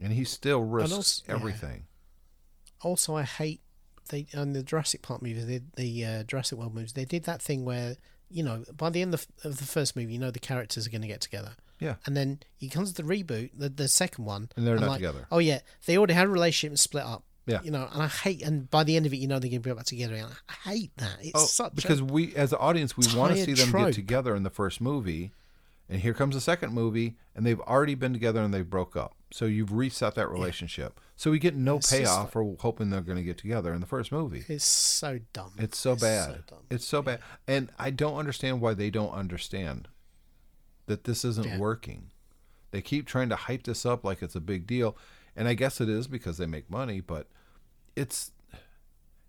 And 0.00 0.12
he 0.12 0.24
still 0.24 0.62
risks 0.62 0.92
also- 0.94 1.22
everything. 1.32 1.86
also 2.80 3.16
I 3.16 3.24
hate 3.24 3.60
they 4.08 4.26
on 4.36 4.52
the 4.52 4.62
Jurassic 4.62 5.02
Park 5.02 5.22
movies, 5.22 5.46
the, 5.46 5.62
the 5.76 6.04
uh, 6.04 6.22
Jurassic 6.24 6.58
World 6.58 6.74
movies. 6.74 6.92
They 6.92 7.04
did 7.04 7.24
that 7.24 7.40
thing 7.42 7.64
where 7.64 7.96
you 8.30 8.42
know 8.42 8.64
by 8.76 8.90
the 8.90 9.00
end 9.02 9.14
of, 9.14 9.26
of 9.44 9.58
the 9.58 9.64
first 9.64 9.96
movie, 9.96 10.12
you 10.12 10.18
know 10.18 10.30
the 10.30 10.38
characters 10.38 10.86
are 10.86 10.90
going 10.90 11.02
to 11.02 11.08
get 11.08 11.20
together, 11.20 11.52
Yeah. 11.80 11.94
and 12.06 12.16
then 12.16 12.40
he 12.56 12.68
comes 12.68 12.92
to 12.92 13.02
the 13.02 13.08
reboot, 13.08 13.50
the, 13.56 13.68
the 13.68 13.88
second 13.88 14.24
one, 14.24 14.48
And 14.56 14.66
they're 14.66 14.74
I'm 14.76 14.80
not 14.82 14.88
like, 14.90 14.98
together. 14.98 15.26
Oh 15.30 15.38
yeah, 15.38 15.60
they 15.86 15.96
already 15.96 16.14
had 16.14 16.26
a 16.26 16.30
relationship 16.30 16.72
and 16.72 16.80
split 16.80 17.04
up. 17.04 17.24
Yeah. 17.46 17.62
you 17.62 17.70
know, 17.70 17.88
and 17.90 18.02
I 18.02 18.08
hate, 18.08 18.42
and 18.42 18.70
by 18.70 18.84
the 18.84 18.94
end 18.94 19.06
of 19.06 19.14
it, 19.14 19.16
you 19.16 19.26
know 19.26 19.38
they're 19.38 19.48
going 19.48 19.62
to 19.62 19.68
be 19.70 19.74
back 19.74 19.86
together. 19.86 20.14
And 20.16 20.26
I 20.50 20.68
hate 20.68 20.90
that. 20.98 21.16
It's 21.22 21.32
Oh, 21.34 21.46
such 21.46 21.74
because 21.76 22.02
we, 22.02 22.36
as 22.36 22.52
an 22.52 22.58
audience, 22.60 22.94
we 22.94 23.06
want 23.16 23.34
to 23.36 23.42
see 23.42 23.54
them 23.54 23.70
trope. 23.70 23.86
get 23.86 23.94
together 23.94 24.36
in 24.36 24.42
the 24.42 24.50
first 24.50 24.82
movie, 24.82 25.32
and 25.88 26.02
here 26.02 26.12
comes 26.12 26.34
the 26.34 26.42
second 26.42 26.74
movie, 26.74 27.16
and 27.34 27.46
they've 27.46 27.60
already 27.60 27.94
been 27.94 28.12
together 28.12 28.42
and 28.42 28.52
they 28.52 28.60
broke 28.60 28.96
up. 28.96 29.14
So 29.30 29.46
you've 29.46 29.72
reset 29.72 30.14
that 30.16 30.28
relationship. 30.28 31.00
So 31.18 31.32
we 31.32 31.40
get 31.40 31.56
no 31.56 31.78
It's 31.78 31.90
payoff 31.90 32.24
like- 32.26 32.30
for 32.32 32.56
hoping 32.60 32.90
they're 32.90 33.00
going 33.00 33.18
to 33.18 33.24
get 33.24 33.36
together 33.38 33.74
in 33.74 33.80
the 33.80 33.86
first 33.88 34.12
movie. 34.12 34.44
it's 34.48 34.64
so 34.64 35.18
dumb. 35.32 35.52
It's 35.58 35.76
so 35.76 35.96
bad. 35.96 36.46
dumb. 36.46 36.60
it's 36.70 36.84
so 36.86 37.02
bad, 37.02 37.18
and 37.48 37.70
I 37.76 37.90
don't 37.90 38.16
understand 38.16 38.60
why 38.60 38.72
they 38.74 38.88
don't 38.88 39.10
understand 39.12 39.88
that 40.86 41.02
this 41.04 41.24
isn't 41.24 41.44
Yeah. 41.46 41.58
working. 41.58 42.12
They 42.70 42.80
keep 42.82 43.04
trying 43.06 43.28
to 43.30 43.36
hype 43.36 43.64
this 43.64 43.84
up 43.84 44.04
like 44.04 44.22
it's 44.22 44.36
a 44.36 44.40
big 44.40 44.64
deal, 44.66 44.96
and 45.34 45.48
I 45.48 45.54
guess 45.54 45.80
it 45.80 45.88
is 45.88 46.06
because 46.06 46.38
they 46.38 46.46
make 46.46 46.70
money. 46.70 47.00
But 47.00 47.26
it's, 47.96 48.30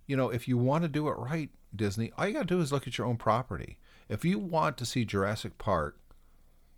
you 0.06 0.16
know, 0.16 0.30
if 0.30 0.48
you 0.48 0.58
want 0.60 0.84
to 0.84 0.88
do 0.90 1.08
it 1.08 1.14
right, 1.18 1.50
Disney, 1.76 2.12
all 2.18 2.28
you 2.28 2.34
got 2.34 2.48
to 2.48 2.56
do 2.56 2.62
is 2.62 2.72
look 2.72 2.86
at 2.88 3.00
your 3.00 3.08
own 3.08 3.18
property. 3.18 3.80
If 4.08 4.24
you 4.24 4.38
want 4.38 4.78
to 4.78 4.86
see 4.86 5.06
Jurassic 5.06 5.58
Park 5.58 6.00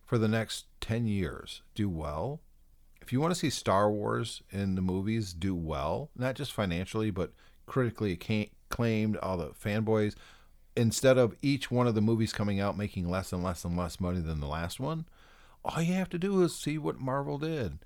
for 0.05 0.17
the 0.17 0.27
next 0.29 0.67
ten 0.79 1.05
years 1.05 1.63
do 1.75 1.89
well, 1.89 2.39
if 3.01 3.11
you 3.11 3.19
want 3.19 3.31
to 3.33 3.39
see 3.39 3.49
Star 3.49 3.89
Wars 3.91 4.41
in 4.51 4.75
the 4.75 4.81
movies 4.81 5.33
do 5.33 5.55
well, 5.55 6.09
not 6.15 6.35
just 6.35 6.53
financially, 6.53 7.11
but 7.11 7.33
critically 7.65 8.11
acclaimed, 8.69 9.17
all 9.17 9.37
the 9.37 9.49
fanboys, 9.49 10.15
instead 10.75 11.17
of 11.17 11.35
each 11.41 11.69
one 11.71 11.87
of 11.87 11.95
the 11.95 12.01
movies 12.01 12.31
coming 12.33 12.59
out 12.59 12.77
making 12.77 13.09
less 13.09 13.33
and 13.33 13.43
less 13.43 13.65
and 13.65 13.75
less 13.77 13.99
money 13.99 14.19
than 14.19 14.39
the 14.39 14.47
last 14.47 14.79
one, 14.79 15.05
all 15.65 15.81
you 15.81 15.93
have 15.93 16.09
to 16.09 16.17
do 16.19 16.41
is 16.43 16.55
see 16.55 16.77
what 16.77 16.99
Marvel 16.99 17.37
did. 17.37 17.79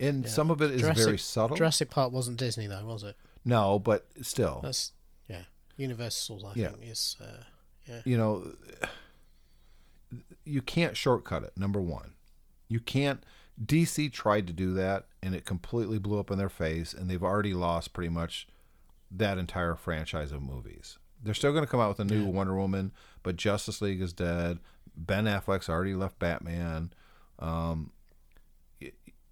And 0.00 0.28
some 0.28 0.50
of 0.50 0.62
it 0.62 0.70
is 0.70 0.82
Jurassic, 0.82 1.04
very 1.04 1.18
subtle. 1.18 1.56
Jurassic 1.56 1.90
Park 1.90 2.12
wasn't 2.12 2.36
Disney 2.38 2.66
though, 2.68 2.84
was 2.84 3.02
it? 3.02 3.16
no, 3.44 3.78
but 3.78 4.06
still, 4.22 4.60
That's 4.62 4.92
yeah. 5.28 5.42
Universal, 5.76 6.46
I 6.46 6.52
Yeah. 6.54 6.68
think, 6.70 6.82
is 6.90 7.16
uh, 7.20 7.42
yeah. 7.88 8.00
you 8.04 8.16
know, 8.16 8.52
you 10.44 10.62
can't 10.62 10.96
shortcut 10.96 11.42
it. 11.42 11.52
Number 11.56 11.80
one, 11.80 12.12
you 12.68 12.80
can't. 12.80 13.22
DC 13.64 14.12
tried 14.12 14.46
to 14.46 14.52
do 14.52 14.72
that, 14.74 15.06
and 15.22 15.34
it 15.34 15.44
completely 15.44 15.98
blew 15.98 16.18
up 16.20 16.30
in 16.30 16.38
their 16.38 16.48
face, 16.48 16.92
and 16.92 17.08
they've 17.10 17.22
already 17.22 17.54
lost 17.54 17.92
pretty 17.92 18.08
much 18.10 18.46
that 19.10 19.38
entire 19.38 19.74
franchise 19.74 20.32
of 20.32 20.42
movies. 20.42 20.98
They're 21.22 21.34
still 21.34 21.52
going 21.52 21.64
to 21.64 21.70
come 21.70 21.80
out 21.80 21.88
with 21.88 22.00
a 22.00 22.04
new 22.04 22.26
Wonder 22.26 22.54
Woman, 22.56 22.92
but 23.22 23.36
Justice 23.36 23.80
League 23.82 24.00
is 24.00 24.12
dead. 24.12 24.58
Ben 24.96 25.24
Affleck's 25.24 25.68
already 25.68 25.94
left 25.94 26.18
Batman. 26.18 26.92
Um, 27.40 27.90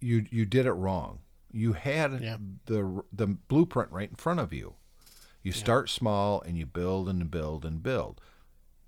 you 0.01 0.24
you 0.31 0.44
did 0.44 0.66
it 0.66 0.73
wrong. 0.73 1.20
You 1.53 1.73
had 1.74 2.20
Yeah. 2.20 2.36
the 2.66 3.03
the 3.12 3.27
blueprint 3.27 3.90
right 3.93 4.09
in 4.11 4.16
front 4.16 4.40
of 4.40 4.53
you. 4.53 4.74
You 5.43 5.53
start 5.53 5.89
small 5.89 6.40
and 6.43 6.59
you 6.59 6.66
build 6.66 7.09
and 7.09 7.31
build 7.31 7.65
and 7.65 7.82
build. 7.82 8.20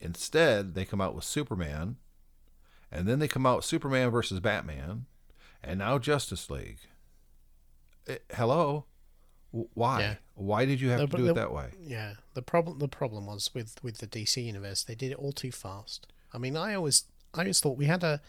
Instead, 0.01 0.75
they 0.75 0.85
come 0.85 1.01
out 1.01 1.15
with 1.15 1.25
Superman, 1.25 1.97
and 2.91 3.07
then 3.07 3.21
they 3.21 3.29
come 3.29 3.47
out 3.47 3.65
Superman 3.65 4.11
versus 4.11 4.41
Batman, 4.41 5.07
and 5.69 5.79
now 5.79 5.99
Justice 5.99 6.51
League. 6.51 6.79
Eh, 8.07 8.17
hello, 8.35 8.85
why? 9.51 10.01
Yeah. 10.01 10.15
Why 10.35 10.65
did 10.65 10.81
you 10.81 10.91
have 10.91 11.01
No, 11.01 11.07
to 11.07 11.17
do 11.17 11.29
it 11.31 11.35
that 11.35 11.53
way? 11.53 11.71
Yeah, 11.81 12.15
the 12.35 12.43
problem 12.43 12.79
the 12.79 12.89
problem 12.89 13.27
was 13.27 13.51
with 13.55 13.77
with 13.83 13.99
the 13.99 14.07
DC 14.07 14.43
universe. 14.45 14.83
They 14.85 14.95
did 14.95 15.13
it 15.13 15.19
all 15.19 15.33
too 15.33 15.53
fast. 15.53 16.07
I 16.33 16.39
mean, 16.39 16.57
I 16.57 16.75
always 16.75 17.05
I 17.35 17.41
always 17.41 17.61
thought 17.61 17.77
we 17.77 17.87
had 17.87 18.03
a 18.05 18.21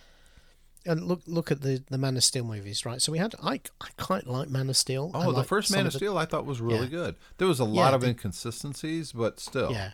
and 0.86 1.04
look 1.04 1.22
look 1.28 1.52
at 1.52 1.62
the 1.62 1.84
the 1.90 1.98
Man 1.98 2.18
of 2.18 2.24
Steel 2.24 2.46
movies, 2.46 2.86
right? 2.86 3.02
So 3.02 3.12
we 3.12 3.18
had 3.20 3.36
I 3.44 3.62
I 3.82 3.90
quite 3.98 4.28
like 4.28 4.50
Man 4.50 4.70
of 4.70 4.78
Steel. 4.78 5.12
Oh, 5.14 5.32
the 5.34 5.44
first 5.44 5.72
Man 5.72 5.86
of 5.86 5.92
the- 5.94 6.00
Steel 6.00 6.18
I 6.18 6.26
thought 6.26 6.46
was 6.46 6.62
really 6.62 6.84
Yeah. 6.86 7.00
good. 7.02 7.16
There 7.38 7.48
was 7.48 7.60
a 7.60 7.66
lot 7.66 7.90
Yeah, 7.90 7.96
of 7.96 8.02
they- 8.02 8.10
inconsistencies, 8.10 9.12
but 9.12 9.40
still. 9.40 9.72
Yeah. 9.72 9.92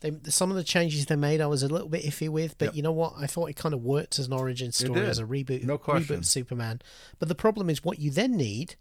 They, 0.00 0.12
some 0.30 0.50
of 0.50 0.56
the 0.56 0.64
changes 0.64 1.06
they 1.06 1.16
made, 1.16 1.40
I 1.42 1.46
was 1.46 1.62
a 1.62 1.68
little 1.68 1.88
bit 1.88 2.04
iffy 2.04 2.28
with, 2.28 2.56
but 2.58 2.66
Yep. 2.66 2.74
you 2.76 2.82
know 2.82 2.92
what? 2.92 3.14
I 3.18 3.26
thought 3.26 3.50
it 3.50 3.56
kind 3.56 3.74
of 3.74 3.82
worked 3.82 4.18
as 4.18 4.26
an 4.28 4.32
origin 4.32 4.72
story, 4.72 5.00
as 5.06 5.18
a 5.18 5.24
reboot, 5.24 5.62
No 5.64 5.76
reboot 5.76 5.82
question. 5.82 6.16
of 6.16 6.24
Superman. 6.26 6.80
But 7.18 7.28
the 7.28 7.34
problem 7.34 7.68
is, 7.68 7.84
what 7.84 7.98
you 7.98 8.10
then 8.10 8.36
need, 8.36 8.76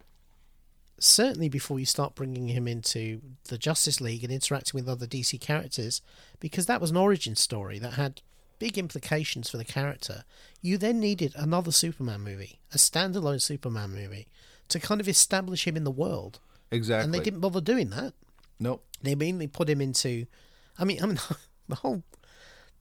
certainly 0.99 1.49
before 1.49 1.79
you 1.79 1.85
start 1.85 2.15
bringing 2.15 2.49
him 2.49 2.67
into 2.67 3.21
the 3.45 3.57
Justice 3.57 4.01
League 4.01 4.23
and 4.23 4.33
interacting 4.33 4.77
with 4.79 4.89
other 4.89 5.07
DC 5.07 5.39
characters, 5.39 6.01
because 6.39 6.65
that 6.65 6.81
was 6.81 6.91
an 6.91 6.97
origin 6.97 7.35
story 7.35 7.79
that 7.79 7.93
had 7.93 8.21
big 8.57 8.77
implications 8.77 9.49
for 9.49 9.57
the 9.57 9.63
character. 9.65 10.23
You 10.61 10.77
then 10.77 10.99
needed 10.99 11.33
another 11.35 11.71
Superman 11.71 12.21
movie, 12.21 12.59
a 12.73 12.77
standalone 12.77 13.41
Superman 13.41 13.91
movie, 13.91 14.27
to 14.67 14.79
kind 14.79 14.99
of 14.99 15.07
establish 15.07 15.65
him 15.65 15.77
in 15.77 15.85
the 15.85 15.91
world, 15.91 16.39
Exactly. 16.71 17.05
and 17.05 17.13
they 17.13 17.19
didn't 17.23 17.39
bother 17.39 17.61
doing 17.61 17.89
that 17.91 18.13
Nope. 18.59 18.85
they 19.01 19.15
mainly 19.15 19.47
put 19.47 19.69
him 19.69 19.79
into 19.81 20.27
i 20.79 20.85
mean 20.85 21.01
i 21.03 21.05
mean 21.05 21.19
the 21.69 21.75
whole 21.75 22.03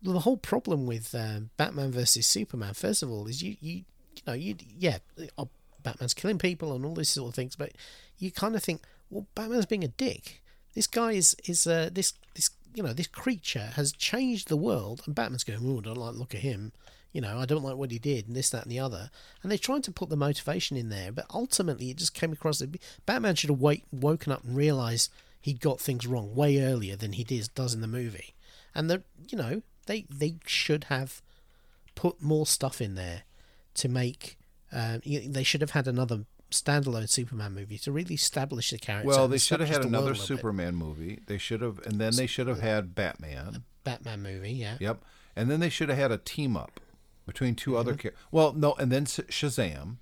the 0.00 0.20
whole 0.20 0.36
problem 0.36 0.86
with 0.86 1.14
uh, 1.14 1.40
batman 1.56 1.90
versus 1.90 2.26
superman 2.26 2.72
first 2.72 3.02
of 3.02 3.10
all 3.10 3.26
is 3.26 3.42
you 3.42 3.56
you 3.60 3.84
you 4.14 4.22
know 4.26 4.32
you 4.32 4.54
yeah 4.78 4.98
oh, 5.36 5.48
batman's 5.82 6.14
killing 6.14 6.38
people 6.38 6.74
and 6.74 6.84
all 6.84 6.94
these 6.94 7.08
sort 7.08 7.28
of 7.28 7.34
things 7.34 7.56
but 7.56 7.72
you 8.18 8.30
kind 8.30 8.54
of 8.56 8.62
think 8.62 8.82
well 9.10 9.26
batman's 9.34 9.66
being 9.66 9.84
a 9.84 9.88
dick. 9.88 10.42
This 10.74 10.86
guy 10.86 11.12
is 11.12 11.34
is 11.44 11.66
uh, 11.66 11.90
this 11.92 12.12
this 12.34 12.50
you 12.74 12.82
know 12.82 12.92
this 12.92 13.06
creature 13.06 13.70
has 13.74 13.92
changed 13.92 14.48
the 14.48 14.56
world 14.56 15.02
and 15.06 15.14
batman's 15.14 15.44
going 15.44 15.60
oh 15.62 15.78
i 15.78 15.82
don't 15.82 15.96
like 15.96 16.14
look 16.14 16.34
at 16.34 16.42
him. 16.42 16.72
You 17.12 17.22
know 17.22 17.38
i 17.38 17.46
don't 17.46 17.64
like 17.64 17.76
what 17.76 17.90
he 17.90 17.98
did 17.98 18.26
and 18.28 18.36
this 18.36 18.50
that 18.50 18.64
and 18.64 18.72
the 18.72 18.78
other. 18.80 19.10
And 19.42 19.50
they're 19.50 19.58
trying 19.58 19.82
to 19.82 19.92
put 19.92 20.10
the 20.10 20.16
motivation 20.16 20.76
in 20.76 20.88
there 20.88 21.10
but 21.12 21.26
ultimately 21.32 21.90
it 21.90 21.96
just 21.96 22.14
came 22.14 22.32
across 22.32 22.58
that 22.58 22.76
batman 23.06 23.34
should 23.34 23.50
have 23.50 23.80
woken 23.92 24.32
up 24.32 24.44
and 24.44 24.56
realized 24.56 25.10
he'd 25.40 25.60
got 25.60 25.80
things 25.80 26.06
wrong 26.06 26.34
way 26.34 26.60
earlier 26.60 26.96
than 26.96 27.12
he 27.12 27.24
does 27.24 27.48
does 27.48 27.74
in 27.74 27.80
the 27.80 27.86
movie 27.86 28.34
and 28.74 28.90
that 28.90 29.02
you 29.28 29.36
know 29.38 29.62
they 29.86 30.04
they 30.10 30.34
should 30.46 30.84
have 30.84 31.22
put 31.94 32.20
more 32.22 32.46
stuff 32.46 32.80
in 32.80 32.94
there 32.94 33.22
to 33.74 33.88
make 33.88 34.36
uh, 34.72 34.98
they 35.04 35.42
should 35.42 35.60
have 35.60 35.70
had 35.70 35.86
another 35.88 36.24
standalone 36.50 37.08
Superman 37.08 37.54
movie 37.54 37.78
to 37.78 37.92
really 37.92 38.14
establish 38.14 38.70
the 38.70 38.78
character. 38.78 39.06
Well, 39.08 39.28
they 39.28 39.38
should 39.38 39.60
have 39.60 39.68
had 39.68 39.84
another. 39.84 40.14
Superman 40.14 40.74
movie. 40.74 41.20
They 41.26 41.38
should 41.38 41.60
have, 41.62 41.78
and 41.86 41.98
then 42.00 42.16
they 42.16 42.26
should 42.26 42.46
have 42.48 42.60
had 42.60 42.94
Batman. 42.94 43.64
Batman 43.84 44.22
movie, 44.22 44.52
yeah. 44.52 44.76
Yep. 44.80 45.02
And 45.36 45.50
then 45.50 45.60
they 45.60 45.68
should 45.68 45.88
have 45.90 45.98
had 45.98 46.10
a 46.12 46.18
team 46.18 46.56
up 46.56 46.80
between 47.26 47.54
2 47.54 47.76
other 47.76 47.92
Mm-hmm. 47.92 47.98
characters. 48.00 48.22
Well, 48.30 48.52
no, 48.54 48.74
and 48.74 48.90
then 48.90 49.04
Shazam, 49.06 49.96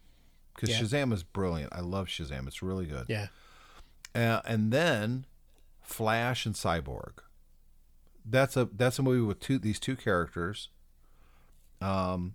because 0.54 0.70
Yeah. 0.70 0.80
Shazam 0.80 1.12
is 1.12 1.22
brilliant. 1.22 1.72
I 1.72 1.80
love 1.80 2.06
Shazam. 2.06 2.46
It's 2.46 2.62
really 2.62 2.86
good. 2.86 3.06
Yeah. 3.08 3.26
Uh, 4.16 4.40
and 4.46 4.72
then 4.72 5.26
Flash 5.82 6.46
and 6.46 6.54
Cyborg. 6.54 7.18
That's 8.24 8.56
a 8.56 8.64
that's 8.64 8.98
a 8.98 9.02
movie 9.02 9.20
with 9.20 9.38
two 9.38 9.58
these 9.58 9.78
two 9.78 9.94
characters. 9.94 10.68
Um, 11.80 12.34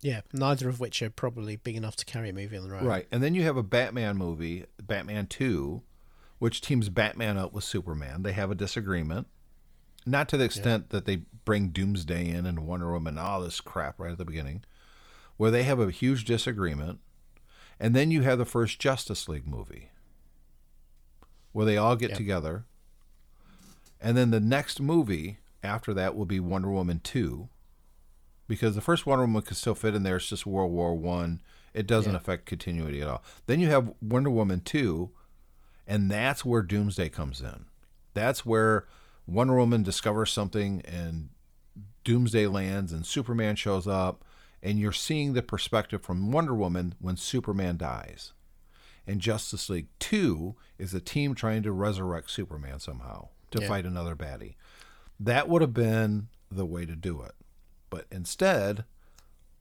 Yeah, 0.00 0.22
neither 0.32 0.68
of 0.68 0.80
which 0.80 1.02
are 1.02 1.10
probably 1.10 1.56
big 1.56 1.76
enough 1.76 1.96
to 1.96 2.04
carry 2.04 2.30
a 2.30 2.32
movie 2.32 2.56
on 2.56 2.64
the 2.64 2.70
road. 2.74 2.82
Right. 2.82 3.06
And 3.12 3.22
then 3.22 3.34
you 3.34 3.42
have 3.42 3.56
a 3.56 3.62
Batman 3.62 4.16
movie, 4.16 4.64
Batman 4.82 5.26
2, 5.26 5.82
which 6.38 6.60
teams 6.60 6.88
Batman 6.88 7.36
up 7.38 7.52
with 7.52 7.64
Superman. 7.64 8.22
They 8.22 8.32
have 8.32 8.50
a 8.50 8.54
disagreement. 8.54 9.26
Not 10.04 10.28
to 10.28 10.36
the 10.36 10.44
extent 10.44 10.90
that 10.90 11.04
they 11.04 11.22
bring 11.44 11.68
Doomsday 11.68 12.28
in 12.28 12.46
and 12.46 12.66
Wonder 12.66 12.92
Woman 12.92 13.18
and 13.18 13.26
all 13.26 13.40
this 13.40 13.60
crap 13.60 13.98
right 13.98 14.12
at 14.12 14.18
the 14.18 14.24
beginning, 14.24 14.64
where 15.36 15.50
they 15.50 15.64
have 15.64 15.80
a 15.80 15.90
huge 15.90 16.24
disagreement. 16.24 17.00
And 17.80 17.94
then 17.94 18.10
you 18.10 18.22
have 18.22 18.38
the 18.38 18.44
first 18.44 18.78
Justice 18.78 19.28
League 19.28 19.46
movie, 19.48 19.90
where 21.56 21.64
they 21.64 21.78
all 21.78 21.96
get 21.96 22.10
Yep. 22.10 22.18
together 22.18 22.66
And 23.98 24.14
then 24.14 24.30
the 24.30 24.40
next 24.40 24.78
movie 24.78 25.38
after 25.62 25.94
that 25.94 26.14
will 26.14 26.26
be 26.26 26.38
Wonder 26.38 26.70
Woman 26.70 27.00
2 27.02 27.48
because 28.46 28.74
the 28.74 28.82
first 28.82 29.06
Wonder 29.06 29.24
Woman 29.24 29.40
could 29.40 29.56
still 29.56 29.74
fit 29.74 29.94
in 29.94 30.02
there. 30.02 30.16
It's 30.16 30.28
just 30.28 30.44
World 30.44 30.70
War 30.70 30.94
1. 30.94 31.40
It 31.72 31.86
doesn't 31.86 32.12
Yeah. 32.12 32.18
affect 32.18 32.44
continuity 32.44 33.00
at 33.00 33.08
all. 33.08 33.24
Then 33.46 33.58
you 33.58 33.68
have 33.68 33.94
Wonder 34.02 34.28
Woman 34.28 34.60
2 34.60 35.10
and 35.86 36.10
that's 36.10 36.44
where 36.44 36.60
Doomsday 36.62 37.08
comes 37.08 37.40
in. 37.40 37.64
That's 38.12 38.44
where 38.44 38.86
Wonder 39.26 39.56
Woman 39.56 39.82
discovers 39.82 40.30
something 40.30 40.82
and 40.82 41.30
Doomsday 42.04 42.46
lands 42.48 42.92
and 42.92 43.06
Superman 43.06 43.56
shows 43.56 43.86
up 43.86 44.22
and 44.62 44.78
you're 44.78 44.92
seeing 44.92 45.32
the 45.32 45.42
perspective 45.42 46.02
from 46.02 46.30
Wonder 46.30 46.54
Woman 46.54 46.94
when 47.00 47.16
Superman 47.16 47.78
dies. 47.78 48.34
And 49.06 49.20
Justice 49.20 49.68
League 49.70 49.88
2 50.00 50.54
is 50.78 50.92
a 50.94 51.00
team 51.00 51.34
trying 51.34 51.62
to 51.62 51.72
resurrect 51.72 52.30
Superman 52.30 52.80
somehow 52.80 53.28
to 53.52 53.60
Yeah. 53.62 53.68
fight 53.68 53.86
another 53.86 54.16
baddie. 54.16 54.54
That 55.20 55.48
would 55.48 55.62
have 55.62 55.72
been 55.74 56.28
the 56.50 56.66
way 56.66 56.84
to 56.86 56.96
do 56.96 57.22
it. 57.22 57.34
But 57.88 58.06
instead, 58.10 58.84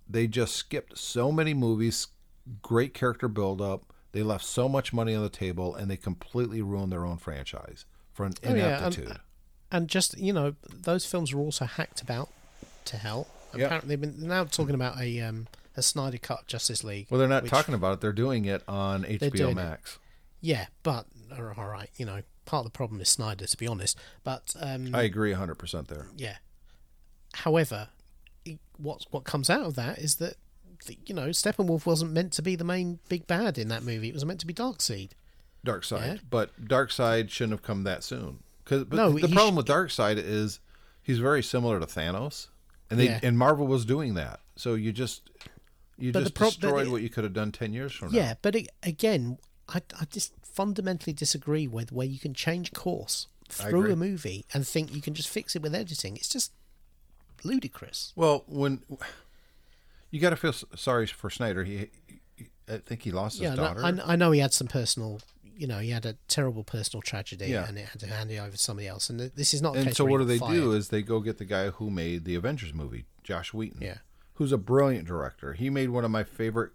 they 0.10 0.28
just 0.28 0.56
skipped 0.56 0.98
so 0.98 1.32
many 1.32 1.54
movies, 1.54 2.08
great 2.62 2.94
character 2.94 3.28
build 3.28 3.62
up. 3.62 3.94
They 4.12 4.24
left 4.24 4.46
so 4.46 4.68
much 4.68 4.94
money 4.94 5.14
on 5.14 5.22
the 5.24 5.30
table 5.30 5.76
and 5.76 5.90
they 5.92 5.98
completely 5.98 6.62
ruined 6.62 6.92
their 6.92 7.06
own 7.06 7.18
franchise 7.18 7.86
for 8.14 8.26
an 8.26 8.34
Oh, 8.44 8.48
yeah, 8.48 8.52
and- 8.52 8.64
ineptitude. 8.96 9.20
And 9.72 9.88
just 9.90 10.18
you 10.18 10.32
know, 10.32 10.56
those 10.72 11.06
films 11.06 11.34
were 11.34 11.42
also 11.42 11.66
hacked 11.66 12.02
about 12.02 12.30
to 12.86 12.98
hell. 12.98 13.28
Apparently, 13.54 13.90
they've 13.96 14.02
been 14.02 14.28
now 14.28 14.44
talking 14.46 14.76
about 14.76 15.00
a 15.02 15.20
um, 15.22 15.48
a 15.78 15.82
Snyder 15.82 16.18
cut 16.18 16.48
Justice 16.48 16.84
League. 16.84 17.08
well, 17.10 17.20
they're 17.20 17.28
not 17.28 17.44
which- 17.44 17.52
talking 17.52 17.74
about 17.74 17.94
it. 17.94 18.02
They're 18.02 18.12
doing 18.14 18.46
it 18.46 18.64
on 18.68 19.04
HBO 19.04 19.32
doing 19.32 19.52
it. 19.52 19.56
Max. 19.56 20.00
Yeah, 20.42 20.68
but 20.84 21.06
all 21.38 21.68
right, 21.68 21.90
you 21.98 22.06
know, 22.06 22.22
part 22.46 22.66
of 22.66 22.72
the 22.72 22.78
problem 22.78 23.02
is 23.02 23.10
Snyder, 23.10 23.46
to 23.48 23.58
be 23.58 23.68
honest. 23.68 23.98
But 24.24 24.56
um, 24.60 24.94
I 24.94 25.04
agree 25.04 25.34
100% 25.34 25.88
there. 25.88 26.08
yeah. 26.16 26.38
However, 27.34 27.90
what 28.78 29.06
what 29.12 29.24
comes 29.24 29.50
out 29.50 29.64
of 29.66 29.76
that 29.76 29.98
is 30.00 30.16
that 30.18 30.36
the, 30.86 30.98
you 31.06 31.16
know 31.16 31.30
Steppenwolf 31.30 31.86
wasn't 31.86 32.12
meant 32.12 32.34
to 32.34 32.42
be 32.42 32.56
the 32.56 32.64
main 32.64 33.00
big 33.10 33.28
bad 33.28 33.58
in 33.58 33.68
that 33.70 33.84
movie. 33.84 34.10
It 34.10 34.14
was 34.14 34.26
meant 34.26 34.40
to 34.42 34.46
be 34.48 34.54
Darkseid. 34.54 35.12
Dark 35.64 35.84
Side, 35.84 36.06
Yeah. 36.16 36.22
but 36.30 36.64
Darkseid 36.64 37.30
shouldn't 37.32 37.54
have 37.54 37.64
come 37.64 37.84
that 37.84 38.04
soon. 38.04 38.40
Cause, 38.66 38.86
No, 38.92 39.12
the 39.12 39.28
problem 39.30 39.56
sh- 39.56 39.58
with 39.58 39.66
Darkseid 39.68 40.18
is 40.18 40.60
he's 41.02 41.18
very 41.20 41.42
similar 41.42 41.80
to 41.80 41.86
Thanos, 41.88 42.48
and 42.90 43.00
they 43.00 43.06
Yeah. 43.06 43.20
and 43.24 43.38
Marvel 43.38 43.66
was 43.68 43.84
doing 43.84 44.14
that. 44.14 44.42
So 44.56 44.76
you 44.76 44.92
just 44.92 45.30
you 45.98 46.12
But 46.12 46.22
just 46.22 46.34
but 46.36 46.46
destroyed 46.46 46.88
it- 46.88 46.90
what 46.92 47.02
you 47.02 47.10
could 47.10 47.24
have 47.24 47.34
done 47.34 47.52
ten 47.52 47.74
years 47.74 47.92
from 47.94 48.14
Yeah, 48.14 48.22
now. 48.22 48.28
Yeah, 48.28 48.34
but 48.42 48.56
it, 48.56 48.68
again, 48.84 49.38
I, 49.70 49.82
I 50.00 50.06
just 50.06 50.34
fundamentally 50.44 51.14
disagree 51.14 51.68
with 51.68 51.92
where 51.92 52.08
you 52.08 52.20
can 52.20 52.34
change 52.34 52.72
course 52.74 53.28
through 53.50 53.92
a 53.92 53.96
movie 53.96 54.46
and 54.54 54.68
think 54.68 54.94
you 54.94 55.02
can 55.02 55.14
just 55.14 55.30
fix 55.30 55.56
it 55.56 55.62
with 55.62 55.74
editing. 55.76 56.16
It's 56.18 56.30
just 56.30 56.52
ludicrous. 57.44 58.14
Well, 58.16 58.44
when 58.48 58.82
you 60.12 60.20
got 60.20 60.32
to 60.32 60.36
feel 60.36 60.54
sorry 60.76 61.08
for 61.08 61.30
Snyder, 61.30 61.64
he, 61.64 61.90
he 62.36 62.48
I 62.68 62.78
think 62.78 63.04
he 63.04 63.12
lost 63.12 63.36
his 63.36 63.44
Yeah, 63.44 63.56
no, 63.56 63.64
daughter. 63.74 63.82
I, 63.86 64.14
I 64.14 64.16
know 64.16 64.32
he 64.32 64.40
had 64.40 64.54
some 64.54 64.68
personal, 64.68 65.20
you 65.56 65.68
know, 65.68 65.80
he 65.80 65.92
had 65.92 66.06
a 66.06 66.16
terrible 66.28 66.64
personal 66.64 67.02
tragedy 67.02 67.48
Yeah. 67.48 67.68
and 67.68 67.78
it 67.78 67.86
had 67.90 68.00
to 68.02 68.08
hand 68.08 68.32
it 68.32 68.38
over 68.38 68.52
to 68.52 68.58
somebody 68.58 68.88
else. 68.88 69.10
And 69.10 69.20
this 69.20 69.54
is 69.54 69.62
not. 69.62 69.76
A 69.76 69.80
and 69.80 69.96
so 69.96 70.06
what 70.06 70.18
do 70.20 70.26
they 70.26 70.40
got 70.40 70.52
do 70.52 70.72
is 70.72 70.90
they 70.90 71.02
go 71.04 71.20
get 71.20 71.38
the 71.38 71.46
guy 71.46 71.70
who 71.70 71.90
made 71.92 72.26
the 72.26 72.36
Avengers 72.36 72.74
movie, 72.74 73.06
Joss 73.24 73.54
Whedon. 73.54 73.82
Yeah. 73.82 73.98
Who's 74.36 74.52
a 74.52 74.57
brilliant 74.57 75.07
director. 75.07 75.53
He 75.53 75.70
made 75.70 75.90
one 75.90 76.03
of 76.06 76.12
my 76.12 76.24
favorite 76.24 76.72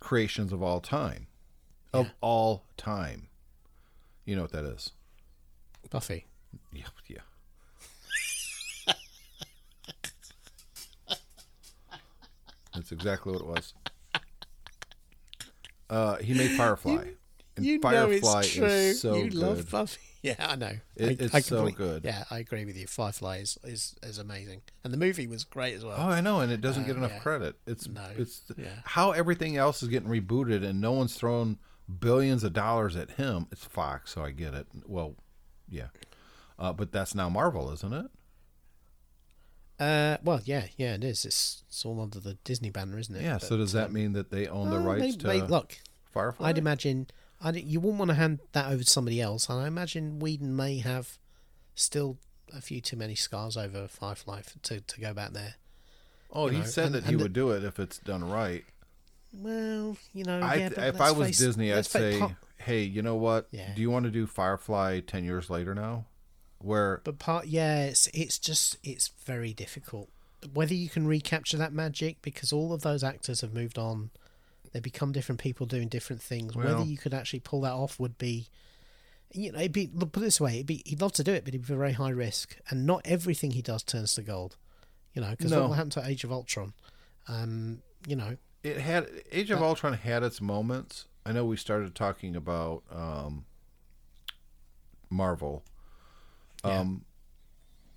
creations 0.00 0.52
of 0.52 0.62
all 0.62 0.80
time. 0.80 1.26
Of 1.92 2.06
Yeah. 2.06 2.12
all 2.20 2.64
time. 2.76 3.28
You 4.24 4.36
know 4.36 4.42
what 4.42 4.52
that 4.52 4.64
is? 4.64 4.90
Buffy. 5.90 6.26
Yeah, 6.72 6.86
yeah. 7.08 7.18
That's 12.74 12.90
exactly 12.90 13.32
what 13.32 13.40
it 13.42 13.46
was. 13.46 13.74
Uh, 15.88 16.16
he 16.16 16.34
made 16.34 16.50
Firefly. 16.52 17.04
and 17.56 17.64
you 17.64 17.78
Firefly 17.80 18.32
know 18.32 18.38
it's 18.40 18.52
true. 18.54 18.64
is 18.66 19.00
so 19.00 19.16
you 19.16 19.24
good. 19.30 19.34
love 19.34 19.70
Buffy. 19.70 20.00
Yeah, 20.24 20.36
I 20.38 20.56
know. 20.56 20.72
It- 20.96 21.20
I, 21.20 21.24
it's 21.24 21.34
I 21.34 21.40
so 21.40 21.68
good. 21.70 22.02
Yeah, 22.02 22.24
I 22.30 22.38
agree 22.38 22.64
with 22.64 22.78
you. 22.78 22.86
Firefly 22.86 23.36
is, 23.38 23.58
is, 23.62 23.94
is 24.02 24.16
amazing, 24.16 24.62
and 24.82 24.90
the 24.90 24.96
movie 24.96 25.26
was 25.26 25.44
great 25.44 25.74
as 25.74 25.84
well. 25.84 25.96
Oh, 25.98 26.08
I 26.08 26.22
know, 26.22 26.40
and 26.40 26.50
it 26.50 26.62
doesn't 26.62 26.86
get 26.86 26.94
Uh, 26.96 27.00
enough 27.00 27.12
yeah. 27.12 27.18
credit. 27.18 27.56
It's 27.66 27.86
No, 27.86 28.06
it's 28.16 28.40
yeah. 28.56 28.68
how 28.84 29.10
everything 29.10 29.58
else 29.58 29.82
is 29.82 29.90
getting 29.90 30.08
rebooted, 30.08 30.64
and 30.64 30.80
no 30.80 30.92
one's 30.92 31.14
thrown 31.14 31.58
billions 32.00 32.42
of 32.42 32.54
dollars 32.54 32.96
at 32.96 33.12
him. 33.12 33.48
It's 33.52 33.66
Fox, 33.66 34.12
so 34.12 34.24
I 34.24 34.30
get 34.30 34.54
it. 34.54 34.66
Well, 34.86 35.14
yeah, 35.68 35.88
uh, 36.58 36.72
but 36.72 36.90
that's 36.90 37.14
now 37.14 37.28
Marvel, 37.28 37.70
isn't 37.72 37.92
it? 37.92 38.06
Uh, 39.78 40.16
well, 40.24 40.40
yeah, 40.44 40.68
yeah, 40.78 40.94
it 40.94 41.04
is. 41.04 41.26
It's, 41.26 41.64
it's 41.68 41.84
all 41.84 42.00
under 42.00 42.18
the 42.20 42.34
Disney 42.44 42.70
banner, 42.70 42.98
isn't 42.98 43.14
it? 43.14 43.22
Yeah. 43.22 43.36
so 43.38 43.58
does 43.58 43.72
that 43.72 43.88
um, 43.88 43.92
mean 43.92 44.12
that 44.14 44.30
they 44.30 44.46
own 44.46 44.70
the 44.70 44.78
rights 44.78 45.16
to 45.16 45.44
look, 45.44 45.76
Firefly? 46.12 46.48
I'd 46.48 46.58
imagine 46.58 47.08
I'd, 47.44 47.56
you 47.56 47.78
wouldn't 47.78 47.98
want 47.98 48.08
to 48.10 48.14
hand 48.16 48.40
that 48.52 48.66
over 48.72 48.82
to 48.82 48.90
somebody 48.90 49.20
else, 49.20 49.48
and 49.48 49.60
I 49.60 49.66
imagine 49.68 50.18
Whedon 50.18 50.56
may 50.56 50.78
have 50.78 51.18
still 51.74 52.16
a 52.52 52.60
few 52.60 52.80
too 52.80 52.96
many 52.96 53.14
scars 53.14 53.56
over 53.56 53.86
Firefly 53.86 54.42
to, 54.62 54.80
to 54.80 55.00
go 55.00 55.12
back 55.14 55.32
there. 55.32 55.54
oh, 56.32 56.46
you 56.46 56.52
he 56.54 56.58
know, 56.60 56.64
said 56.64 56.86
and- 56.86 56.94
that 56.96 57.04
he 57.04 57.14
the- 57.16 57.22
would 57.22 57.32
do 57.32 57.50
it 57.50 57.62
if 57.64 57.78
it's 57.78 57.98
done 57.98 58.28
right. 58.28 58.64
Well, 59.36 59.96
you 60.12 60.24
know, 60.24 60.40
I, 60.40 60.54
yeah, 60.54 60.70
if 60.76 61.00
I 61.00 61.10
was 61.10 61.28
face- 61.28 61.38
Disney, 61.38 61.72
I'd 61.72 61.86
say, 61.86 62.18
part- 62.20 62.32
hey, 62.58 62.82
you 62.82 63.02
know 63.02 63.16
what? 63.16 63.48
Yeah. 63.50 63.72
Do 63.74 63.82
you 63.82 63.90
want 63.90 64.04
to 64.04 64.10
do 64.10 64.26
Firefly 64.26 65.00
ten 65.00 65.24
years 65.24 65.50
later 65.50 65.74
now? 65.74 66.06
Where 66.60 67.00
But 67.04 67.18
part, 67.18 67.46
yeah, 67.48 67.84
it's 67.86 68.06
it's 68.14 68.38
just 68.38 68.76
it's 68.84 69.08
very 69.26 69.52
difficult 69.52 70.08
whether 70.52 70.74
you 70.74 70.88
can 70.90 71.06
recapture 71.06 71.56
that 71.56 71.72
magic 71.72 72.20
because 72.22 72.52
all 72.52 72.72
of 72.72 72.82
those 72.82 73.02
actors 73.02 73.40
have 73.40 73.52
moved 73.52 73.76
on. 73.78 74.10
They 74.74 74.80
become 74.80 75.12
different 75.12 75.40
people 75.40 75.64
doing 75.66 75.88
different 75.88 76.20
things. 76.20 76.54
Well- 76.54 76.66
whether 76.66 76.84
you 76.84 76.98
could 76.98 77.14
actually 77.14 77.40
pull 77.40 77.62
that 77.62 77.72
off 77.72 77.98
would 77.98 78.18
be, 78.18 78.48
you 79.32 79.50
know, 79.52 79.58
it'd 79.60 79.72
be 79.72 79.88
look, 79.94 80.12
put 80.12 80.20
it 80.22 80.26
this 80.26 80.40
way: 80.40 80.56
it'd 80.56 80.66
be 80.66 80.82
he'd 80.84 81.00
love 81.00 81.12
to 81.14 81.24
do 81.24 81.32
it, 81.32 81.44
but 81.44 81.54
it'd 81.54 81.66
be 81.66 81.74
very 81.74 81.92
high 81.92 82.10
risk, 82.10 82.56
and 82.68 82.84
not 82.84 83.00
everything 83.06 83.52
he 83.52 83.62
does 83.62 83.82
turns 83.82 84.14
to 84.16 84.22
gold. 84.22 84.56
You 85.14 85.22
know, 85.22 85.30
because 85.30 85.50
No. 85.52 85.60
what 85.60 85.68
will 85.68 85.74
happen 85.76 85.90
to 85.90 86.04
Age 86.06 86.24
of 86.24 86.32
Ultron? 86.32 86.74
Um, 87.28 87.82
you 88.06 88.16
know, 88.16 88.36
it 88.64 88.78
had 88.80 89.08
Age 89.32 89.50
of 89.52 89.60
That- 89.60 89.64
Ultron 89.64 89.92
had 89.94 90.22
its 90.24 90.40
moments. 90.40 91.06
I 91.24 91.32
know 91.32 91.46
we 91.46 91.56
started 91.56 91.94
talking 91.94 92.34
about 92.36 92.82
um, 92.90 93.46
Marvel. 95.08 95.62
Yeah. 96.64 96.80
Um, 96.80 97.04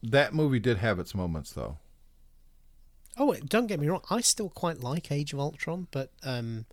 that 0.03 0.33
movie 0.33 0.59
did 0.59 0.77
have 0.77 0.99
its 0.99 1.15
moments, 1.15 1.51
though. 1.53 1.77
Oh, 3.17 3.33
don't 3.33 3.67
get 3.67 3.79
me 3.79 3.87
wrong. 3.87 4.03
I 4.09 4.21
still 4.21 4.49
quite 4.49 4.81
like 4.81 5.11
Age 5.11 5.33
of 5.33 5.39
Ultron, 5.39 5.87
but 5.91 6.11
um, 6.23 6.65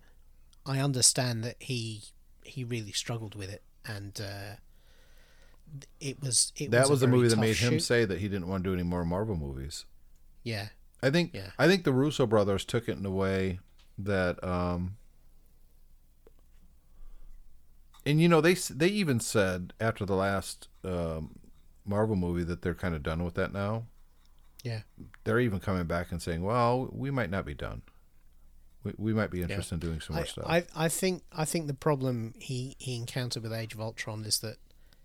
I 0.65 0.79
understand 0.79 1.43
that 1.43 1.55
he 1.59 2.03
he 2.43 2.63
really 2.63 2.91
struggled 2.91 3.35
with 3.35 3.49
it, 3.49 3.63
and 3.85 4.19
uh, 4.21 4.55
it 5.99 6.21
was 6.21 6.53
it 6.55 6.71
that 6.71 6.81
was, 6.81 6.89
was 6.89 7.03
a 7.03 7.05
the 7.07 7.11
movie 7.11 7.27
that 7.27 7.37
made 7.37 7.57
him 7.57 7.79
say 7.79 8.05
that 8.05 8.19
he 8.19 8.27
didn't 8.27 8.47
want 8.47 8.63
to 8.63 8.69
do 8.69 8.73
any 8.73 8.83
more 8.83 9.03
Marvel 9.03 9.35
movies. 9.35 9.85
Yeah, 10.43 10.67
I 11.01 11.09
think 11.09 11.31
Yeah. 11.33 11.51
I 11.57 11.67
think 11.67 11.83
the 11.83 11.93
Russo 11.93 12.25
brothers 12.25 12.65
took 12.65 12.87
it 12.87 12.97
in 12.97 13.05
a 13.05 13.11
way 13.11 13.59
that 13.97 14.43
um 14.43 14.97
and 18.05 18.21
you 18.21 18.29
know 18.29 18.41
they 18.41 18.53
they 18.53 18.87
even 18.87 19.19
said 19.19 19.73
after 19.79 20.05
the 20.05 20.15
last 20.15 20.67
um, 20.83 21.39
Marvel 21.85 22.15
movie 22.15 22.43
that 22.43 22.61
they're 22.61 22.75
kind 22.75 22.95
of 22.95 23.03
done 23.03 23.23
with 23.23 23.33
that 23.35 23.51
now. 23.51 23.85
Yeah, 24.65 24.81
They're 25.23 25.39
even 25.39 25.59
coming 25.59 25.85
back 25.85 26.11
and 26.11 26.19
saying, 26.19 26.41
"Well, 26.41 26.89
we 26.91 27.11
might 27.11 27.29
not 27.29 27.45
be 27.45 27.53
done. 27.53 27.83
We, 28.83 28.93
we 28.97 29.13
might 29.13 29.29
be 29.29 29.43
interested 29.43 29.75
in 29.75 29.79
doing 29.79 30.01
some 30.01 30.15
more 30.15 30.25
I, 30.25 30.27
stuff." 30.27 30.45
I 30.47 30.63
I 30.75 30.89
think 30.89 31.21
I 31.31 31.45
think 31.45 31.67
the 31.67 31.75
problem 31.75 32.33
he, 32.39 32.75
he 32.79 32.95
encountered 32.95 33.43
with 33.43 33.53
Age 33.53 33.75
of 33.75 33.79
Ultron 33.79 34.25
is 34.25 34.39
that 34.39 34.57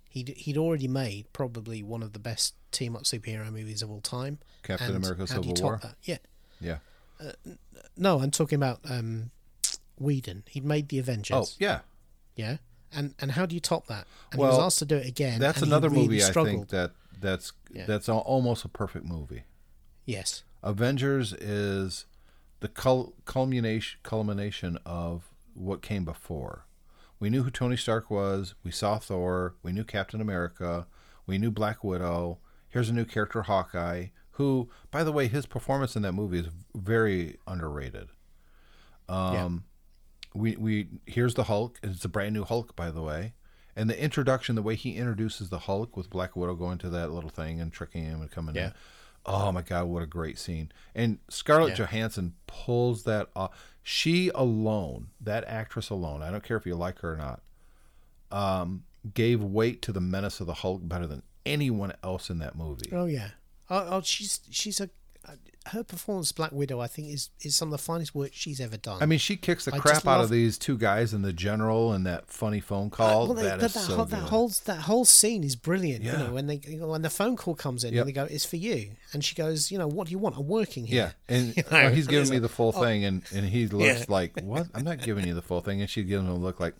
he'd 0.08 0.28
he'd 0.30 0.56
already 0.56 0.88
made 0.88 1.30
probably 1.34 1.82
one 1.82 2.02
of 2.02 2.14
the 2.14 2.18
best 2.18 2.54
team 2.72 2.96
up 2.96 3.02
superhero 3.02 3.52
movies 3.52 3.82
of 3.82 3.90
all 3.90 4.00
time. 4.00 4.38
Captain 4.62 4.94
and 4.94 5.04
America: 5.04 5.26
how 5.30 5.40
do 5.40 5.48
you 5.48 5.54
Civil 5.54 5.70
War. 5.72 5.80
that? 5.82 5.96
Yeah, 6.04 6.18
Yeah. 6.58 6.78
no, 7.98 8.20
I'm 8.20 8.30
talking 8.30 8.56
about 8.56 8.80
um, 8.88 9.30
Whedon. 9.98 10.44
He'd 10.48 10.64
made 10.64 10.88
the 10.88 10.98
Avengers. 10.98 11.36
Oh, 11.36 11.46
yeah. 11.58 11.80
Yeah, 12.34 12.56
and 12.94 13.14
and 13.18 13.32
how 13.32 13.44
do 13.44 13.54
you 13.54 13.60
top 13.60 13.88
that? 13.88 14.06
And 14.32 14.40
he 14.40 14.46
was 14.46 14.58
asked 14.58 14.78
to 14.78 14.86
do 14.86 14.96
it 14.96 15.06
again. 15.06 15.38
That's 15.38 15.60
another 15.60 15.90
really 15.90 16.08
movie 16.08 16.24
I 16.24 16.30
think 16.32 16.68
that 16.68 16.92
that's 17.20 17.52
Yeah. 17.72 17.84
that's 17.86 18.08
almost 18.08 18.64
a 18.64 18.68
perfect 18.68 19.04
movie. 19.04 19.42
Yes. 20.10 20.42
Avengers 20.62 21.32
is 21.32 22.04
the 22.60 22.68
cul- 22.68 23.14
culmination 23.24 23.98
culmination 24.02 24.78
of 24.84 25.24
what 25.54 25.82
came 25.82 26.04
before. 26.04 26.66
We 27.18 27.30
knew 27.30 27.42
who 27.42 27.50
Tony 27.50 27.76
Stark 27.76 28.10
was. 28.10 28.54
We 28.64 28.70
saw 28.70 28.98
Thor. 28.98 29.54
We 29.62 29.72
knew 29.72 29.84
Captain 29.84 30.20
America. 30.20 30.86
We 31.26 31.38
knew 31.38 31.50
Black 31.50 31.84
Widow. 31.84 32.38
Here's 32.68 32.88
a 32.88 32.94
new 32.94 33.04
character, 33.04 33.42
Hawkeye, 33.42 34.06
who, 34.32 34.70
by 34.90 35.04
the 35.04 35.12
way, 35.12 35.26
his 35.28 35.44
performance 35.46 35.96
in 35.96 36.02
that 36.02 36.12
movie 36.12 36.38
is 36.40 36.48
very 36.74 37.36
underrated. 37.46 38.08
Um, 39.08 39.64
we 40.34 40.56
we 40.56 40.88
here's 41.06 41.34
the 41.34 41.44
Hulk. 41.44 41.78
It's 41.82 42.04
a 42.04 42.08
brand 42.08 42.34
new 42.34 42.44
Hulk, 42.44 42.76
by 42.76 42.90
the 42.90 43.02
way, 43.02 43.34
And 43.76 43.90
the 43.90 44.00
introduction, 44.02 44.54
the 44.54 44.62
way 44.62 44.74
he 44.76 44.96
introduces 44.96 45.48
the 45.48 45.60
Hulk 45.60 45.96
with 45.96 46.10
Black 46.10 46.36
Widow 46.36 46.54
going 46.54 46.78
to 46.78 46.90
that 46.90 47.10
little 47.10 47.30
thing 47.30 47.60
and 47.60 47.72
tricking 47.72 48.04
him 48.04 48.20
and 48.20 48.30
coming 48.30 48.54
Yeah. 48.54 48.66
in. 48.68 48.72
Oh 49.26 49.52
my 49.52 49.62
God, 49.62 49.86
what 49.86 50.02
a 50.02 50.06
great 50.06 50.38
scene. 50.38 50.72
And 50.94 51.18
Scarlett 51.28 51.70
Yeah. 51.70 51.84
Johansson 51.86 52.34
pulls 52.46 53.04
that 53.04 53.28
off. 53.36 53.74
She 53.82 54.30
alone, 54.34 55.08
that 55.20 55.44
actress 55.46 55.90
alone, 55.90 56.22
I 56.22 56.30
don't 56.30 56.42
care 56.44 56.56
if 56.56 56.66
you 56.66 56.74
like 56.74 57.00
her 57.00 57.14
or 57.14 57.16
not, 57.16 57.42
um, 58.30 58.84
gave 59.14 59.42
weight 59.42 59.82
to 59.82 59.92
the 59.92 60.00
menace 60.00 60.40
of 60.40 60.46
the 60.46 60.54
Hulk 60.54 60.80
better 60.86 61.06
than 61.06 61.22
anyone 61.46 61.92
else 62.02 62.30
in 62.30 62.38
that 62.38 62.56
movie. 62.56 62.90
Oh 62.92 63.06
yeah. 63.06 63.30
Oh, 63.68 63.86
oh 63.90 64.00
she's 64.02 64.40
she's 64.50 64.80
a 64.80 64.90
her 65.66 65.84
performance 65.84 66.32
Black 66.32 66.52
Widow 66.52 66.80
I 66.80 66.86
think 66.86 67.08
is 67.08 67.28
is 67.42 67.54
some 67.54 67.68
of 67.68 67.72
the 67.72 67.78
finest 67.78 68.14
work 68.14 68.30
she's 68.32 68.60
ever 68.60 68.76
done. 68.78 69.02
I 69.02 69.06
mean, 69.06 69.18
she 69.18 69.36
kicks 69.36 69.66
the 69.66 69.74
I 69.74 69.78
crap 69.78 70.06
out 70.06 70.22
of 70.22 70.30
these 70.30 70.56
two 70.56 70.78
guys 70.78 71.12
and 71.12 71.22
the 71.22 71.34
general 71.34 71.92
and 71.92 72.06
that 72.06 72.28
funny 72.28 72.60
phone 72.60 72.88
call. 72.88 73.26
Well, 73.26 73.34
they- 73.34 73.42
that 73.44 73.62
is 73.62 73.74
that, 73.74 73.80
so 73.80 73.96
whole, 73.96 74.04
that 74.06 74.22
whole 74.22 74.48
that 74.64 74.80
whole 74.80 75.04
scene 75.04 75.44
is 75.44 75.56
brilliant. 75.56 76.02
Yeah. 76.02 76.12
You 76.12 76.18
know, 76.26 76.32
when 76.32 76.46
they 76.46 76.56
when 76.56 77.02
the 77.02 77.10
phone 77.10 77.36
call 77.36 77.54
comes 77.54 77.84
in 77.84 77.92
Yep. 77.92 78.00
and 78.00 78.08
they 78.08 78.12
go, 78.12 78.24
"It's 78.24 78.46
for 78.46 78.56
you," 78.56 78.92
and 79.12 79.22
she 79.22 79.34
goes, 79.34 79.70
"You 79.70 79.78
know, 79.78 79.86
what 79.86 80.06
do 80.06 80.12
you 80.12 80.18
want? 80.18 80.36
I'm 80.36 80.48
working 80.48 80.86
here." 80.86 81.12
Yeah, 81.28 81.36
here." 81.36 81.44
and 81.44 81.56
You 81.56 81.62
uh, 81.70 81.82
know, 81.82 81.90
he's 81.90 82.06
giving 82.06 82.30
me 82.30 82.38
the 82.38 82.48
full 82.48 82.72
oh. 82.74 82.82
thing, 82.82 83.04
and, 83.04 83.22
and 83.34 83.44
he 83.46 83.66
looks 83.68 84.00
Yeah. 84.00 84.04
like, 84.08 84.40
"What? 84.40 84.68
I'm 84.74 84.84
not 84.84 85.02
giving 85.02 85.26
you 85.26 85.34
the 85.34 85.42
full 85.42 85.60
thing." 85.60 85.80
And 85.82 85.90
she 85.90 86.02
gives 86.04 86.22
him 86.22 86.30
a 86.30 86.34
look 86.34 86.58
like, 86.58 86.74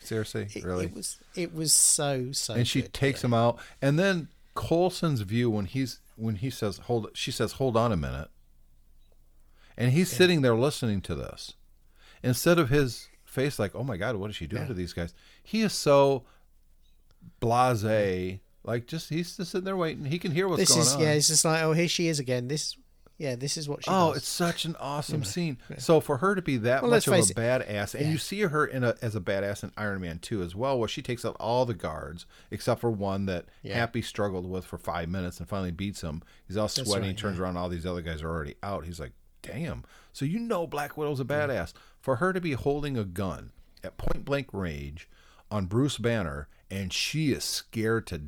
"Seriously, 0.00 0.48
It, 0.54 0.64
really?" 0.64 0.84
it 0.84 0.94
was 0.94 1.16
it 1.34 1.54
was 1.54 1.72
so 1.72 2.32
so. 2.32 2.54
and 2.54 2.68
she 2.68 2.82
good, 2.82 2.92
takes 2.92 3.24
him 3.24 3.32
out, 3.32 3.58
and 3.80 3.98
then 3.98 4.28
Coulson's 4.58 5.20
view 5.22 5.48
when 5.50 5.66
he's 5.66 6.00
when 6.16 6.36
he 6.36 6.50
says, 6.50 6.78
"Hold," 6.78 7.10
she 7.14 7.30
says, 7.30 7.52
"Hold 7.52 7.76
on 7.76 7.92
a 7.92 7.96
minute," 7.96 8.28
and 9.76 9.92
he's 9.92 10.10
sitting 10.10 10.42
there 10.42 10.54
listening 10.56 11.00
to 11.02 11.14
this, 11.14 11.54
instead 12.22 12.58
of 12.58 12.68
his 12.68 13.08
face 13.24 13.58
like, 13.58 13.74
"Oh 13.74 13.84
my 13.84 13.96
God, 13.96 14.16
what 14.16 14.30
is 14.30 14.36
she 14.36 14.46
doing 14.46 14.62
Yeah. 14.62 14.68
to 14.68 14.74
these 14.74 14.92
guys?" 14.92 15.14
He 15.42 15.62
is 15.62 15.72
so 15.72 16.24
blasé, 17.40 18.40
like 18.64 18.86
just 18.86 19.08
he's 19.10 19.36
just 19.36 19.52
sitting 19.52 19.64
there 19.64 19.76
waiting. 19.76 20.04
He 20.06 20.18
can 20.18 20.32
hear 20.32 20.48
what's 20.48 20.60
This 20.60 20.70
going 20.70 20.80
is 20.80 20.94
on. 20.94 21.00
yeah. 21.00 21.12
It's 21.12 21.28
just 21.28 21.44
like, 21.44 21.62
oh, 21.62 21.72
here 21.72 21.88
she 21.88 22.08
is 22.08 22.18
again. 22.18 22.48
This 22.48 22.76
yeah. 23.18 23.34
This 23.36 23.56
is 23.58 23.68
what 23.68 23.84
she. 23.84 23.90
Oh, 23.90 24.08
does. 24.08 24.18
it's 24.18 24.28
such 24.28 24.64
an 24.64 24.74
awesome 24.80 25.24
scene. 25.24 25.58
So 25.76 26.00
for 26.00 26.16
her 26.18 26.34
to 26.34 26.40
be 26.42 26.56
that 26.58 26.82
Well, 26.82 26.90
much 26.92 27.06
of 27.06 27.12
a 27.12 27.18
it. 27.18 27.34
badass, 27.36 27.94
and 27.94 28.06
Yeah. 28.06 28.12
you 28.12 28.18
see 28.18 28.40
her 28.40 28.64
in 28.66 28.82
a, 28.84 28.94
as 29.02 29.14
a 29.14 29.20
badass 29.20 29.62
in 29.62 29.72
Iron 29.76 30.00
Man 30.00 30.18
2 30.18 30.42
as 30.42 30.54
well, 30.54 30.78
where 30.78 30.88
she 30.88 31.02
takes 31.02 31.24
out 31.24 31.36
all 31.38 31.66
the 31.66 31.74
guards 31.74 32.24
except 32.50 32.80
for 32.80 32.90
one 32.90 33.26
that 33.26 33.44
Yeah. 33.62 33.74
Happy 33.74 34.00
struggled 34.02 34.48
with 34.48 34.64
for 34.64 34.78
five 34.78 35.08
minutes 35.08 35.38
and 35.38 35.48
finally 35.48 35.70
beats 35.72 36.00
him. 36.00 36.22
He's 36.46 36.56
all 36.56 36.68
sweaty. 36.68 37.02
he 37.02 37.08
right, 37.10 37.18
turns 37.18 37.38
around, 37.38 37.56
all 37.58 37.68
these 37.68 37.84
other 37.86 38.02
guys 38.02 38.22
are 38.22 38.28
already 38.30 38.54
out. 38.62 38.84
He's 38.86 39.00
like, 39.00 39.12
"Damn!" 39.42 39.84
So 40.12 40.24
you 40.24 40.38
know 40.38 40.66
Black 40.66 40.96
Widow's 40.96 41.20
a 41.20 41.24
badass. 41.24 41.72
For 42.00 42.16
her 42.16 42.32
to 42.32 42.40
be 42.40 42.52
holding 42.52 42.96
a 42.96 43.04
gun 43.04 43.50
at 43.84 43.96
point 43.98 44.24
blank 44.24 44.48
range 44.52 45.08
on 45.50 45.66
Bruce 45.66 45.98
Banner, 45.98 46.48
and 46.70 46.92
she 46.92 47.32
is 47.32 47.44
scared 47.44 48.06
to 48.08 48.22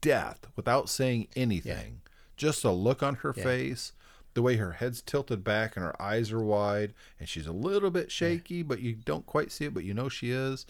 death 0.00 0.46
without 0.56 0.88
saying 0.88 1.28
anything. 1.36 2.00
Just 2.36 2.64
a 2.64 2.70
look 2.72 3.02
on 3.02 3.16
her 3.16 3.32
face, 3.32 3.92
the 4.34 4.42
way 4.42 4.56
her 4.56 4.72
head's 4.72 5.00
tilted 5.00 5.42
back 5.42 5.76
and 5.76 5.84
her 5.84 6.00
eyes 6.02 6.32
are 6.32 6.42
wide, 6.42 6.92
and 7.18 7.28
she's 7.28 7.46
a 7.46 7.52
little 7.52 7.90
bit 7.90 8.10
shaky, 8.10 8.62
but 8.62 8.80
you 8.80 8.94
don't 8.94 9.26
quite 9.26 9.52
see 9.52 9.64
it, 9.66 9.74
but 9.74 9.84
you 9.84 9.94
know 9.94 10.08
she 10.08 10.30
is. 10.30 10.66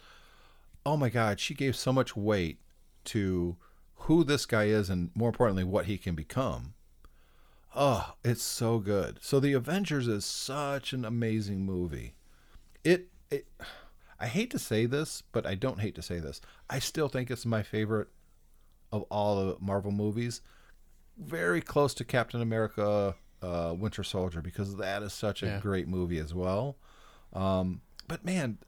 Oh 0.86 0.96
my 0.96 1.08
God, 1.08 1.40
she 1.40 1.54
gave 1.54 1.74
so 1.74 1.92
much 1.92 2.14
weight 2.16 2.60
to 3.06 3.56
who 3.96 4.22
this 4.22 4.44
guy 4.44 4.64
is, 4.64 4.90
and 4.90 5.10
more 5.14 5.30
importantly, 5.30 5.64
what 5.64 5.86
he 5.86 5.96
can 5.96 6.14
become. 6.14 6.74
Oh, 7.74 8.14
it's 8.22 8.42
so 8.42 8.78
good. 8.78 9.18
So 9.22 9.40
the 9.40 9.54
Avengers 9.54 10.06
is 10.06 10.24
such 10.24 10.92
an 10.92 11.04
amazing 11.04 11.64
movie. 11.64 12.14
It 12.84 13.08
it 13.30 13.48
I 14.20 14.26
hate 14.26 14.50
to 14.52 14.58
say 14.58 14.86
this, 14.86 15.22
but 15.32 15.46
I 15.46 15.54
don't 15.54 15.80
hate 15.80 15.94
to 15.96 16.02
say 16.02 16.20
this. 16.20 16.40
I 16.70 16.78
still 16.78 17.08
think 17.08 17.30
it's 17.30 17.46
my 17.46 17.62
favorite 17.62 18.08
of 18.92 19.02
all 19.10 19.44
the 19.44 19.56
Marvel 19.58 19.90
movies. 19.90 20.40
Very 21.18 21.60
close 21.60 21.94
to 21.94 22.04
Captain 22.04 22.40
America 22.40 23.16
uh, 23.44 23.74
Winter 23.74 24.02
Soldier 24.02 24.40
because 24.40 24.76
that 24.76 25.02
is 25.02 25.12
such 25.12 25.42
a 25.42 25.46
Yeah. 25.46 25.60
great 25.60 25.86
movie 25.88 26.18
as 26.18 26.32
well. 26.34 26.76
Um, 27.32 27.82
but 28.08 28.24
man, 28.24 28.58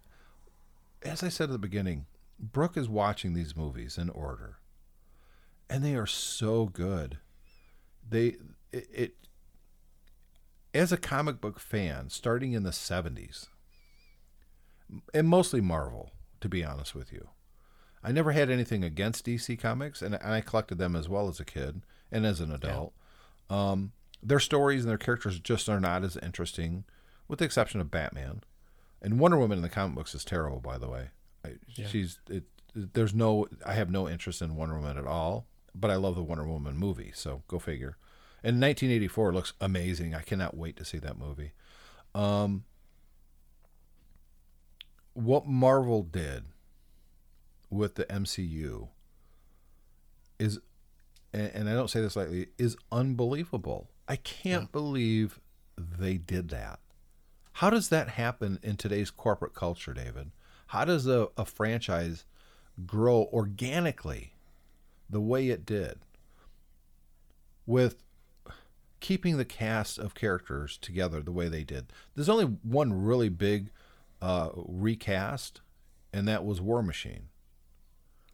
as 1.02 1.22
I 1.22 1.28
said 1.28 1.44
at 1.44 1.52
the 1.52 1.58
beginning, 1.58 2.06
Brooke 2.38 2.76
is 2.76 2.88
watching 2.88 3.32
these 3.34 3.56
movies 3.56 3.96
in 3.96 4.10
order, 4.10 4.56
and 5.70 5.84
they 5.84 5.94
are 5.94 6.06
so 6.06 6.66
good. 6.66 7.18
They 8.08 8.36
it, 8.72 8.88
it 8.92 9.14
as 10.74 10.92
a 10.92 10.96
comic 10.98 11.40
book 11.40 11.58
fan, 11.58 12.10
starting 12.10 12.52
in 12.52 12.62
the 12.62 12.72
seventies, 12.72 13.46
and 15.14 15.28
mostly 15.28 15.60
Marvel, 15.60 16.10
to 16.40 16.48
be 16.48 16.64
honest 16.64 16.94
with 16.94 17.12
you. 17.12 17.28
I 18.04 18.12
never 18.12 18.32
had 18.32 18.50
anything 18.50 18.84
against 18.84 19.26
DC 19.26 19.58
Comics, 19.58 20.00
and, 20.02 20.14
and 20.14 20.32
I 20.32 20.40
collected 20.40 20.78
them 20.78 20.94
as 20.94 21.08
well 21.08 21.28
as 21.28 21.40
a 21.40 21.44
kid 21.44 21.82
and 22.12 22.24
as 22.24 22.40
an 22.40 22.52
adult. 22.52 22.92
Um, 23.50 23.92
their 24.26 24.40
stories 24.40 24.82
and 24.82 24.90
their 24.90 24.98
characters 24.98 25.38
just 25.38 25.68
are 25.68 25.80
not 25.80 26.02
as 26.02 26.16
interesting, 26.16 26.84
with 27.28 27.38
the 27.38 27.44
exception 27.44 27.80
of 27.80 27.90
Batman. 27.90 28.42
And 29.00 29.20
Wonder 29.20 29.38
Woman 29.38 29.58
in 29.58 29.62
the 29.62 29.68
comic 29.68 29.94
books 29.94 30.14
is 30.14 30.24
terrible, 30.24 30.58
by 30.58 30.78
the 30.78 30.88
way. 30.88 31.10
I, 31.44 31.54
She's 31.68 32.18
it. 32.28 32.44
There's 32.74 33.14
no. 33.14 33.46
I 33.64 33.74
have 33.74 33.90
no 33.90 34.08
interest 34.08 34.42
in 34.42 34.56
Wonder 34.56 34.74
Woman 34.76 34.98
at 34.98 35.06
all, 35.06 35.46
but 35.74 35.90
I 35.90 35.96
love 35.96 36.16
the 36.16 36.22
Wonder 36.22 36.44
Woman 36.44 36.76
movie. 36.76 37.12
So 37.14 37.42
go 37.46 37.58
figure. 37.58 37.96
And 38.42 38.60
1984 38.60 39.32
looks 39.32 39.52
amazing. 39.60 40.14
I 40.14 40.22
cannot 40.22 40.56
wait 40.56 40.76
to 40.76 40.84
see 40.84 40.98
that 40.98 41.18
movie. 41.18 41.52
Um, 42.14 42.64
what 45.14 45.46
Marvel 45.46 46.02
did 46.02 46.44
with 47.70 47.94
the 47.94 48.04
MCU 48.04 48.88
is, 50.38 50.58
and, 51.32 51.50
and 51.54 51.68
I 51.68 51.74
don't 51.74 51.88
say 51.88 52.00
this 52.00 52.16
lightly, 52.16 52.48
is 52.58 52.76
unbelievable. 52.92 53.88
I 54.08 54.16
can't 54.16 54.70
believe 54.70 55.40
they 55.76 56.16
did 56.16 56.48
that. 56.50 56.78
How 57.54 57.70
does 57.70 57.88
that 57.88 58.10
happen 58.10 58.58
in 58.62 58.76
today's 58.76 59.10
corporate 59.10 59.54
culture, 59.54 59.94
David? 59.94 60.30
How 60.68 60.84
does 60.84 61.06
a, 61.06 61.28
a 61.36 61.44
franchise 61.44 62.24
grow 62.86 63.28
organically 63.32 64.34
the 65.08 65.20
way 65.20 65.48
it 65.48 65.64
did 65.64 65.98
with 67.64 68.02
keeping 69.00 69.36
the 69.36 69.44
cast 69.44 69.98
of 69.98 70.14
characters 70.14 70.76
together 70.78 71.20
the 71.20 71.32
way 71.32 71.48
they 71.48 71.64
did? 71.64 71.86
There's 72.14 72.28
only 72.28 72.44
one 72.62 73.04
really 73.04 73.28
big 73.28 73.70
uh, 74.20 74.50
recast, 74.54 75.60
and 76.12 76.28
that 76.28 76.44
was 76.44 76.60
War 76.60 76.82
Machine. 76.82 77.28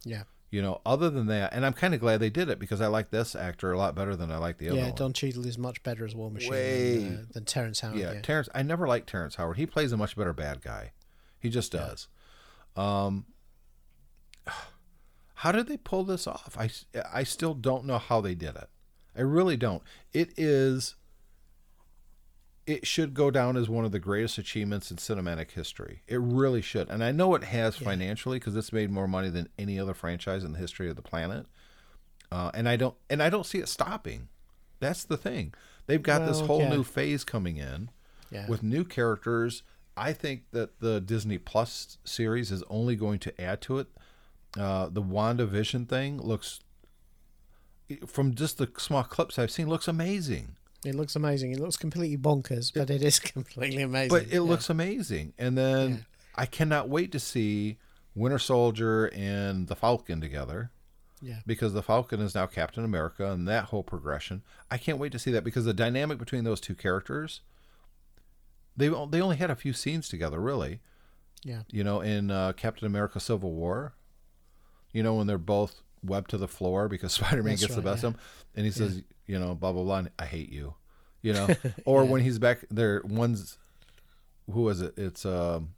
yeah. 0.03 0.23
You 0.53 0.61
know, 0.61 0.81
other 0.85 1.09
than 1.09 1.25
that, 1.27 1.51
and 1.51 1.65
I'm 1.65 1.73
kind 1.73 1.95
of 1.95 1.99
glad 1.99 2.19
they 2.19 2.29
did 2.29 2.47
it 2.47 2.59
because 2.59 2.79
I 2.79 2.85
like 2.85 3.09
this 3.09 3.33
actor 3.35 3.71
a 3.71 3.77
lot 3.79 3.95
better 3.95 4.15
than 4.15 4.31
I 4.31 4.37
like 4.37 4.59
the 4.59 4.69
other 4.69 4.77
Yeah. 4.77 4.91
Don 4.91 5.11
Cheadle 5.11 5.47
is 5.47 5.57
much 5.57 5.81
better 5.81 6.05
as 6.05 6.13
War 6.13 6.29
Machine 6.29 6.51
Way- 6.51 6.97
than, 6.99 7.15
uh, 7.17 7.25
than 7.31 7.45
Terrence 7.45 7.79
Howard. 7.79 7.97
yeah, 7.97 8.11
Yeah, 8.11 8.21
Terrence. 8.21 8.49
I 8.53 8.61
never 8.61 8.87
liked 8.87 9.09
Terrence 9.09 9.33
Howard. 9.33 9.57
He 9.57 9.65
plays 9.65 9.91
a 9.91 9.97
much 9.97 10.15
better 10.15 10.31
bad 10.31 10.61
guy. 10.61 10.91
He 11.39 11.49
just 11.49 11.71
does. 11.71 12.07
Um, 12.75 13.25
how 15.35 15.51
did 15.51 15.67
they 15.67 15.77
pull 15.77 16.03
this 16.03 16.27
off? 16.27 16.55
I 16.59 16.69
I 17.11 17.23
still 17.23 17.55
don't 17.55 17.85
know 17.85 17.97
how 17.97 18.21
they 18.21 18.35
did 18.35 18.55
it. 18.55 18.69
I 19.15 19.21
really 19.21 19.57
don't. 19.57 19.81
It 20.13 20.37
is. 20.37 20.93
It 22.65 22.87
should 22.87 23.13
go 23.13 23.29
down 23.29 23.57
as 23.57 23.67
one 23.69 23.83
of 23.83 23.91
the 23.91 23.99
greatest 23.99 24.37
achievements 24.37 24.89
in 24.89 24.97
cinematic 24.97 25.51
history. 25.51 26.01
It 26.07 26.21
really 26.21 26.61
should, 26.61 26.89
and 26.89 27.03
I 27.03 27.11
know 27.11 27.35
it 27.35 27.43
has 27.43 27.75
financially 27.75 28.39
because 28.39 28.55
it's 28.55 28.71
made 28.71 28.89
more 28.89 29.07
money 29.07 29.29
than 29.29 29.49
any 29.59 29.77
other 29.77 29.93
franchise 29.93 30.43
in 30.45 30.53
the 30.53 30.59
history 30.59 30.89
of 30.89 30.95
the 30.95 31.01
planet. 31.01 31.45
Uh, 32.31 32.51
and 32.53 32.69
I 32.69 32.77
don't, 32.77 32.95
and 33.09 33.21
I 33.21 33.29
don't 33.29 33.45
see 33.45 33.59
it 33.59 33.67
stopping. 33.67 34.29
That's 34.79 35.03
the 35.03 35.17
thing. 35.17 35.53
They've 35.87 36.01
got 36.01 36.25
this 36.25 36.39
whole 36.39 36.61
yeah. 36.61 36.69
new 36.69 36.83
phase 36.83 37.23
coming 37.23 37.57
in 37.57 37.89
Yeah. 38.31 38.47
with 38.47 38.63
new 38.63 38.85
characters. 38.85 39.63
I 39.95 40.13
think 40.13 40.43
that 40.51 40.79
the 40.79 40.99
Disney 41.01 41.37
Plus 41.37 41.97
series 42.05 42.51
is 42.51 42.63
only 42.69 42.95
going 42.95 43.19
to 43.19 43.41
add 43.41 43.61
to 43.63 43.79
it. 43.79 43.87
Uh, 44.57 44.87
the 44.89 45.01
WandaVision 45.01 45.87
thing 45.87 46.19
looks, 46.19 46.61
from 48.07 48.33
just 48.33 48.57
the 48.57 48.71
small 48.77 49.03
clips 49.03 49.37
I've 49.37 49.51
seen, 49.51 49.67
looks 49.67 49.87
amazing. 49.87 50.55
It 50.85 50.95
looks 50.95 51.15
amazing. 51.15 51.51
It 51.53 51.59
looks 51.59 51.77
completely 51.77 52.17
bonkers, 52.17 52.71
but 52.73 52.89
it 52.89 53.01
is 53.01 53.19
completely 53.35 53.81
amazing. 53.83 54.09
But 54.09 54.23
it 54.23 54.33
Yeah. 54.33 54.39
looks 54.41 54.69
amazing. 54.69 55.33
And 55.37 55.57
then 55.57 55.89
Yeah. 55.89 55.97
I 56.35 56.45
cannot 56.45 56.89
wait 56.89 57.11
to 57.13 57.19
see 57.19 57.77
Winter 58.15 58.39
Soldier 58.39 59.07
and 59.13 59.67
the 59.67 59.75
Falcon 59.75 60.19
together. 60.21 60.71
Yeah. 61.21 61.39
because 61.45 61.71
the 61.71 61.81
Falcon 61.81 62.19
is 62.19 62.35
now 62.35 62.45
Captain 62.47 62.83
America 62.83 63.31
and 63.31 63.47
that 63.47 63.65
whole 63.65 63.81
progression. 63.81 64.43
I 64.69 64.77
can't 64.77 64.97
wait 64.97 65.13
to 65.13 65.19
see 65.19 65.31
that 65.31 65.45
because 65.45 65.63
the 65.63 65.73
dynamic 65.73 66.17
between 66.17 66.43
those 66.43 66.59
two 66.59 66.75
characters, 66.75 67.39
they 68.75 68.89
they 68.89 69.21
only 69.21 69.37
had 69.37 69.49
a 69.49 69.55
few 69.55 69.71
scenes 69.71 70.09
together, 70.09 70.41
really. 70.41 70.81
Yeah. 71.43 71.61
You 71.69 71.85
know, 71.85 72.01
in 72.01 72.29
uh, 72.29 72.51
Captain 72.53 72.85
America: 72.85 73.21
Civil 73.21 73.53
War, 73.53 73.93
you 74.91 75.01
know, 75.01 75.15
when 75.15 75.27
they're 75.27 75.37
both 75.37 75.81
webbed 76.03 76.29
to 76.31 76.37
the 76.37 76.47
floor 76.47 76.87
because 76.87 77.13
Spider-Man 77.13 77.53
That's 77.53 77.61
gets 77.61 77.75
the 77.75 77.81
best 77.81 78.03
yeah. 78.03 78.09
of 78.09 78.13
him, 78.15 78.21
and 78.55 78.65
he 78.65 78.71
says, 78.71 79.01
you 79.25 79.39
know, 79.39 79.55
blah 79.55 79.71
blah 79.71 79.83
blah, 79.83 79.97
and 79.99 80.11
I 80.19 80.25
hate 80.25 80.49
you, 80.51 80.75
you 81.21 81.33
know, 81.33 81.47
or 81.85 82.05
when 82.05 82.21
he's 82.21 82.39
back 82.39 82.65
there, 82.69 83.01
one's 83.05 83.57
who 84.51 84.67
is 84.69 84.81
it? 84.81 84.93
It's 84.97 85.25
um, 85.25 85.69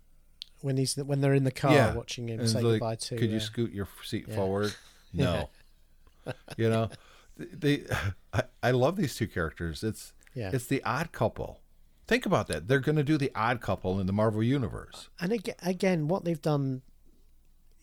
when 0.61 0.77
he's 0.77 0.95
when 0.95 1.21
they're 1.21 1.33
in 1.33 1.43
the 1.43 1.51
car 1.51 1.73
yeah, 1.73 1.93
watching 1.93 2.27
him 2.27 2.39
And 2.39 2.49
say 2.49 2.61
like, 2.61 2.63
goodbye 2.63 2.95
to. 2.95 3.17
Could 3.17 3.29
you 3.29 3.39
scoot 3.39 3.71
your 3.71 3.87
seat 4.03 4.25
yeah. 4.27 4.35
forward? 4.35 4.75
No. 5.13 5.49
you 6.57 6.69
know, 6.69 6.89
they. 7.37 7.85
I, 8.33 8.43
I 8.61 8.71
love 8.71 8.97
these 8.97 9.15
two 9.15 9.27
characters. 9.27 9.81
It's 9.81 10.11
Yeah. 10.33 10.49
it's 10.51 10.65
the 10.65 10.83
odd 10.83 11.13
couple. 11.13 11.61
Think 12.05 12.25
about 12.25 12.47
that. 12.47 12.67
They're 12.67 12.81
going 12.81 12.97
to 12.97 13.03
do 13.03 13.17
the 13.17 13.31
odd 13.33 13.61
couple 13.61 13.97
in 14.01 14.07
the 14.07 14.11
Marvel 14.11 14.43
universe. 14.43 15.07
and 15.21 15.31
again, 15.31 15.55
again, 15.63 16.07
what 16.09 16.25
they've 16.25 16.41
done 16.41 16.81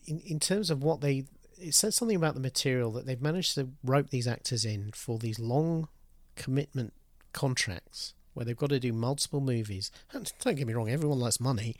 in 0.05 0.19
in 0.19 0.39
terms 0.39 0.69
of 0.69 0.83
what 0.83 1.01
they 1.01 1.25
it 1.59 1.73
says 1.73 1.95
something 1.95 2.17
about 2.17 2.33
the 2.33 2.39
material 2.39 2.91
that 2.91 3.05
they've 3.05 3.21
managed 3.21 3.55
to 3.55 3.69
rope 3.83 4.09
these 4.09 4.27
actors 4.27 4.65
in 4.65 4.91
for 4.93 5.17
these 5.17 5.39
long 5.39 5.87
commitment 6.35 6.93
contracts 7.31 8.13
where 8.33 8.45
they've 8.45 8.57
got 8.57 8.69
to 8.69 8.79
do 8.79 8.93
multiple 8.93 9.41
movies. 9.41 9.91
And 10.11 10.31
don't 10.39 10.55
get 10.55 10.67
me 10.67 10.73
wrong, 10.73 10.89
everyone 10.89 11.19
likes 11.19 11.39
money, 11.39 11.75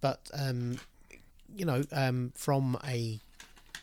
but 0.00 0.30
um, 0.32 0.78
you 1.54 1.64
know, 1.64 1.82
um, 1.92 2.32
from 2.34 2.78
a 2.84 3.20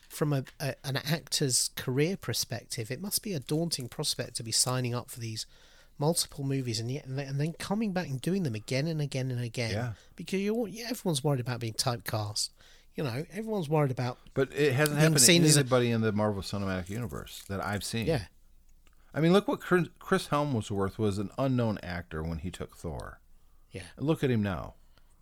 from 0.10 0.34
a, 0.34 0.44
a 0.60 0.76
an 0.84 0.98
actor's 0.98 1.70
career 1.76 2.18
perspective, 2.18 2.90
it 2.92 3.02
must 3.02 3.22
be 3.22 3.34
a 3.34 3.40
daunting 3.40 3.88
prospect 3.88 4.36
to 4.38 4.44
be 4.44 4.52
signing 4.52 4.96
up 4.96 5.12
for 5.12 5.20
these 5.20 5.46
multiple 6.00 6.44
movies 6.44 6.80
and 6.80 6.92
yet 6.92 7.06
and 7.06 7.18
then, 7.18 7.54
coming 7.54 7.92
back 7.92 8.08
and 8.08 8.22
doing 8.22 8.44
them 8.44 8.56
again 8.56 8.88
and 8.88 9.02
again 9.02 9.32
and 9.32 9.44
again. 9.44 9.72
Yeah. 9.72 9.94
Because 10.16 10.40
you 10.40 10.68
yeah, 10.68 10.88
everyone's 10.90 11.24
worried 11.24 11.40
about 11.40 11.60
being 11.60 11.74
typecast. 11.74 12.50
You 12.98 13.04
know, 13.06 13.24
everyone's 13.32 13.70
worried 13.70 13.92
about 13.92 14.18
But 14.34 14.52
it 14.54 14.74
hasn't 14.74 14.98
happened 14.98 15.18
to 15.18 15.24
seen 15.24 15.46
a- 15.46 15.48
anybody 15.48 15.92
in 15.92 16.02
the 16.02 16.12
Marvel 16.12 16.42
Cinematic 16.42 16.90
Universe 16.90 17.44
that 17.48 17.64
I've 17.64 17.84
seen. 17.84 18.08
yeah. 18.08 18.24
I 19.14 19.22
mean, 19.22 19.32
look 19.34 19.48
what 19.48 19.62
Chris 19.62 20.28
Hemsworth 20.28 20.54
was 20.54 20.72
worth 20.72 21.00
was 21.00 21.18
an 21.18 21.30
unknown 21.38 21.80
actor 21.82 22.22
when 22.24 22.40
he 22.40 22.52
took 22.52 22.76
Thor. 22.76 23.20
Yeah. 23.72 23.84
Look 23.98 24.24
at 24.24 24.30
him 24.30 24.44
now. 24.44 24.74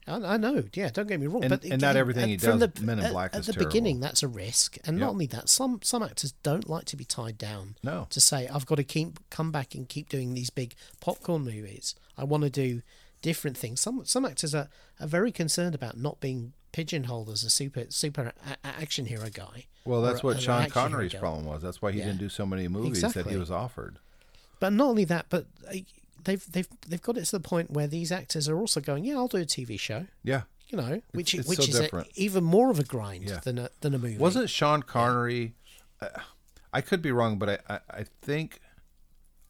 I, 0.07 0.15
I 0.35 0.37
know, 0.37 0.63
yeah. 0.73 0.89
Don't 0.89 1.07
get 1.07 1.19
me 1.19 1.27
wrong, 1.27 1.43
And- 1.43 1.49
but 1.49 1.63
and 1.65 1.81
not 1.81 1.95
everything 1.95 2.29
he 2.29 2.37
does, 2.37 2.59
the, 2.59 2.71
Men 2.81 2.99
in 2.99 3.05
at- 3.05 3.11
Black 3.11 3.33
at 3.33 3.41
is 3.41 3.47
the 3.47 3.53
terrible. 3.53 3.69
beginning, 3.71 3.99
that's 4.01 4.21
a 4.23 4.27
risk, 4.27 4.77
and 4.85 4.97
Yep. 4.97 5.01
not 5.01 5.09
only 5.11 5.25
that, 5.27 5.49
some 5.49 5.79
some 5.83 6.03
actors 6.03 6.33
don't 6.43 6.69
like 6.69 6.85
to 6.85 6.95
be 6.95 7.03
tied 7.05 7.37
down. 7.37 7.75
No. 7.83 8.07
to 8.11 8.21
say 8.21 8.47
I've 8.47 8.65
got 8.65 8.75
to 8.75 8.83
keep 8.83 9.19
come 9.29 9.51
back 9.51 9.73
and 9.75 9.89
keep 9.89 10.07
doing 10.09 10.33
these 10.33 10.49
big 10.49 10.75
popcorn 11.01 11.43
movies. 11.43 11.95
I 12.17 12.23
want 12.23 12.43
to 12.43 12.49
do 12.49 12.81
different 13.21 13.57
things. 13.57 13.81
Some 13.81 14.05
some 14.05 14.25
actors 14.25 14.53
are, 14.53 14.69
are 14.99 15.07
very 15.07 15.31
concerned 15.31 15.73
about 15.75 15.97
not 15.97 16.19
being 16.19 16.53
pigeonholed 16.75 17.29
as 17.29 17.43
a 17.45 17.49
super 17.49 17.85
super 17.89 18.33
a- 18.45 18.57
action 18.67 19.05
hero 19.05 19.29
guy. 19.33 19.65
Well, 19.85 20.01
that's 20.01 20.21
what 20.23 20.35
an 20.35 20.41
Sean 20.41 20.69
Connery's 20.69 21.13
problem 21.13 21.45
was. 21.45 21.61
That's 21.61 21.81
why 21.81 21.93
he 21.93 21.99
Yeah. 21.99 22.05
didn't 22.07 22.19
do 22.19 22.27
so 22.29 22.45
many 22.45 22.67
movies 22.67 23.01
that 23.01 23.27
he 23.27 23.37
was 23.37 23.49
offered. 23.49 23.99
But 24.59 24.73
not 24.73 24.87
only 24.89 25.05
that, 25.05 25.27
but 25.29 25.45
uh, 25.69 25.75
they've 26.25 26.45
they've 26.51 26.67
they've 26.87 27.01
got 27.01 27.17
it 27.17 27.25
to 27.25 27.31
the 27.31 27.39
point 27.39 27.71
where 27.71 27.87
these 27.87 28.11
actors 28.11 28.49
are 28.49 28.57
also 28.57 28.81
going, 28.81 29.05
yeah, 29.05 29.15
I'll 29.15 29.27
do 29.29 29.37
a 29.37 29.45
TV 29.45 29.79
show. 29.79 30.07
Yeah. 30.23 30.41
You 30.67 30.77
know, 30.79 31.01
which 31.11 31.33
it's 31.33 31.47
which 31.47 31.59
so 31.71 31.83
is 31.83 31.93
a, 31.93 32.05
even 32.15 32.43
more 32.43 32.69
of 32.71 32.79
a 32.79 32.83
grind 32.83 33.29
Yeah. 33.29 33.39
than 33.39 33.57
a 33.57 33.69
than 33.81 33.93
a 33.93 33.99
movie. 33.99 34.17
Wasn't 34.17 34.49
Sean 34.49 34.81
Connery? 34.83 35.53
Uh, 36.01 36.09
I 36.73 36.81
could 36.81 37.01
be 37.01 37.11
wrong, 37.11 37.37
but 37.37 37.49
I, 37.49 37.59
I, 37.75 37.79
I 38.01 38.05
think 38.21 38.59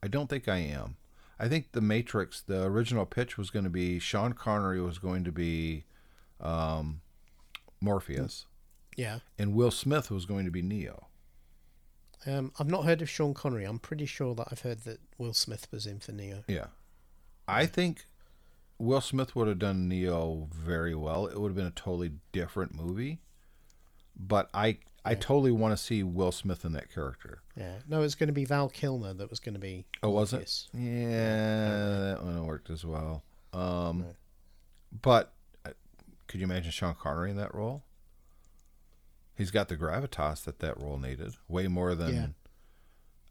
I 0.03 0.07
don't 0.07 0.29
think 0.29 0.47
I 0.47 0.57
am. 0.57 0.97
I 1.39 1.47
think 1.47 1.71
the 1.71 1.81
Matrix, 1.81 2.41
the 2.41 2.63
original 2.63 3.05
pitch 3.05 3.37
was 3.37 3.49
going 3.49 3.63
to 3.65 3.69
be 3.71 3.97
Sean 3.99 4.33
Connery 4.33 4.79
was 4.81 4.99
going 4.99 5.23
to 5.23 5.31
be 5.31 5.85
um, 6.39 7.01
Morpheus, 7.81 8.45
Yeah. 8.95 9.19
and 9.37 9.53
Will 9.53 9.71
Smith 9.71 10.09
was 10.11 10.25
going 10.25 10.45
to 10.45 10.51
be 10.51 10.61
Neo. 10.61 11.07
Um, 12.25 12.51
I've 12.59 12.69
not 12.69 12.85
heard 12.85 13.01
of 13.01 13.09
Sean 13.09 13.33
Connery. 13.35 13.65
I'm 13.65 13.77
pretty 13.79 14.05
sure 14.07 14.33
that 14.35 14.47
I've 14.51 14.61
heard 14.61 14.79
that 14.85 14.99
Will 15.17 15.33
Smith 15.33 15.67
was 15.71 15.85
in 15.85 15.99
for 15.99 16.11
Neo. 16.11 16.43
Yeah, 16.47 16.67
I 17.47 17.65
think 17.67 18.05
Will 18.79 19.01
Smith 19.01 19.35
would 19.35 19.47
have 19.47 19.59
done 19.59 19.87
Neo 19.87 20.49
very 20.51 20.95
well. 20.95 21.27
It 21.27 21.39
would 21.39 21.49
have 21.49 21.55
been 21.55 21.67
a 21.67 21.71
totally 21.71 22.13
different 22.31 22.73
movie, 22.73 23.19
but 24.15 24.49
I 24.53 24.79
I 25.07 25.13
totally 25.13 25.51
want 25.51 25.77
to 25.77 25.83
see 25.83 26.01
Will 26.01 26.31
Smith 26.31 26.65
in 26.65 26.71
that 26.73 26.91
character. 26.91 27.43
Yeah. 27.55 27.75
No, 27.87 28.01
it's 28.01 28.15
going 28.15 28.25
to 28.27 28.33
be 28.33 28.43
Val 28.43 28.69
Kilmer 28.69 29.13
that 29.13 29.29
was 29.29 29.39
going 29.39 29.53
to 29.53 29.59
be. 29.59 29.85
Oh, 30.01 30.09
was 30.09 30.33
it? 30.33 30.37
Morpheus. 30.37 30.67
Yeah, 30.73 31.89
that 32.15 32.23
one 32.23 32.43
worked 32.47 32.71
as 32.71 32.83
well. 32.83 33.23
Um, 33.53 34.03
but 35.03 35.27
uh, 35.27 35.29
could 36.35 36.41
you 36.41 36.47
imagine 36.47 36.69
Sean 36.71 36.93
Connery 36.95 37.31
in 37.31 37.37
that 37.37 37.55
role? 37.55 37.83
He's 39.37 39.51
got 39.51 39.69
the 39.69 39.77
gravitas 39.77 40.43
that 40.43 40.59
that 40.59 40.77
role 40.77 40.97
needed, 40.97 41.35
way 41.47 41.69
more 41.69 41.95
than. 41.95 42.13
Yeah. 42.13 42.27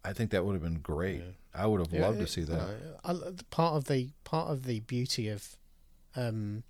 I 0.02 0.14
think 0.14 0.30
that 0.30 0.42
would 0.46 0.54
have 0.54 0.62
been 0.62 0.78
great. 0.80 1.22
I 1.54 1.66
would 1.66 1.80
have 1.80 1.92
Yeah, 1.92 2.00
loved 2.06 2.20
to 2.20 2.26
see 2.26 2.44
that. 2.44 2.56
know, 2.56 2.74
I- 3.04 3.32
part 3.50 3.74
of 3.76 3.84
the 3.88 4.08
part 4.24 4.50
of 4.50 4.64
the 4.64 4.80
beauty 4.80 5.28
of, 5.28 5.54
um, 6.16 6.62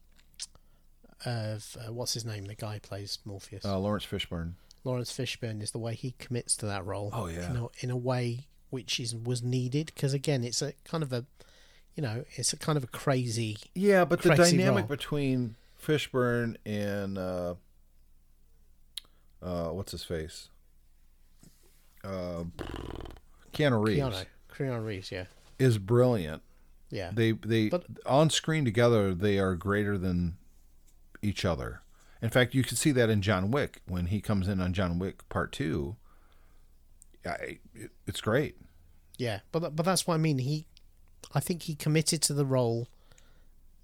of 1.25 1.77
uh, 1.87 1.93
what's 1.93 2.15
his 2.15 2.25
name, 2.25 2.47
the 2.47 2.57
guy 2.57 2.75
who 2.75 2.81
plays 2.81 3.21
Morpheus, 3.25 3.65
Uh, 3.65 3.79
Laurence 3.79 4.05
Fishburne. 4.05 4.55
Laurence 4.83 5.13
Fishburne, 5.17 5.63
is 5.63 5.71
the 5.71 5.79
way 5.79 5.95
he 5.95 6.17
commits 6.19 6.57
to 6.57 6.67
that 6.67 6.85
role. 6.85 7.11
Oh, 7.13 7.27
yeah. 7.29 7.49
in 7.49 7.57
a, 7.57 7.67
in 7.79 7.91
a 7.93 7.97
way 7.97 8.49
which 8.71 8.99
is 8.99 9.15
was 9.15 9.41
needed 9.41 9.93
because 9.95 10.13
again, 10.13 10.43
it's 10.43 10.63
a 10.63 10.73
kind 10.85 11.05
of 11.05 11.13
a, 11.13 11.27
you 11.95 12.03
know, 12.03 12.25
it's 12.35 12.53
a 12.53 12.57
kind 12.57 12.77
of 12.77 12.83
a 12.83 12.89
crazy. 12.89 13.57
Yeah, 13.73 14.05
but 14.05 14.23
the 14.23 14.35
dynamic 14.35 14.83
role. 14.83 14.89
between 14.89 15.55
Fishburne 15.87 16.57
and 16.65 17.19
uh, 17.19 17.55
uh, 19.43 19.69
what's 19.71 19.93
his 19.93 20.05
face, 20.05 20.49
uh, 22.05 22.45
Keanu 23.53 23.85
Reeves, 23.85 24.01
Keanu, 24.01 24.27
Keanu 24.53 24.85
Reeves, 24.85 25.13
yeah, 25.13 25.25
is 25.59 25.79
brilliant. 25.79 26.43
yeah. 26.91 27.11
They 27.13 27.33
they 27.33 27.69
But- 27.69 27.87
on 28.07 28.31
screen 28.31 28.65
together 28.65 29.15
they 29.15 29.39
are 29.39 29.55
greater 29.55 29.99
than 29.99 30.37
each 31.23 31.45
other. 31.45 31.83
In 32.23 32.31
fact, 32.31 32.55
you 32.55 32.63
can 32.63 32.77
see 32.77 32.91
that 32.93 33.11
in 33.11 33.21
John 33.21 33.51
Wick 33.51 33.83
when 33.87 34.07
he 34.07 34.21
comes 34.23 34.49
in 34.49 34.61
on 34.61 34.73
John 34.73 34.99
Wick 34.99 35.29
Part 35.29 35.53
Two. 35.53 35.97
I, 37.27 37.59
it, 37.75 37.91
it's 38.07 38.21
great. 38.21 38.57
Yeah, 39.19 39.41
but 39.53 39.77
but 39.77 39.85
that's 39.85 40.07
what 40.07 40.15
I 40.15 40.19
mean. 40.19 40.39
He, 40.39 40.67
I 41.35 41.41
think 41.41 41.63
he 41.65 41.75
committed 41.75 42.21
to 42.23 42.35
the 42.35 42.45
role, 42.47 42.89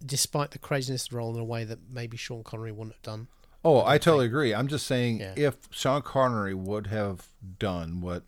despite 0.05 0.51
the 0.53 0.59
craziness 0.59 1.05
of 1.05 1.11
the 1.11 1.17
role, 1.17 1.35
in 1.35 1.41
a 1.41 1.45
way 1.45 1.65
that 1.65 1.79
maybe 1.91 2.17
Sean 2.17 2.43
Connery 2.43 2.73
wouldn't 2.73 2.95
have 2.95 3.03
done. 3.03 3.29
Oh, 3.65 3.85
I 3.85 3.99
totally 3.99 4.27
agree. 4.27 4.55
I'm 4.55 4.69
just 4.69 4.87
saying 4.87 5.21
Yeah. 5.21 5.35
if 5.37 5.57
Sean 5.71 6.01
Connery 6.03 6.55
would 6.55 6.87
have 6.87 7.29
done 7.59 8.01
what 8.01 8.25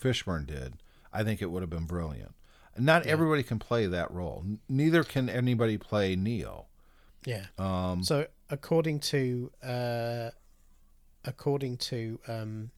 Fishburne 0.00 0.46
did, 0.46 0.74
I 1.12 1.22
think 1.24 1.42
it 1.42 1.46
would 1.50 1.62
have 1.62 1.68
been 1.70 1.86
brilliant. 1.86 2.34
Not 2.78 3.04
everybody 3.06 3.42
can 3.42 3.58
play 3.58 3.86
that 3.86 4.10
role. 4.10 4.44
Neither 4.68 5.04
can 5.04 5.28
anybody 5.28 5.76
play 5.76 6.16
Neo. 6.16 6.66
Yeah. 7.26 7.46
Um, 7.58 8.02
So 8.02 8.26
according 8.48 9.00
to 9.00 9.50
uh, 9.62 10.30
according 11.24 11.76
to 11.76 12.18
um, 12.26 12.70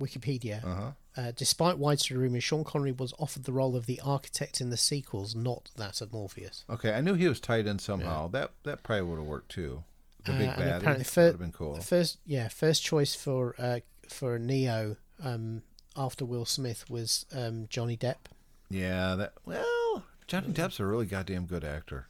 Wikipedia, 0.00 0.64
uh-huh. 0.64 0.90
Uh, 1.16 1.32
despite 1.36 1.78
widespread 1.78 2.18
rumors, 2.18 2.44
Sean 2.44 2.64
Connery 2.64 2.92
was 2.92 3.12
offered 3.18 3.44
the 3.44 3.52
role 3.52 3.76
of 3.76 3.86
the 3.86 4.00
architect 4.00 4.60
in 4.60 4.70
the 4.70 4.76
sequels, 4.76 5.34
not 5.34 5.70
that 5.76 6.00
of 6.00 6.12
Morpheus. 6.12 6.64
Okay, 6.70 6.92
I 6.92 7.00
knew 7.00 7.14
he 7.14 7.28
was 7.28 7.40
tied 7.40 7.66
in 7.66 7.78
somehow. 7.78 8.28
That 8.28 8.52
that 8.64 8.82
probably 8.82 9.02
would 9.08 9.18
have 9.18 9.26
worked 9.26 9.50
too. 9.50 9.82
The 10.24 10.32
big 10.32 10.48
Uh, 10.48 10.52
baddie 10.52 10.76
apparently 10.78 11.06
would 11.16 11.26
have 11.32 11.38
been 11.38 11.52
cool. 11.52 11.80
First, 11.80 12.18
yeah, 12.26 12.48
first 12.48 12.82
choice 12.82 13.14
for 13.14 13.54
uh, 13.58 13.80
for 14.08 14.38
Neo 14.38 14.96
um, 15.22 15.62
after 15.96 16.24
Will 16.24 16.44
Smith 16.44 16.88
was 16.90 17.26
um, 17.32 17.66
Johnny 17.70 17.96
Depp. 17.96 18.26
Yeah, 18.68 19.14
that. 19.16 19.32
Well, 19.44 20.04
Johnny 20.26 20.48
Depp's 20.52 20.78
a 20.78 20.86
really 20.86 21.06
goddamn 21.06 21.46
good 21.46 21.64
actor. 21.64 22.06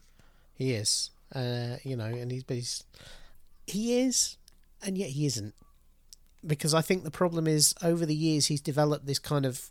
He 0.55 0.72
is, 0.72 1.10
uh, 1.35 1.77
you 1.85 1.97
know, 1.97 2.05
and 2.05 2.31
he's, 2.31 2.44
but 2.44 2.56
he's 2.56 2.85
he 3.66 4.01
is, 4.01 4.36
and 4.82 4.98
yet 4.98 5.10
he 5.10 5.24
isn't, 5.24 5.55
because 6.47 6.75
I 6.75 6.81
think 6.81 7.05
the 7.05 7.11
problem 7.11 7.47
is 7.47 7.75
over 7.83 8.07
the 8.07 8.15
years 8.15 8.47
he's 8.47 8.61
developed 8.61 9.07
this 9.07 9.19
kind 9.19 9.45
of 9.45 9.71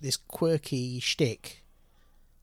this 0.00 0.16
quirky 0.16 1.00
shtick 1.00 1.64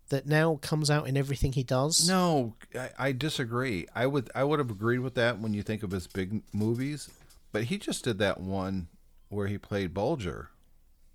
that 0.10 0.28
now 0.28 0.60
comes 0.62 0.92
out 0.92 1.08
in 1.08 1.18
everything 1.18 1.54
he 1.54 1.64
does. 1.64 2.08
No, 2.08 2.56
I, 2.78 2.90
I 2.98 3.12
disagree. 3.12 3.88
I 3.96 4.06
would 4.06 4.30
I 4.36 4.44
would 4.44 4.60
have 4.60 4.70
agreed 4.70 5.00
with 5.00 5.16
that 5.16 5.40
when 5.40 5.54
you 5.54 5.64
think 5.64 5.84
of 5.84 5.92
his 5.92 6.08
big 6.08 6.42
movies, 6.54 7.10
but 7.52 7.66
he 7.66 7.78
just 7.78 8.04
did 8.04 8.20
that 8.20 8.40
one 8.40 8.88
where 9.30 9.48
he 9.48 9.58
played 9.58 9.94
Bulger 9.94 10.50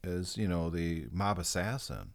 as 0.02 0.36
you 0.36 0.48
know 0.48 0.70
the 0.70 1.06
mob 1.12 1.38
assassin, 1.38 2.14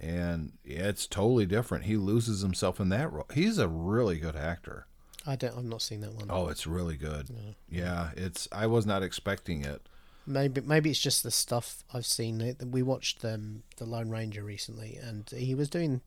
and 0.00 0.54
yeah, 0.64 0.88
it's 0.88 1.06
totally 1.06 1.46
different. 1.46 1.84
He 1.84 1.96
loses 1.96 2.40
himself 2.40 2.80
in 2.80 2.88
that 2.88 3.12
role. 3.12 3.26
He's 3.32 3.58
a 3.58 3.68
really 3.68 4.18
good 4.18 4.36
actor. 4.36 4.86
I 5.26 5.36
don't. 5.36 5.56
I've 5.56 5.64
not 5.64 5.82
seen 5.82 6.00
that 6.02 6.14
one. 6.14 6.26
Oh, 6.30 6.48
it's 6.48 6.66
really 6.66 6.96
good. 6.96 7.28
Yeah, 7.68 8.10
it's. 8.16 8.48
I 8.52 8.66
was 8.66 8.86
not 8.86 9.02
expecting 9.02 9.64
it. 9.64 9.82
Maybe 10.26 10.60
maybe 10.60 10.90
it's 10.90 11.00
just 11.00 11.22
the 11.22 11.30
stuff 11.30 11.84
I've 11.92 12.06
seen. 12.06 12.56
We 12.70 12.82
watched 12.82 13.24
um, 13.24 13.62
the 13.76 13.84
Lone 13.84 14.10
Ranger 14.10 14.42
recently, 14.42 14.98
and 15.00 15.28
he 15.30 15.54
was 15.54 15.68
doing 15.68 16.00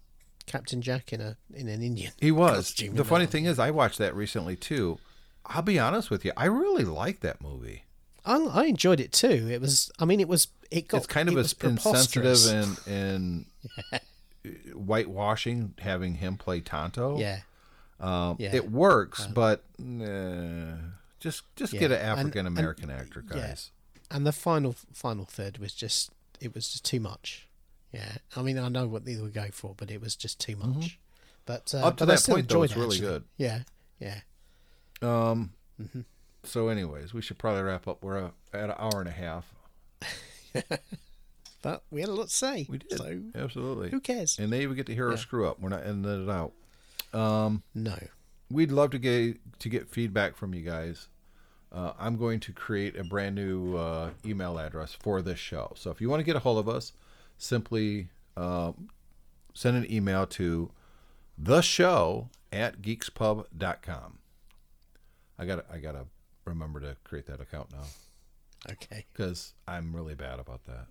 Captain 0.45 0.81
Jack 0.81 1.13
in 1.13 1.21
a 1.21 1.37
in 1.53 1.67
an 1.67 1.81
Indian. 1.81 2.11
He 2.19 2.31
was. 2.31 2.73
The 2.73 3.05
funny 3.05 3.25
thing 3.25 3.45
is, 3.45 3.59
I 3.59 3.71
watched 3.71 3.97
that 3.99 4.15
recently 4.15 4.55
too. 4.55 4.97
I'll 5.45 5.61
be 5.61 5.79
honest 5.79 6.09
with 6.11 6.23
you, 6.25 6.31
I 6.37 6.45
really 6.45 6.83
like 6.83 7.21
that 7.21 7.41
movie. 7.41 7.85
I, 8.25 8.37
I 8.37 8.65
enjoyed 8.65 8.99
it 8.99 9.11
too. 9.11 9.47
It 9.49 9.61
was. 9.61 9.91
I 9.99 10.05
mean, 10.05 10.19
it 10.19 10.27
was. 10.27 10.47
It 10.69 10.87
got. 10.87 10.97
it's 10.97 11.07
kind 11.07 11.29
of 11.29 11.37
it 11.37 11.53
a 11.63 11.67
insensitive 11.67 12.45
and 12.47 12.79
and 12.87 13.45
whitewashing 14.73 15.73
having 15.79 16.15
him 16.15 16.37
play 16.37 16.59
Tonto. 16.59 17.17
Yeah. 17.17 17.39
Um, 17.99 18.37
Yeah. 18.39 18.55
It 18.55 18.71
works, 18.71 19.27
but 19.27 19.63
uh, 19.79 20.75
just 21.19 21.43
just 21.55 21.73
get 21.73 21.91
an 21.91 21.99
African 21.99 22.45
American 22.45 22.89
actor, 22.89 23.23
yeah. 23.29 23.35
guys. 23.47 23.71
And 24.11 24.25
the 24.25 24.31
final 24.31 24.75
final 24.93 25.25
third 25.25 25.57
was 25.57 25.73
just 25.73 26.11
it 26.39 26.55
was 26.55 26.69
just 26.71 26.85
too 26.85 26.99
much. 26.99 27.47
Yeah, 27.91 28.17
I 28.35 28.41
mean 28.41 28.57
I 28.57 28.69
know 28.69 28.87
what 28.87 29.05
they 29.05 29.17
were 29.17 29.29
going 29.29 29.51
for, 29.51 29.73
but 29.75 29.89
it 29.91 29.99
was 30.01 30.15
just 30.15 30.39
too 30.39 30.55
much. 30.55 30.99
But 31.45 31.73
uh, 31.73 31.77
Mm-hmm. 31.79 31.87
Up 31.87 31.97
to 31.97 32.05
but 32.05 32.15
that 32.15 32.31
point, 32.31 32.47
though, 32.49 32.61
enjoyed 32.63 32.65
it's 32.65 32.73
it, 32.73 32.79
really 32.79 32.95
actually. 32.97 33.07
good. 33.09 33.23
Yeah, 33.37 33.59
yeah. 33.99 34.19
Um. 35.01 35.51
Mm-hmm. 35.81 36.01
So, 36.43 36.69
anyways, 36.69 37.13
we 37.13 37.21
should 37.21 37.37
probably 37.37 37.63
wrap 37.63 37.87
up. 37.87 38.01
We're 38.03 38.17
at 38.53 38.69
an 38.69 38.73
hour 38.77 38.99
and 39.01 39.09
a 39.09 39.11
half. 39.11 39.45
But 41.61 41.83
we 41.91 41.99
had 41.99 42.09
a 42.09 42.13
lot 42.13 42.29
to 42.29 42.33
say. 42.33 42.65
We 42.69 42.77
did 42.77 42.97
So 42.97 43.19
absolutely, 43.35 43.89
who 43.89 43.99
cares? 43.99 44.39
and 44.39 44.51
they 44.53 44.61
even 44.61 44.77
get 44.77 44.85
to 44.85 44.95
hear 44.95 45.09
Yeah. 45.09 45.15
us 45.15 45.21
screw 45.21 45.45
up. 45.45 45.59
We're 45.59 45.67
not 45.69 45.85
ending 45.85 46.23
it 46.23 46.29
out. 46.31 46.53
Um. 47.13 47.63
No. 47.73 47.95
we'd 48.51 48.71
love 48.71 48.91
to 48.91 48.99
get 48.99 49.37
to 49.59 49.69
get 49.69 49.87
feedback 49.89 50.35
from 50.35 50.53
you 50.53 50.61
guys. 50.61 51.07
Uh, 51.71 51.93
I'm 51.99 52.17
going 52.17 52.39
to 52.41 52.51
create 52.51 52.95
a 52.97 53.03
brand 53.03 53.35
new 53.35 53.77
uh, 53.77 54.09
email 54.25 54.57
address 54.57 54.93
for 54.93 55.21
this 55.21 55.37
show. 55.37 55.71
So 55.75 55.91
if 55.91 56.01
you 56.01 56.09
want 56.09 56.19
to 56.19 56.23
get 56.23 56.35
a 56.35 56.39
hold 56.39 56.57
of 56.57 56.67
us, 56.67 56.93
simply 57.37 58.09
um, 58.35 58.89
send 59.53 59.77
an 59.77 59.91
email 59.91 60.25
to 60.27 60.71
the 61.37 61.61
show 61.61 62.29
at 62.51 62.81
geekspub.com. 62.81 64.17
I 65.37 65.45
got 65.45 65.65
I 65.71 65.77
got 65.77 65.91
to 65.93 66.05
remember 66.45 66.79
to 66.79 66.95
create 67.03 67.27
that 67.27 67.39
account 67.39 67.71
now 67.71 67.83
Okay. 68.71 69.05
because 69.13 69.53
I'm 69.67 69.95
really 69.95 70.15
bad 70.15 70.39
about 70.39 70.65
that. 70.65 70.87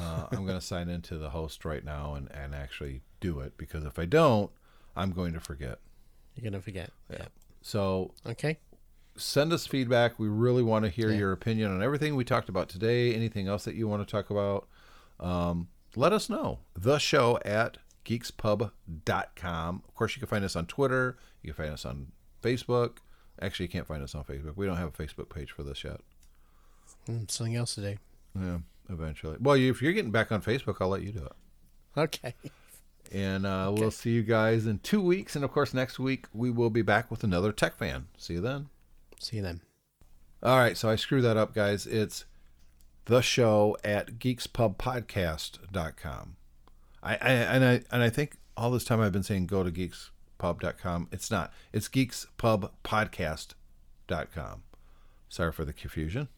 Uh, 0.00 0.26
I'm 0.32 0.44
going 0.44 0.58
to 0.60 0.64
sign 0.64 0.88
into 0.88 1.16
the 1.16 1.30
host 1.30 1.64
right 1.64 1.84
now 1.84 2.14
and, 2.14 2.28
and 2.32 2.54
actually 2.54 3.02
do 3.20 3.38
it 3.40 3.56
because 3.56 3.84
if 3.84 3.98
I 4.00 4.04
don't, 4.04 4.50
I'm 4.96 5.10
going 5.12 5.32
to 5.34 5.40
forget. 5.40 5.78
You're 6.34 6.50
gonna 6.50 6.62
forget. 6.62 6.90
Yeah. 7.10 7.26
So 7.62 8.12
Okay. 8.26 8.58
send 9.16 9.52
us 9.52 9.66
feedback. 9.66 10.18
We 10.18 10.28
really 10.28 10.62
want 10.62 10.84
to 10.84 10.90
hear 10.90 11.10
Yeah. 11.10 11.18
your 11.18 11.32
opinion 11.32 11.70
on 11.70 11.82
everything 11.82 12.14
we 12.16 12.24
talked 12.24 12.48
about 12.48 12.68
today. 12.68 13.14
Anything 13.14 13.48
else 13.48 13.64
that 13.64 13.74
you 13.74 13.88
want 13.88 14.06
to 14.06 14.10
talk 14.10 14.28
about, 14.30 14.68
um, 15.20 15.68
let 15.94 16.12
us 16.12 16.28
know. 16.28 16.58
The 16.74 16.98
show 16.98 17.38
at 17.44 17.78
geekspub.com. 18.04 19.82
Of 19.88 19.94
course, 19.94 20.14
you 20.16 20.20
can 20.20 20.28
find 20.28 20.44
us 20.44 20.56
on 20.56 20.66
Twitter. 20.66 21.16
You 21.42 21.52
can 21.52 21.64
find 21.64 21.72
us 21.74 21.84
on 21.84 22.12
Facebook. 22.42 22.98
Actually, 23.40 23.64
you 23.66 23.70
can't 23.70 23.86
find 23.86 24.02
us 24.02 24.14
on 24.14 24.24
Facebook. 24.24 24.56
We 24.56 24.66
don't 24.66 24.76
have 24.76 24.88
a 24.88 25.02
Facebook 25.02 25.28
page 25.28 25.50
for 25.52 25.62
this 25.62 25.84
yet. 25.84 26.00
Mm, 27.08 27.30
something 27.30 27.56
else 27.56 27.74
today. 27.74 27.98
Yeah, 28.34 28.58
eventually. 28.88 29.36
Well, 29.40 29.56
if 29.56 29.80
you're 29.82 29.92
getting 29.92 30.10
back 30.12 30.30
on 30.32 30.42
Facebook, 30.42 30.76
I'll 30.80 30.88
let 30.88 31.02
you 31.02 31.12
do 31.12 31.24
it. 31.24 31.32
Okay. 31.96 32.34
And 33.12 33.46
uh, 33.46 33.72
we'll 33.74 33.90
see 33.90 34.10
you 34.10 34.22
guys 34.22 34.66
in 34.66 34.78
two 34.80 35.00
weeks. 35.00 35.34
And 35.36 35.44
of 35.44 35.52
course, 35.52 35.74
next 35.74 35.98
week 35.98 36.26
we 36.32 36.50
will 36.50 36.70
be 36.70 36.82
back 36.82 37.10
with 37.10 37.24
another 37.24 37.52
Tech 37.52 37.76
Fan. 37.76 38.06
See 38.16 38.34
you 38.34 38.40
then. 38.40 38.68
See 39.20 39.36
you 39.36 39.42
then. 39.42 39.60
All 40.42 40.58
right, 40.58 40.76
so 40.76 40.90
I 40.90 40.96
screwed 40.96 41.24
that 41.24 41.36
up, 41.36 41.54
guys. 41.54 41.86
It's 41.86 42.24
the 43.06 43.22
show 43.22 43.76
at 43.82 44.18
geekspubpodcast.com. 44.18 46.36
I, 47.02 47.12
I 47.12 47.16
and 47.16 47.64
I 47.64 47.82
and 47.90 48.02
I 48.02 48.10
think 48.10 48.36
all 48.56 48.70
this 48.70 48.84
time 48.84 49.00
I've 49.00 49.12
been 49.12 49.22
saying 49.22 49.46
go 49.46 49.62
to 49.62 49.70
geekspub.com. 49.70 51.08
It's 51.10 51.30
not. 51.30 51.54
It's 51.72 51.88
geekspubpodcast.com. 51.88 54.62
Sorry 55.28 55.52
for 55.52 55.64
the 55.64 55.72
confusion. 55.72 56.28